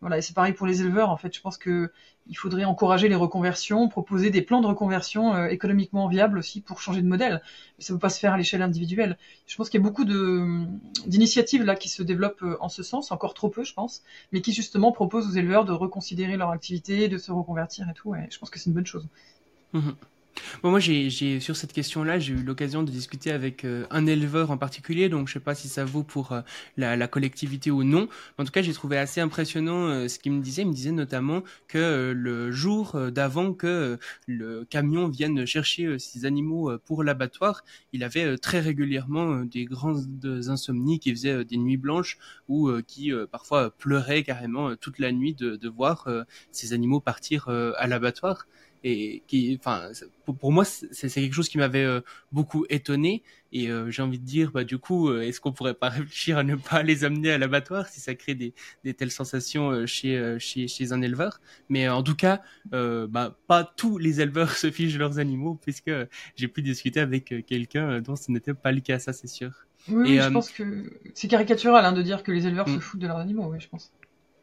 voilà, 0.00 0.16
et 0.16 0.22
c'est 0.22 0.34
pareil 0.34 0.54
pour 0.54 0.66
les 0.66 0.80
éleveurs. 0.80 1.10
En 1.10 1.16
fait, 1.16 1.34
je 1.34 1.40
pense 1.40 1.58
que 1.58 1.92
il 2.26 2.34
faudrait 2.34 2.64
encourager 2.64 3.08
les 3.08 3.14
reconversions, 3.14 3.88
proposer 3.88 4.30
des 4.30 4.40
plans 4.40 4.60
de 4.60 4.66
reconversion 4.66 5.34
euh, 5.34 5.48
économiquement 5.48 6.08
viables 6.08 6.38
aussi 6.38 6.60
pour 6.62 6.80
changer 6.80 7.02
de 7.02 7.06
modèle. 7.06 7.42
Mais 7.78 7.84
ça 7.84 7.92
ne 7.92 7.98
peut 7.98 8.02
pas 8.02 8.08
se 8.08 8.18
faire 8.18 8.32
à 8.32 8.38
l'échelle 8.38 8.62
individuelle. 8.62 9.18
Je 9.46 9.56
pense 9.56 9.68
qu'il 9.68 9.80
y 9.80 9.82
a 9.82 9.86
beaucoup 9.86 10.04
de 10.04 10.64
d'initiatives 11.06 11.64
là 11.64 11.76
qui 11.76 11.88
se 11.88 12.02
développent 12.02 12.44
en 12.60 12.68
ce 12.68 12.82
sens, 12.82 13.12
encore 13.12 13.34
trop 13.34 13.50
peu, 13.50 13.62
je 13.62 13.74
pense, 13.74 14.02
mais 14.32 14.40
qui 14.40 14.52
justement 14.52 14.90
proposent 14.92 15.28
aux 15.28 15.38
éleveurs 15.38 15.64
de 15.66 15.72
reconsidérer 15.72 16.36
leur 16.36 16.50
activité, 16.50 17.08
de 17.08 17.18
se 17.18 17.30
reconvertir 17.30 17.88
et 17.90 17.94
tout. 17.94 18.14
Et 18.14 18.26
je 18.30 18.38
pense 18.38 18.48
que 18.48 18.58
c'est 18.58 18.70
une 18.70 18.74
bonne 18.74 18.86
chose. 18.86 19.06
Mmh 19.72 19.90
Bon, 20.62 20.70
moi, 20.70 20.80
j'ai, 20.80 21.40
sur 21.40 21.56
cette 21.56 21.72
question-là, 21.72 22.18
j'ai 22.18 22.32
eu 22.34 22.42
l'occasion 22.42 22.82
de 22.82 22.90
discuter 22.90 23.30
avec 23.30 23.64
euh, 23.64 23.86
un 23.90 24.06
éleveur 24.06 24.50
en 24.50 24.58
particulier, 24.58 25.08
donc 25.08 25.28
je 25.28 25.34
sais 25.34 25.40
pas 25.40 25.54
si 25.54 25.68
ça 25.68 25.84
vaut 25.84 26.02
pour 26.02 26.32
euh, 26.32 26.40
la, 26.76 27.08
collectivité 27.08 27.70
ou 27.70 27.84
non. 27.84 28.08
En 28.38 28.44
tout 28.44 28.52
cas, 28.52 28.62
j'ai 28.62 28.72
trouvé 28.72 28.98
assez 28.98 29.20
impressionnant 29.20 29.88
euh, 29.88 30.08
ce 30.08 30.18
qu'il 30.18 30.32
me 30.32 30.42
disait. 30.42 30.62
Il 30.62 30.68
me 30.68 30.72
disait 30.72 30.92
notamment 30.92 31.42
que 31.68 32.12
le 32.16 32.50
jour 32.50 32.98
d'avant 33.10 33.52
que 33.52 33.98
le 34.26 34.64
camion 34.64 35.08
vienne 35.08 35.46
chercher 35.46 35.98
ces 35.98 36.24
animaux 36.24 36.78
pour 36.84 37.04
l'abattoir, 37.04 37.64
il 37.92 38.04
avait 38.04 38.36
très 38.38 38.60
régulièrement 38.60 39.44
des 39.44 39.64
grandes 39.64 40.24
insomnies 40.48 40.98
qui 41.00 41.10
faisaient 41.10 41.44
des 41.44 41.56
nuits 41.56 41.76
blanches 41.76 42.18
ou 42.48 42.70
qui 42.86 43.12
parfois 43.30 43.70
pleuraient 43.70 44.22
carrément 44.22 44.76
toute 44.76 44.98
la 44.98 45.12
nuit 45.12 45.34
de, 45.34 45.56
de 45.56 45.68
voir 45.68 46.08
ces 46.52 46.72
animaux 46.72 47.00
partir 47.00 47.48
à 47.48 47.86
l'abattoir 47.86 48.46
et 48.82 49.22
qui, 49.26 49.58
enfin, 49.60 49.90
pour, 50.24 50.52
moi, 50.52 50.64
c'est 50.64 51.08
quelque 51.10 51.34
chose 51.34 51.48
qui 51.48 51.58
m'avait 51.58 51.84
euh, 51.84 52.00
beaucoup 52.32 52.64
étonné. 52.68 53.22
Et 53.52 53.68
euh, 53.68 53.90
j'ai 53.90 54.02
envie 54.02 54.18
de 54.18 54.24
dire, 54.24 54.52
bah, 54.52 54.64
du 54.64 54.78
coup, 54.78 55.08
euh, 55.08 55.22
est-ce 55.22 55.40
qu'on 55.40 55.52
pourrait 55.52 55.74
pas 55.74 55.88
réfléchir 55.90 56.38
à 56.38 56.44
ne 56.44 56.54
pas 56.54 56.82
les 56.82 57.04
amener 57.04 57.30
à 57.30 57.38
l'abattoir 57.38 57.88
si 57.88 58.00
ça 58.00 58.14
crée 58.14 58.34
des, 58.34 58.54
des 58.84 58.94
telles 58.94 59.10
sensations 59.10 59.86
chez, 59.86 60.36
chez, 60.38 60.68
chez 60.68 60.92
un 60.92 61.02
éleveur? 61.02 61.40
Mais 61.68 61.88
en 61.88 62.02
tout 62.02 62.16
cas, 62.16 62.40
bah, 62.72 63.36
pas 63.46 63.64
tous 63.64 63.98
les 63.98 64.20
éleveurs 64.20 64.52
se 64.56 64.70
fichent 64.70 64.96
leurs 64.96 65.18
animaux, 65.18 65.58
puisque 65.60 65.90
j'ai 66.36 66.48
pu 66.48 66.62
discuter 66.62 67.00
avec 67.00 67.46
quelqu'un 67.46 68.00
dont 68.00 68.16
ce 68.16 68.30
n'était 68.30 68.54
pas 68.54 68.72
le 68.72 68.80
cas, 68.80 68.98
ça 68.98 69.12
c'est 69.12 69.28
sûr. 69.28 69.52
Oui, 69.88 70.18
je 70.18 70.28
pense 70.28 70.50
que 70.50 70.92
c'est 71.14 71.28
caricatural 71.28 71.84
hein, 71.84 71.92
de 71.92 72.02
dire 72.02 72.22
que 72.22 72.32
les 72.32 72.46
éleveurs 72.46 72.68
se 72.68 72.74
mm. 72.74 72.80
foutent 72.80 73.00
de 73.00 73.06
leurs 73.06 73.16
animaux, 73.16 73.48
oui, 73.50 73.58
je 73.60 73.68
pense. 73.68 73.92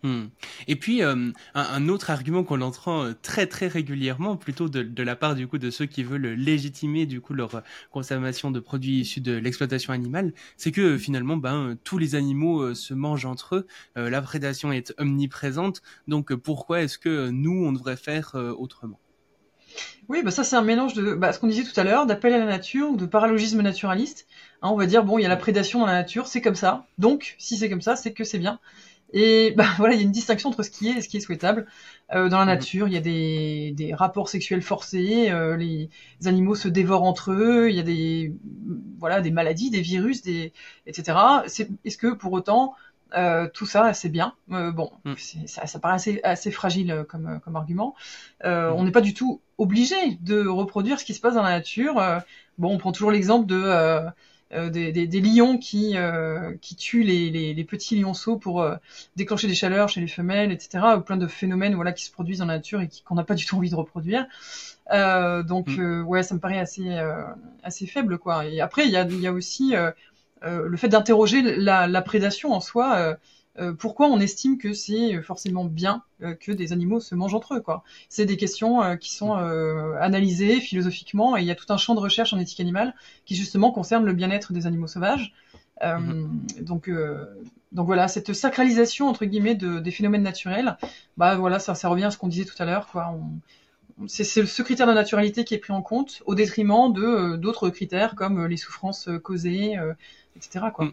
Hmm. 0.03 0.27
Et 0.67 0.75
puis 0.75 1.01
euh, 1.01 1.31
un, 1.55 1.89
autre 1.89 2.11
argument 2.11 2.43
qu'on 2.43 2.61
entend 2.61 3.03
euh, 3.03 3.13
très 3.19 3.47
très 3.47 3.67
régulièrement, 3.67 4.37
plutôt 4.37 4.69
de, 4.69 5.03
la 5.03 5.15
part 5.15 5.33
du 5.33 5.47
coup 5.47 5.57
de 5.57 5.71
ceux 5.71 5.87
qui 5.87 6.03
veulent 6.03 6.33
légitimer 6.33 7.07
du 7.07 7.19
coup 7.19 7.33
leur 7.33 7.63
consommation 7.91 8.51
de 8.51 8.59
produits 8.59 8.99
issus 8.99 9.21
de 9.21 9.33
l'exploitation 9.33 9.93
animale, 9.93 10.33
c'est 10.55 10.71
que 10.71 10.97
finalement 10.99 11.35
ben 11.35 11.77
tous 11.83 11.97
les 11.97 12.13
animaux 12.13 12.61
euh, 12.61 12.75
se 12.75 12.93
mangent 12.93 13.25
entre 13.25 13.55
eux, 13.55 13.67
la 13.95 14.21
prédation 14.21 14.71
est 14.71 14.93
omniprésente, 14.99 15.81
donc 16.07 16.33
pourquoi 16.35 16.81
est-ce 16.81 16.99
que 16.99 17.29
nous 17.29 17.65
on 17.65 17.71
devrait 17.71 17.97
faire 17.97 18.35
autrement? 18.35 18.99
Oui, 20.09 20.23
bah 20.23 20.31
ça 20.31 20.43
c'est 20.43 20.55
un 20.55 20.61
mélange 20.61 20.93
de 20.93 21.13
bah, 21.13 21.33
ce 21.33 21.39
qu'on 21.39 21.47
disait 21.47 21.63
tout 21.63 21.77
à 21.79 21.83
l'heure, 21.83 22.05
d'appel 22.05 22.33
à 22.33 22.37
la 22.37 22.45
nature, 22.45 22.95
de 22.95 23.05
paralogisme 23.05 23.61
naturaliste. 23.61 24.27
Hein, 24.61 24.69
on 24.71 24.77
va 24.77 24.85
dire 24.85 25.03
bon, 25.03 25.17
il 25.19 25.23
y 25.23 25.25
a 25.25 25.29
la 25.29 25.37
prédation 25.37 25.79
dans 25.79 25.85
la 25.85 25.93
nature, 25.93 26.27
c'est 26.27 26.41
comme 26.41 26.55
ça. 26.55 26.85
Donc, 26.97 27.35
si 27.37 27.57
c'est 27.57 27.69
comme 27.69 27.81
ça, 27.81 27.95
c'est 27.95 28.13
que 28.13 28.23
c'est 28.23 28.39
bien. 28.39 28.59
Et 29.13 29.53
bah, 29.55 29.65
voilà, 29.77 29.93
il 29.93 29.97
y 29.97 30.01
a 30.01 30.03
une 30.03 30.11
distinction 30.11 30.49
entre 30.49 30.63
ce 30.63 30.69
qui 30.69 30.89
est 30.89 30.97
et 30.97 31.01
ce 31.01 31.09
qui 31.09 31.17
est 31.17 31.21
souhaitable. 31.21 31.67
Euh, 32.13 32.29
dans 32.29 32.39
la 32.39 32.45
mhm. 32.45 32.51
nature, 32.51 32.87
il 32.87 32.93
y 32.93 32.97
a 32.97 33.01
des, 33.01 33.73
des 33.75 33.93
rapports 33.93 34.29
sexuels 34.29 34.61
forcés, 34.61 35.29
euh, 35.29 35.57
les, 35.57 35.89
animaux 36.25 36.55
se 36.55 36.67
dévorent 36.67 37.03
entre 37.03 37.31
eux, 37.31 37.69
il 37.69 37.75
y 37.75 37.79
a 37.79 37.83
des 37.83 38.33
voilà 38.99 39.21
des 39.21 39.31
maladies, 39.31 39.69
des 39.69 39.81
virus, 39.81 40.21
des 40.21 40.53
etc. 40.85 41.17
Est-ce 41.45 41.97
que 41.97 42.13
pour 42.13 42.33
autant 42.33 42.73
euh, 43.15 43.47
tout 43.53 43.65
ça 43.65 43.93
c'est 43.93 44.09
bien? 44.09 44.33
Euh, 44.51 44.71
Bon, 44.71 44.91
mm. 45.05 45.13
ça, 45.45 45.67
ça 45.67 45.79
paraît 45.79 45.95
assez, 45.95 46.19
assez 46.23 46.51
fragile 46.51 47.05
comme, 47.07 47.39
comme 47.43 47.55
argument. 47.55 47.95
Euh, 48.43 48.71
mm. 48.71 48.73
On 48.73 48.83
n'est 48.83 48.91
pas 48.91 49.01
du 49.01 49.13
tout 49.13 49.41
obligé 49.57 49.95
de 50.21 50.45
reproduire 50.45 50.99
ce 50.99 51.05
qui 51.05 51.13
se 51.13 51.21
passe 51.21 51.35
dans 51.35 51.43
la 51.43 51.51
nature. 51.51 51.95
bon, 52.57 52.73
on 52.73 52.77
prend 52.77 52.91
toujours 52.91 53.11
l'exemple 53.11 53.47
de 53.47 53.61
euh, 53.63 54.01
des, 54.51 54.91
des, 54.91 55.07
des, 55.07 55.21
lions 55.21 55.57
qui, 55.57 55.97
euh, 55.97 56.53
qui 56.61 56.75
tuent 56.75 57.03
les, 57.03 57.29
les, 57.29 57.53
les, 57.53 57.63
petits 57.63 57.99
lionceaux 57.99 58.37
pour 58.37 58.61
euh, 58.61 58.75
déclencher 59.15 59.47
des 59.47 59.55
chaleurs 59.55 59.89
chez 59.89 60.01
les 60.01 60.07
femelles, 60.07 60.51
etc. 60.51 60.83
Ou 60.97 61.01
plein 61.01 61.17
de 61.17 61.27
phénomènes 61.27 61.75
voilà, 61.75 61.91
qui 61.91 62.05
se 62.05 62.11
produisent 62.11 62.39
dans 62.39 62.45
la 62.45 62.55
nature 62.55 62.81
et 62.81 62.89
qu'on 63.05 63.15
n'a 63.15 63.23
pas 63.23 63.35
du 63.35 63.45
tout 63.45 63.57
envie 63.57 63.69
de 63.69 63.75
reproduire. 63.75 64.25
donc 64.89 65.67
mm. 65.67 66.03
ouais, 66.07 66.23
ça 66.23 66.35
me 66.35 66.39
paraît 66.39 66.59
assez, 66.59 66.97
assez 67.63 67.87
faible. 67.87 68.17
quoi. 68.17 68.45
Et 68.45 68.61
après, 68.61 68.85
il 68.85 68.91
y 68.91 68.97
a, 68.97 69.05
y 69.05 69.27
a 69.27 69.33
aussi 69.33 69.73
le 70.41 70.77
fait 70.77 70.89
d'interroger 70.89 71.41
la, 71.41 71.87
la, 71.87 72.01
prédation 72.01 72.53
en 72.53 72.61
soi. 72.61 73.17
Euh, 73.59 73.73
pourquoi 73.73 74.07
on 74.07 74.19
estime 74.19 74.57
que 74.57 74.73
c'est 74.73 75.21
forcément 75.21 75.65
bien 75.65 76.03
euh, 76.21 76.35
que 76.35 76.51
des 76.51 76.73
animaux 76.73 76.99
se 76.99 77.15
mangent 77.15 77.33
entre 77.33 77.55
eux 77.55 77.61
quoi? 77.61 77.83
C'est 78.09 78.25
des 78.25 78.37
questions 78.37 78.83
euh, 78.83 78.95
qui 78.95 79.13
sont 79.13 79.33
analysées 79.33 80.59
philosophiquement 80.59 81.37
et 81.37 81.41
il 81.41 81.45
y 81.45 81.51
a 81.51 81.55
tout 81.55 81.65
un 81.69 81.77
champ 81.77 81.95
de 81.95 81.99
recherche 81.99 82.33
en 82.33 82.39
éthique 82.39 82.59
animale 82.59 82.93
qui 83.25 83.35
justement 83.35 83.71
concerne 83.71 84.05
le 84.05 84.13
bien-être 84.13 84.53
des 84.53 84.67
animaux 84.67 84.87
sauvages. 84.87 85.33
Mm-hmm. 85.81 86.63
Donc 86.63 86.89
donc 87.71 87.85
voilà, 87.85 88.07
cette 88.07 88.33
sacralisation 88.33 89.07
entre 89.07 89.25
guillemets 89.25 89.55
de, 89.55 89.79
des 89.79 89.91
phénomènes 89.91 90.23
naturels, 90.23 90.77
bah 91.17 91.35
voilà, 91.35 91.59
ça, 91.59 91.75
ça 91.75 91.89
revient 91.89 92.05
à 92.05 92.11
ce 92.11 92.17
qu'on 92.17 92.29
disait 92.29 92.45
tout 92.45 92.55
à 92.57 92.65
l'heure, 92.65 92.87
quoi. 92.87 93.15
c'est 94.07 94.23
ce 94.23 94.61
critère 94.63 94.87
de 94.87 94.93
naturalité 94.93 95.43
qui 95.43 95.53
est 95.53 95.59
pris 95.59 95.73
en 95.73 95.83
compte 95.83 96.23
au 96.25 96.33
détriment 96.33 96.91
de 96.91 97.35
d'autres 97.35 97.69
critères 97.69 98.15
comme 98.15 98.47
les 98.47 98.57
souffrances 98.57 99.09
causées, 99.21 99.75
etc. 100.35 100.65
Quoi. 100.73 100.91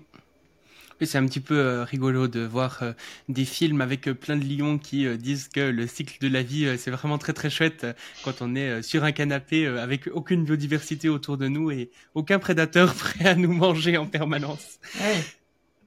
Mm 1.00 1.04
c'est 1.06 1.18
un 1.18 1.26
petit 1.26 1.40
peu 1.40 1.58
euh, 1.58 1.84
rigolo 1.84 2.28
de 2.28 2.40
voir 2.40 2.78
euh, 2.82 2.92
des 3.28 3.44
films 3.44 3.80
avec 3.80 4.08
euh, 4.08 4.14
plein 4.14 4.36
de 4.36 4.44
lions 4.44 4.78
qui 4.78 5.06
disent 5.18 5.48
que 5.48 5.60
le 5.60 5.86
cycle 5.86 6.18
de 6.20 6.32
la 6.32 6.42
vie, 6.42 6.78
c'est 6.78 6.90
vraiment 6.90 7.18
très 7.18 7.32
très 7.32 7.50
chouette 7.50 7.86
quand 8.24 8.40
on 8.40 8.54
est 8.54 8.82
sur 8.82 9.04
un 9.04 9.12
canapé 9.12 9.66
avec 9.66 10.08
aucune 10.08 10.44
biodiversité 10.44 11.08
autour 11.08 11.36
de 11.36 11.48
nous 11.48 11.70
et 11.70 11.90
aucun 12.14 12.38
prédateur 12.38 12.94
prêt 12.94 13.26
à 13.26 13.34
nous 13.34 13.52
manger 13.52 13.96
en 13.96 14.06
permanence. 14.06 14.78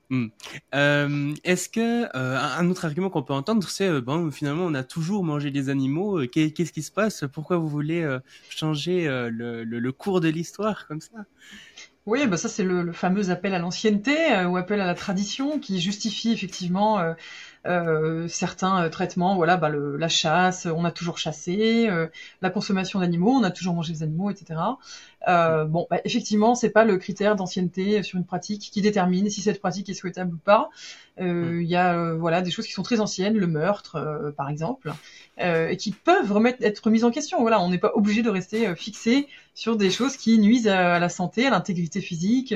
Hmm. 0.09 0.27
Est-ce 0.71 1.69
que 1.69 2.15
un 2.15 2.69
autre 2.69 2.85
argument 2.85 3.09
qu'on 3.09 3.23
peut 3.23 3.33
entendre, 3.33 3.67
c'est 3.67 4.01
bon 4.01 4.31
finalement 4.31 4.65
on 4.65 4.73
a 4.73 4.83
toujours 4.83 5.23
mangé 5.23 5.51
des 5.51 5.69
animaux. 5.69 6.21
Qu'est-ce 6.27 6.71
qui 6.71 6.83
se 6.83 6.91
passe? 6.91 7.25
Pourquoi 7.33 7.57
vous 7.57 7.69
voulez 7.69 8.07
changer 8.49 9.05
le, 9.07 9.63
le, 9.63 9.79
le, 9.79 9.91
cours 9.91 10.21
de 10.21 10.29
l'histoire 10.29 10.87
comme 10.87 11.01
ça? 11.01 11.25
Oui, 12.07 12.25
bah 12.25 12.37
ça 12.37 12.49
c'est 12.49 12.63
le, 12.63 12.81
le, 12.81 12.93
fameux 12.93 13.29
appel 13.29 13.53
à 13.53 13.59
l'ancienneté 13.59 14.33
euh, 14.33 14.47
ou 14.47 14.57
appel 14.57 14.81
à 14.81 14.85
la 14.85 14.95
tradition 14.95 15.59
qui 15.59 15.79
justifie 15.81 16.31
effectivement 16.31 16.99
euh, 16.99 17.13
euh, 17.67 18.27
certains 18.29 18.85
euh, 18.85 18.89
traitements, 18.89 19.35
voilà, 19.35 19.57
bah, 19.57 19.69
le, 19.69 19.97
la 19.97 20.07
chasse, 20.07 20.67
on 20.67 20.85
a 20.85 20.91
toujours 20.91 21.17
chassé, 21.17 21.87
euh, 21.89 22.07
la 22.41 22.49
consommation 22.49 22.99
d'animaux, 22.99 23.31
on 23.31 23.43
a 23.43 23.51
toujours 23.51 23.73
mangé 23.73 23.91
des 23.93 24.03
animaux, 24.03 24.29
etc. 24.29 24.59
Euh, 25.27 25.65
bon, 25.65 25.85
bah, 25.89 25.97
effectivement, 26.05 26.55
c'est 26.55 26.69
pas 26.69 26.85
le 26.85 26.97
critère 26.97 27.35
d'ancienneté 27.35 28.03
sur 28.03 28.17
une 28.17 28.25
pratique 28.25 28.69
qui 28.71 28.81
détermine 28.81 29.29
si 29.29 29.41
cette 29.41 29.59
pratique 29.59 29.89
est 29.89 29.93
souhaitable 29.93 30.35
ou 30.35 30.37
pas. 30.37 30.69
Mm. 31.19 31.61
Il 31.61 31.67
y 31.67 31.75
a 31.75 32.13
voilà 32.13 32.41
des 32.41 32.51
choses 32.51 32.67
qui 32.67 32.73
sont 32.73 32.83
très 32.83 32.99
anciennes, 32.99 33.35
le 33.35 33.47
meurtre, 33.47 34.31
par 34.37 34.49
exemple, 34.49 34.93
et 35.39 35.75
qui 35.75 35.91
peuvent 35.91 36.31
remettre, 36.31 36.63
être 36.63 36.89
mises 36.91 37.03
en 37.03 37.11
question. 37.11 37.41
Voilà, 37.41 37.59
on 37.59 37.69
n'est 37.69 37.79
pas 37.79 37.91
obligé 37.95 38.21
de 38.21 38.29
rester 38.29 38.75
fixé 38.75 39.27
sur 39.57 39.75
des 39.75 39.89
choses 39.89 40.17
qui 40.17 40.37
nuisent 40.37 40.67
à, 40.67 40.99
la 40.99 41.09
santé, 41.09 41.47
à 41.47 41.49
l'intégrité 41.49 41.99
physique, 41.99 42.53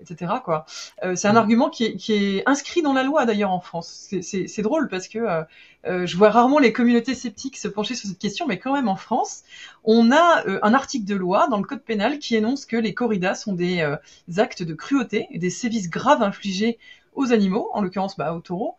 etc. 0.00 0.32
Quoi. 0.42 0.64
Euh, 1.02 1.16
c'est 1.16 1.28
un 1.28 1.34
mm. 1.34 1.36
argument 1.36 1.68
qui 1.68 1.84
est, 1.84 1.96
qui 1.96 2.14
est, 2.14 2.42
inscrit 2.48 2.80
dans 2.80 2.94
la 2.94 3.02
loi 3.02 3.26
d'ailleurs 3.26 3.50
en 3.50 3.60
France. 3.60 4.08
C'est 4.22 4.62
drôle 4.62 4.88
parce 4.88 5.06
que 5.06 5.18
euh, 5.18 5.42
euh, 5.86 6.06
je 6.06 6.16
vois 6.16 6.30
rarement 6.30 6.58
les 6.58 6.72
communautés 6.72 7.14
sceptiques 7.14 7.56
se 7.56 7.68
pencher 7.68 7.94
sur 7.94 8.08
cette 8.08 8.18
question, 8.18 8.46
mais 8.46 8.58
quand 8.58 8.72
même 8.72 8.88
en 8.88 8.96
France, 8.96 9.42
on 9.84 10.10
a 10.12 10.46
euh, 10.46 10.58
un 10.62 10.72
article 10.72 11.04
de 11.04 11.14
loi 11.14 11.46
dans 11.48 11.58
le 11.58 11.64
code 11.64 11.82
pénal 11.82 12.18
qui 12.18 12.36
énonce 12.36 12.64
que 12.64 12.76
les 12.76 12.94
corridas 12.94 13.34
sont 13.34 13.52
des 13.52 13.80
euh, 13.80 13.96
actes 14.38 14.62
de 14.62 14.74
cruauté 14.74 15.26
et 15.30 15.38
des 15.38 15.50
sévices 15.50 15.90
graves 15.90 16.22
infligés 16.22 16.78
aux 17.14 17.32
animaux, 17.32 17.68
en 17.74 17.82
l'occurrence 17.82 18.16
bah, 18.16 18.34
aux 18.34 18.40
taureaux, 18.40 18.74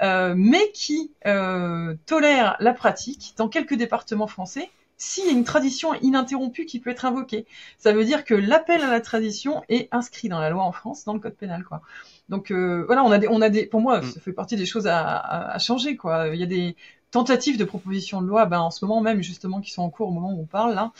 mais 0.00 0.70
qui 0.72 1.10
tolèrent 1.24 2.56
la 2.60 2.72
pratique 2.72 3.34
dans 3.36 3.48
quelques 3.48 3.74
départements 3.74 4.28
français 4.28 4.70
s'il 5.00 5.24
y 5.24 5.28
a 5.28 5.32
une 5.32 5.44
tradition 5.44 5.94
ininterrompue 5.94 6.66
qui 6.66 6.78
peut 6.78 6.90
être 6.90 7.06
invoquée. 7.06 7.46
Ça 7.78 7.92
veut 7.92 8.04
dire 8.04 8.24
que 8.24 8.34
l'appel 8.34 8.82
à 8.82 8.90
la 8.90 9.00
tradition 9.00 9.62
est 9.70 9.88
inscrit 9.92 10.28
dans 10.28 10.38
la 10.38 10.50
loi 10.50 10.62
en 10.62 10.72
France, 10.72 11.04
dans 11.06 11.14
le 11.14 11.20
code 11.20 11.34
pénal, 11.34 11.64
quoi. 11.64 11.80
Donc 12.28 12.52
euh, 12.52 12.84
voilà, 12.86 13.02
on 13.02 13.10
a 13.10 13.18
des, 13.18 13.26
on 13.26 13.40
a 13.40 13.48
des, 13.48 13.64
pour 13.64 13.80
moi, 13.80 14.00
mm. 14.00 14.04
ça 14.04 14.20
fait 14.20 14.34
partie 14.34 14.56
des 14.56 14.66
choses 14.66 14.86
à, 14.86 15.16
à, 15.16 15.58
changer, 15.58 15.96
quoi. 15.96 16.28
Il 16.28 16.38
y 16.38 16.42
a 16.42 16.46
des 16.46 16.76
tentatives 17.10 17.56
de 17.56 17.64
propositions 17.64 18.20
de 18.20 18.26
loi, 18.26 18.44
ben 18.44 18.60
en 18.60 18.70
ce 18.70 18.84
moment 18.84 19.00
même 19.00 19.22
justement, 19.22 19.62
qui 19.62 19.70
sont 19.70 19.82
en 19.82 19.88
cours 19.88 20.08
au 20.08 20.12
moment 20.12 20.32
où 20.32 20.42
on 20.42 20.46
parle 20.46 20.74
là, 20.74 20.92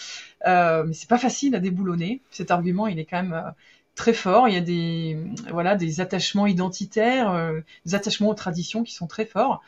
euh, 0.46 0.84
mais 0.86 0.94
c'est 0.94 1.08
pas 1.08 1.18
facile 1.18 1.54
à 1.54 1.60
déboulonner. 1.60 2.22
Cet 2.30 2.50
argument, 2.50 2.86
il 2.86 2.98
est 2.98 3.04
quand 3.04 3.22
même 3.22 3.34
euh, 3.34 3.50
très 3.94 4.14
fort. 4.14 4.48
Il 4.48 4.54
y 4.54 4.56
a 4.56 4.62
des, 4.62 5.18
voilà, 5.50 5.76
des 5.76 6.00
attachements 6.00 6.46
identitaires, 6.46 7.30
euh, 7.30 7.60
des 7.84 7.94
attachements 7.94 8.30
aux 8.30 8.34
traditions 8.34 8.82
qui 8.82 8.94
sont 8.94 9.06
très 9.06 9.26
forts. 9.26 9.60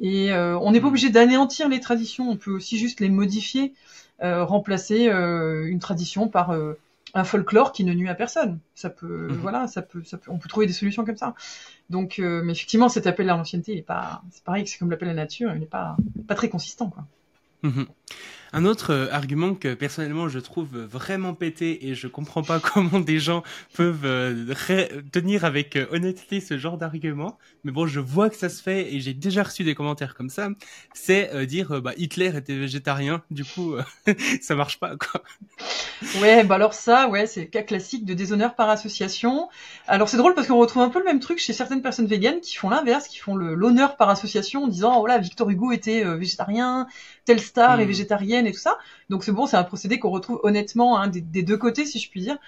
Et 0.00 0.32
euh, 0.32 0.58
on 0.58 0.72
n'est 0.72 0.80
pas 0.80 0.86
mm. 0.86 0.90
obligé 0.90 1.10
d'anéantir 1.10 1.68
les 1.68 1.80
traditions, 1.80 2.30
on 2.30 2.36
peut 2.36 2.52
aussi 2.52 2.78
juste 2.78 3.00
les 3.00 3.08
modifier, 3.08 3.74
euh, 4.22 4.44
remplacer 4.44 5.08
euh, 5.08 5.66
une 5.66 5.78
tradition 5.78 6.28
par 6.28 6.56
un 7.14 7.24
folklore 7.24 7.72
qui 7.72 7.84
ne 7.84 7.92
nuit 7.94 8.08
à 8.08 8.14
personne. 8.14 8.58
Ça 8.74 8.90
peut, 8.90 9.28
mm-hmm. 9.28 9.36
voilà, 9.36 9.66
ça 9.66 9.82
peut, 9.82 10.02
ça 10.04 10.18
peut, 10.18 10.30
on 10.30 10.38
peut 10.38 10.48
trouver 10.48 10.66
des 10.66 10.72
solutions 10.72 11.04
comme 11.04 11.16
ça. 11.16 11.34
Donc, 11.90 12.18
mais 12.18 12.52
effectivement, 12.52 12.88
cet 12.88 13.06
appel 13.06 13.30
à 13.30 13.36
l'ancienneté, 13.36 13.72
il 13.72 13.78
est 13.78 13.82
pas, 13.82 14.22
c'est 14.30 14.44
pareil, 14.44 14.66
c'est 14.66 14.78
comme 14.78 14.90
l'appel 14.90 15.08
à 15.08 15.14
la 15.14 15.22
nature, 15.22 15.50
il 15.54 15.60
n'est 15.60 15.66
pas, 15.66 15.96
pas 16.26 16.34
très 16.34 16.48
consistant, 16.48 16.90
quoi. 16.90 17.04
Mm-hmm. 17.64 17.86
Un 18.52 18.64
autre 18.64 18.92
euh, 18.92 19.08
argument 19.12 19.54
que 19.54 19.74
personnellement 19.74 20.28
je 20.28 20.38
trouve 20.38 20.76
vraiment 20.78 21.34
pété 21.34 21.88
et 21.88 21.94
je 21.94 22.08
comprends 22.08 22.42
pas 22.42 22.60
comment 22.72 23.00
des 23.00 23.18
gens 23.18 23.42
peuvent 23.74 24.04
euh, 24.04 24.54
tenir 25.12 25.44
avec 25.44 25.76
euh, 25.76 25.86
honnêteté 25.90 26.40
ce 26.40 26.56
genre 26.56 26.78
d'argument, 26.78 27.38
mais 27.64 27.72
bon, 27.72 27.86
je 27.86 28.00
vois 28.00 28.30
que 28.30 28.36
ça 28.36 28.48
se 28.48 28.62
fait 28.62 28.94
et 28.94 29.00
j'ai 29.00 29.14
déjà 29.14 29.42
reçu 29.42 29.64
des 29.64 29.74
commentaires 29.74 30.14
comme 30.14 30.30
ça, 30.30 30.48
c'est 30.94 31.46
dire 31.46 31.80
bah 31.82 31.92
Hitler 31.96 32.36
était 32.36 32.56
végétarien, 32.56 33.22
du 33.30 33.44
coup 33.44 33.74
ça 34.40 34.54
marche 34.54 34.78
pas 34.78 34.96
quoi. 34.96 35.22
Ouais, 36.20 36.44
bah 36.44 36.54
alors 36.54 36.74
ça, 36.74 37.08
ouais, 37.08 37.26
c'est 37.26 37.40
le 37.40 37.46
cas 37.46 37.62
classique 37.62 38.04
de 38.04 38.14
déshonneur 38.14 38.54
par 38.54 38.70
association. 38.70 39.48
Alors 39.86 40.08
c'est 40.08 40.16
drôle 40.16 40.34
parce 40.34 40.46
qu'on 40.46 40.58
retrouve 40.58 40.82
un 40.82 40.88
peu 40.88 40.98
le 40.98 41.04
même 41.04 41.20
truc 41.20 41.38
chez 41.38 41.52
certaines 41.52 41.82
personnes 41.82 42.06
véganes 42.06 42.40
qui 42.40 42.56
font 42.56 42.70
l'inverse, 42.70 43.08
qui 43.08 43.18
font 43.18 43.36
l'honneur 43.36 43.96
par 43.96 44.08
association 44.08 44.64
en 44.64 44.68
disant 44.68 45.00
oh 45.00 45.06
là 45.06 45.18
Victor 45.18 45.50
Hugo 45.50 45.72
était 45.72 46.04
végétarien, 46.16 46.86
telle 47.24 47.40
star 47.40 47.80
est 47.80 47.86
hmm. 47.86 47.88
Et 48.46 48.52
tout 48.52 48.58
ça. 48.58 48.78
Donc 49.10 49.24
c'est 49.24 49.32
bon, 49.32 49.46
c'est 49.46 49.56
un 49.56 49.64
procédé 49.64 49.98
qu'on 49.98 50.10
retrouve 50.10 50.40
honnêtement 50.42 50.98
hein, 50.98 51.08
des, 51.08 51.42
deux 51.42 51.56
côtés, 51.56 51.84
si 51.84 51.98
je 51.98 52.10
puis 52.10 52.20
dire. 52.20 52.38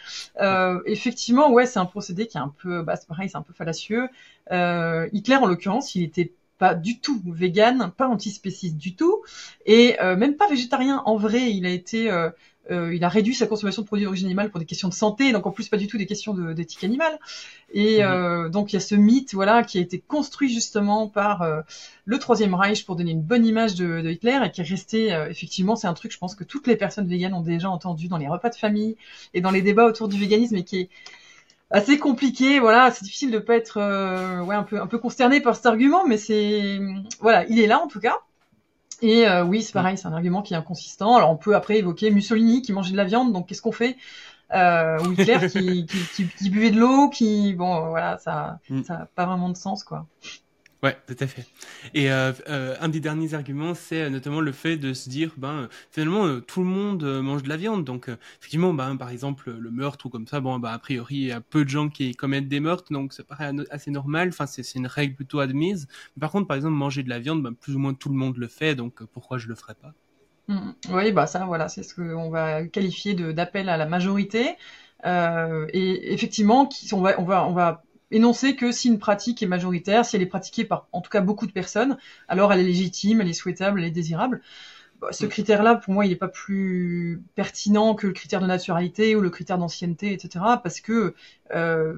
Euh, 0.41 0.81
effectivement, 0.87 1.51
ouais, 1.51 1.67
c'est 1.67 1.79
un 1.79 1.87
procédé 1.87 2.27
qui 2.27 2.37
est 2.37 2.41
un 2.41 2.55
peu, 2.63 2.83
bah, 2.83 2.97
c'est 2.97 3.09
pareil, 3.09 3.29
c'est 3.29 3.39
un 3.39 3.43
peu 3.43 3.53
fallacieux. 3.53 4.09
Euh, 4.53 5.09
Hitler, 5.13 5.37
en 5.37 5.47
l'occurrence, 5.47 5.95
il 5.95 6.03
était 6.03 6.33
pas 6.59 6.75
du 6.75 7.01
tout 7.01 7.23
vegan, 7.25 7.91
pas 7.97 8.07
antispéciste 8.07 8.77
du 8.77 8.95
tout, 8.95 9.23
et 9.65 9.99
euh, 10.03 10.15
même 10.15 10.37
pas 10.37 10.47
végétarien 10.47 11.03
en 11.07 11.17
vrai. 11.17 11.51
Il 11.51 11.65
a 11.65 11.71
été 11.71 12.11
il 12.69 13.03
a 13.03 13.09
réduit 13.09 13.35
sa 13.35 13.47
consommation 13.47 13.83
de 13.83 13.87
produits 13.87 14.05
d'origine 14.05 14.27
animale 14.27 14.51
pour 14.51 14.61
des 14.61 14.67
questions 14.67 14.89
de 14.89 14.95
santé, 14.95 15.33
donc 15.33 15.47
en 15.47 15.51
plus 15.51 15.69
pas 15.69 15.77
du 15.77 15.87
tout 15.87 15.99
des 15.99 16.07
questions 16.07 16.35
d'éthique 16.35 16.85
animale. 16.85 17.19
Et 17.73 17.99
mhm. 17.99 18.05
euh, 18.05 18.49
donc 18.49 18.73
il 18.73 18.75
y 18.75 18.77
a 18.77 18.81
ce 18.81 18.95
mythe, 18.95 19.35
voilà, 19.35 19.63
qui 19.63 19.79
a 19.79 19.81
été 19.81 19.99
construit 19.99 20.53
justement 20.53 21.09
par 21.09 21.43
euh, 21.43 21.63
le 22.05 22.19
Troisième 22.19 22.55
Reich 22.55 22.85
pour 22.85 22.97
donner 22.97 23.13
une 23.13 23.23
bonne 23.23 23.45
image 23.45 23.75
de, 23.75 24.01
de 24.01 24.11
Hitler 24.11 24.39
et 24.45 24.51
qui 24.51 24.61
est 24.61 24.65
resté, 24.65 25.09
effectivement, 25.31 25.77
c'est 25.77 25.87
un 25.87 25.95
truc, 25.95 26.13
je 26.13 26.19
pense 26.19 26.35
que 26.35 26.45
toutes 26.45 26.67
les 26.67 26.77
personnes 26.77 27.09
véganes 27.09 27.35
ont 27.35 27.41
déjà 27.41 27.71
entendu 27.71 28.09
dans 28.09 28.19
les 28.19 28.29
repas 28.29 28.51
de 28.51 28.57
famille 28.57 28.97
et 29.35 29.41
dans 29.41 29.51
les 29.51 29.63
débats 29.63 29.87
autour 29.87 30.09
du 30.09 30.19
véganisme, 30.19 30.57
et 30.57 30.65
qui 30.65 30.81
est 30.81 30.89
assez 31.71 31.99
compliqué. 31.99 32.61
Voilà, 32.61 32.91
c'est 32.91 33.05
difficile 33.05 33.31
de 33.31 33.39
pas 33.39 33.57
être, 33.57 33.79
ouais, 34.45 34.55
un 34.55 34.65
peu 34.65 34.81
un 34.81 34.87
peu 34.87 34.99
consterné 34.99 35.41
par 35.41 35.57
cet 35.57 35.67
argument, 35.67 36.07
mais 36.07 36.19
c'est, 36.19 36.81
voilà, 37.21 37.47
il 37.49 37.59
est 37.59 37.67
là 37.67 37.81
en 37.81 37.87
tout 37.87 38.01
cas. 38.01 38.19
Et 39.03 39.27
euh, 39.27 39.45
oui, 39.45 39.63
c'est 39.63 39.73
pareil, 39.73 39.97
c'est 39.97 40.07
un 40.07 40.13
argument 40.13 40.43
qui 40.43 40.55
est 40.55 40.57
inconsistant. 40.57 41.17
Alors 41.17 41.31
on 41.31 41.37
peut 41.37 41.55
après 41.55 41.79
évoquer 41.79 42.11
Mussolini 42.11 42.63
qui 42.63 42.73
mangeait 42.73 42.93
de 42.93 42.97
la 42.97 43.05
viande, 43.05 43.33
donc 43.33 43.49
qu'est-ce 43.49 43.63
qu'on 43.63 43.73
fait? 43.73 43.97
Euh, 44.53 44.99
Ou 45.05 45.13
Hitler 45.13 45.39
qui, 45.49 45.87
qui, 45.87 46.27
qui, 46.27 46.51
buvait 46.51 46.71
de 46.71 46.79
l'eau, 46.79 47.09
qui 47.09 47.55
bon 47.55 47.89
voilà, 47.89 48.19
ça, 48.19 48.59
mm. 48.69 48.83
ça 48.83 48.95
a 48.95 49.07
pas 49.07 49.27
vraiment 49.27 49.49
de 49.49 49.57
sens 49.57 49.85
quoi. 49.85 50.07
Ouais, 50.83 50.97
tout 51.07 51.17
à 51.21 51.27
fait. 51.27 51.45
Et 51.93 52.11
euh, 52.11 52.33
euh, 52.49 52.75
un 52.81 52.89
des 52.89 53.01
derniers 53.01 53.35
arguments, 53.35 53.75
c'est 53.75 54.01
euh, 54.01 54.09
notamment 54.09 54.41
le 54.41 54.51
fait 54.51 54.79
de 54.79 54.95
se 54.95 55.11
dire, 55.11 55.35
ben 55.37 55.69
finalement 55.91 56.41
tout 56.41 56.61
le 56.61 56.67
monde 56.67 57.05
mange 57.21 57.43
de 57.43 57.51
la 57.51 57.59
viande, 57.59 57.85
donc 57.85 58.09
effectivement, 58.39 58.73
ben 58.73 58.97
par 58.97 59.11
exemple 59.11 59.51
le 59.51 59.71
meurtre 59.71 60.07
ou 60.07 60.09
comme 60.09 60.27
ça, 60.27 60.41
bon, 60.41 60.59
ben 60.59 60.71
a 60.71 60.79
priori 60.79 61.17
il 61.17 61.27
y 61.27 61.33
a 61.33 61.43
peu 61.43 61.65
de 61.67 61.69
gens 61.69 61.91
qui 61.91 62.15
commettent 62.15 62.49
des 62.49 62.61
meurtres, 62.61 62.93
donc 62.95 63.13
ça 63.13 63.25
paraît 63.25 63.53
assez 63.71 63.91
normal. 63.91 64.29
Enfin, 64.31 64.47
c'est 64.47 64.75
une 64.75 64.87
règle 64.87 65.17
plutôt 65.17 65.41
admise. 65.41 65.87
par 66.19 66.31
contre, 66.31 66.47
par 66.49 66.57
exemple, 66.57 66.75
manger 66.75 67.03
de 67.03 67.11
la 67.11 67.19
viande, 67.19 67.43
ben, 67.43 67.53
plus 67.53 67.77
ou 67.77 67.79
moins 67.79 67.93
tout 67.93 68.09
le 68.09 68.15
monde 68.15 68.39
le 68.39 68.49
fait, 68.49 68.75
donc 68.75 69.03
pourquoi 69.05 69.37
je 69.37 69.49
le 69.49 69.55
ferais 69.55 69.75
pas? 69.75 69.93
Mmh. 70.49 70.71
Oui, 70.93 71.13
bah 71.13 71.27
ça, 71.27 71.45
voilà, 71.45 71.69
c'est 71.69 71.83
ce 71.83 71.95
qu'on 71.95 72.31
va 72.31 72.67
qualifier 72.67 73.13
d'appel 73.15 73.69
à 73.69 73.77
la 73.77 73.85
majorité. 73.85 74.57
et 75.05 76.15
effectivement, 76.15 76.71
on 76.93 77.03
va, 77.03 77.21
on 77.21 77.25
va, 77.25 77.47
on 77.47 77.53
va 77.53 77.83
énoncer 78.11 78.57
que 78.57 78.73
si 78.73 78.89
une 78.89 78.99
pratique 78.99 79.43
est 79.43 79.47
majoritaire, 79.47 80.05
si 80.05 80.17
elle 80.17 80.23
est 80.23 80.27
pratiquée 80.27 80.65
par 80.65 80.89
en 80.93 81.01
tout 81.01 81.11
cas 81.11 81.21
beaucoup 81.21 81.47
de 81.47 81.53
personnes, 81.53 81.97
alors 82.29 82.53
elle 82.53 82.61
est 82.61 82.65
légitime, 82.65 83.21
elle 83.21 83.29
est 83.29 83.33
souhaitable, 83.33 83.81
elle 83.81 83.87
est 83.87 83.93
désirable. 83.93 84.43
Bah, 85.01 85.09
ce 85.13 85.25
mm. 85.25 85.29
critère-là, 85.31 85.77
pour 85.77 85.95
moi, 85.95 86.05
il 86.05 86.11
n'est 86.11 86.17
pas 86.17 86.29
plus 86.29 87.23
pertinent 87.35 87.95
que 87.95 88.07
le 88.07 88.13
critère 88.13 88.41
de 88.41 88.47
naturalité 88.47 89.17
ou 89.17 89.21
le 89.21 89.31
critère 89.31 89.57
d'ancienneté, 89.57 90.13
etc. 90.13 90.45
Parce 90.63 90.81
que 90.81 91.15
euh, 91.55 91.95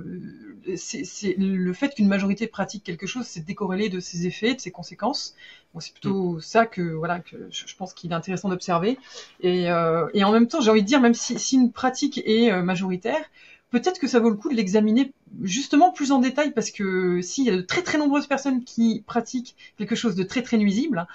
c'est 0.76 1.34
le 1.36 1.72
fait 1.72 1.94
qu'une 1.94 2.06
majorité 2.06 2.46
pratique 2.46 2.84
quelque 2.84 3.06
chose, 3.06 3.26
c'est 3.26 3.44
décorrélé 3.44 3.88
de 3.88 3.98
ses 3.98 4.26
effets, 4.26 4.54
de 4.54 4.60
ses 4.60 4.70
conséquences. 4.70 5.34
Bon, 5.74 5.80
c'est 5.80 5.92
plutôt 5.92 6.34
mm. 6.34 6.40
ça 6.40 6.66
que 6.66 6.82
voilà 6.82 7.18
que 7.18 7.36
je, 7.50 7.74
pense 7.76 7.92
qu'il 7.92 8.12
est 8.12 8.14
intéressant 8.14 8.48
d'observer. 8.48 8.98
Et, 9.40 9.70
euh, 9.70 10.06
et, 10.14 10.22
en 10.22 10.30
même 10.30 10.46
temps, 10.46 10.60
j'ai 10.60 10.70
envie 10.70 10.82
de 10.82 10.86
dire, 10.86 11.00
même 11.00 11.14
si, 11.14 11.38
si 11.40 11.56
une 11.56 11.72
pratique 11.72 12.22
est 12.24 12.52
euh, 12.52 12.62
majoritaire, 12.62 13.24
peut-être 13.72 13.98
que 13.98 14.06
ça 14.06 14.20
vaut 14.20 14.30
le 14.30 14.36
coup 14.36 14.50
de 14.50 14.54
l'examiner 14.54 15.12
justement 15.42 15.90
plus 15.90 16.12
en 16.12 16.18
détail 16.18 16.52
parce 16.52 16.70
que 16.70 17.22
s'il 17.22 17.44
y 17.44 17.50
a 17.50 17.56
de 17.56 17.62
très 17.62 17.82
très 17.82 17.98
nombreuses 17.98 18.26
personnes 18.26 18.62
qui 18.64 19.02
pratiquent 19.06 19.56
quelque 19.78 19.96
chose 19.96 20.14
de 20.14 20.22
très 20.22 20.42
très 20.42 20.58
nuisible, 20.58 21.06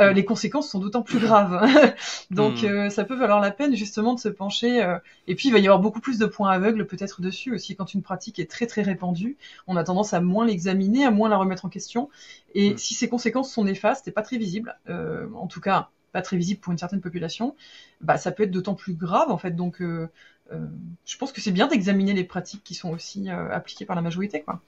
euh, 0.00 0.12
les 0.12 0.24
conséquences 0.24 0.68
sont 0.68 0.80
d'autant 0.80 1.02
plus 1.02 1.20
graves. 1.20 1.64
Donc 2.30 2.62
hmm. 2.62 2.66
euh, 2.66 2.90
ça 2.90 3.04
peut 3.04 3.14
valoir 3.14 3.40
la 3.40 3.52
peine 3.52 3.76
justement 3.76 4.12
de 4.14 4.20
se 4.20 4.28
pencher. 4.28 4.82
Euh, 4.82 4.98
et 5.28 5.36
puis 5.36 5.48
il 5.48 5.52
va 5.52 5.58
y 5.60 5.66
avoir 5.66 5.78
beaucoup 5.78 6.00
plus 6.00 6.18
de 6.18 6.26
points 6.26 6.50
aveugles 6.50 6.86
peut-être 6.86 7.22
dessus 7.22 7.54
aussi 7.54 7.76
quand 7.76 7.94
une 7.94 8.02
pratique 8.02 8.40
est 8.40 8.50
très 8.50 8.66
très 8.66 8.82
répandue. 8.82 9.36
On 9.68 9.76
a 9.76 9.84
tendance 9.84 10.12
à 10.12 10.20
moins 10.20 10.44
l'examiner, 10.44 11.04
à 11.04 11.12
moins 11.12 11.28
la 11.28 11.36
remettre 11.36 11.64
en 11.64 11.68
question. 11.68 12.10
Et 12.54 12.74
hmm. 12.74 12.78
si 12.78 12.94
ces 12.94 13.08
conséquences 13.08 13.52
sont 13.52 13.64
néfastes 13.64 14.08
et 14.08 14.10
pas 14.10 14.22
très 14.22 14.36
visibles, 14.36 14.76
en 14.88 15.46
tout 15.46 15.60
cas 15.60 15.88
pas 16.12 16.22
très 16.22 16.36
visibles 16.36 16.60
pour 16.60 16.72
une 16.72 16.78
certaine 16.78 17.00
population, 17.00 17.54
bah 18.00 18.16
ça 18.16 18.32
peut 18.32 18.44
être 18.44 18.50
d'autant 18.50 18.74
plus 18.74 18.94
grave 18.94 19.30
en 19.30 19.38
fait. 19.38 19.52
Donc 19.52 19.80
euh, 19.80 20.08
je 21.04 21.16
pense 21.16 21.32
que 21.32 21.40
c'est 21.40 21.52
bien 21.52 21.66
d'examiner 21.66 22.12
les 22.12 22.24
pratiques 22.24 22.64
qui 22.64 22.74
sont 22.74 22.90
aussi 22.90 23.30
euh, 23.30 23.50
appliquées 23.50 23.84
par 23.84 23.96
la 23.96 24.02
majorité, 24.02 24.42
quoi. 24.42 24.60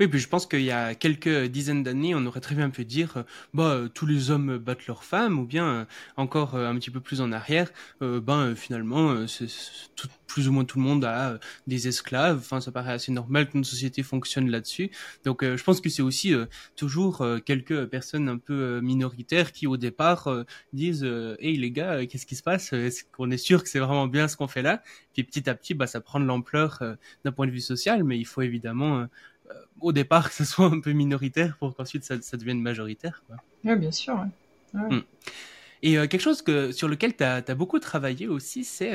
Oui, 0.00 0.08
puis 0.08 0.18
je 0.18 0.28
pense 0.28 0.46
qu'il 0.46 0.62
y 0.62 0.70
a 0.70 0.94
quelques 0.94 1.46
dizaines 1.46 1.82
d'années, 1.82 2.14
on 2.14 2.24
aurait 2.26 2.40
très 2.40 2.54
bien 2.54 2.70
pu 2.70 2.84
dire, 2.84 3.18
euh, 3.18 3.22
bah, 3.54 3.80
tous 3.94 4.06
les 4.06 4.30
hommes 4.30 4.58
battent 4.58 4.86
leurs 4.86 5.04
femmes, 5.04 5.38
ou 5.38 5.46
bien 5.46 5.86
encore 6.16 6.54
un 6.54 6.74
petit 6.76 6.90
peu 6.90 7.00
plus 7.00 7.20
en 7.20 7.32
arrière, 7.32 7.70
ben 8.00 8.54
finalement, 8.54 9.26
c'est 9.26 9.46
tout, 9.96 10.08
plus 10.28 10.46
ou 10.48 10.52
moins 10.52 10.64
tout 10.64 10.78
le 10.78 10.84
monde 10.84 11.04
a 11.04 11.30
euh, 11.32 11.38
des 11.66 11.88
esclaves. 11.88 12.38
Enfin, 12.38 12.60
ça 12.60 12.70
paraît 12.70 12.92
assez 12.92 13.10
normal 13.10 13.48
qu'une 13.48 13.64
société 13.64 14.02
fonctionne 14.04 14.48
là-dessus. 14.50 14.90
Donc, 15.24 15.42
euh, 15.42 15.56
je 15.56 15.64
pense 15.64 15.80
que 15.80 15.88
c'est 15.88 16.02
aussi 16.02 16.32
euh, 16.34 16.46
toujours 16.76 17.24
quelques 17.44 17.86
personnes 17.86 18.28
un 18.28 18.38
peu 18.38 18.80
minoritaires 18.80 19.52
qui, 19.52 19.66
au 19.66 19.76
départ, 19.76 20.28
disent 20.72 21.04
"Hey 21.40 21.56
les 21.56 21.70
gars, 21.70 22.04
qu'est-ce 22.06 22.26
qui 22.26 22.36
se 22.36 22.42
passe? 22.42 22.72
Est-ce 22.72 23.04
qu'on 23.10 23.30
est 23.30 23.38
sûr 23.38 23.62
que 23.62 23.68
c'est 23.68 23.78
vraiment 23.78 24.06
bien 24.06 24.28
ce 24.28 24.36
qu'on 24.36 24.46
fait 24.48 24.62
là? 24.62 24.82
Puis 25.14 25.24
petit 25.24 25.48
à 25.48 25.54
petit, 25.54 25.72
bah, 25.74 25.86
ça 25.86 26.00
prend 26.00 26.20
de 26.20 26.26
l'ampleur 26.26 26.82
d'un 27.24 27.32
point 27.32 27.46
de 27.46 27.52
vue 27.52 27.60
social, 27.60 28.04
mais 28.04 28.18
il 28.18 28.26
faut 28.26 28.42
évidemment 28.42 29.06
au 29.80 29.92
départ 29.92 30.28
que 30.28 30.34
ce 30.34 30.44
soit 30.44 30.66
un 30.66 30.80
peu 30.80 30.92
minoritaire 30.92 31.56
pour 31.58 31.74
qu'ensuite 31.76 32.04
ça, 32.04 32.20
ça, 32.20 32.36
devienne 32.36 32.60
majoritaire. 32.60 33.22
Oui, 33.64 33.76
bien 33.76 33.92
sûr. 33.92 34.26
Hmm. 34.72 35.00
Et 35.82 35.94
quelque 35.94 36.18
chose 36.18 36.42
que, 36.42 36.72
sur 36.72 36.88
lequel 36.88 37.16
tu 37.16 37.24
as, 37.24 37.54
beaucoup 37.54 37.78
travaillé 37.78 38.26
aussi, 38.26 38.64
c'est 38.64 38.94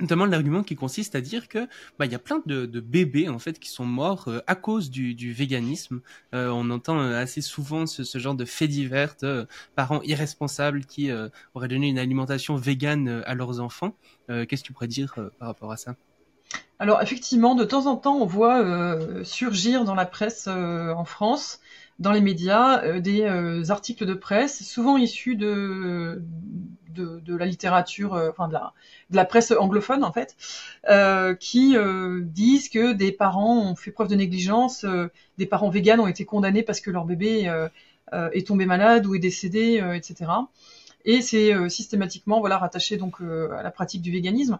notamment 0.00 0.26
l'argument 0.26 0.62
qui 0.62 0.76
consiste 0.76 1.14
à 1.14 1.20
dire 1.20 1.48
que 1.48 1.66
bah 1.98 2.06
il 2.06 2.12
y 2.12 2.14
a 2.14 2.18
plein 2.18 2.42
de, 2.46 2.66
de, 2.66 2.80
bébés 2.80 3.28
en 3.28 3.38
fait 3.38 3.58
qui 3.58 3.70
sont 3.70 3.86
morts 3.86 4.28
euh, 4.28 4.40
à 4.46 4.54
cause 4.54 4.90
du, 4.90 5.14
du 5.14 5.32
véganisme. 5.32 6.00
Euh, 6.34 6.48
on 6.48 6.70
entend 6.70 6.98
euh, 6.98 7.16
assez 7.16 7.40
souvent 7.40 7.86
ce, 7.86 8.04
ce, 8.04 8.18
genre 8.18 8.34
de 8.34 8.44
faits 8.44 8.70
divers 8.70 9.14
de 9.22 9.46
parents 9.74 10.02
irresponsables 10.02 10.84
qui 10.84 11.10
auraient 11.54 11.68
donné 11.68 11.88
une 11.88 11.98
alimentation 11.98 12.56
végane 12.56 13.22
à 13.26 13.34
leurs 13.34 13.60
enfants. 13.60 13.94
Qu'est-ce 14.28 14.62
que 14.62 14.66
tu 14.66 14.72
pourrais 14.72 14.88
dire 14.88 15.14
par 15.38 15.48
rapport 15.48 15.72
à 15.72 15.76
ça? 15.76 15.96
Alors 16.78 17.02
effectivement, 17.02 17.54
de 17.54 17.64
temps 17.64 17.86
en 17.86 17.96
temps, 17.96 18.16
on 18.16 18.26
voit 18.26 18.98
surgir 19.24 19.84
dans 19.84 19.94
la 19.94 20.06
presse 20.06 20.46
en 20.46 21.04
France 21.04 21.60
dans 21.98 22.12
les 22.12 22.20
médias 22.20 22.98
des 22.98 23.70
articles 23.70 24.04
de 24.04 24.12
presse, 24.12 24.62
souvent 24.62 24.98
issus 24.98 25.36
de, 25.36 26.22
de, 27.04 27.36
la 27.36 27.46
littérature, 27.46 28.12
enfin 28.30 28.48
de 28.48 28.52
la, 28.52 28.72
de 29.10 29.16
la 29.16 29.24
presse 29.24 29.52
anglophone 29.52 30.04
en 30.04 30.12
fait, 30.12 30.36
euh, 30.88 31.34
qui 31.34 31.76
euh, 31.76 32.20
disent 32.22 32.68
que 32.68 32.92
des 32.92 33.12
parents 33.12 33.70
ont 33.70 33.76
fait 33.76 33.90
preuve 33.90 34.08
de 34.08 34.16
négligence, 34.16 34.84
euh, 34.84 35.08
des 35.38 35.46
parents 35.46 35.70
véganes 35.70 36.00
ont 36.00 36.06
été 36.06 36.24
condamnés 36.24 36.62
parce 36.62 36.80
que 36.80 36.90
leur 36.90 37.04
bébé 37.04 37.50
est 38.12 38.46
tombé 38.46 38.66
malade 38.66 39.06
ou 39.06 39.14
est 39.14 39.18
décédé, 39.18 39.82
etc. 39.94 40.30
et 41.04 41.20
c'est 41.22 41.68
systématiquement 41.68 42.38
voilà 42.40 42.56
rattaché 42.56 42.96
donc 42.96 43.20
à 43.20 43.62
la 43.62 43.70
pratique 43.70 44.02
du 44.02 44.12
véganisme. 44.12 44.58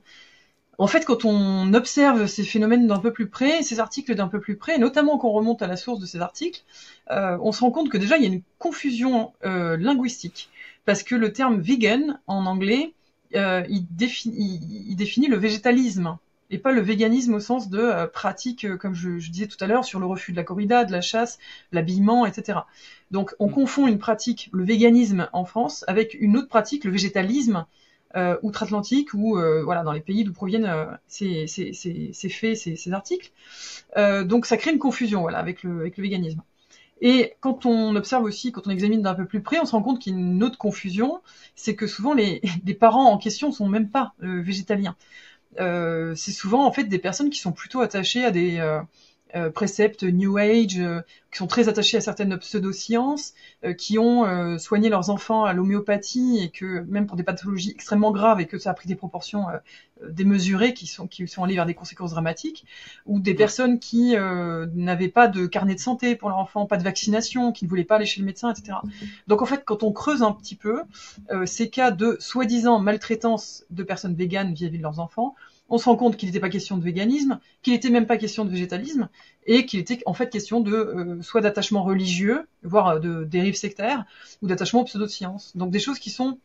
En 0.79 0.87
fait, 0.87 1.05
quand 1.05 1.25
on 1.25 1.73
observe 1.73 2.27
ces 2.27 2.45
phénomènes 2.45 2.87
d'un 2.87 2.99
peu 2.99 3.13
plus 3.13 3.29
près, 3.29 3.63
ces 3.63 3.81
articles 3.81 4.15
d'un 4.15 4.29
peu 4.29 4.41
plus 4.41 4.57
près, 4.57 4.79
notamment 4.79 5.17
quand 5.17 5.29
on 5.29 5.33
remonte 5.33 5.63
à 5.63 5.67
la 5.67 5.77
source 5.77 6.01
de 6.01 6.07
ces 6.07 6.21
articles, 6.21 6.65
on 7.09 7.51
se 7.53 7.61
rend 7.61 7.71
compte 7.71 7.89
que 7.89 7.97
déjà 7.97 8.19
il 8.19 8.23
y 8.23 8.27
a 8.27 8.29
une 8.29 8.43
confusion 8.59 9.33
linguistique 9.43 10.51
parce 10.87 11.03
que 11.03 11.15
le 11.15 11.33
terme 11.33 11.61
vegan 11.61 12.19
en 12.27 12.47
anglais, 12.47 12.95
euh, 13.35 13.65
il, 13.69 13.85
définit, 13.91 14.61
il, 14.89 14.97
définit 14.97 15.27
le 15.27 15.37
végétalisme 15.37 16.17
et 16.49 16.59
pas 16.59 16.71
le 16.71 16.81
véganisme 16.81 17.35
au 17.35 17.41
sens 17.41 17.69
de 17.69 17.81
euh, 17.81 18.07
pratique, 18.07 18.65
euh, 18.65 18.77
comme 18.77 18.95
je, 18.95 19.19
je, 19.19 19.31
disais 19.31 19.49
tout 19.49 19.63
à 19.63 19.67
l'heure, 19.67 19.85
sur 19.85 19.99
le 19.99 20.07
refus 20.07 20.31
de 20.31 20.37
la 20.37 20.45
corrida, 20.45 20.85
de 20.85 20.93
la 20.93 21.01
chasse, 21.01 21.39
l'habillement, 21.73 22.25
etc. 22.25 22.61
Donc 23.11 23.35
on 23.41 23.49
mm. 23.49 23.53
confond 23.53 23.87
une 23.89 23.99
pratique, 23.99 24.49
le 24.53 24.65
véganisme 24.65 25.29
en 25.33 25.45
France, 25.45 25.85
avec 25.89 26.15
une 26.15 26.37
autre 26.37 26.49
pratique, 26.49 26.85
le 26.85 26.93
végétalisme 26.93 27.67
euh, 28.17 28.37
outre-Atlantique 28.43 29.15
ou 29.15 29.39
euh, 29.39 29.63
voilà 29.63 29.83
dans 29.83 29.93
les 29.93 30.01
pays 30.01 30.25
d'où 30.25 30.33
proviennent 30.33 30.71
ces, 31.07 31.47
ces, 31.47 31.73
ces, 31.73 32.11
ces, 32.13 32.29
faits, 32.29 32.57
ces, 32.57 32.93
articles. 32.93 33.31
donc 34.25 34.47
ça 34.47 34.57
crée 34.57 34.73
une 34.73 34.79
confusion 34.79 35.21
voilà 35.23 35.39
avec 35.39 35.63
le, 35.63 35.81
avec 35.81 35.97
le 35.97 36.03
véganisme. 36.03 36.43
Et 37.01 37.35
quand 37.41 37.67
on 37.67 37.95
observe 37.95 38.25
aussi, 38.25 38.53
quand 38.53 38.67
on 38.67 38.71
examine 38.71 39.03
d'un 39.03 39.15
peu 39.15 39.27
plus 39.27 39.43
près, 39.43 39.59
on 39.59 39.67
se 39.67 39.73
rend 39.73 39.83
compte 39.83 40.01
qu'il 40.01 40.15
y 40.15 40.17
a 40.17 40.19
une 40.19 40.43
autre 40.43 40.57
confusion, 40.57 41.21
c'est 41.55 41.75
que 41.75 41.87
souvent 41.87 42.15
les, 42.15 42.41
les, 42.65 42.75
parents 42.75 43.11
en 43.11 43.19
question 43.19 43.53
sont 43.53 43.69
même 43.69 43.91
pas 43.91 44.15
euh, 44.23 44.41
végétaliens. 44.41 44.97
Euh, 45.61 46.15
c'est 46.15 46.33
souvent 46.33 46.65
en 46.67 46.73
fait 46.73 46.85
des 46.85 46.99
personnes 46.99 47.31
qui 47.31 47.39
sont 47.39 47.53
plutôt 47.53 47.81
attachées 47.81 48.25
à 48.25 48.31
des, 48.31 48.59
euh, 49.35 49.47
euh, 49.47 49.51
préceptes 49.51 50.03
New 50.03 50.39
Age, 50.39 50.79
euh, 50.79 51.01
qui 51.31 51.39
sont 51.39 51.47
très 51.47 51.69
attachés 51.69 51.97
à 51.97 52.01
certaines 52.01 52.37
pseudosciences, 52.39 53.35
euh, 53.65 53.73
qui 53.73 53.99
ont 53.99 54.59
soigné 54.59 54.89
leurs 54.89 55.11
enfants 55.11 55.45
à 55.45 55.53
l'homéopathie 55.53 56.39
et 56.43 56.51
que 56.51 56.81
même 56.89 57.07
pour 57.07 57.17
des 57.17 57.23
pathologies 57.23 57.71
extrêmement 57.71 58.11
graves 58.11 58.41
et 58.41 58.47
que 58.47 58.59
ça 58.59 58.71
a 58.71 58.75
pris 58.75 58.89
des 58.89 58.95
proportions 58.95 59.47
démesurées 60.09 60.75
qui 60.75 60.87
sont 60.87 61.07
qui 61.07 61.27
sont 61.27 61.43
allées 61.45 61.55
vers 61.55 61.67
des 61.67 61.75
conséquences 61.75 62.11
dramatiques, 62.11 62.65
ou 63.07 63.21
des 63.21 63.35
personnes 63.35 63.79
qui 63.79 64.15
n'avaient 64.75 65.09
pas 65.09 65.29
de 65.29 65.47
carnet 65.47 65.75
de 65.75 65.81
santé 65.81 66.17
pour 66.17 66.29
leur 66.29 66.39
enfant, 66.39 66.67
pas 66.67 66.77
de 66.77 66.85
vaccination, 66.85 67.53
qui 67.53 67.65
ne 67.65 67.71
voulaient 67.71 67.85
pas 67.85 67.97
aller 67.97 68.07
chez 68.07 68.21
le 68.21 68.27
médecin, 68.27 68.53
etc. 68.53 68.79
Donc 69.27 69.43
en 69.43 69.47
fait, 69.47 69.63
quand 69.65 69.83
on 69.83 69.93
creuse 69.93 70.23
un 70.23 70.33
petit 70.33 70.57
peu 70.57 70.83
ces 71.45 71.69
cas 71.69 71.91
de 71.91 72.17
soi-disant 72.21 72.79
maltraitance 72.79 73.65
de 73.71 73.83
personnes 73.83 74.15
véganes 74.15 74.55
vis-à-vis 74.55 74.79
de 74.79 74.83
leurs 74.83 75.01
enfants, 75.01 75.35
on 75.69 75.79
se 75.79 75.85
rend 75.85 75.97
compte 75.97 76.17
qu'il 76.17 76.29
n'était 76.29 76.41
pas 76.41 76.49
question 76.49 76.77
de 76.77 76.85
véganisme, 76.85 77.41
qu'il 77.63 77.73
n'était 77.73 77.91
même 77.91 78.07
pas 78.07 78.17
question 78.17 78.45
de 78.45 78.51
végétalisme, 78.51 79.09
et 79.47 79.67
qu'il 79.67 79.81
était 79.81 80.01
en 80.07 80.15
fait 80.15 80.31
question 80.31 80.61
de 80.61 80.73
euh, 80.73 81.23
soit 81.23 81.41
d'attachement 81.41 81.83
religieux, 81.83 82.47
voire 82.63 83.01
de 83.01 83.25
dérive 83.25 83.57
sectaire, 83.57 84.05
ou 84.43 84.47
d'attachement 84.47 84.83
aux 84.83 84.85
pseudosciences. 84.85 85.57
Donc 85.57 85.71
des 85.71 85.81
choses 85.81 85.99
qui 85.99 86.11
sont 86.11 86.39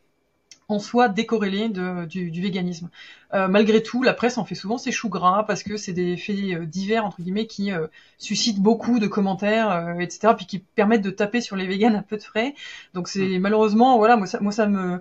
en 0.72 0.78
soi 0.78 1.08
décorrélé 1.08 1.68
de, 1.68 2.06
du, 2.06 2.30
du, 2.30 2.42
véganisme. 2.42 2.88
Euh, 3.34 3.48
malgré 3.48 3.82
tout, 3.82 4.02
la 4.02 4.12
presse 4.12 4.38
en 4.38 4.44
fait 4.44 4.54
souvent 4.54 4.78
ses 4.78 4.92
choux 4.92 5.08
gras 5.08 5.44
parce 5.46 5.62
que 5.62 5.76
c'est 5.76 5.92
des 5.92 6.16
faits 6.16 6.36
euh, 6.36 6.66
divers 6.66 7.04
entre 7.04 7.22
guillemets 7.22 7.46
qui 7.46 7.72
euh, 7.72 7.86
suscitent 8.18 8.60
beaucoup 8.60 8.98
de 8.98 9.06
commentaires, 9.06 9.70
euh, 9.70 9.98
etc. 10.00 10.34
Puis 10.36 10.46
qui 10.46 10.58
permettent 10.58 11.02
de 11.02 11.10
taper 11.10 11.40
sur 11.40 11.56
les 11.56 11.66
véganes 11.66 11.94
à 11.94 12.02
peu 12.02 12.16
de 12.16 12.22
frais. 12.22 12.54
Donc 12.94 13.08
c'est 13.08 13.38
mm. 13.38 13.38
malheureusement, 13.38 13.96
voilà, 13.98 14.16
moi 14.16 14.26
ça, 14.26 14.40
moi 14.40 14.52
ça 14.52 14.66
me, 14.66 15.00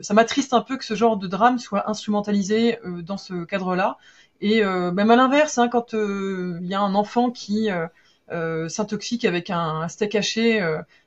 ça 0.00 0.14
m'attriste 0.14 0.52
un 0.52 0.60
peu 0.60 0.76
que 0.76 0.84
ce 0.84 0.94
genre 0.94 1.16
de 1.16 1.26
drame 1.26 1.58
soit 1.58 1.88
instrumentalisé 1.88 2.78
dans 2.84 3.16
ce 3.16 3.44
cadre-là. 3.44 3.98
Et 4.40 4.64
même 4.64 5.10
à 5.12 5.14
l'inverse, 5.14 5.58
hein, 5.58 5.68
quand 5.68 5.92
il 5.92 6.66
y 6.66 6.74
a 6.74 6.80
un 6.80 6.96
enfant 6.96 7.30
qui 7.30 7.68
s'intoxique 8.68 9.24
avec 9.24 9.50
un, 9.50 9.82
un 9.82 9.88
steak 9.88 10.16
haché 10.16 10.60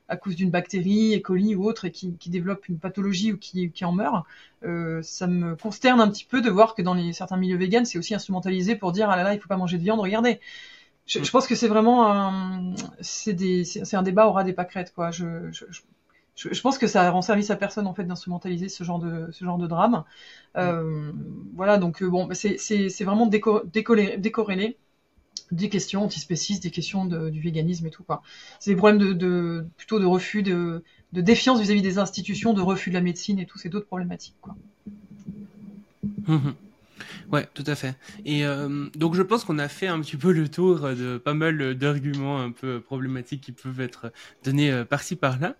à 0.08 0.16
cause 0.16 0.36
d'une 0.36 0.50
bactérie, 0.50 1.16
E. 1.16 1.20
coli 1.20 1.54
ou 1.54 1.64
autre, 1.64 1.84
et 1.86 1.90
qui, 1.90 2.14
qui 2.16 2.30
développe 2.30 2.68
une 2.68 2.78
pathologie 2.78 3.32
ou 3.32 3.38
qui, 3.38 3.70
qui 3.70 3.84
en 3.84 3.92
meurt, 3.92 4.24
euh, 4.64 5.02
ça 5.02 5.26
me 5.26 5.56
consterne 5.56 6.00
un 6.00 6.08
petit 6.08 6.24
peu 6.24 6.40
de 6.40 6.50
voir 6.50 6.74
que 6.74 6.82
dans 6.82 6.94
les, 6.94 7.12
certains 7.12 7.36
milieux 7.36 7.56
véganes, 7.56 7.84
c'est 7.84 7.98
aussi 7.98 8.14
instrumentalisé 8.14 8.76
pour 8.76 8.92
dire 8.92 9.10
ah 9.10 9.16
là 9.16 9.22
là, 9.22 9.34
il 9.34 9.40
faut 9.40 9.48
pas 9.48 9.56
manger 9.56 9.78
de 9.78 9.82
viande, 9.82 10.00
regardez. 10.00 10.40
Je, 11.06 11.22
je 11.22 11.30
pense 11.30 11.46
que 11.46 11.54
c'est 11.54 11.68
vraiment 11.68 12.10
un, 12.10 12.74
c'est 13.00 13.94
un 13.94 14.02
débat 14.02 14.26
au 14.26 14.32
ras 14.32 14.44
des 14.44 14.52
pâquerettes, 14.52 14.92
quoi. 14.94 15.10
Je, 15.10 15.50
je, 15.52 15.64
je, 16.36 16.60
pense 16.60 16.78
que 16.78 16.86
ça 16.86 17.10
rend 17.10 17.22
service 17.22 17.50
à 17.50 17.56
personne 17.56 17.86
en 17.86 17.94
fait 17.94 18.04
d'instrumentaliser 18.04 18.68
ce 18.68 18.84
genre 18.84 18.98
de 18.98 19.28
ce 19.30 19.44
genre 19.44 19.58
de 19.58 19.66
drame. 19.66 20.04
Euh, 20.56 21.12
voilà, 21.54 21.78
donc 21.78 22.02
euh, 22.02 22.08
bon, 22.08 22.28
c'est 22.32 22.58
c'est 22.58 23.04
vraiment 23.04 23.26
déco, 23.26 23.62
décorrélé 23.66 24.76
des 25.52 25.68
questions 25.68 26.04
antispécistes, 26.04 26.62
des 26.62 26.70
questions 26.70 27.04
de, 27.04 27.30
du 27.30 27.40
véganisme 27.40 27.86
et 27.86 27.90
tout 27.90 28.02
quoi. 28.02 28.22
C'est 28.60 28.70
des 28.70 28.76
problèmes 28.76 28.98
de, 28.98 29.12
de, 29.12 29.66
plutôt 29.76 30.00
de 30.00 30.06
refus, 30.06 30.42
de, 30.42 30.82
de 31.12 31.20
défiance 31.20 31.60
vis-à-vis 31.60 31.82
des 31.82 31.98
institutions, 31.98 32.52
de 32.52 32.62
refus 32.62 32.90
de 32.90 32.94
la 32.94 33.00
médecine 33.00 33.38
et 33.38 33.46
tout, 33.46 33.58
c'est 33.58 33.68
d'autres 33.68 33.86
problématiques 33.86 34.36
quoi. 34.40 34.56
Mmh 36.26 36.50
Ouais, 37.32 37.48
tout 37.54 37.64
à 37.66 37.74
fait. 37.74 37.96
Et 38.24 38.44
euh, 38.44 38.86
donc 38.96 39.14
je 39.14 39.22
pense 39.22 39.44
qu'on 39.44 39.58
a 39.58 39.68
fait 39.68 39.86
un 39.86 40.00
petit 40.00 40.16
peu 40.16 40.32
le 40.32 40.48
tour 40.48 40.80
de 40.80 41.18
pas 41.18 41.34
mal 41.34 41.74
d'arguments 41.74 42.40
un 42.40 42.52
peu 42.52 42.80
problématiques 42.80 43.40
qui 43.42 43.52
peuvent 43.52 43.80
être 43.80 44.12
donnés 44.44 44.70
euh, 44.70 44.84
par-ci 44.84 45.16
par-là. 45.16 45.56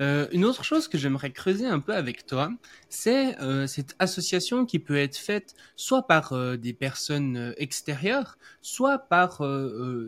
Euh, 0.00 0.26
une 0.32 0.44
autre 0.44 0.64
chose 0.64 0.88
que 0.88 0.98
j'aimerais 0.98 1.30
creuser 1.30 1.66
un 1.66 1.80
peu 1.80 1.94
avec 1.94 2.26
toi, 2.26 2.50
c'est 2.88 3.40
euh, 3.40 3.66
cette 3.66 3.94
association 3.98 4.66
qui 4.66 4.78
peut 4.78 4.96
être 4.96 5.16
faite 5.16 5.54
soit 5.76 6.06
par 6.06 6.32
euh, 6.32 6.56
des 6.56 6.72
personnes 6.72 7.36
euh, 7.36 7.52
extérieures, 7.56 8.36
soit 8.62 8.98
par 8.98 9.42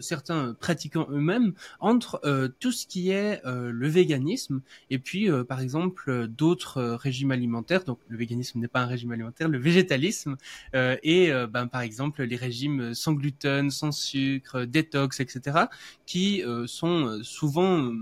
certains 0.00 0.54
pratiquants 0.54 1.06
eux-mêmes 1.10 1.54
entre 1.80 2.20
tout 2.60 2.72
ce 2.72 2.86
qui 2.86 3.10
est 3.10 3.40
le 3.44 3.88
véganisme 3.88 4.60
et 4.90 4.98
puis 4.98 5.28
par 5.48 5.60
exemple 5.60 6.26
d'autres 6.26 6.82
régimes 6.82 7.30
alimentaires. 7.30 7.84
Donc 7.84 7.98
le 8.08 8.18
véganisme 8.18 8.58
n'est 8.58 8.68
pas 8.68 8.80
un 8.80 8.86
régime 8.86 9.12
alimentaire, 9.12 9.48
le 9.48 9.58
végétalisme 9.58 10.36
et 10.74 11.30
ben, 11.50 11.66
par 11.66 11.82
exemple 11.82 12.22
les 12.22 12.36
régimes 12.36 12.94
sans 12.94 13.12
gluten, 13.12 13.70
sans 13.70 13.92
sucre, 13.92 14.64
détox, 14.64 15.20
etc., 15.20 15.66
qui 16.06 16.42
sont 16.66 17.20
souvent 17.22 17.92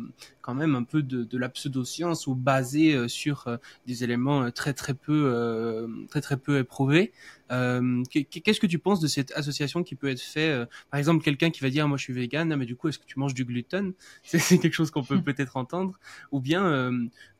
quand 0.40 0.54
même 0.54 0.74
un 0.74 0.82
peu 0.82 1.02
de, 1.02 1.24
de 1.24 1.38
la 1.38 1.48
pseudoscience 1.48 2.26
ou 2.26 2.34
basé 2.34 2.94
euh, 2.94 3.08
sur 3.08 3.46
euh, 3.46 3.56
des 3.86 4.04
éléments 4.04 4.42
euh, 4.42 4.50
très 4.50 4.72
très 4.72 4.94
peu 4.94 5.86
très 6.08 6.20
très 6.20 6.36
peu 6.36 6.58
éprouvés. 6.58 7.12
Qu'est-ce 7.48 8.60
que 8.60 8.66
tu 8.66 8.78
penses 8.78 9.00
de 9.00 9.06
cette 9.06 9.32
association 9.32 9.82
qui 9.82 9.94
peut 9.94 10.08
être 10.08 10.20
fait 10.20 10.66
Par 10.90 10.98
exemple, 10.98 11.24
quelqu'un 11.24 11.50
qui 11.50 11.60
va 11.60 11.70
dire 11.70 11.86
moi 11.88 11.96
je 11.96 12.04
suis 12.04 12.12
vegan, 12.12 12.54
mais 12.56 12.66
du 12.66 12.76
coup 12.76 12.88
est-ce 12.88 12.98
que 12.98 13.06
tu 13.06 13.18
manges 13.18 13.34
du 13.34 13.44
gluten? 13.44 13.92
C'est 14.22 14.58
quelque 14.58 14.74
chose 14.74 14.90
qu'on 14.90 15.04
peut 15.04 15.20
peut-être 15.22 15.56
entendre. 15.56 15.98
Ou 16.32 16.40
bien 16.40 16.90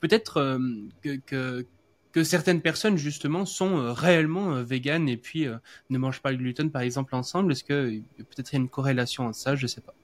peut-être 0.01 0.59
que, 1.03 1.17
que 1.27 1.67
que 2.13 2.25
certaines 2.25 2.61
personnes 2.61 2.97
justement 2.97 3.47
sont 3.47 3.93
réellement 3.95 4.63
véganes 4.63 5.09
et 5.09 5.17
puis 5.17 5.47
ne 5.91 5.99
mangent 5.99 6.21
pas 6.21 6.33
le 6.33 6.39
gluten 6.39 6.71
par 6.71 6.83
exemple 6.83 7.15
ensemble 7.15 7.53
Est-ce 7.53 7.65
que 7.65 8.01
peut-être 8.19 8.53
il 8.53 8.57
y 8.57 8.59
a 8.59 8.61
une 8.63 8.69
corrélation 8.69 9.29
à 9.29 9.33
ça? 9.33 9.55
Je 9.55 9.67
sais 9.67 9.81
pas. 9.81 9.95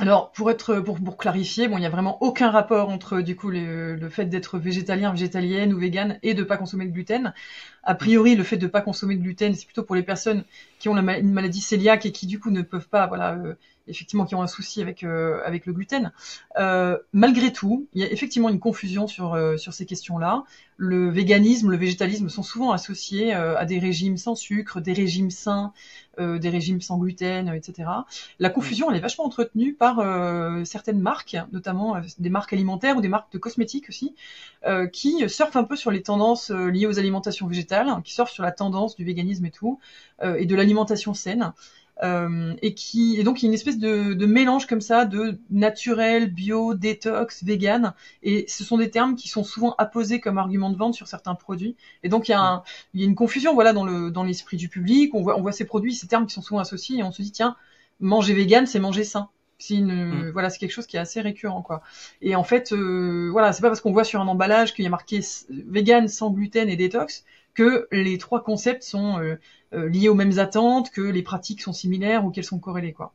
Alors, 0.00 0.30
pour 0.30 0.48
être, 0.48 0.78
pour, 0.78 1.00
pour 1.00 1.16
clarifier, 1.16 1.66
bon, 1.66 1.76
il 1.76 1.80
n'y 1.80 1.86
a 1.86 1.90
vraiment 1.90 2.22
aucun 2.22 2.50
rapport 2.50 2.88
entre, 2.88 3.20
du 3.20 3.34
coup, 3.34 3.50
le, 3.50 4.08
fait 4.10 4.26
d'être 4.26 4.56
végétalien, 4.56 5.10
végétalienne 5.10 5.74
ou 5.74 5.78
végane 5.78 6.20
et 6.22 6.34
de 6.34 6.44
pas 6.44 6.56
consommer 6.56 6.86
de 6.86 6.92
gluten. 6.92 7.34
A 7.82 7.96
priori, 7.96 8.36
le 8.36 8.44
fait 8.44 8.58
de 8.58 8.68
pas 8.68 8.80
consommer 8.80 9.16
de 9.16 9.22
gluten, 9.22 9.56
c'est 9.56 9.64
plutôt 9.64 9.82
pour 9.82 9.96
les 9.96 10.04
personnes 10.04 10.44
qui 10.78 10.88
ont 10.88 10.96
une 10.96 11.32
maladie 11.32 11.66
cœliaque 11.68 12.06
et 12.06 12.12
qui, 12.12 12.28
du 12.28 12.38
coup, 12.38 12.50
ne 12.50 12.62
peuvent 12.62 12.88
pas, 12.88 13.08
voilà, 13.08 13.34
euh, 13.34 13.54
effectivement, 13.88 14.24
qui 14.24 14.34
ont 14.34 14.42
un 14.42 14.46
souci 14.46 14.80
avec, 14.82 15.02
euh, 15.04 15.40
avec 15.44 15.66
le 15.66 15.72
gluten. 15.72 16.12
Euh, 16.58 16.98
malgré 17.12 17.52
tout, 17.52 17.86
il 17.94 18.02
y 18.02 18.04
a 18.04 18.12
effectivement 18.12 18.48
une 18.48 18.60
confusion 18.60 19.06
sur, 19.06 19.34
euh, 19.34 19.56
sur 19.56 19.72
ces 19.72 19.86
questions-là. 19.86 20.44
Le 20.76 21.10
véganisme, 21.10 21.70
le 21.70 21.76
végétalisme 21.76 22.28
sont 22.28 22.44
souvent 22.44 22.70
associés 22.70 23.32
à 23.32 23.64
des 23.64 23.80
régimes 23.80 24.16
sans 24.16 24.36
sucre, 24.36 24.80
des 24.80 24.92
régimes 24.92 25.32
sains, 25.32 25.72
des 26.18 26.48
régimes 26.50 26.80
sans 26.80 26.98
gluten, 26.98 27.48
etc. 27.48 27.88
La 28.38 28.48
confusion, 28.48 28.88
elle 28.88 28.96
est 28.96 29.00
vachement 29.00 29.24
entretenue 29.24 29.74
par 29.74 29.96
certaines 30.64 31.00
marques, 31.00 31.36
notamment 31.50 32.00
des 32.20 32.30
marques 32.30 32.52
alimentaires 32.52 32.96
ou 32.96 33.00
des 33.00 33.08
marques 33.08 33.32
de 33.32 33.38
cosmétiques 33.38 33.88
aussi, 33.88 34.14
qui 34.92 35.28
surfent 35.28 35.56
un 35.56 35.64
peu 35.64 35.74
sur 35.74 35.90
les 35.90 36.02
tendances 36.02 36.52
liées 36.52 36.86
aux 36.86 37.00
alimentations 37.00 37.48
végétales, 37.48 38.00
qui 38.04 38.14
surfent 38.14 38.30
sur 38.30 38.44
la 38.44 38.52
tendance 38.52 38.94
du 38.94 39.02
véganisme 39.04 39.46
et 39.46 39.50
tout, 39.50 39.80
et 40.22 40.46
de 40.46 40.54
l'alimentation 40.54 41.12
saine. 41.12 41.52
Euh, 42.04 42.54
et 42.62 42.74
qui 42.74 43.18
et 43.18 43.24
donc 43.24 43.42
il 43.42 43.46
y 43.46 43.48
a 43.48 43.48
une 43.48 43.54
espèce 43.54 43.78
de, 43.78 44.14
de, 44.14 44.26
mélange 44.26 44.66
comme 44.66 44.80
ça 44.80 45.04
de 45.04 45.40
naturel, 45.50 46.32
bio, 46.32 46.74
détox, 46.74 47.42
vegan, 47.42 47.92
et 48.22 48.44
ce 48.46 48.62
sont 48.62 48.78
des 48.78 48.88
termes 48.88 49.16
qui 49.16 49.28
sont 49.28 49.42
souvent 49.42 49.74
apposés 49.78 50.20
comme 50.20 50.38
argument 50.38 50.70
de 50.70 50.76
vente 50.76 50.94
sur 50.94 51.08
certains 51.08 51.34
produits. 51.34 51.74
Et 52.04 52.08
donc 52.08 52.28
il 52.28 52.32
y 52.32 52.34
a, 52.34 52.40
un, 52.40 52.62
il 52.94 53.00
y 53.00 53.02
a 53.02 53.06
une 53.06 53.16
confusion 53.16 53.52
voilà 53.52 53.72
dans 53.72 53.84
le 53.84 54.12
dans 54.12 54.22
l'esprit 54.22 54.56
du 54.56 54.68
public. 54.68 55.12
On 55.12 55.22
voit 55.22 55.36
on 55.36 55.42
voit 55.42 55.50
ces 55.50 55.64
produits, 55.64 55.92
ces 55.92 56.06
termes 56.06 56.26
qui 56.26 56.34
sont 56.34 56.42
souvent 56.42 56.60
associés, 56.60 56.98
et 56.98 57.02
on 57.02 57.10
se 57.10 57.20
dit 57.20 57.32
tiens 57.32 57.56
manger 57.98 58.32
vegan 58.32 58.66
c'est 58.66 58.78
manger 58.78 59.02
sain. 59.02 59.28
C'est 59.58 59.74
une, 59.74 60.28
mm. 60.28 60.30
voilà, 60.30 60.50
c'est 60.50 60.58
quelque 60.58 60.70
chose 60.70 60.86
qui 60.86 60.96
est 60.96 61.00
assez 61.00 61.20
récurrent, 61.20 61.62
quoi. 61.62 61.82
Et 62.22 62.36
en 62.36 62.44
fait, 62.44 62.72
euh, 62.72 63.28
voilà, 63.32 63.52
c'est 63.52 63.60
pas 63.60 63.66
parce 63.68 63.80
qu'on 63.80 63.90
voit 63.92 64.04
sur 64.04 64.20
un 64.20 64.28
emballage 64.28 64.72
qu'il 64.72 64.84
y 64.84 64.86
a 64.86 64.90
marqué 64.90 65.20
vegan 65.50 66.06
sans 66.06 66.30
gluten 66.30 66.68
et 66.68 66.76
détox 66.76 67.24
que 67.58 67.88
les 67.90 68.18
trois 68.18 68.44
concepts 68.44 68.84
sont 68.84 69.18
euh, 69.18 69.34
euh, 69.74 69.88
liés 69.88 70.08
aux 70.08 70.14
mêmes 70.14 70.38
attentes, 70.38 70.92
que 70.92 71.00
les 71.00 71.22
pratiques 71.22 71.60
sont 71.60 71.72
similaires 71.72 72.24
ou 72.24 72.30
qu'elles 72.30 72.44
sont 72.44 72.60
corrélées, 72.60 72.92
quoi. 72.92 73.12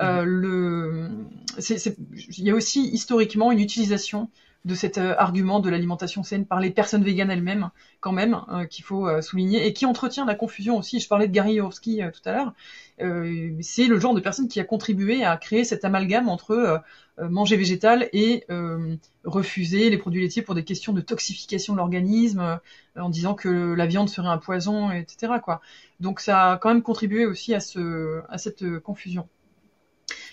Euh, 0.00 0.22
le, 0.24 1.10
c'est, 1.58 1.96
il 2.38 2.44
y 2.44 2.50
a 2.50 2.54
aussi 2.54 2.86
historiquement 2.86 3.50
une 3.50 3.58
utilisation 3.58 4.30
de 4.64 4.74
cet 4.74 4.98
argument 4.98 5.60
de 5.60 5.70
l'alimentation 5.70 6.22
saine 6.22 6.44
par 6.46 6.60
les 6.60 6.70
personnes 6.70 7.04
véganes 7.04 7.30
elles-mêmes, 7.30 7.70
quand 8.00 8.12
même, 8.12 8.40
qu'il 8.70 8.84
faut 8.84 9.08
souligner, 9.22 9.66
et 9.66 9.72
qui 9.72 9.86
entretient 9.86 10.24
la 10.24 10.34
confusion 10.34 10.76
aussi. 10.76 10.98
Je 10.98 11.08
parlais 11.08 11.28
de 11.28 11.32
Gary 11.32 11.58
tout 11.58 12.28
à 12.28 12.32
l'heure. 12.32 12.52
c'est 13.60 13.86
le 13.86 14.00
genre 14.00 14.14
de 14.14 14.20
personne 14.20 14.48
qui 14.48 14.58
a 14.58 14.64
contribué 14.64 15.24
à 15.24 15.36
créer 15.36 15.64
cet 15.64 15.84
amalgame 15.84 16.28
entre 16.28 16.82
manger 17.18 17.56
végétal 17.56 18.08
et 18.12 18.44
refuser 19.24 19.88
les 19.88 19.98
produits 19.98 20.22
laitiers 20.22 20.42
pour 20.42 20.56
des 20.56 20.64
questions 20.64 20.92
de 20.92 21.00
toxification 21.00 21.72
de 21.74 21.78
l'organisme, 21.78 22.58
en 22.96 23.08
disant 23.08 23.34
que 23.34 23.72
la 23.74 23.86
viande 23.86 24.08
serait 24.08 24.28
un 24.28 24.38
poison, 24.38 24.90
etc. 24.90 25.34
Quoi. 25.42 25.60
Donc 26.00 26.18
ça 26.18 26.52
a 26.52 26.56
quand 26.56 26.70
même 26.70 26.82
contribué 26.82 27.24
aussi 27.24 27.54
à, 27.54 27.60
ce, 27.60 28.20
à 28.28 28.38
cette 28.38 28.80
confusion. 28.80 29.28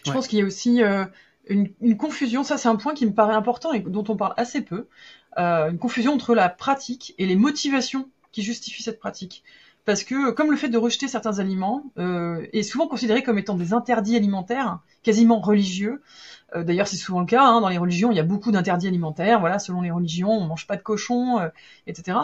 Je 0.05 0.11
pense 0.11 0.27
qu'il 0.27 0.39
y 0.39 0.41
a 0.41 0.45
aussi 0.45 0.83
euh, 0.83 1.05
une, 1.47 1.69
une, 1.81 1.97
confusion, 1.97 2.43
ça 2.43 2.57
c'est 2.57 2.69
un 2.69 2.75
point 2.75 2.93
qui 2.93 3.05
me 3.05 3.13
paraît 3.13 3.33
important 3.33 3.73
et 3.73 3.79
dont 3.79 4.03
on 4.07 4.15
parle 4.15 4.33
assez 4.37 4.61
peu, 4.61 4.87
euh, 5.37 5.71
une 5.71 5.77
confusion 5.77 6.13
entre 6.13 6.35
la 6.35 6.49
pratique 6.49 7.13
et 7.17 7.25
les 7.25 7.35
motivations 7.35 8.09
qui 8.31 8.41
justifient 8.43 8.83
cette 8.83 8.99
pratique. 8.99 9.43
Parce 9.85 10.03
que 10.03 10.31
comme 10.31 10.49
le 10.49 10.57
fait 10.57 10.69
de 10.69 10.77
rejeter 10.77 11.07
certains 11.07 11.39
aliments 11.39 11.83
euh, 11.97 12.47
est 12.53 12.63
souvent 12.63 12.87
considéré 12.87 13.21
comme 13.21 13.37
étant 13.37 13.55
des 13.55 13.73
interdits 13.73 14.15
alimentaires, 14.15 14.79
quasiment 15.03 15.41
religieux. 15.41 16.01
Euh, 16.55 16.63
D'ailleurs, 16.63 16.87
c'est 16.87 16.95
souvent 16.95 17.19
le 17.19 17.25
cas. 17.25 17.43
Hein, 17.43 17.59
dans 17.59 17.67
les 17.67 17.77
religions, 17.77 18.09
il 18.09 18.15
y 18.15 18.21
a 18.21 18.23
beaucoup 18.23 18.51
d'interdits 18.51 18.87
alimentaires. 18.87 19.41
Voilà, 19.41 19.59
selon 19.59 19.81
les 19.81 19.91
religions, 19.91 20.31
on 20.31 20.45
mange 20.45 20.67
pas 20.67 20.77
de 20.77 20.81
cochon, 20.81 21.39
euh, 21.39 21.49
etc. 21.85 22.17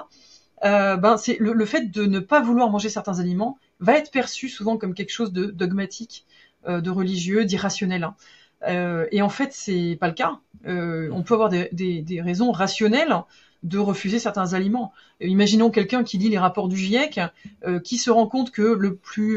Euh, 0.64 0.98
ben, 0.98 1.18
c'est 1.18 1.38
le, 1.40 1.54
le, 1.54 1.66
fait 1.66 1.92
de 1.92 2.06
ne 2.06 2.20
pas 2.20 2.42
vouloir 2.42 2.70
manger 2.70 2.90
certains 2.90 3.20
aliments 3.20 3.58
va 3.80 3.94
être 3.94 4.12
perçu 4.12 4.50
souvent 4.50 4.78
comme 4.78 4.94
quelque 4.94 5.12
chose 5.12 5.32
de 5.32 5.46
dogmatique 5.46 6.26
euh, 6.68 6.82
de 6.82 6.90
religieux, 6.90 7.46
d'irrationnel. 7.46 8.04
Hein. 8.04 8.16
Euh, 8.68 9.06
et 9.12 9.22
en 9.22 9.30
fait, 9.30 9.54
c'est 9.54 9.98
pas 10.00 10.08
le 10.08 10.14
cas. 10.14 10.40
Euh, 10.68 11.10
on 11.12 11.24
peut 11.24 11.34
avoir 11.34 11.50
des, 11.50 12.22
raisons 12.24 12.52
rationnelles 12.52 13.16
de 13.64 13.78
refuser 13.78 14.20
certains 14.20 14.54
aliments. 14.54 14.94
Imaginons 15.20 15.70
quelqu'un 15.70 16.04
qui 16.04 16.18
lit 16.18 16.30
les 16.30 16.38
rapports 16.38 16.70
du 16.70 16.78
GIEC, 16.78 17.20
euh, 17.68 17.80
qui 17.80 17.98
se 17.98 18.10
rend 18.10 18.26
compte 18.26 18.52
que 18.52 18.80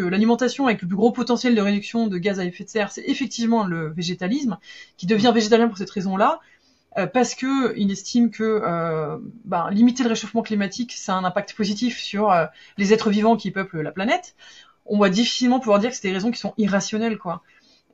l'alimentation 0.09 0.67
avec 0.67 0.81
le 0.83 0.89
plus 0.89 0.97
gros 0.97 1.11
potentiel 1.11 1.55
de 1.55 1.61
réduction 1.61 2.07
de 2.07 2.19
gaz 2.19 2.39
à 2.39 2.45
effet 2.45 2.65
de 2.65 2.69
serre, 2.69 2.93
c'est 2.93 3.05
effectivement 3.07 3.65
le 3.65 3.89
végétalisme, 3.89 4.59
qui 4.97 5.07
devient 5.07 5.33
végétalien 5.35 5.67
pour 5.67 5.77
cette 5.77 5.91
raison-là, 5.91 6.41
euh, 6.99 7.07
parce 7.07 7.35
que 7.35 7.77
il 7.77 7.91
estime 7.91 8.31
que 8.31 8.45
euh, 8.45 9.19
ben, 9.45 9.71
limiter 9.71 10.05
le 10.05 10.11
réchauffement 10.11 10.43
climatique, 10.43 10.93
ça 10.93 11.15
a 11.15 11.17
un 11.17 11.25
impact 11.25 11.55
positif 11.55 11.99
sur 11.99 12.33
les 12.79 12.93
êtres 12.93 13.11
vivants 13.11 13.37
qui 13.37 13.51
peuplent 13.51 13.81
la 13.81 13.93
planète 13.93 14.37
on 14.87 14.99
va 14.99 15.09
difficilement 15.09 15.61
pouvoir 15.61 15.79
dire 15.79 15.91
que 15.91 15.97
c'est 15.97 16.09
des 16.09 16.15
raisons 16.15 16.31
qui 16.31 16.41
sont 16.41 16.55
irrationnelles, 16.59 17.19
quoi. 17.19 17.43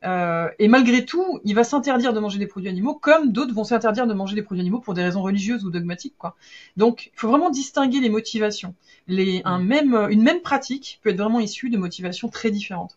Euh, 0.04 0.48
et 0.58 0.68
malgré 0.68 1.04
tout, 1.04 1.40
il 1.44 1.54
va 1.54 1.64
s'interdire 1.64 2.12
de 2.12 2.20
manger 2.20 2.38
des 2.38 2.46
produits 2.46 2.68
animaux, 2.68 2.94
comme 2.94 3.32
d'autres 3.32 3.54
vont 3.54 3.64
s'interdire 3.64 4.06
de 4.06 4.14
manger 4.14 4.34
des 4.34 4.42
produits 4.42 4.60
animaux 4.60 4.80
pour 4.80 4.94
des 4.94 5.02
raisons 5.02 5.22
religieuses 5.22 5.64
ou 5.64 5.70
dogmatiques, 5.70 6.14
quoi. 6.18 6.36
Donc, 6.76 7.10
il 7.14 7.18
faut 7.18 7.28
vraiment 7.28 7.50
distinguer 7.50 8.00
les 8.00 8.08
motivations. 8.08 8.74
Les, 9.08 9.42
un 9.44 9.58
même, 9.58 9.94
une 10.10 10.22
même 10.22 10.40
pratique 10.40 11.00
peut 11.02 11.10
être 11.10 11.18
vraiment 11.18 11.40
issue 11.40 11.70
de 11.70 11.78
motivations 11.78 12.28
très 12.28 12.50
différentes. 12.50 12.96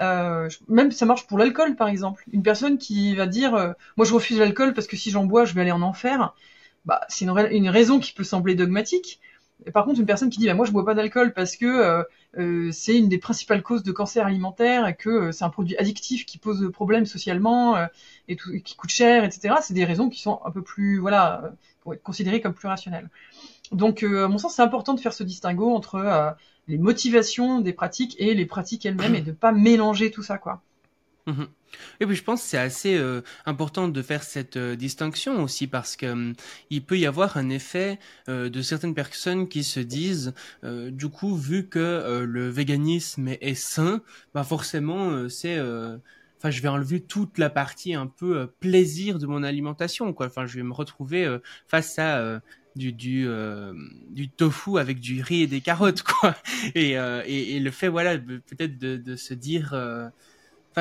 Euh, 0.00 0.48
même 0.68 0.92
ça 0.92 1.06
marche 1.06 1.26
pour 1.26 1.38
l'alcool, 1.38 1.76
par 1.76 1.88
exemple. 1.88 2.24
Une 2.32 2.42
personne 2.42 2.78
qui 2.78 3.14
va 3.14 3.26
dire, 3.26 3.54
euh, 3.54 3.72
moi 3.96 4.06
je 4.06 4.14
refuse 4.14 4.38
l'alcool 4.38 4.72
parce 4.74 4.86
que 4.86 4.96
si 4.96 5.10
j'en 5.10 5.24
bois, 5.24 5.44
je 5.44 5.54
vais 5.54 5.62
aller 5.62 5.72
en 5.72 5.82
enfer. 5.82 6.34
Bah, 6.84 7.00
c'est 7.08 7.24
une, 7.24 7.36
une 7.50 7.68
raison 7.68 7.98
qui 7.98 8.12
peut 8.12 8.24
sembler 8.24 8.54
dogmatique, 8.54 9.20
par 9.72 9.84
contre, 9.84 10.00
une 10.00 10.06
personne 10.06 10.30
qui 10.30 10.38
dit 10.38 10.46
bah, 10.46 10.54
moi 10.54 10.66
je 10.66 10.72
bois 10.72 10.84
pas 10.84 10.94
d'alcool 10.94 11.32
parce 11.32 11.56
que 11.56 11.66
euh, 11.66 12.02
c'est 12.34 12.96
une 12.96 13.08
des 13.08 13.18
principales 13.18 13.62
causes 13.62 13.82
de 13.82 13.92
cancer 13.92 14.26
alimentaire 14.26 14.86
et 14.86 14.94
que 14.94 15.08
euh, 15.08 15.32
c'est 15.32 15.44
un 15.44 15.50
produit 15.50 15.76
addictif 15.76 16.26
qui 16.26 16.38
pose 16.38 16.70
problème 16.72 17.06
socialement 17.06 17.76
et, 18.28 18.36
tout, 18.36 18.50
qui 18.62 18.76
coûte 18.76 18.90
cher, 18.90 19.24
etc. 19.24 19.56
C'est 19.62 19.74
des 19.74 19.84
raisons 19.84 20.08
qui 20.08 20.20
sont 20.20 20.40
un 20.44 20.50
peu 20.50 20.62
plus 20.62 20.98
voilà 20.98 21.52
pour 21.80 21.94
être 21.94 22.02
considérées 22.02 22.40
comme 22.40 22.54
plus 22.54 22.68
rationnelles. 22.68 23.08
Donc, 23.72 24.02
à 24.02 24.28
mon 24.28 24.38
sens, 24.38 24.54
c'est 24.54 24.62
important 24.62 24.94
de 24.94 25.00
faire 25.00 25.12
ce 25.12 25.22
distinguo 25.22 25.74
entre 25.74 26.36
les 26.68 26.78
motivations 26.78 27.60
des 27.60 27.72
pratiques 27.72 28.16
et 28.18 28.34
les 28.34 28.46
pratiques 28.46 28.86
elles-mêmes 28.86 29.14
et 29.14 29.20
de 29.20 29.32
pas 29.32 29.52
mélanger 29.52 30.10
tout 30.10 30.22
ça, 30.22 30.38
quoi. 30.38 30.62
Mmh 31.26 31.44
et 32.00 32.06
puis 32.06 32.16
je 32.16 32.22
pense 32.22 32.42
que 32.42 32.48
c'est 32.48 32.58
assez 32.58 32.96
euh, 32.96 33.22
important 33.46 33.88
de 33.88 34.02
faire 34.02 34.22
cette 34.22 34.56
euh, 34.56 34.76
distinction 34.76 35.42
aussi 35.42 35.66
parce 35.66 35.96
que 35.96 36.06
hum, 36.06 36.34
il 36.70 36.84
peut 36.84 36.98
y 36.98 37.06
avoir 37.06 37.36
un 37.36 37.48
effet 37.50 37.98
euh, 38.28 38.48
de 38.48 38.62
certaines 38.62 38.94
personnes 38.94 39.48
qui 39.48 39.64
se 39.64 39.80
disent 39.80 40.34
du 40.62 41.08
coup 41.08 41.36
vu 41.36 41.68
que 41.68 42.24
le 42.24 42.48
véganisme 42.48 43.28
est, 43.28 43.54
sain, 43.54 44.02
bah 44.34 44.44
forcément 44.44 45.28
c'est 45.28 45.58
enfin 45.60 46.50
je 46.50 46.60
vais 46.62 46.68
enlever 46.68 47.00
toute 47.00 47.38
la 47.38 47.50
partie 47.50 47.94
un 47.94 48.06
peu 48.06 48.46
plaisir 48.60 49.18
de 49.18 49.26
mon 49.26 49.42
alimentation 49.42 50.12
quoi. 50.12 50.26
Enfin 50.26 50.46
je 50.46 50.56
vais 50.56 50.62
me 50.62 50.72
retrouver 50.72 51.38
face 51.66 51.98
à 51.98 52.40
du 52.76 52.92
du, 52.92 53.26
du 54.10 54.28
tofu 54.28 54.78
avec 54.78 55.00
du 55.00 55.22
riz 55.22 55.42
et 55.42 55.46
des 55.46 55.60
carottes 55.60 56.02
quoi. 56.20 56.36
Et, 56.74 56.92
et, 56.92 57.56
et 57.56 57.60
le 57.60 57.70
fait 57.70 57.88
voilà 57.88 58.18
peut-être 58.18 58.78
de, 58.78 58.96
de 58.96 59.16
se 59.16 59.34
dire 59.34 59.74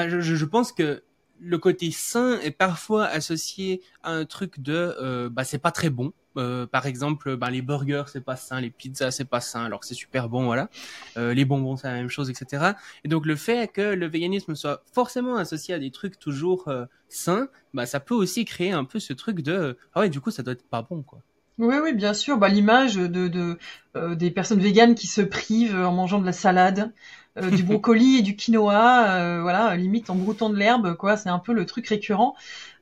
je, 0.07 0.45
pense 0.45 0.71
que 0.71 1.03
le 1.39 1.57
côté 1.57 1.91
sain 1.91 2.39
est 2.39 2.51
parfois 2.51 3.05
associé 3.05 3.81
à 4.03 4.11
un 4.11 4.25
truc 4.25 4.59
de 4.59 4.95
euh, 4.99 5.29
bah 5.29 5.43
c'est 5.43 5.59
pas 5.59 5.71
très 5.71 5.89
bon. 5.89 6.13
Euh, 6.35 6.67
par 6.67 6.85
exemple 6.85 7.35
bah, 7.35 7.49
les 7.49 7.63
burgers 7.63 8.03
c'est 8.05 8.23
pas 8.23 8.35
sain 8.35 8.61
les 8.61 8.69
pizzas 8.69 9.09
c'est 9.09 9.25
pas 9.25 9.41
sain 9.41 9.65
alors 9.65 9.79
que 9.79 9.87
c'est 9.87 9.95
super 9.95 10.29
bon 10.29 10.45
voilà. 10.45 10.69
Euh, 11.17 11.33
les 11.33 11.45
bonbons 11.45 11.77
c'est 11.77 11.87
la 11.87 11.95
même 11.95 12.09
chose 12.09 12.29
etc 12.29 12.73
et 13.03 13.07
donc 13.07 13.25
le 13.25 13.35
fait 13.35 13.71
que 13.71 13.81
le 13.81 14.05
véganisme 14.05 14.53
soit 14.53 14.83
forcément 14.93 15.37
associé 15.37 15.73
à 15.73 15.79
des 15.79 15.89
trucs 15.89 16.19
toujours 16.19 16.71
sains 17.09 17.49
bah 17.73 17.87
ça 17.87 17.99
peut 17.99 18.13
aussi 18.13 18.45
créer 18.45 18.71
un 18.71 18.83
peu 18.83 18.99
ce 18.99 19.13
truc 19.13 19.41
de 19.41 19.79
ah 19.95 20.01
ouais 20.01 20.09
du 20.09 20.21
coup 20.21 20.29
ça 20.29 20.43
doit 20.43 20.53
être 20.53 20.67
pas 20.69 20.83
bon 20.83 21.01
quoi 21.01 21.23
oui, 21.59 21.75
oui, 21.81 21.93
bien 21.93 22.13
sûr. 22.13 22.38
Bah, 22.38 22.49
l'image 22.49 22.95
de, 22.95 23.27
de 23.27 23.57
euh, 23.95 24.15
des 24.15 24.29
personnes 24.29 24.59
véganes 24.59 24.93
qui 24.95 25.07
se 25.07 25.21
privent 25.21 25.75
en 25.75 25.91
mangeant 25.91 26.19
de 26.19 26.25
la 26.25 26.31
salade, 26.34 26.93
euh, 27.38 27.49
du 27.49 27.63
brocoli 27.63 28.17
et 28.17 28.21
du 28.21 28.35
quinoa, 28.35 29.15
euh, 29.15 29.41
voilà, 29.41 29.75
limite 29.75 30.09
en 30.11 30.15
broutant 30.15 30.49
de 30.51 30.55
l'herbe, 30.55 30.95
quoi. 30.95 31.17
C'est 31.17 31.29
un 31.29 31.39
peu 31.39 31.53
le 31.53 31.65
truc 31.65 31.88
récurrent. 31.88 32.35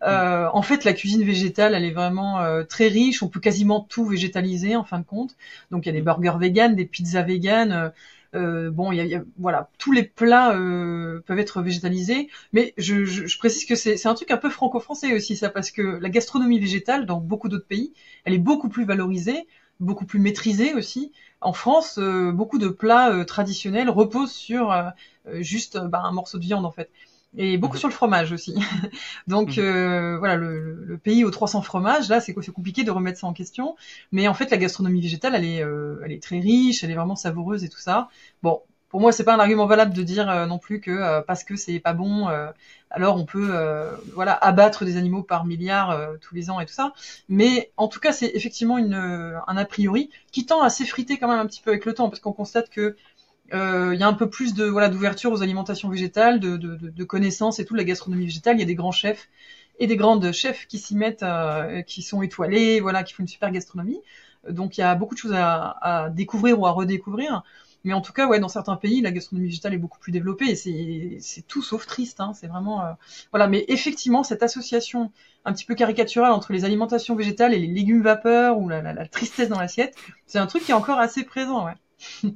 Euh, 0.04 0.50
en 0.52 0.62
fait, 0.62 0.84
la 0.84 0.94
cuisine 0.94 1.24
végétale, 1.24 1.74
elle 1.74 1.86
est 1.86 1.94
vraiment 1.94 2.40
très 2.68 2.88
riche. 2.88 3.24
On 3.24 3.30
peut 3.30 3.40
quasiment 3.40 3.80
tout 3.80 4.06
végétaliser 4.06 4.76
en 4.76 4.84
fin 4.84 5.00
de 5.00 5.06
compte. 5.06 5.36
Donc, 5.72 5.86
il 5.86 5.90
y 5.90 5.92
a 5.92 5.94
des 5.94 6.02
burgers 6.02 6.38
véganes, 6.38 6.76
des 6.76 6.86
pizzas 6.86 7.24
véganes. 7.24 7.92
Bon, 8.72 8.92
il 8.92 9.06
y, 9.06 9.16
a, 9.16 9.24
voilà, 9.38 9.70
tous 9.78 9.92
les 9.92 10.04
plats 10.04 10.52
peuvent 11.26 11.40
être 11.40 11.62
végétalisés, 11.62 12.30
mais 12.54 12.74
je, 12.78 13.06
je, 13.06 13.26
je 13.26 13.38
précise 13.38 13.66
que 13.66 13.76
c'est 13.76 14.06
un 14.06 14.14
truc 14.14 14.32
un 14.32 14.38
peu 14.38 14.50
franco-français 14.50 15.14
aussi 15.14 15.36
ça, 15.36 15.50
parce 15.50 15.72
que 15.72 15.82
la 15.82 16.10
gastronomie 16.10 16.60
végétale 16.60 17.06
dans 17.06 17.20
beaucoup 17.20 17.50
d'autres 17.50 17.68
pays, 17.68 17.94
elle 18.24 18.34
est 18.34 18.40
beaucoup 18.40 18.70
plus 18.70 18.86
valorisée, 18.86 19.48
beaucoup 19.80 20.06
plus 20.06 20.20
maîtrisée 20.20 20.74
aussi. 20.74 21.12
En 21.42 21.54
France, 21.54 21.98
euh, 22.00 22.32
beaucoup 22.32 22.58
de 22.58 22.70
plats 22.70 23.12
euh, 23.12 23.24
traditionnels 23.24 23.90
reposent 23.90 24.32
sur 24.32 24.72
euh, 24.72 24.90
juste 25.42 25.78
bah, 25.78 26.02
un 26.04 26.12
morceau 26.12 26.38
de 26.38 26.44
viande 26.44 26.66
en 26.66 26.72
fait 26.72 26.90
et 27.38 27.58
beaucoup 27.58 27.76
mhm. 27.76 27.80
sur 27.80 27.88
le 27.90 27.94
fromage 27.94 28.32
aussi. 28.32 28.56
Donc 29.28 29.58
mhm. 29.58 30.18
voilà, 30.18 30.36
le, 30.36 31.00
pays 31.04 31.24
aux 31.24 31.32
300 31.32 31.62
fromages, 31.62 32.10
là, 32.10 32.22
c'est 32.22 32.34
compliqué 32.34 32.84
de 32.84 32.92
remettre 32.92 33.20
ça 33.20 33.28
en 33.28 33.34
question. 33.34 33.76
Mais 34.12 34.28
en 34.28 34.34
fait, 34.34 34.50
la 34.52 34.58
gastronomie 34.58 35.02
végétale, 35.02 35.36
elle 35.36 35.46
est, 35.46 35.64
elle 36.04 36.12
est 36.12 36.22
très 36.22 36.40
riche, 36.40 36.84
elle 36.84 36.92
est 36.92 36.96
vraiment 36.96 37.16
savoureuse 37.16 37.64
et 37.64 37.70
tout 37.70 37.80
ça. 37.80 38.10
Bon, 38.44 38.62
pour 38.96 39.02
moi, 39.02 39.12
c'est 39.12 39.26
pas 39.26 39.36
un 39.36 39.40
argument 39.40 39.66
valable 39.66 39.94
de 39.94 40.04
dire 40.04 40.30
euh, 40.30 40.46
non 40.46 40.58
plus 40.58 40.80
que 40.80 40.90
euh, 40.90 41.22
parce 41.22 41.44
que 41.44 41.58
c'est 41.58 41.82
pas 41.82 41.92
bon, 41.92 42.30
euh, 42.30 42.50
alors 42.90 43.18
on 43.18 43.26
peut 43.26 43.52
voilà 44.14 44.32
abattre 44.32 44.86
des 44.86 44.96
animaux 44.96 45.22
par 45.22 45.44
milliards 45.44 46.00
tous 46.22 46.34
les 46.34 46.50
ans 46.50 46.62
et 46.62 46.66
tout 46.66 46.74
ça. 46.74 46.94
Mais 47.28 47.74
en 47.76 47.90
tout 47.90 48.00
cas, 48.00 48.14
c'est 48.14 48.32
effectivement 48.34 48.78
une, 48.78 48.94
un 48.94 49.58
a 49.58 49.66
priori 49.66 50.10
qui 50.32 50.46
tend 50.46 50.62
à 50.62 50.70
s'effriter 50.70 51.18
quand 51.18 51.28
même 51.28 51.40
un 51.40 51.46
petit 51.46 51.62
peu 51.62 51.72
avec 51.72 51.84
le 51.84 51.94
temps, 51.94 52.08
parce 52.08 52.22
qu'on 52.22 52.32
constate 52.32 52.70
que 52.70 52.96
il 53.52 54.00
y 54.00 54.04
a 54.04 54.08
un 54.08 54.14
peu 54.14 54.30
plus 54.30 54.54
de 54.54 54.66
voilà 54.66 54.90
d'ouverture 54.90 55.32
aux 55.32 55.44
alimentations 55.44 55.90
végétales, 55.90 56.40
de, 56.40 56.58
de, 56.58 56.76
de, 56.76 57.04
connaissances 57.04 57.60
et 57.60 57.66
tout, 57.66 57.76
la 57.76 57.84
gastronomie 57.84 58.26
végétale. 58.26 58.58
Il 58.58 58.60
y 58.60 58.64
a 58.64 58.66
des 58.66 58.76
grands 58.76 58.92
chefs 58.92 59.30
et 59.80 59.88
des 59.88 59.98
grandes 59.98 60.32
chefs 60.32 60.68
qui 60.68 60.80
s'y 60.80 60.96
mettent, 60.96 61.26
qui 61.86 62.02
sont 62.02 62.22
étoilés, 62.22 62.80
voilà, 62.80 63.04
qui 63.04 63.14
font 63.14 63.24
une 63.24 63.28
super 63.28 63.52
gastronomie. 63.52 64.00
Donc 64.50 64.78
il 64.78 64.82
y 64.82 64.84
a 64.84 64.96
beaucoup 64.96 65.16
de 65.16 65.20
choses 65.20 65.34
à, 65.34 65.78
à 65.82 66.10
découvrir 66.10 66.60
ou 66.60 66.66
à 66.66 66.72
redécouvrir. 66.72 67.44
Mais 67.86 67.94
en 67.94 68.02
tout 68.02 68.14
cas, 68.14 68.26
ouais, 68.26 68.40
dans 68.40 68.50
certains 68.50 68.78
pays, 68.78 69.00
la 69.02 69.12
gastronomie 69.12 69.48
végétale 69.48 69.76
est 69.76 69.78
beaucoup 69.78 70.00
plus 70.00 70.12
développée 70.12 70.50
et 70.50 71.20
c'est 71.20 71.44
tout 71.48 71.62
sauf 71.62 71.86
triste. 71.86 72.20
Hein, 72.20 72.34
c'est 72.34 72.48
vraiment 72.48 72.84
euh, 72.84 72.92
voilà. 73.32 73.48
Mais 73.48 73.64
effectivement, 73.68 74.24
cette 74.24 74.42
association 74.42 75.12
un 75.46 75.54
petit 75.54 75.66
peu 75.66 75.76
caricaturale 75.76 76.32
entre 76.32 76.52
les 76.52 76.66
alimentations 76.66 77.16
végétales 77.16 77.54
et 77.54 77.60
les 77.60 77.68
légumes 77.68 78.02
vapeur 78.02 78.58
ou 78.58 78.70
la, 78.70 78.82
la, 78.82 78.94
la 78.94 79.08
tristesse 79.08 79.50
dans 79.50 79.60
l'assiette, 79.60 79.96
c'est 80.26 80.40
un 80.40 80.48
truc 80.48 80.64
qui 80.64 80.72
est 80.72 80.76
encore 80.76 81.00
assez 81.00 81.24
présent, 81.24 81.66
ouais. 81.66 81.76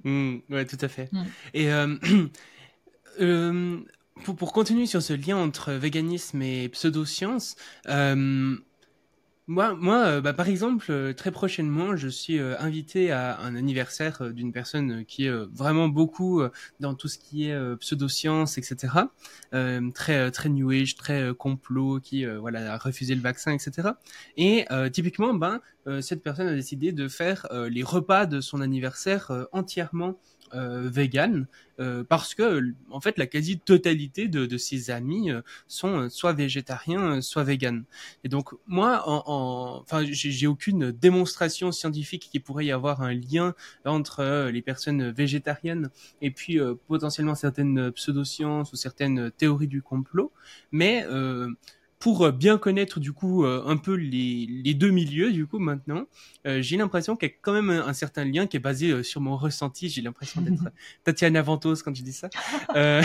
Mmh, 0.04 0.38
ouais, 0.50 0.66
tout 0.66 0.78
à 0.82 0.88
fait. 0.88 1.12
Mmh. 1.12 1.24
Et 1.54 1.72
euh, 1.72 1.96
euh, 3.22 3.80
pour, 4.24 4.36
pour, 4.36 4.54
continuer 4.54 4.86
sur 4.86 5.02
ce 5.02 5.14
lien 5.14 5.38
entre 5.38 5.74
véganisme 5.74 6.42
et 6.42 6.70
pseudoscience, 6.70 7.56
euh, 7.88 8.56
Moi, 9.50 9.74
moi 9.74 10.22
bah, 10.22 10.34
par 10.34 10.48
exemple, 10.48 11.16
très 11.16 11.32
prochainement, 11.32 11.96
je 11.96 12.08
suis 12.08 12.40
invité 12.40 13.10
à 13.10 13.40
un 13.40 13.56
anniversaire 13.56 14.32
d'une 14.32 14.52
personne 14.52 15.06
qui 15.06 15.26
est 15.26 15.32
vraiment 15.52 15.88
beaucoup 15.88 16.44
dans 16.80 16.94
tout 16.94 17.08
ce 17.08 17.18
qui 17.18 17.50
est 17.50 17.76
pseudosciences, 17.78 18.60
etc. 18.60 18.94
très 19.96 20.30
très 20.30 20.50
new 20.50 20.70
age, 20.70 20.96
très 20.96 21.34
complot, 21.34 22.00
qui 22.00 22.26
voilà 22.26 22.76
a 22.76 22.78
refusé 22.78 23.16
le 23.16 23.22
vaccin, 23.22 23.52
etc. 23.52 23.90
Et 24.38 24.68
typiquement, 24.94 25.34
ben 25.34 25.62
cette 26.00 26.22
personne 26.22 26.48
a 26.48 26.54
décidé 26.54 26.92
de 26.92 27.08
faire 27.08 27.48
les 27.72 27.82
repas 27.82 28.28
de 28.28 28.42
son 28.42 28.62
anniversaire 28.62 29.32
entièrement 29.52 30.10
euh, 30.10 30.14
vegan 30.54 31.48
euh, 31.80 32.04
parce 32.04 32.36
que 32.36 32.74
en 32.90 33.00
fait 33.00 33.18
la 33.18 33.26
quasi-totalité 33.26 34.28
de, 34.28 34.46
de, 34.46 34.58
ses 34.58 34.92
amis 34.92 35.32
euh, 35.32 35.42
sont 35.68 36.10
soit 36.10 36.34
végétariens, 36.34 37.22
soit 37.22 37.44
vegan. 37.44 37.84
Et 38.26 38.30
donc 38.30 38.54
moi, 38.68 39.04
en, 39.08 39.82
enfin, 39.82 40.04
j'ai 40.04 40.48
aucune 40.48 40.92
démonstration 40.92 41.72
scientifique 41.72 42.28
qui 42.32 42.40
pourrait 42.40 42.66
y 42.66 42.72
avoir 42.72 43.02
un 43.02 43.14
lien 43.14 43.54
entre 43.86 44.50
les 44.50 44.62
personnes 44.62 45.10
végétariennes 45.10 45.90
et 46.22 46.32
puis 46.32 46.60
potentiellement 46.88 47.36
certaines 47.36 47.92
pseudosciences 47.92 48.74
ou 48.74 48.76
certaines 48.76 49.32
théories 49.32 49.68
du 49.68 49.82
complot, 49.82 50.32
mais 50.72 51.06
pour 52.00 52.26
euh, 52.26 52.32
bien 52.32 52.58
connaître 52.58 53.00
du 53.00 53.12
coup 53.12 53.44
euh, 53.44 53.62
un 53.66 53.78
peu 53.78 53.94
les, 53.94 54.48
les, 54.48 54.74
deux 54.74 54.90
milieux 54.90 55.32
du 55.32 55.46
coup 55.46 55.60
maintenant, 55.60 56.06
euh, 56.48 56.62
j'ai 56.62 56.78
l'impression 56.78 57.16
qu'il 57.16 57.30
y 57.30 57.32
a 57.32 57.36
quand 57.42 57.54
même 57.54 57.70
un, 57.70 57.94
certain 57.94 58.24
lien 58.24 58.48
qui 58.48 58.58
est 58.58 58.62
basé 58.62 59.04
sur 59.04 59.20
mon 59.20 59.36
ressenti. 59.36 59.90
J'ai 59.90 60.02
l'impression 60.02 60.42
d'être 60.42 60.64
Tatiana 61.04 61.42
Ventos 61.42 61.76
quand 61.84 61.94
je 61.94 62.02
dis 62.02 62.14
ça. 62.14 62.30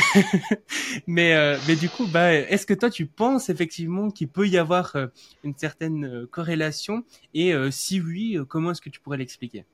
mais 1.09 1.59
mais 1.67 1.77
du 1.77 1.89
coup, 1.89 2.07
bah, 2.07 2.33
est-ce 2.33 2.65
que 2.65 2.75
toi 2.75 2.91
tu 2.91 3.07
penses 3.07 3.49
effectivement 3.49 4.11
qu'il 4.11 4.29
peut 4.29 4.47
y 4.47 4.57
avoir 4.57 4.97
une 5.43 5.57
certaine 5.57 6.27
corrélation? 6.29 7.05
Et 7.35 7.53
si 7.71 8.01
oui, 8.01 8.39
comment 8.49 8.71
est-ce 8.71 8.81
que 8.81 8.91
tu 8.91 9.01
pourrais 9.01 9.19
l'expliquer? 9.19 9.65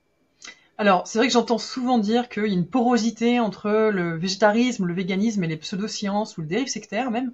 Alors, 0.80 1.06
c'est 1.06 1.18
vrai 1.18 1.26
que 1.26 1.34
j'entends 1.34 1.58
souvent 1.58 1.98
dire 1.98 2.30
qu'il 2.30 2.46
y 2.46 2.52
a 2.52 2.54
une 2.54 2.66
porosité 2.66 3.38
entre 3.38 3.90
le 3.92 4.16
végétarisme, 4.16 4.86
le 4.86 4.94
véganisme 4.94 5.44
et 5.44 5.46
les 5.46 5.58
pseudosciences 5.58 6.38
ou 6.38 6.40
le 6.40 6.46
dérive 6.46 6.68
sectaire 6.68 7.10
même. 7.10 7.32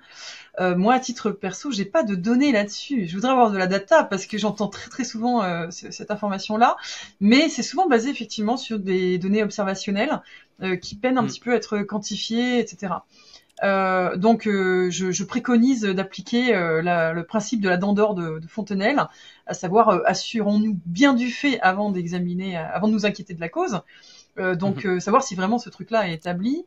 Euh, 0.59 0.75
moi, 0.75 0.95
à 0.95 0.99
titre 0.99 1.31
perso, 1.31 1.71
j'ai 1.71 1.85
pas 1.85 2.03
de 2.03 2.17
données 2.17 2.51
là-dessus. 2.51 3.07
Je 3.07 3.15
voudrais 3.15 3.31
avoir 3.31 3.53
de 3.53 3.57
la 3.57 3.69
data 3.69 4.03
parce 4.03 4.27
que 4.27 4.37
j'entends 4.37 4.67
très 4.67 4.91
très 4.91 5.05
souvent 5.05 5.45
euh, 5.45 5.69
cette 5.71 6.11
information-là, 6.11 6.77
mais 7.21 7.49
c'est 7.49 7.63
souvent 7.63 7.87
basé 7.87 8.11
effectivement 8.11 8.57
sur 8.57 8.81
des 8.81 9.17
données 9.17 9.45
observationnelles 9.45 10.23
euh, 10.63 10.75
qui 10.75 10.97
peinent 10.97 11.17
un 11.17 11.23
mm. 11.23 11.29
petit 11.29 11.41
peu 11.41 11.53
à 11.53 11.55
être 11.55 11.79
quantifiées, 11.83 12.59
etc. 12.59 12.95
Euh, 13.63 14.17
donc, 14.17 14.47
euh, 14.47 14.91
je, 14.91 15.13
je, 15.13 15.25
préconise 15.25 15.83
d'appliquer 15.83 16.55
euh, 16.55 17.13
le 17.13 17.25
principe 17.25 17.61
de 17.61 17.69
la 17.69 17.77
dent 17.77 17.95
d'or 17.95 18.15
de, 18.15 18.39
de, 18.39 18.47
Fontenelle, 18.47 19.03
à 19.47 19.55
savoir 19.55 20.03
assurons-nous 20.05 20.79
bien 20.85 21.15
du 21.15 21.31
fait 21.31 21.59
avant 21.61 21.91
d'examiner, 21.91 22.57
avant 22.57 22.89
de 22.89 22.93
nous 22.93 23.07
inquiéter 23.07 23.35
de 23.35 23.41
la 23.41 23.49
cause. 23.49 23.81
donc, 24.37 24.85
mhm. 24.85 25.01
savoir 25.01 25.23
si 25.23 25.35
vraiment 25.35 25.59
ce 25.59 25.71
truc-là 25.71 26.09
est 26.09 26.15
établi 26.15 26.67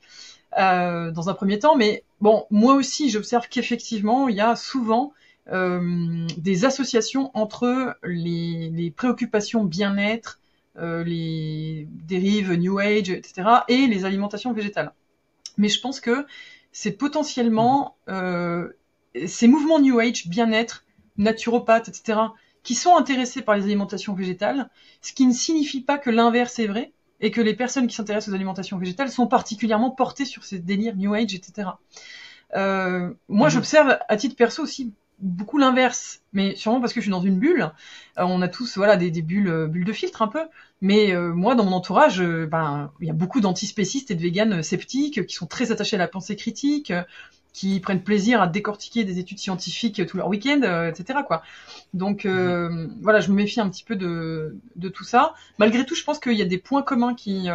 dans 0.57 1.29
un 1.29 1.33
premier 1.33 1.59
temps. 1.59 1.75
Mais 1.75 2.03
bon, 2.21 2.45
moi 2.49 2.73
aussi, 2.73 3.09
j'observe 3.09 3.47
qu'effectivement, 3.49 4.27
il 4.27 4.35
y 4.35 4.41
a 4.41 4.55
souvent 4.55 5.13
des 5.51 6.65
associations 6.65 7.29
entre 7.35 7.95
les, 8.03 8.69
les 8.69 8.91
préoccupations 8.91 9.63
bien-être, 9.63 10.39
les 10.81 11.87
dérives 12.07 12.53
New 12.53 12.79
Age, 12.79 13.11
etc., 13.11 13.43
et 13.67 13.85
les 13.85 14.05
alimentations 14.05 14.53
végétales. 14.53 14.91
Mais 15.59 15.67
je 15.67 15.79
pense 15.81 15.99
que 15.99 16.25
c'est 16.71 16.91
potentiellement 16.91 17.97
euh, 18.07 18.69
ces 19.25 19.47
mouvements 19.47 19.79
New 19.79 19.99
Age, 19.99 20.27
bien-être, 20.27 20.85
naturopathes, 21.17 21.89
etc., 21.89 22.19
qui 22.63 22.75
sont 22.75 22.95
intéressés 22.95 23.41
par 23.41 23.55
les 23.55 23.63
alimentations 23.63 24.13
végétales, 24.13 24.69
ce 25.01 25.13
qui 25.13 25.25
ne 25.25 25.33
signifie 25.33 25.81
pas 25.81 25.97
que 25.97 26.09
l'inverse 26.09 26.59
est 26.59 26.67
vrai, 26.67 26.91
et 27.21 27.31
que 27.31 27.41
les 27.41 27.53
personnes 27.53 27.87
qui 27.87 27.95
s'intéressent 27.95 28.31
aux 28.31 28.35
alimentations 28.35 28.77
végétales 28.77 29.11
sont 29.11 29.27
particulièrement 29.27 29.91
portées 29.91 30.25
sur 30.25 30.43
ces 30.43 30.59
délires 30.59 30.95
New 30.95 31.13
Age, 31.13 31.33
etc. 31.33 31.69
Euh, 32.55 33.13
moi, 33.27 33.47
mhm. 33.47 33.53
j'observe 33.53 33.97
à 34.07 34.17
titre 34.17 34.35
perso 34.35 34.63
aussi 34.63 34.93
beaucoup 35.21 35.57
l'inverse, 35.57 36.21
mais 36.33 36.55
sûrement 36.55 36.79
parce 36.79 36.93
que 36.93 36.99
je 36.99 37.05
suis 37.05 37.11
dans 37.11 37.21
une 37.21 37.39
bulle. 37.39 37.71
Euh, 38.17 38.23
on 38.23 38.41
a 38.41 38.47
tous 38.47 38.77
voilà 38.77 38.97
des, 38.97 39.11
des 39.11 39.21
bulles, 39.21 39.49
euh, 39.49 39.67
bulles 39.67 39.85
de 39.85 39.93
filtre 39.93 40.21
un 40.21 40.27
peu, 40.27 40.43
mais 40.81 41.13
euh, 41.13 41.33
moi 41.33 41.55
dans 41.55 41.65
mon 41.65 41.73
entourage, 41.73 42.21
ben 42.21 42.91
il 42.99 43.07
y 43.07 43.09
a 43.09 43.13
beaucoup 43.13 43.41
d'antispécistes 43.41 44.11
et 44.11 44.15
de 44.15 44.21
véganes 44.21 44.63
sceptiques 44.63 45.25
qui 45.25 45.35
sont 45.35 45.47
très 45.47 45.71
attachés 45.71 45.95
à 45.95 45.99
la 45.99 46.07
pensée 46.07 46.35
critique, 46.35 46.93
qui 47.51 47.79
prennent 47.79 48.03
plaisir 48.03 48.41
à 48.41 48.47
décortiquer 48.47 49.03
des 49.03 49.19
études 49.19 49.39
scientifiques 49.39 50.05
tout 50.05 50.17
leur 50.17 50.27
week-end, 50.27 50.61
etc. 50.87 51.19
quoi. 51.25 51.41
Donc 51.93 52.25
mhm. 52.25 52.97
voilà, 53.01 53.19
je 53.19 53.31
me 53.31 53.35
méfie 53.35 53.59
un 53.59 53.69
petit 53.69 53.83
peu 53.83 53.95
de, 53.95 54.57
de 54.75 54.89
tout 54.89 55.03
ça. 55.03 55.33
Malgré 55.57 55.85
tout, 55.85 55.95
je 55.95 56.03
pense 56.03 56.19
qu'il 56.19 56.33
y 56.33 56.41
a 56.41 56.45
des 56.45 56.59
points 56.59 56.83
communs 56.83 57.15
qui 57.15 57.47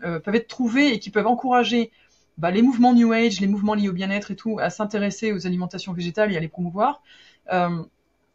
peuvent 0.00 0.34
être 0.34 0.48
trouvés 0.48 0.94
et 0.94 0.98
qui 0.98 1.10
peuvent 1.10 1.26
encourager 1.26 1.92
bah, 2.38 2.50
les 2.50 2.62
mouvements 2.62 2.94
New 2.94 3.12
Age, 3.12 3.40
les 3.40 3.46
mouvements 3.46 3.74
liés 3.74 3.88
au 3.88 3.92
bien-être 3.92 4.30
et 4.30 4.36
tout, 4.36 4.58
à 4.58 4.70
s'intéresser 4.70 5.32
aux 5.32 5.46
alimentations 5.46 5.92
végétales 5.92 6.32
et 6.32 6.36
à 6.36 6.40
les 6.40 6.48
promouvoir. 6.48 7.02
Euh, 7.52 7.82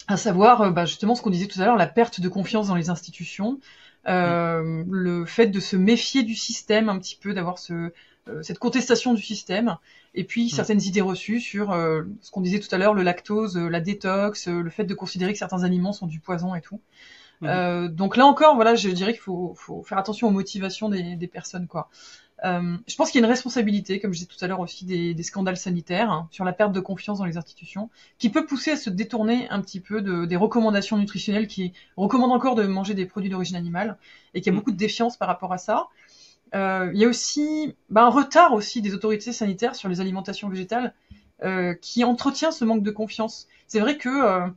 à 0.07 0.17
savoir 0.17 0.61
euh, 0.61 0.71
bah, 0.71 0.85
justement 0.85 1.15
ce 1.15 1.21
qu'on 1.21 1.29
disait 1.29 1.47
tout 1.47 1.61
à 1.61 1.65
l'heure, 1.65 1.75
la 1.75 1.87
perte 1.87 2.21
de 2.21 2.29
confiance 2.29 2.67
dans 2.67 2.75
les 2.75 2.89
institutions, 2.89 3.59
euh, 4.07 4.83
le 4.89 5.25
fait 5.25 5.47
de 5.47 5.59
se 5.59 5.75
méfier 5.75 6.23
du 6.23 6.35
système 6.35 6.87
un 6.87 6.97
petit 6.97 7.17
peu, 7.17 7.33
d'avoir 7.33 7.59
ce, 7.59 7.91
euh, 8.29 8.41
cette 8.41 8.57
contestation 8.57 9.13
du 9.13 9.21
système, 9.21 9.77
et 10.15 10.23
puis 10.23 10.45
mm. 10.45 10.49
certaines 10.49 10.81
idées 10.81 11.01
reçues 11.01 11.41
sur 11.41 11.71
euh, 11.71 12.03
ce 12.21 12.31
qu'on 12.31 12.41
disait 12.41 12.59
tout 12.59 12.73
à 12.73 12.77
l'heure, 12.77 12.93
le 12.93 13.03
lactose, 13.03 13.57
la 13.57 13.81
détox, 13.81 14.47
le 14.47 14.69
fait 14.69 14.85
de 14.85 14.93
considérer 14.93 15.33
que 15.33 15.39
certains 15.39 15.63
aliments 15.63 15.91
sont 15.91 16.07
du 16.07 16.19
poison 16.19 16.55
et 16.55 16.61
tout. 16.61 16.79
Mm. 17.41 17.89
donc 17.89 18.17
là 18.17 18.25
encore, 18.25 18.55
voilà, 18.55 18.73
je 18.75 18.89
dirais 18.89 19.11
qu'il 19.11 19.21
faut, 19.21 19.53
faut, 19.55 19.83
faire 19.83 19.99
attention 19.99 20.27
aux 20.27 20.31
motivations 20.31 20.89
des, 20.89 21.15
des 21.15 21.27
personnes, 21.27 21.67
quoi. 21.67 21.89
Euh, 22.45 22.77
je 22.87 22.95
pense 22.95 23.09
qu'il 23.09 23.19
y 23.19 23.23
a 23.23 23.25
une 23.25 23.31
responsabilité, 23.31 23.99
comme 23.99 24.13
je 24.13 24.19
disais 24.19 24.27
tout 24.27 24.43
à 24.43 24.47
l'heure 24.47 24.59
aussi, 24.59 24.85
des, 24.85 25.13
des 25.13 25.23
scandales 25.23 25.57
sanitaires 25.57 26.11
hein, 26.11 26.27
sur 26.31 26.45
la 26.45 26.53
perte 26.53 26.71
de 26.71 26.79
confiance 26.79 27.17
dans 27.17 27.25
les 27.25 27.37
institutions, 27.37 27.89
qui 28.19 28.29
peut 28.29 28.45
pousser 28.45 28.71
à 28.71 28.77
se 28.77 28.89
détourner 28.89 29.49
un 29.49 29.61
petit 29.61 29.79
peu 29.79 30.01
de, 30.01 30.25
des 30.25 30.35
recommandations 30.35 30.97
nutritionnelles 30.97 31.47
qui 31.47 31.73
recommandent 31.95 32.31
encore 32.31 32.55
de 32.55 32.65
manger 32.67 32.93
des 32.93 33.05
produits 33.05 33.29
d'origine 33.29 33.55
animale 33.55 33.97
et 34.33 34.41
qu'il 34.41 34.47
y 34.47 34.49
a 34.49 34.53
mm. 34.53 34.59
beaucoup 34.59 34.71
de 34.71 34.77
défiance 34.77 35.17
par 35.17 35.27
rapport 35.27 35.51
à 35.51 35.57
ça. 35.57 35.87
Euh, 36.55 36.91
il 36.93 36.99
y 36.99 37.05
a 37.05 37.07
aussi 37.07 37.75
bah, 37.89 38.03
un 38.03 38.09
retard 38.09 38.53
aussi 38.53 38.81
des 38.81 38.93
autorités 38.93 39.33
sanitaires 39.33 39.75
sur 39.75 39.89
les 39.89 39.99
alimentations 39.99 40.47
végétales 40.47 40.93
euh, 41.43 41.73
qui 41.73 42.03
entretient 42.03 42.51
ce 42.51 42.63
manque 42.65 42.83
de 42.83 42.91
confiance. 42.91 43.47
C'est 43.67 43.79
vrai 43.79 43.97
que 43.97 44.49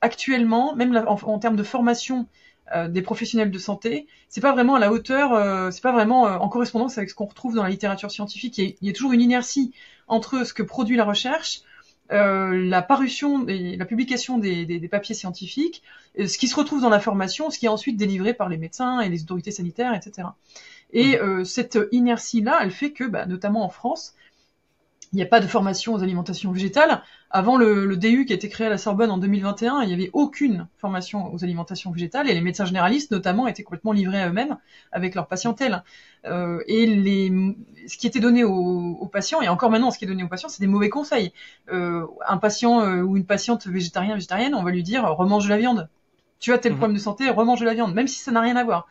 actuellement, 0.00 0.74
même 0.74 0.96
en, 1.06 1.18
en, 1.22 1.38
termes 1.38 1.56
de 1.56 1.62
formation 1.62 2.26
euh, 2.74 2.88
des 2.88 3.02
professionnels 3.02 3.52
de 3.52 3.58
santé, 3.58 4.08
c'est 4.28 4.40
pas 4.40 4.52
vraiment 4.52 4.74
à 4.74 4.80
la 4.80 4.90
hauteur, 4.90 5.32
euh, 5.32 5.70
c'est 5.70 5.82
pas 5.82 5.92
vraiment 5.92 6.26
euh, 6.26 6.36
en 6.36 6.48
correspondance 6.48 6.98
avec 6.98 7.10
ce 7.10 7.14
qu'on 7.14 7.26
retrouve 7.26 7.54
dans 7.54 7.62
la 7.62 7.68
littérature 7.68 8.10
scientifique. 8.10 8.58
Il 8.58 8.74
y, 8.82 8.90
a, 8.90 8.92
toujours 8.92 9.12
une 9.12 9.20
inertie 9.20 9.72
entre 10.08 10.44
ce 10.44 10.52
que 10.52 10.64
produit 10.64 10.96
la 10.96 11.04
recherche, 11.04 11.62
la 12.10 12.82
parution 12.82 13.48
et 13.48 13.76
la 13.76 13.84
publication 13.84 14.38
des, 14.38 14.64
des, 14.64 14.78
des, 14.78 14.88
papiers 14.88 15.14
scientifiques, 15.14 15.82
ce 16.16 16.38
qui 16.38 16.46
se 16.46 16.54
retrouve 16.54 16.80
dans 16.80 16.88
la 16.88 17.00
formation, 17.00 17.50
ce 17.50 17.58
qui 17.58 17.66
est 17.66 17.68
ensuite 17.68 17.96
délivré 17.96 18.32
par 18.32 18.48
les 18.48 18.56
médecins 18.56 19.00
et 19.00 19.08
les 19.08 19.22
autorités 19.22 19.50
sanitaires, 19.50 19.92
etc. 19.92 20.28
Et 20.92 21.18
mmh. 21.18 21.44
cette 21.44 21.78
inertie-là, 21.90 22.58
elle 22.62 22.70
fait 22.70 22.92
que, 22.92 23.02
bah, 23.02 23.26
notamment 23.26 23.64
en 23.64 23.68
France, 23.68 24.14
il 25.12 25.16
n'y 25.16 25.22
a 25.22 25.26
pas 25.26 25.40
de 25.40 25.46
formation 25.46 25.94
aux 25.94 26.02
alimentations 26.02 26.52
végétales. 26.52 27.02
Avant 27.30 27.56
le, 27.56 27.86
le, 27.86 27.96
DU 27.96 28.24
qui 28.24 28.32
a 28.32 28.36
été 28.36 28.48
créé 28.48 28.68
à 28.68 28.70
la 28.70 28.78
Sorbonne 28.78 29.10
en 29.10 29.18
2021, 29.18 29.82
il 29.82 29.88
n'y 29.88 29.94
avait 29.94 30.10
aucune 30.12 30.68
formation 30.78 31.32
aux 31.34 31.42
alimentations 31.42 31.90
végétales 31.90 32.30
et 32.30 32.34
les 32.34 32.40
médecins 32.40 32.64
généralistes 32.64 33.10
notamment 33.10 33.48
étaient 33.48 33.64
complètement 33.64 33.92
livrés 33.92 34.20
à 34.20 34.28
eux-mêmes 34.28 34.56
avec 34.92 35.14
leur 35.16 35.26
patientèle. 35.26 35.82
Euh, 36.24 36.60
et 36.68 36.86
les, 36.86 37.32
ce 37.88 37.96
qui 37.96 38.06
était 38.06 38.20
donné 38.20 38.44
aux, 38.44 38.96
aux, 39.00 39.06
patients, 39.06 39.42
et 39.42 39.48
encore 39.48 39.70
maintenant 39.70 39.90
ce 39.90 39.98
qui 39.98 40.04
est 40.04 40.08
donné 40.08 40.22
aux 40.22 40.28
patients, 40.28 40.48
c'est 40.48 40.60
des 40.60 40.68
mauvais 40.68 40.88
conseils. 40.88 41.32
Euh, 41.72 42.06
un 42.28 42.38
patient 42.38 42.80
euh, 42.80 43.02
ou 43.02 43.16
une 43.16 43.26
patiente 43.26 43.66
végétarien, 43.66 44.14
végétarienne, 44.14 44.54
on 44.54 44.62
va 44.62 44.70
lui 44.70 44.84
dire 44.84 45.04
remange 45.04 45.44
de 45.44 45.50
la 45.50 45.58
viande. 45.58 45.88
Tu 46.38 46.52
as 46.52 46.58
tel 46.58 46.74
mmh. 46.74 46.76
problème 46.76 46.96
de 46.96 47.02
santé, 47.02 47.28
remange 47.30 47.60
de 47.60 47.64
la 47.64 47.74
viande, 47.74 47.92
même 47.92 48.06
si 48.06 48.20
ça 48.20 48.30
n'a 48.30 48.40
rien 48.40 48.56
à 48.56 48.62
voir 48.62 48.86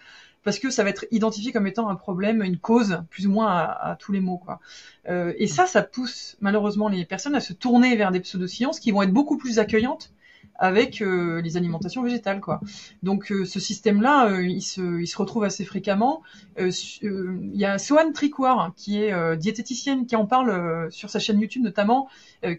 parce 0.46 0.60
que 0.60 0.70
ça 0.70 0.84
va 0.84 0.90
être 0.92 1.06
identifié 1.12 1.52
comme 1.52 1.68
étant 1.68 1.90
un 1.90 1.96
problème, 1.96 2.42
une 2.42 2.58
cause, 2.58 3.02
plus 3.10 3.28
ou 3.28 3.32
moins 3.32 3.50
à, 3.50 3.98
tous 4.00 4.14
les 4.14 4.22
mots. 4.22 4.38
Quoi. 4.38 4.62
Euh, 5.10 5.34
et 5.38 5.48
ça, 5.48 5.66
ça 5.66 5.82
pousse 5.82 6.38
malheureusement 6.40 6.88
les 6.88 7.04
personnes 7.04 7.36
à 7.36 7.42
se 7.42 7.52
tourner 7.52 7.98
vers 7.98 8.12
des 8.12 8.22
pseudosciences 8.22 8.80
qui 8.80 8.92
vont 8.92 9.02
être 9.02 9.12
beaucoup 9.12 9.38
plus 9.38 9.60
accueillantes 9.60 10.14
avec 10.58 11.02
euh, 11.02 11.42
les 11.42 11.58
alimentations 11.58 12.04
végétales. 12.04 12.42
Quoi. 12.42 12.62
Donc 13.04 13.32
euh, 13.32 13.46
ce 13.46 13.60
système-là, 13.60 14.30
euh, 14.30 14.44
il, 14.44 14.62
se, 14.62 15.02
il 15.02 15.08
se 15.08 15.18
retrouve 15.18 15.44
assez 15.44 15.66
fréquemment. 15.66 16.22
Euh, 16.60 16.72
il 17.02 17.56
y 17.56 17.66
a 17.66 17.78
Sohan 17.78 18.12
Tricoire, 18.14 18.72
qui 18.76 19.02
est 19.02 19.38
diététicienne, 19.38 20.06
qui 20.06 20.16
en 20.16 20.26
parle 20.26 20.92
sur 20.92 21.10
sa 21.10 21.20
chaîne 21.20 21.40
YouTube 21.40 21.64
notamment, 21.64 22.08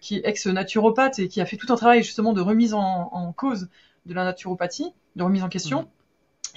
qui 0.01 0.17
est 0.17 0.23
ex-naturopathe 0.25 1.19
et 1.19 1.29
qui 1.29 1.41
a 1.41 1.47
fait 1.47 1.57
tout 1.57 1.73
un 1.73 1.77
travail 1.77 2.03
justement 2.03 2.33
de 2.33 2.41
remise 2.41 2.75
en, 2.75 3.09
en 3.13 3.33
cause 3.33 3.69
de 4.07 4.15
la 4.15 4.25
naturopathie, 4.25 4.93
de 5.17 5.23
remise 5.23 5.43
en 5.43 5.49
question. 5.49 5.89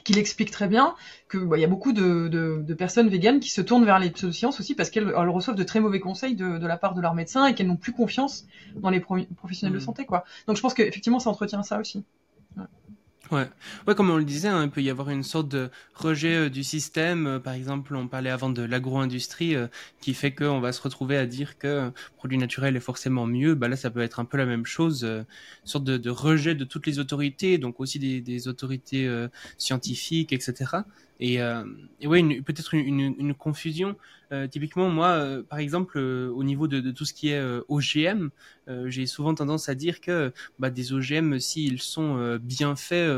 Qu'il 0.03 0.17
explique 0.17 0.51
très 0.51 0.67
bien 0.67 0.95
que 1.27 1.37
bah, 1.37 1.57
y 1.57 1.63
a 1.63 1.67
beaucoup 1.67 1.91
de, 1.91 2.27
de, 2.27 2.61
de, 2.65 2.73
personnes 2.73 3.09
véganes 3.09 3.39
qui 3.39 3.49
se 3.49 3.61
tournent 3.61 3.85
vers 3.85 3.99
les 3.99 4.09
pseudosciences 4.09 4.59
aussi 4.59 4.75
parce 4.75 4.89
qu'elles 4.89 5.09
reçoivent 5.13 5.55
de 5.55 5.63
très 5.63 5.79
mauvais 5.79 5.99
conseils 5.99 6.35
de, 6.35 6.57
de 6.57 6.67
la 6.67 6.77
part 6.77 6.93
de 6.93 7.01
leurs 7.01 7.15
médecins 7.15 7.45
et 7.45 7.55
qu'elles 7.55 7.67
n'ont 7.67 7.75
plus 7.75 7.93
confiance 7.93 8.45
dans 8.75 8.89
les 8.89 8.99
professionnels 8.99 9.73
de 9.73 9.81
mmh. 9.81 9.85
santé 9.85 10.05
quoi. 10.05 10.23
Donc 10.47 10.57
je 10.57 10.61
pense 10.61 10.73
qu'effectivement 10.73 11.19
ça 11.19 11.29
entretient 11.29 11.63
ça 11.63 11.79
aussi. 11.79 12.03
Ouais. 12.57 12.63
Ouais, 13.31 13.95
comme 13.95 14.09
on 14.09 14.17
le 14.17 14.23
disait, 14.23 14.47
hein, 14.47 14.63
il 14.63 14.69
peut 14.69 14.81
y 14.81 14.89
avoir 14.89 15.09
une 15.09 15.23
sorte 15.23 15.47
de 15.49 15.69
rejet 15.95 16.35
euh, 16.35 16.49
du 16.49 16.63
système. 16.63 17.27
Euh, 17.27 17.39
par 17.39 17.53
exemple, 17.53 17.95
on 17.95 18.07
parlait 18.07 18.29
avant 18.29 18.49
de 18.49 18.61
l'agro-industrie 18.61 19.55
euh, 19.55 19.67
qui 20.01 20.13
fait 20.13 20.33
qu'on 20.33 20.59
va 20.59 20.71
se 20.71 20.81
retrouver 20.81 21.17
à 21.17 21.25
dire 21.25 21.57
que 21.57 21.91
produit 22.17 22.37
naturel 22.37 22.75
est 22.75 22.81
forcément 22.81 23.25
mieux. 23.25 23.55
Bah 23.55 23.67
là, 23.67 23.75
ça 23.75 23.89
peut 23.89 24.01
être 24.01 24.19
un 24.19 24.25
peu 24.25 24.37
la 24.37 24.45
même 24.45 24.65
chose, 24.65 25.03
une 25.03 25.25
sorte 25.63 25.83
de, 25.83 26.09
rejet 26.09 26.55
de 26.55 26.63
toutes 26.63 26.87
les 26.87 26.99
autorités, 26.99 27.57
donc 27.57 27.79
aussi 27.79 27.99
des 27.99 28.47
autorités 28.47 29.09
scientifiques, 29.57 30.33
etc. 30.33 30.83
Et, 31.19 31.41
euh, 31.41 31.63
et 31.99 32.07
ouais, 32.07 32.21
peut-être 32.41 32.73
une, 32.73 32.99
une, 32.99 33.15
une, 33.17 33.33
confusion. 33.33 33.95
Euh, 34.31 34.47
typiquement, 34.47 34.89
moi, 34.89 35.07
euh, 35.09 35.43
par 35.43 35.59
exemple, 35.59 35.97
euh, 35.97 36.29
au 36.29 36.43
niveau 36.43 36.67
de, 36.67 36.79
de, 36.81 36.91
tout 36.91 37.03
ce 37.03 37.13
qui 37.13 37.29
est 37.29 37.41
OGM, 37.67 38.29
j'ai 38.85 39.07
souvent 39.07 39.33
tendance 39.33 39.67
à 39.67 39.73
dire 39.73 39.99
que 39.99 40.31
bah, 40.59 40.69
des 40.69 40.93
OGM, 40.93 41.39
s'ils 41.39 41.81
sont 41.81 42.37
bien 42.39 42.75
faits, 42.75 43.11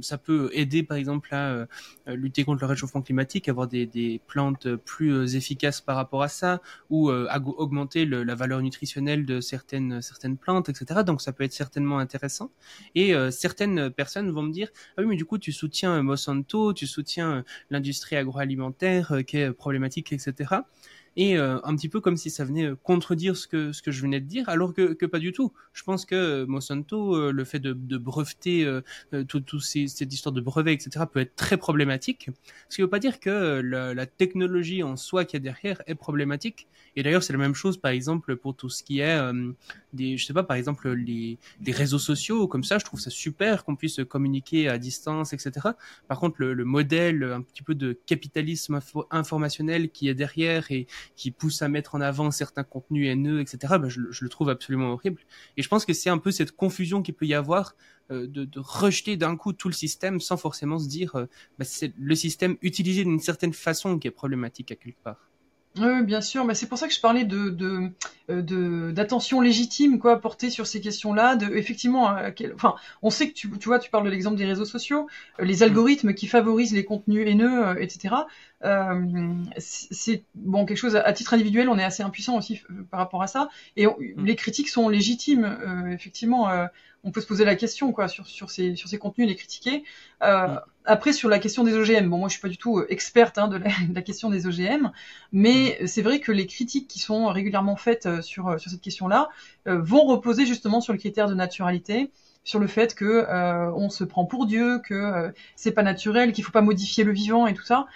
ça 0.00 0.16
peut 0.16 0.48
aider, 0.54 0.82
par 0.82 0.96
exemple, 0.96 1.34
à 1.34 1.66
lutter 2.06 2.44
contre 2.44 2.62
le 2.62 2.66
réchauffement 2.66 3.02
climatique, 3.02 3.50
avoir 3.50 3.68
des, 3.68 3.84
des 3.84 4.22
plantes 4.26 4.74
plus 4.74 5.36
efficaces 5.36 5.82
par 5.82 5.96
rapport 5.96 6.22
à 6.22 6.28
ça, 6.28 6.62
ou 6.88 7.10
à 7.10 7.38
augmenter 7.38 8.06
le, 8.06 8.22
la 8.22 8.34
valeur 8.34 8.62
nutritionnelle 8.62 9.26
de 9.26 9.42
certaines 9.42 10.00
certaines 10.00 10.38
plantes, 10.38 10.70
etc. 10.70 11.02
Donc, 11.04 11.20
ça 11.20 11.34
peut 11.34 11.44
être 11.44 11.52
certainement 11.52 11.98
intéressant. 11.98 12.50
Et 12.94 13.12
certaines 13.30 13.90
personnes 13.90 14.30
vont 14.30 14.44
me 14.44 14.50
dire, 14.50 14.70
ah 14.96 15.02
oui, 15.02 15.08
mais 15.08 15.16
du 15.16 15.26
coup, 15.26 15.36
tu 15.36 15.52
soutiens 15.52 16.02
Monsanto, 16.02 16.72
tu 16.72 16.86
soutiens 16.86 17.35
l'industrie 17.70 18.16
agroalimentaire 18.16 19.12
euh, 19.12 19.22
qui 19.22 19.38
est 19.38 19.52
problématique, 19.52 20.12
etc 20.12 20.56
et 21.16 21.38
euh, 21.38 21.58
un 21.64 21.74
petit 21.74 21.88
peu 21.88 22.00
comme 22.00 22.16
si 22.16 22.30
ça 22.30 22.44
venait 22.44 22.66
euh, 22.66 22.76
contredire 22.82 23.36
ce 23.36 23.46
que 23.46 23.72
ce 23.72 23.82
que 23.82 23.90
je 23.90 24.02
venais 24.02 24.20
de 24.20 24.26
dire, 24.26 24.48
alors 24.48 24.74
que, 24.74 24.92
que 24.92 25.06
pas 25.06 25.18
du 25.18 25.32
tout. 25.32 25.52
Je 25.72 25.82
pense 25.82 26.04
que 26.04 26.14
euh, 26.14 26.46
Monsanto, 26.46 27.32
le 27.32 27.44
fait 27.44 27.58
de, 27.58 27.72
de 27.72 27.96
breveter 27.96 28.64
euh, 28.64 28.82
tout, 29.24 29.40
tout 29.40 29.60
ces, 29.60 29.88
cette 29.88 30.12
histoire 30.12 30.32
de 30.32 30.40
brevet, 30.40 30.74
etc., 30.74 31.04
peut 31.10 31.20
être 31.20 31.34
très 31.36 31.56
problématique. 31.56 32.30
Ce 32.68 32.76
qui 32.76 32.82
veut 32.82 32.88
pas 32.88 32.98
dire 32.98 33.18
que 33.20 33.60
la, 33.64 33.94
la 33.94 34.06
technologie 34.06 34.82
en 34.82 34.96
soi 34.96 35.24
qui 35.24 35.36
est 35.36 35.40
derrière 35.40 35.82
est 35.86 35.94
problématique. 35.94 36.68
Et 36.96 37.02
d'ailleurs, 37.02 37.22
c'est 37.22 37.32
la 37.32 37.38
même 37.38 37.54
chose, 37.54 37.78
par 37.78 37.90
exemple, 37.90 38.36
pour 38.36 38.54
tout 38.54 38.68
ce 38.70 38.82
qui 38.82 39.00
est 39.00 39.18
des, 39.92 40.16
je 40.16 40.24
sais 40.24 40.32
pas, 40.32 40.42
par 40.42 40.56
exemple 40.56 40.90
les, 40.92 41.38
les 41.64 41.72
réseaux 41.72 41.98
sociaux, 41.98 42.46
comme 42.48 42.64
ça, 42.64 42.78
je 42.78 42.84
trouve 42.84 43.00
ça 43.00 43.10
super 43.10 43.64
qu'on 43.64 43.76
puisse 43.76 44.00
communiquer 44.08 44.68
à 44.68 44.78
distance, 44.78 45.32
etc. 45.32 45.68
Par 46.08 46.20
contre, 46.20 46.36
le, 46.38 46.54
le 46.54 46.64
modèle 46.64 47.22
un 47.24 47.42
petit 47.42 47.62
peu 47.62 47.74
de 47.74 47.98
capitalisme 48.06 48.80
informationnel 49.10 49.90
qui 49.90 50.08
est 50.08 50.14
derrière 50.14 50.70
et 50.70 50.86
qui 51.14 51.30
pousse 51.30 51.62
à 51.62 51.68
mettre 51.68 51.94
en 51.94 52.00
avant 52.00 52.30
certains 52.30 52.64
contenus 52.64 53.08
haineux, 53.08 53.40
etc. 53.40 53.74
Ben, 53.78 53.88
je, 53.88 54.00
je, 54.10 54.24
le 54.24 54.30
trouve 54.30 54.48
absolument 54.48 54.90
horrible. 54.92 55.22
Et 55.56 55.62
je 55.62 55.68
pense 55.68 55.84
que 55.84 55.92
c'est 55.92 56.10
un 56.10 56.18
peu 56.18 56.30
cette 56.30 56.52
confusion 56.52 57.02
qu'il 57.02 57.14
peut 57.14 57.26
y 57.26 57.34
avoir 57.34 57.74
euh, 58.12 58.28
de, 58.28 58.44
de, 58.44 58.60
rejeter 58.60 59.16
d'un 59.16 59.36
coup 59.36 59.52
tout 59.52 59.66
le 59.66 59.74
système 59.74 60.20
sans 60.20 60.36
forcément 60.36 60.78
se 60.78 60.86
dire 60.86 61.16
euh, 61.16 61.28
ben, 61.58 61.64
c'est 61.64 61.92
le 61.98 62.14
système 62.14 62.56
utilisé 62.62 63.02
d'une 63.02 63.18
certaine 63.18 63.52
façon 63.52 63.98
qui 63.98 64.06
est 64.06 64.12
problématique 64.12 64.70
à 64.70 64.76
quelque 64.76 65.02
part. 65.02 65.28
Oui, 65.76 66.04
bien 66.04 66.20
sûr, 66.20 66.44
mais 66.44 66.54
c'est 66.54 66.68
pour 66.68 66.78
ça 66.78 66.86
que 66.86 66.94
je 66.94 67.00
parlais 67.00 67.24
de, 67.24 67.50
de, 67.50 67.90
euh, 68.30 68.92
d'attention 68.92 69.40
légitime 69.40 69.98
quoi 69.98 70.20
portée 70.20 70.50
sur 70.50 70.68
ces 70.68 70.80
questions-là. 70.80 71.34
De 71.34 71.54
effectivement, 71.56 72.16
enfin, 72.54 72.76
on 73.02 73.10
sait 73.10 73.28
que 73.28 73.34
tu, 73.34 73.50
tu 73.58 73.68
vois, 73.68 73.80
tu 73.80 73.90
parles 73.90 74.04
de 74.04 74.10
l'exemple 74.10 74.36
des 74.36 74.46
réseaux 74.46 74.64
sociaux, 74.64 75.08
les 75.40 75.64
algorithmes 75.64 76.14
qui 76.14 76.28
favorisent 76.28 76.72
les 76.72 76.84
contenus 76.84 77.26
haineux, 77.26 77.82
etc. 77.82 78.14
Euh, 78.64 79.34
c'est 79.58 80.24
bon 80.34 80.64
quelque 80.64 80.78
chose 80.78 80.96
à, 80.96 81.12
titre 81.12 81.34
individuel, 81.34 81.68
on 81.68 81.78
est 81.78 81.84
assez 81.84 82.02
impuissant 82.02 82.36
aussi 82.38 82.62
euh, 82.70 82.82
par 82.90 82.98
rapport 83.00 83.22
à 83.22 83.26
ça. 83.26 83.48
Et 83.76 83.86
mm. 83.86 84.24
les 84.24 84.36
critiques 84.36 84.68
sont 84.68 84.88
légitimes. 84.88 85.44
Euh, 85.44 85.88
effectivement, 85.88 86.48
on 87.04 87.12
peut 87.12 87.20
se 87.20 87.26
poser 87.26 87.44
la 87.44 87.54
question 87.54 87.92
quoi 87.92 88.08
sur 88.08 88.26
sur 88.26 88.50
ces 88.50 88.74
sur 88.74 88.88
ces 88.88 88.98
contenus, 88.98 89.28
les 89.28 89.36
critiquer. 89.36 89.84
Mm. 90.22 90.58
Après 90.84 91.12
sur 91.12 91.28
la 91.28 91.38
question 91.38 91.64
des 91.64 91.74
OGM, 91.74 92.08
bon 92.08 92.18
moi 92.18 92.28
je 92.28 92.34
suis 92.34 92.40
pas 92.40 92.48
du 92.48 92.58
tout 92.58 92.82
experte 92.88 93.38
hein, 93.38 93.48
de, 93.48 93.56
la, 93.56 93.68
de, 93.88 93.94
la, 93.94 94.02
question 94.02 94.30
des 94.30 94.46
OGM, 94.46 94.90
mais 95.32 95.78
mm. 95.80 95.86
c'est 95.86 96.02
vrai 96.02 96.20
que 96.20 96.32
les 96.32 96.46
critiques 96.46 96.88
qui 96.88 96.98
sont 96.98 97.26
régulièrement 97.26 97.76
faites 97.76 98.22
sur 98.22 98.58
sur 98.58 98.70
cette 98.70 98.80
question-là 98.80 99.28
vont 99.66 100.04
reposer 100.04 100.46
justement 100.46 100.80
sur 100.80 100.92
le 100.92 100.98
critère 100.98 101.28
de 101.28 101.34
naturalité 101.34 102.10
sur 102.46 102.60
le 102.60 102.68
fait 102.68 102.94
que 102.94 103.04
euh, 103.04 103.70
on 103.72 103.90
se 103.90 104.04
prend 104.04 104.24
pour 104.24 104.46
Dieu, 104.46 104.78
que 104.78 104.94
euh, 104.94 105.30
c'est 105.56 105.72
pas 105.72 105.82
naturel, 105.82 106.32
qu'il 106.32 106.44
faut 106.44 106.52
pas 106.52 106.62
modifier 106.62 107.02
le 107.04 107.12
vivant 107.12 107.46
et 107.46 107.54
tout 107.54 107.64
ça. 107.64 107.86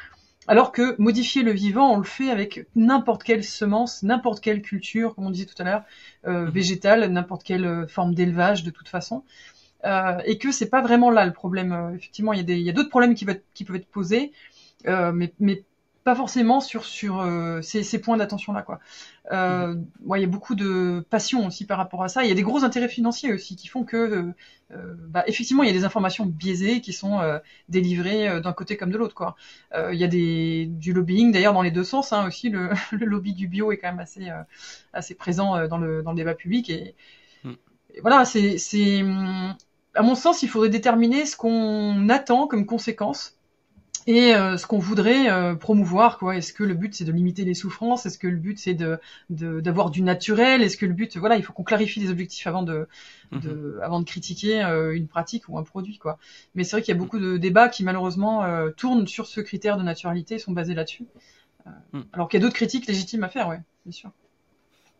Alors 0.50 0.72
que 0.72 1.00
modifier 1.00 1.44
le 1.44 1.52
vivant, 1.52 1.92
on 1.94 1.98
le 1.98 2.02
fait 2.02 2.28
avec 2.28 2.66
n'importe 2.74 3.22
quelle 3.22 3.44
semence, 3.44 4.02
n'importe 4.02 4.40
quelle 4.40 4.62
culture, 4.62 5.14
comme 5.14 5.26
on 5.26 5.30
disait 5.30 5.46
tout 5.46 5.54
à 5.62 5.64
l'heure, 5.64 5.84
euh, 6.26 6.46
mhm. 6.46 6.50
végétale, 6.50 7.06
n'importe 7.12 7.44
quelle 7.44 7.64
euh, 7.64 7.86
forme 7.86 8.16
d'élevage 8.16 8.64
de 8.64 8.70
toute 8.70 8.88
façon. 8.88 9.22
Euh, 9.84 10.18
et 10.24 10.38
que 10.38 10.50
c'est 10.50 10.68
pas 10.68 10.82
vraiment 10.82 11.12
là 11.12 11.24
le 11.24 11.32
problème. 11.32 11.92
Effectivement, 11.94 12.32
il 12.32 12.50
y 12.50 12.68
a 12.68 12.72
d'autres 12.72 12.88
problèmes 12.88 13.14
qui, 13.14 13.24
qui, 13.54 13.64
peuvent 13.64 13.76
être 13.76 13.92
posés, 13.92 14.32
euh, 14.88 15.12
mais, 15.12 15.32
mais 15.38 15.62
pas 16.04 16.14
forcément 16.14 16.60
sur 16.60 16.84
sur 16.84 17.20
euh, 17.20 17.60
ces, 17.60 17.82
ces, 17.82 18.00
points 18.00 18.16
d'attention 18.16 18.52
là 18.52 18.62
quoi. 18.62 18.80
Euh, 19.32 19.76
il 20.16 20.20
y 20.20 20.24
a 20.24 20.26
beaucoup 20.26 20.54
de 20.54 21.04
passion 21.10 21.46
aussi 21.46 21.66
par 21.66 21.76
rapport 21.76 22.02
à 22.02 22.08
ça. 22.08 22.24
Il 22.24 22.28
y 22.28 22.32
a 22.32 22.34
des 22.34 22.42
gros 22.42 22.64
intérêts 22.64 22.88
financiers 22.88 23.32
aussi 23.32 23.54
qui 23.54 23.68
font 23.68 23.84
que 23.84 24.32
euh, 24.72 24.94
bah, 25.08 25.24
effectivement 25.26 25.62
il 25.62 25.66
y 25.66 25.70
a 25.70 25.74
des 25.74 25.84
informations 25.84 26.24
biaisées 26.24 26.80
qui 26.80 26.92
sont 26.92 27.20
délivrées 27.68 28.40
d'un 28.40 28.52
côté 28.52 28.76
comme 28.76 28.90
de 28.90 28.96
l'autre 28.96 29.14
quoi. 29.14 29.36
il 29.74 29.98
y 29.98 30.04
a 30.04 30.08
des 30.08 30.66
du 30.66 30.92
lobbying 30.92 31.32
d'ailleurs 31.32 31.52
dans 31.52 31.62
les 31.62 31.70
deux 31.70 31.84
sens 31.84 32.12
hein, 32.12 32.26
aussi. 32.26 32.48
Le, 32.48 32.70
le, 32.92 33.04
lobby 33.04 33.34
du 33.34 33.46
bio 33.46 33.70
est 33.72 33.76
quand 33.76 33.88
même 33.88 34.00
assez 34.00 34.28
assez 34.92 35.14
présent 35.14 35.68
dans 35.68 35.78
le 35.78 36.02
dans 36.02 36.12
le 36.12 36.16
débat 36.16 36.34
public 36.34 36.70
et, 36.70 36.94
mm. 37.44 37.52
et 37.94 38.00
voilà 38.00 38.24
c'est 38.24 39.04
à 39.94 40.02
mon 40.02 40.14
sens 40.14 40.42
il 40.42 40.48
faudrait 40.48 40.70
déterminer 40.70 41.26
ce 41.26 41.36
qu'on 41.36 42.08
attend 42.08 42.46
comme 42.46 42.64
conséquence 42.64 43.36
et 44.06 44.34
euh, 44.34 44.56
ce 44.56 44.66
qu'on 44.66 44.78
voudrait 44.78 45.30
euh, 45.30 45.54
promouvoir 45.54 46.18
quoi 46.18 46.36
est-ce 46.36 46.52
que 46.52 46.64
le 46.64 46.74
but 46.74 46.94
c'est 46.94 47.04
de 47.04 47.12
limiter 47.12 47.44
les 47.44 47.54
souffrances? 47.54 48.06
Est-ce 48.06 48.18
que 48.18 48.26
le 48.26 48.36
but 48.36 48.58
c'est 48.58 48.74
de 48.74 48.98
d'avoir 49.30 49.90
du 49.90 50.02
naturel? 50.02 50.62
Est-ce 50.62 50.76
que 50.76 50.86
le 50.86 50.92
but 50.92 51.16
voilà 51.16 51.36
il 51.36 51.42
faut 51.42 51.52
qu'on 51.52 51.64
clarifie 51.64 52.00
les 52.00 52.10
objectifs 52.10 52.46
avant 52.46 52.62
de, 52.62 52.88
de 53.32 53.50
mhm. 53.50 53.80
avant 53.82 54.00
de 54.00 54.04
critiquer 54.04 54.64
euh, 54.64 54.96
une 54.96 55.06
pratique 55.06 55.48
ou 55.48 55.58
un 55.58 55.62
produit 55.62 55.98
quoi 55.98 56.18
mais 56.54 56.64
c'est 56.64 56.76
vrai 56.76 56.82
qu'il 56.82 56.94
y 56.94 56.96
a 56.96 57.00
beaucoup 57.00 57.18
de 57.18 57.36
débats 57.36 57.68
qui 57.68 57.84
malheureusement 57.84 58.44
tournent 58.76 59.06
sur 59.06 59.26
ce 59.26 59.40
critère 59.40 59.76
de 59.76 59.82
naturalité 59.82 60.38
sont 60.38 60.52
basés 60.52 60.74
là-dessus 60.74 61.06
mm. 61.92 62.00
alors 62.12 62.28
qu'il 62.28 62.40
y 62.40 62.42
a 62.42 62.46
d'autres 62.46 62.56
critiques 62.56 62.86
légitimes 62.86 63.24
à 63.24 63.28
faire 63.28 63.48
ouais 63.48 63.60
bien 63.84 63.92
sûr 63.92 64.10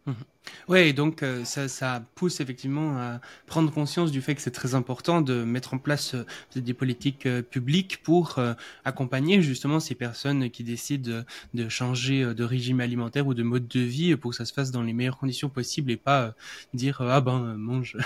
Mhm. 0.06 0.24
Oui, 0.68 0.94
donc 0.94 1.22
euh, 1.22 1.44
ça, 1.44 1.68
ça, 1.68 2.04
pousse 2.14 2.40
effectivement 2.40 2.96
à 2.96 3.20
prendre 3.46 3.72
conscience 3.72 4.10
du 4.10 4.20
fait 4.22 4.34
que 4.34 4.40
c'est 4.40 4.50
très 4.50 4.74
important 4.74 5.20
de 5.20 5.44
mettre 5.44 5.74
en 5.74 5.78
place 5.78 6.14
euh, 6.14 6.24
des 6.54 6.74
politiques 6.74 7.26
euh, 7.26 7.42
publiques 7.42 8.02
pour 8.02 8.38
accompagner 8.84 9.42
justement 9.42 9.80
ces 9.80 9.94
personnes 9.94 10.50
qui 10.50 10.64
décident 10.64 11.22
de, 11.54 11.68
changer 11.68 12.34
de 12.34 12.44
régime 12.44 12.80
alimentaire 12.80 13.26
ou 13.26 13.34
de 13.34 13.42
mode 13.42 13.68
de 13.68 13.80
vie 13.80 14.16
pour 14.16 14.30
que 14.30 14.36
ça 14.36 14.44
se 14.44 14.52
fasse 14.52 14.70
dans 14.70 14.82
les 14.82 14.92
meilleures 14.92 15.18
conditions 15.18 15.48
possibles 15.48 15.90
et 15.90 15.96
pas 15.96 16.34
dire 16.74 17.00
ah 17.00 17.20
ben 17.20 17.56
mange 17.56 17.96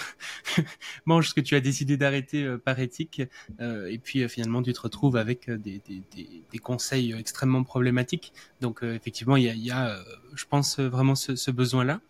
mange 1.07 1.29
ce 1.29 1.35
que 1.35 1.41
tu 1.41 1.55
as 1.55 1.61
décidé 1.61 1.97
d'arrêter 1.97 2.57
par 2.65 2.79
éthique 2.81 3.23
et 3.61 3.99
puis 3.99 4.29
finalement 4.29 4.63
tu 4.63 4.73
te 4.73 4.81
retrouves 4.81 5.17
avec 5.17 5.51
des, 5.51 5.81
des, 5.87 6.03
des, 6.51 6.59
conseils 6.59 7.13
extrêmement 7.13 7.65
problématiques. 7.65 8.33
Donc 8.61 8.83
effectivement 8.83 9.37
il 9.37 9.45
y 9.45 9.49
a, 9.49 9.55
y 9.55 9.71
a 9.71 9.99
je 10.35 10.45
pense 10.49 10.79
vraiment 10.79 11.15
ce, 11.15 11.37
ce 11.37 11.51
besoin 11.51 11.85
là. 11.85 12.01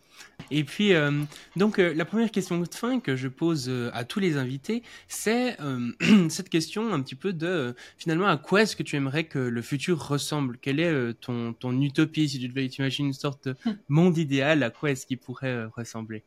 Et 0.51 0.65
puis, 0.65 0.95
euh, 0.95 1.11
donc, 1.57 1.79
euh, 1.79 1.93
la 1.95 2.05
première 2.05 2.31
question 2.31 2.59
de 2.59 2.69
fin 2.71 3.01
que 3.01 3.17
je 3.17 3.29
pose 3.29 3.67
euh, 3.69 3.91
à 3.95 4.05
tous 4.05 4.21
les 4.21 4.37
invités, 4.37 4.83
c'est 5.09 5.57
cette 6.29 6.49
question 6.49 6.93
un 6.93 7.01
petit 7.01 7.15
peu 7.15 7.33
de, 7.33 7.75
finalement, 7.97 8.27
à 8.27 8.37
quoi 8.37 8.63
est-ce 8.63 8.77
que 8.77 8.83
tu 8.83 8.97
aimerais 8.97 9.25
que 9.25 9.39
le 9.39 9.63
futur 9.63 10.07
ressemble? 10.07 10.59
Quelle 10.59 10.81
est 10.81 11.15
ton, 11.21 11.53
ton 11.53 11.81
utopie, 11.81 12.29
si 12.29 12.39
tu 12.39 12.49
devais 12.49 12.67
imaginer 12.67 13.09
une 13.09 13.15
sorte 13.15 13.49
de 13.49 13.57
monde 13.89 14.19
idéal, 14.19 14.63
à 14.63 14.71
quoi 14.71 14.91
est-ce 14.91 15.07
qu'il 15.07 15.19
pourrait 15.19 15.65
ressembler? 15.77 16.25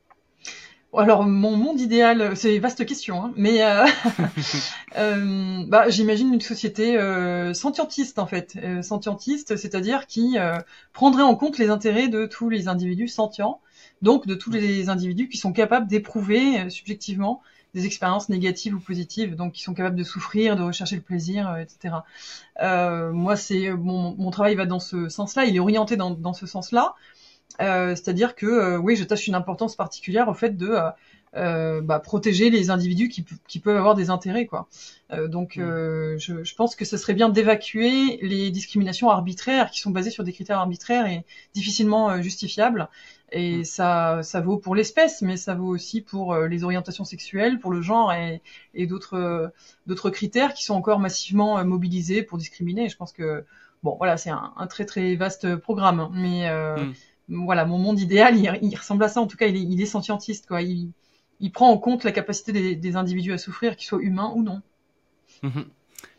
Alors 0.95 1.25
mon 1.25 1.57
monde 1.57 1.79
idéal, 1.79 2.35
c'est 2.35 2.55
une 2.55 2.61
vaste 2.61 2.83
question, 2.85 3.23
hein, 3.23 3.33
mais 3.35 3.59
bah, 5.67 5.89
j'imagine 5.89 6.33
une 6.33 6.41
société 6.41 6.97
sentientiste 7.53 8.19
en 8.19 8.25
fait, 8.25 8.57
sentientiste, 8.81 9.57
c'est-à-dire 9.57 10.07
qui 10.07 10.37
prendrait 10.93 11.23
en 11.23 11.35
compte 11.35 11.57
les 11.59 11.69
intérêts 11.69 12.07
de 12.07 12.25
tous 12.25 12.49
les 12.49 12.67
individus 12.67 13.09
sentients, 13.09 13.61
donc 14.01 14.27
de 14.27 14.35
tous 14.35 14.51
les 14.51 14.89
individus 14.89 15.29
qui 15.29 15.37
sont 15.37 15.53
capables 15.53 15.87
d'éprouver 15.87 16.69
subjectivement 16.69 17.41
des 17.73 17.85
expériences 17.85 18.29
négatives 18.29 18.73
ou 18.73 18.79
positives, 18.79 19.35
donc 19.35 19.53
qui 19.53 19.61
sont 19.61 19.73
capables 19.73 19.95
de 19.95 20.03
souffrir, 20.03 20.55
de 20.55 20.63
rechercher 20.63 20.95
le 20.95 21.01
plaisir, 21.01 21.57
etc. 21.57 21.95
moi, 22.59 23.35
c'est 23.35 23.69
mon, 23.71 24.15
mon, 24.17 24.31
travail 24.31 24.55
va 24.55 24.65
dans 24.65 24.79
ce 24.79 25.09
sens-là, 25.09 25.45
il 25.45 25.55
est 25.55 25.59
orienté 25.59 25.97
dans, 25.97 26.11
dans 26.11 26.33
ce 26.33 26.47
sens-là. 26.47 26.95
Euh, 27.61 27.95
c'est-à-dire 27.95 28.35
que 28.35 28.45
euh, 28.45 28.77
oui, 28.77 28.95
je 28.95 29.03
tâche 29.03 29.27
une 29.27 29.35
importance 29.35 29.75
particulière 29.75 30.27
au 30.29 30.33
fait 30.33 30.55
de 30.55 30.75
euh, 31.35 31.81
bah, 31.81 31.99
protéger 31.99 32.49
les 32.49 32.69
individus 32.69 33.09
qui, 33.09 33.25
qui, 33.47 33.59
peuvent 33.59 33.77
avoir 33.77 33.95
des 33.95 34.09
intérêts 34.09 34.45
quoi. 34.45 34.67
donc 35.27 35.57
mm. 35.57 36.17
je, 36.17 36.43
je, 36.43 36.55
pense 36.55 36.75
que 36.75 36.85
ce 36.85 36.97
serait 36.97 37.13
bien 37.13 37.29
d'évacuer 37.29 38.19
les 38.21 38.49
discriminations 38.49 39.09
arbitraires 39.09 39.69
qui 39.71 39.79
sont 39.79 39.91
basées 39.91 40.09
sur 40.09 40.23
des 40.23 40.33
critères 40.33 40.59
arbitraires 40.59 41.05
et 41.05 41.25
difficilement 41.53 42.21
justifiables 42.21 42.87
Et 43.31 43.59
mm. 43.59 43.63
ça, 43.65 44.19
ça 44.23 44.41
vaut 44.41 44.57
pour 44.57 44.75
l'espèce, 44.75 45.21
mais 45.21 45.37
ça 45.37 45.53
vaut 45.55 45.67
aussi 45.67 46.01
pour 46.01 46.33
euh, 46.33 46.47
les 46.47 46.63
orientations 46.63 47.03
sexuelles, 47.03 47.59
pour 47.59 47.71
le 47.71 47.81
genre 47.81 48.13
et, 48.13 48.41
et 48.73 48.87
d'autres 48.87 49.51
d'autres 49.85 50.09
critères 50.09 50.53
qui 50.53 50.63
sont 50.63 50.75
encore 50.75 50.99
massivement 50.99 51.63
mobilisés 51.65 52.23
pour 52.23 52.37
discriminer. 52.37 52.89
je 52.89 52.97
pense 52.97 53.11
que 53.11 53.45
bon, 53.83 53.95
voilà, 53.97 54.17
c'est 54.17 54.29
un, 54.29 54.53
un, 54.55 54.67
très 54.67 54.85
très 54.85 55.15
vaste 55.15 55.55
programme, 55.57 55.99
hein. 55.99 56.11
mais 56.13 56.49
mm. 56.49 57.45
voilà, 57.45 57.65
mon 57.65 57.77
monde 57.77 57.99
idéal, 57.99 58.37
il, 58.37 58.75
ressemble 58.75 59.03
à 59.03 59.09
ça. 59.09 59.21
En 59.21 59.27
tout 59.27 59.37
cas, 59.37 59.47
il 59.47 59.55
est, 59.55 59.61
il 59.61 59.81
est 59.81 59.85
scientiste, 59.85 60.47
quoi. 60.47 60.61
Il, 60.61 60.91
il 61.39 61.51
prend 61.51 61.69
en 61.69 61.77
compte 61.77 62.03
la 62.03 62.11
capacité 62.11 62.51
des, 62.51 62.75
des 62.75 62.95
individus 62.95 63.33
à 63.33 63.37
souffrir, 63.37 63.75
qu'ils 63.75 63.87
soient 63.87 64.01
humains 64.01 64.31
ou 64.35 64.43
non. 64.43 64.61
Mm-hmm. 65.43 65.65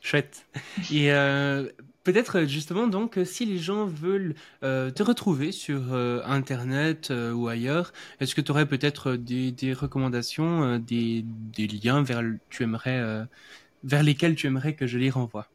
Chouette. 0.01 0.47
Et 0.93 1.13
euh, 1.13 1.69
peut-être 2.13 2.39
euh, 2.39 2.47
justement 2.47 2.87
donc 2.87 3.19
euh, 3.19 3.25
si 3.25 3.45
les 3.45 3.59
gens 3.59 3.85
veulent 3.85 4.35
te 4.63 5.03
retrouver 5.03 5.53
sur 5.53 5.95
internet 6.25 7.13
ou 7.35 7.49
ailleurs, 7.49 7.93
est-ce 8.21 8.35
que 8.35 8.41
tu 8.41 8.51
aurais 8.51 8.67
peut-être 8.67 9.15
des, 9.15 9.73
recommandations, 9.73 10.79
des, 10.79 11.25
liens 11.83 12.03
vers 12.03 12.23
lesquels 14.03 14.35
tu 14.35 14.47
aimerais 14.47 14.75
que 14.75 14.87
je 14.87 14.99
les 14.99 15.11
renvoie? 15.11 15.49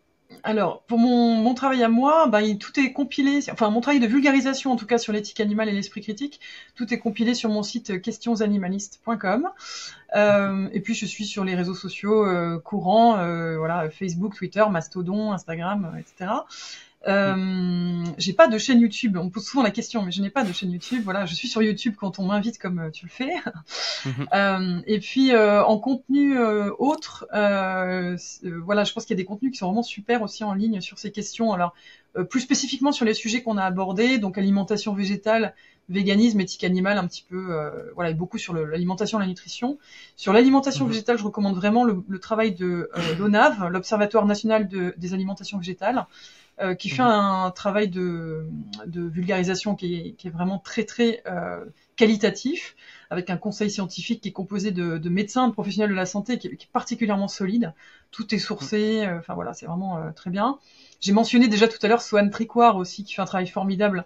Alors, 0.46 0.82
pour 0.84 1.00
mon, 1.00 1.36
mon, 1.36 1.54
travail 1.54 1.84
à 1.84 1.88
moi, 1.88 2.28
bah, 2.28 2.42
tout 2.60 2.78
est 2.78 2.92
compilé, 2.92 3.40
enfin 3.50 3.70
mon 3.70 3.80
travail 3.80 4.02
de 4.02 4.08
vulgarisation 4.08 4.74
en 4.74 4.76
tout 4.76 4.86
cas 4.86 4.98
sur 4.98 5.14
l'éthique 5.14 5.40
animale 5.40 5.70
et 5.70 5.72
l'esprit 5.72 6.02
critique, 6.02 6.42
tout 6.76 6.94
est 6.94 7.00
compilé 7.00 7.34
sur 7.34 7.50
mon 7.50 7.64
site 7.64 8.02
questionsanimalistes.com. 8.02 9.50
Euh, 10.16 10.68
et 10.74 10.82
puis 10.82 10.96
je 10.96 11.06
suis 11.06 11.26
sur 11.26 11.46
les 11.46 11.56
réseaux 11.56 11.74
sociaux 11.74 12.26
euh, 12.28 12.60
courants, 12.60 13.18
euh, 13.18 13.58
voilà, 13.58 13.90
Facebook, 13.90 14.36
Twitter, 14.36 14.64
Mastodon, 14.70 15.32
Instagram, 15.32 15.98
etc. 15.98 16.32
Euh, 17.08 18.06
j'ai 18.18 18.34
pas 18.34 18.48
de 18.48 18.58
chaîne 18.58 18.80
YouTube. 18.80 19.18
On 19.20 19.26
me 19.26 19.30
pose 19.30 19.46
souvent 19.46 19.64
la 19.64 19.72
question, 19.72 20.04
mais 20.04 20.12
je 20.12 20.22
n'ai 20.22 20.30
pas 20.30 20.44
de 20.44 20.54
chaîne 20.54 20.72
YouTube. 20.72 21.02
Voilà, 21.04 21.26
je 21.26 21.36
suis 21.36 21.48
sur 21.48 21.62
YouTube 21.62 21.96
quand 21.98 22.20
on 22.20 22.26
m'invite 22.26 22.58
comme 22.58 22.80
euh, 22.80 22.90
tu 22.92 23.06
le 23.06 23.12
fais. 23.12 23.34
Mhm. 24.06 24.28
euh, 24.34 24.82
et 24.86 25.00
puis 25.00 25.34
euh, 25.34 25.64
en 25.64 25.78
contenu 25.80 26.38
euh, 26.38 26.72
autre, 26.80 27.28
voilà, 27.32 28.84
je 28.84 28.94
pense 28.94 29.06
qu'il 29.06 29.16
y 29.16 29.20
a 29.20 29.22
des 29.22 29.26
contenus 29.26 29.52
qui 29.52 29.58
sont 29.58 29.68
vraiment 29.68 29.84
super 29.84 30.22
aussi 30.22 30.44
en 30.44 30.54
ligne 30.54 30.82
sur 30.82 30.98
ces 30.98 31.12
questions. 31.12 31.52
Alors 31.54 31.74
plus 32.30 32.42
spécifiquement 32.42 32.92
sur 32.92 33.06
les 33.06 33.16
sujets 33.16 33.42
qu'on 33.42 33.58
a 33.58 33.64
abordés, 33.64 34.20
donc 34.20 34.38
alimentation 34.38 34.94
végétale, 34.94 35.56
véganisme, 35.90 36.40
éthique 36.42 36.64
animale, 36.64 37.00
un 37.00 37.08
petit 37.08 37.26
peu, 37.28 37.58
voilà, 37.96 38.12
et 38.12 38.14
beaucoup 38.14 38.38
sur 38.38 38.54
l'alimentation, 38.54 39.18
la 39.18 39.26
nutrition. 39.26 39.80
Sur 40.16 40.32
l'alimentation 40.32 40.86
mhm. 40.86 40.92
végétale, 40.92 41.18
je 41.18 41.24
recommande 41.24 41.56
vraiment 41.56 41.84
le, 41.84 42.04
le 42.08 42.20
travail 42.20 42.54
de 42.54 42.90
l'ONAV, 43.18 43.68
l'Observatoire 43.70 44.28
national 44.28 44.68
de, 44.68 44.94
des 44.98 45.14
alimentations 45.16 45.58
végétales. 45.58 46.06
Euh, 46.60 46.76
qui 46.76 46.90
fait 46.90 47.02
mhm. 47.02 47.10
un 47.10 47.52
travail 47.52 47.88
de, 47.88 48.46
de 48.86 49.02
vulgarisation 49.02 49.74
qui 49.74 49.96
est, 49.96 50.12
qui 50.12 50.28
est, 50.28 50.30
vraiment 50.30 50.60
très 50.60 50.84
très 50.84 51.24
euh, 51.26 51.66
qualitatif, 51.96 52.76
avec 53.10 53.32
un 53.32 53.38
conseil 53.38 53.72
scientifique 53.72 54.22
qui 54.22 54.30
est 54.30 54.34
composé 54.34 54.70
de, 54.70 55.00
de 55.00 55.10
médecins, 55.10 55.48
de 55.48 55.54
professionnels 55.54 55.90
de 55.90 55.96
la 55.96 56.06
santé, 56.06 56.38
qui 56.38 56.50
est, 56.50 56.56
qui 56.56 56.66
est 56.68 56.72
particulièrement 56.72 57.28
solide. 57.28 57.74
Tout 58.12 58.36
est 58.36 58.38
sourcé, 58.38 59.02
mhm. 59.02 59.10
euh, 59.10 59.18
enfin 59.18 59.34
voilà, 59.34 59.56
c'est 59.56 59.66
vraiment 59.66 59.98
euh, 59.98 60.12
très 60.12 60.30
bien. 60.30 60.60
J'ai 61.00 61.12
mentionné 61.12 61.48
déjà 61.48 61.68
tout 61.68 61.80
à 61.82 61.88
l'heure 61.88 62.04
Swan 62.04 62.30
Tricoire 62.30 62.78
aussi, 62.78 63.04
qui 63.04 63.16
fait 63.16 63.24
un 63.24 63.26
travail 63.26 63.48
formidable 63.48 64.06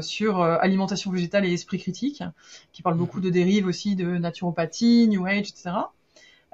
sur 0.00 0.42
alimentation 0.42 1.12
végétale 1.12 1.44
et 1.44 1.52
esprit 1.52 1.78
critique, 1.78 2.24
qui 2.72 2.82
parle 2.82 2.96
mhm. 2.96 3.00
beaucoup 3.00 3.20
de 3.20 3.30
dérives 3.30 3.68
aussi 3.68 3.94
de 3.94 4.18
naturopathie, 4.18 5.06
New 5.08 5.24
Age, 5.26 5.50
etc. 5.50 5.70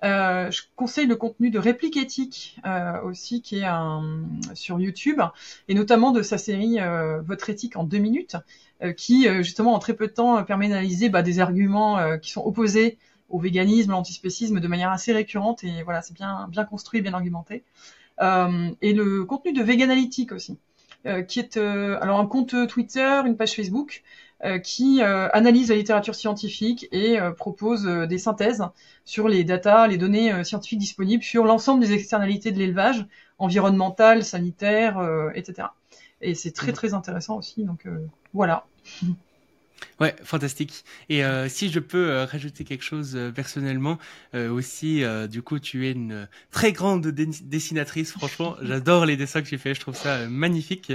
Euh, 0.04 0.50
je 0.50 0.62
conseille 0.76 1.06
le 1.06 1.16
contenu 1.16 1.50
de 1.50 1.58
Réplique 1.58 1.96
éthique 1.96 2.56
euh, 2.66 3.00
aussi, 3.02 3.42
qui 3.42 3.58
est 3.58 3.64
un, 3.64 4.22
sur 4.54 4.78
YouTube, 4.78 5.20
et 5.68 5.74
notamment 5.74 6.12
de 6.12 6.22
sa 6.22 6.38
série 6.38 6.80
euh, 6.80 7.20
Votre 7.22 7.50
éthique 7.50 7.76
en 7.76 7.84
deux 7.84 7.98
minutes, 7.98 8.36
euh, 8.82 8.92
qui 8.92 9.26
justement 9.42 9.74
en 9.74 9.78
très 9.78 9.94
peu 9.94 10.06
de 10.06 10.12
temps 10.12 10.42
permet 10.44 10.68
d'analyser 10.68 11.08
bah, 11.08 11.22
des 11.22 11.40
arguments 11.40 11.98
qui 12.18 12.30
sont 12.30 12.42
opposés 12.44 12.98
au 13.28 13.38
véganisme, 13.38 13.90
l'antispécisme 13.90 14.60
de 14.60 14.68
manière 14.68 14.90
assez 14.90 15.12
récurrente, 15.12 15.64
et 15.64 15.82
voilà, 15.82 16.00
c'est 16.00 16.14
bien, 16.14 16.46
bien 16.48 16.64
construit, 16.64 17.02
bien 17.02 17.14
argumenté. 17.14 17.64
et 18.20 18.92
le 18.92 19.24
contenu 19.24 19.52
de 19.52 19.62
Veganalytique 19.62 20.32
aussi, 20.32 20.58
qui 21.26 21.40
est 21.40 21.56
alors 21.56 22.20
un 22.20 22.26
compte 22.26 22.54
Twitter, 22.68 23.22
une 23.26 23.36
page 23.36 23.54
Facebook, 23.54 24.02
euh, 24.02 24.27
qui 24.62 25.02
euh, 25.02 25.28
analyse 25.32 25.70
la 25.70 25.76
littérature 25.76 26.14
scientifique 26.14 26.86
et 26.92 27.18
euh, 27.20 27.32
propose 27.32 27.84
des 27.84 28.18
synthèses 28.18 28.64
sur 29.04 29.28
les 29.28 29.44
datas, 29.44 29.88
les 29.88 29.96
données 29.96 30.44
scientifiques 30.44 30.78
disponibles 30.78 31.24
sur 31.24 31.44
l'ensemble 31.44 31.80
des 31.80 31.92
externalités 31.92 32.52
de 32.52 32.58
l'élevage, 32.58 33.06
environnementales, 33.38 34.24
sanitaires, 34.24 35.00
etc. 35.34 35.68
Et 36.20 36.34
c'est 36.34 36.52
très 36.52 36.72
mmh. 36.72 36.74
très 36.74 36.94
intéressant 36.94 37.36
aussi. 37.36 37.64
Donc 37.64 37.86
voilà. 38.32 38.66
Ouais, 40.00 40.14
fantastique. 40.22 40.84
Et 41.08 41.24
euh, 41.24 41.48
si 41.48 41.70
je 41.70 41.80
peux 41.80 42.10
euh, 42.10 42.24
rajouter 42.24 42.62
quelque 42.64 42.84
chose 42.84 43.16
euh, 43.16 43.32
personnellement, 43.32 43.98
aussi, 44.34 45.02
du 45.28 45.42
coup, 45.42 45.58
tu 45.58 45.86
es 45.86 45.92
une 45.92 46.28
très 46.50 46.72
grande 46.72 47.06
dessinatrice. 47.08 48.12
Franchement, 48.12 48.56
j'adore 48.62 49.06
les 49.06 49.16
dessins 49.16 49.42
que 49.42 49.48
tu 49.48 49.58
fais. 49.58 49.74
Je 49.74 49.80
trouve 49.80 49.96
ça 49.96 50.28
magnifique. 50.28 50.92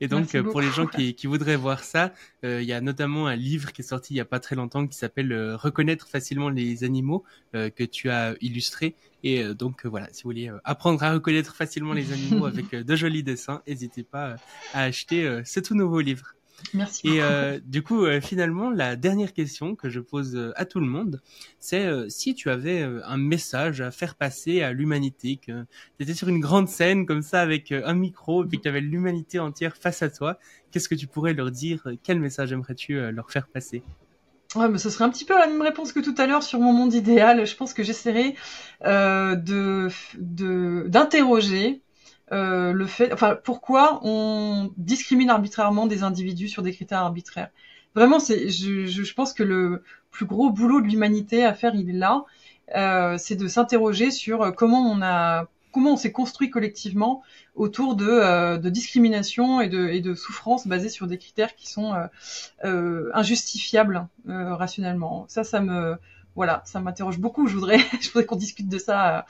Et 0.00 0.08
donc, 0.08 0.40
pour 0.42 0.60
les 0.60 0.70
gens 0.70 0.86
qui, 0.86 1.14
qui, 1.14 1.26
voudraient 1.26 1.56
voir 1.56 1.82
ça, 1.82 2.12
il 2.42 2.62
y 2.62 2.72
a 2.72 2.80
notamment 2.80 3.26
un 3.26 3.36
livre 3.36 3.72
qui 3.72 3.82
est 3.82 3.84
sorti 3.84 4.14
il 4.14 4.16
y 4.16 4.20
a 4.20 4.24
pas 4.24 4.40
très 4.40 4.56
longtemps 4.56 4.86
qui 4.86 4.96
s'appelle 4.96 5.54
Reconnaître 5.54 6.08
facilement 6.08 6.48
les 6.48 6.84
animaux 6.84 7.24
que 7.52 7.84
tu 7.84 8.08
as 8.08 8.34
illustré. 8.40 8.94
Et 9.22 9.42
donc, 9.54 9.84
voilà, 9.84 10.08
si 10.12 10.22
vous 10.22 10.30
voulez 10.30 10.50
apprendre 10.64 11.02
à 11.02 11.12
reconnaître 11.12 11.54
facilement 11.54 11.92
les 11.92 12.12
animaux 12.12 12.46
avec 12.46 12.70
de 12.70 12.96
jolis 12.96 13.22
dessins, 13.22 13.62
n'hésitez 13.66 14.04
pas 14.04 14.36
à 14.72 14.82
acheter 14.82 15.42
ce 15.44 15.60
tout 15.60 15.74
nouveau 15.74 16.00
livre. 16.00 16.35
Merci. 16.74 17.08
Et 17.08 17.22
euh, 17.22 17.58
du 17.64 17.82
coup, 17.82 18.04
euh, 18.04 18.20
finalement, 18.20 18.70
la 18.70 18.96
dernière 18.96 19.32
question 19.32 19.74
que 19.74 19.88
je 19.88 20.00
pose 20.00 20.36
euh, 20.36 20.52
à 20.56 20.64
tout 20.64 20.80
le 20.80 20.86
monde, 20.86 21.20
c'est 21.58 21.86
si 22.08 22.34
tu 22.34 22.50
avais 22.50 22.82
un 22.82 23.16
message 23.16 23.80
à 23.80 23.90
faire 23.90 24.14
passer 24.14 24.62
à 24.62 24.72
l'humanité, 24.72 25.36
que 25.36 25.64
tu 25.98 26.02
étais 26.02 26.14
sur 26.14 26.28
une 26.28 26.40
grande 26.40 26.68
scène 26.68 27.06
comme 27.06 27.22
ça 27.22 27.40
avec 27.40 27.72
un 27.72 27.94
micro 27.94 28.44
et 28.44 28.48
puis 28.48 28.58
que 28.58 28.62
tu 28.62 28.68
avais 28.68 28.80
l'humanité 28.80 29.38
entière 29.38 29.76
face 29.76 30.02
à 30.02 30.10
toi, 30.10 30.38
qu'est-ce 30.70 30.88
que 30.88 30.94
tu 30.94 31.06
pourrais 31.06 31.34
leur 31.34 31.50
dire 31.50 31.86
Quel 32.02 32.20
message 32.20 32.52
aimerais-tu 32.52 33.12
leur 33.12 33.30
faire 33.30 33.48
passer? 33.48 33.82
Ouais, 34.54 34.68
mais 34.68 34.78
ce 34.78 34.90
serait 34.90 35.04
un 35.04 35.10
petit 35.10 35.24
peu 35.24 35.34
la 35.34 35.46
même 35.46 35.62
réponse 35.62 35.92
que 35.92 36.00
tout 36.00 36.14
à 36.18 36.26
l'heure 36.26 36.42
sur 36.42 36.60
mon 36.60 36.72
monde 36.72 36.94
idéal. 36.94 37.46
Je 37.46 37.56
pense 37.56 37.74
que 37.74 37.82
j'essaierai 37.82 38.34
de 38.84 39.88
d'interroger 40.18 41.82
euh, 42.32 42.72
le 42.72 42.86
fait, 42.86 43.12
enfin, 43.12 43.38
pourquoi 43.42 44.00
on 44.02 44.72
discrimine 44.76 45.30
arbitrairement 45.30 45.86
des 45.86 46.02
individus 46.02 46.48
sur 46.48 46.62
des 46.62 46.72
critères 46.72 47.00
arbitraires? 47.00 47.50
Vraiment, 47.94 48.18
c'est, 48.18 48.48
je, 48.48 48.86
je, 48.86 49.14
pense 49.14 49.32
que 49.32 49.42
le 49.42 49.82
plus 50.10 50.26
gros 50.26 50.50
boulot 50.50 50.80
de 50.80 50.86
l'humanité 50.86 51.44
à 51.44 51.54
faire, 51.54 51.74
il 51.74 51.88
est 51.88 51.94
là, 51.94 52.24
euh, 52.76 53.16
c'est 53.18 53.36
de 53.36 53.48
s'interroger 53.48 54.10
sur 54.10 54.54
comment 54.54 54.80
on 54.80 55.00
a, 55.02 55.46
comment 55.76 55.92
on 55.92 55.96
s'est 55.98 56.10
construit 56.10 56.48
collectivement 56.48 57.22
autour 57.54 57.96
de, 57.96 58.08
euh, 58.08 58.56
de 58.56 58.70
discrimination 58.70 59.60
et 59.60 59.68
de, 59.68 59.88
et 59.88 60.00
de 60.00 60.14
souffrance 60.14 60.66
basées 60.66 60.88
sur 60.88 61.06
des 61.06 61.18
critères 61.18 61.54
qui 61.54 61.68
sont 61.68 61.92
euh, 61.92 62.06
euh, 62.64 63.10
injustifiables 63.12 64.08
rationnellement. 64.26 65.26
Ça, 65.28 65.44
ça 65.44 65.60
me, 65.60 65.98
voilà, 66.34 66.62
ça 66.64 66.80
m'interroge 66.80 67.18
beaucoup. 67.18 67.46
Je 67.46 67.54
voudrais, 67.56 67.78
je 68.00 68.08
voudrais 68.08 68.24
qu'on 68.24 68.36
discute 68.36 68.70
de 68.70 68.78
ça 68.78 69.26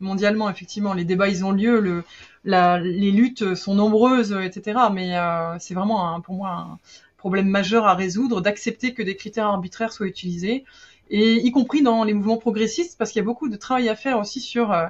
mondialement. 0.00 0.50
Effectivement, 0.50 0.94
les 0.94 1.04
débats 1.04 1.28
ils 1.28 1.44
ont 1.44 1.52
lieu, 1.52 1.80
le, 1.80 2.04
la, 2.44 2.78
les 2.78 3.10
luttes 3.10 3.54
sont 3.54 3.74
nombreuses, 3.74 4.32
etc. 4.32 4.78
Mais 4.92 5.16
euh, 5.16 5.56
c'est 5.58 5.74
vraiment 5.74 6.20
pour 6.20 6.34
moi 6.34 6.50
un 6.50 6.78
problème 7.16 7.48
majeur 7.48 7.86
à 7.86 7.94
résoudre 7.94 8.40
d'accepter 8.40 8.94
que 8.94 9.02
des 9.02 9.16
critères 9.16 9.46
arbitraires 9.46 9.92
soient 9.92 10.06
utilisés, 10.06 10.64
et 11.10 11.34
y 11.34 11.50
compris 11.50 11.82
dans 11.82 12.04
les 12.04 12.14
mouvements 12.14 12.36
progressistes, 12.36 12.96
parce 12.98 13.10
qu'il 13.10 13.20
y 13.20 13.24
a 13.24 13.24
beaucoup 13.24 13.48
de 13.48 13.56
travail 13.56 13.88
à 13.88 13.96
faire 13.96 14.18
aussi 14.18 14.40
sur 14.40 14.72
euh, 14.72 14.86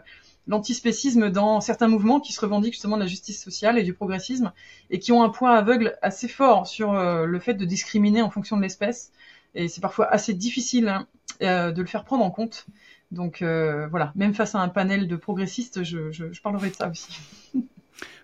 l'antispécisme 0.47 1.31
dans 1.31 1.61
certains 1.61 1.89
mouvements 1.89 2.21
qui 2.21 2.33
se 2.33 2.41
revendiquent 2.41 2.75
justement 2.75 2.97
de 2.97 3.03
la 3.03 3.09
justice 3.09 3.43
sociale 3.43 3.79
et 3.79 3.83
du 3.83 3.95
progressisme, 3.95 4.53
et 4.91 4.99
qui 4.99 5.13
ont 5.13 5.23
un 5.23 5.31
point 5.31 5.55
aveugle 5.55 5.97
assez 6.03 6.29
fort 6.29 6.67
sur 6.67 6.93
euh, 6.93 7.25
le 7.25 7.39
fait 7.39 7.55
de 7.55 7.65
discriminer 7.65 8.23
en 8.23 8.31
fonction 8.31 8.57
de 8.57 8.63
l'espèce. 8.63 9.13
Et 9.55 9.69
c'est 9.69 9.81
parfois 9.81 10.07
assez 10.13 10.35
difficile 10.35 10.89
hein, 10.89 11.07
de 11.41 11.81
le 11.81 11.87
faire 11.87 12.05
prendre 12.05 12.25
en 12.25 12.31
compte. 12.31 12.67
Donc 13.11 13.43
euh, 13.43 13.87
voilà, 13.89 14.13
même 14.17 14.35
face 14.35 14.55
à 14.55 14.61
un 14.61 14.69
panel 14.69 15.07
de 15.09 15.17
progressistes, 15.17 15.85
je, 15.85 16.11
je, 16.11 16.33
je 16.33 16.41
parlerai 16.43 16.71
de 16.71 16.75
ça 16.75 16.89
aussi. 16.89 17.19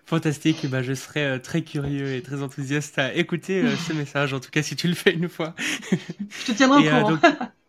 Fantastique, 0.05 0.69
bah, 0.69 0.83
je 0.83 0.93
serais 0.93 1.23
euh, 1.23 1.39
très 1.39 1.61
curieux 1.61 2.13
et 2.13 2.21
très 2.21 2.43
enthousiaste 2.43 2.99
à 2.99 3.13
écouter 3.13 3.61
euh, 3.61 3.75
ce 3.77 3.93
message, 3.93 4.33
en 4.33 4.39
tout 4.41 4.51
cas 4.51 4.61
si 4.61 4.75
tu 4.75 4.87
le 4.87 4.95
fais 4.95 5.13
une 5.13 5.29
fois. 5.29 5.55
je 5.91 6.45
te 6.45 6.51
tiendrai 6.51 6.87
au 6.87 7.05
courant. 7.05 7.19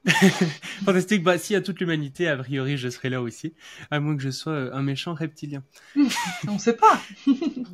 Fantastique, 0.84 1.22
bah 1.22 1.38
si 1.38 1.54
à 1.54 1.62
toute 1.62 1.80
l'humanité, 1.80 2.28
a 2.28 2.36
priori 2.36 2.76
je 2.76 2.88
serai 2.88 3.08
là 3.08 3.22
aussi, 3.22 3.54
à 3.90 4.00
moins 4.00 4.16
que 4.16 4.22
je 4.22 4.30
sois 4.30 4.74
un 4.74 4.82
méchant 4.82 5.14
reptilien. 5.14 5.62
On 6.48 6.58
sait 6.58 6.76
pas. 6.76 7.00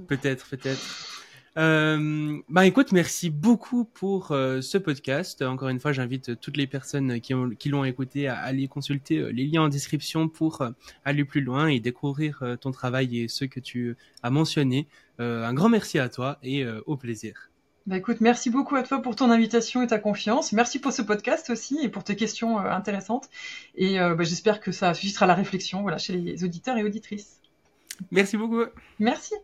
peut-être, 0.06 0.46
peut-être. 0.50 1.19
Euh, 1.56 2.38
bah, 2.48 2.66
écoute, 2.66 2.92
merci 2.92 3.28
beaucoup 3.28 3.84
pour 3.84 4.30
euh, 4.30 4.60
ce 4.60 4.78
podcast. 4.78 5.42
Encore 5.42 5.68
une 5.68 5.80
fois, 5.80 5.92
j'invite 5.92 6.30
euh, 6.30 6.36
toutes 6.40 6.56
les 6.56 6.66
personnes 6.66 7.20
qui, 7.20 7.68
l'ont 7.68 7.84
écouté 7.84 8.28
à 8.28 8.36
aller 8.38 8.68
consulter 8.68 9.18
euh, 9.18 9.28
les 9.30 9.46
liens 9.46 9.62
en 9.62 9.68
description 9.68 10.28
pour 10.28 10.62
aller 11.04 11.24
plus 11.24 11.40
loin 11.40 11.66
et 11.66 11.80
découvrir 11.80 12.42
ton 12.60 12.70
travail 12.70 13.18
et 13.18 13.28
ceux 13.28 13.46
que 13.46 13.60
tu 13.60 13.96
as 14.22 14.30
mentionnés. 14.30 14.86
un 15.18 15.52
grand 15.52 15.68
merci 15.68 15.98
à 15.98 16.08
toi 16.08 16.38
et 16.42 16.64
au 16.86 16.96
plaisir. 16.96 17.50
Bah 17.86 17.96
écoute, 17.96 18.20
merci 18.20 18.50
beaucoup 18.50 18.76
à 18.76 18.82
toi 18.82 19.00
pour 19.02 19.16
ton 19.16 19.30
invitation 19.30 19.82
et 19.82 19.86
ta 19.86 19.98
confiance. 19.98 20.52
Merci 20.52 20.78
pour 20.78 20.92
ce 20.92 21.02
podcast 21.02 21.50
aussi 21.50 21.78
et 21.82 21.88
pour 21.88 22.04
tes 22.04 22.16
questions 22.16 22.58
intéressantes. 22.58 23.28
Et 23.74 23.98
bah, 23.98 24.22
j'espère 24.22 24.60
que 24.60 24.72
ça 24.72 24.94
suscitera 24.94 25.26
la 25.26 25.34
réflexion 25.34 25.82
voilà, 25.82 25.98
chez 25.98 26.14
les 26.14 26.44
auditeurs 26.44 26.76
et 26.76 26.84
auditrices. 26.84 27.40
Merci 28.10 28.36
beaucoup. 28.36 28.64
Merci. 28.98 29.34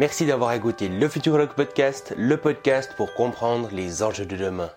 Merci 0.00 0.26
d'avoir 0.26 0.52
écouté 0.52 0.88
le 0.88 1.08
Futurologue 1.08 1.52
Podcast, 1.54 2.14
le 2.16 2.36
podcast 2.36 2.94
pour 2.96 3.14
comprendre 3.14 3.68
les 3.70 4.02
enjeux 4.02 4.26
de 4.26 4.36
demain. 4.36 4.70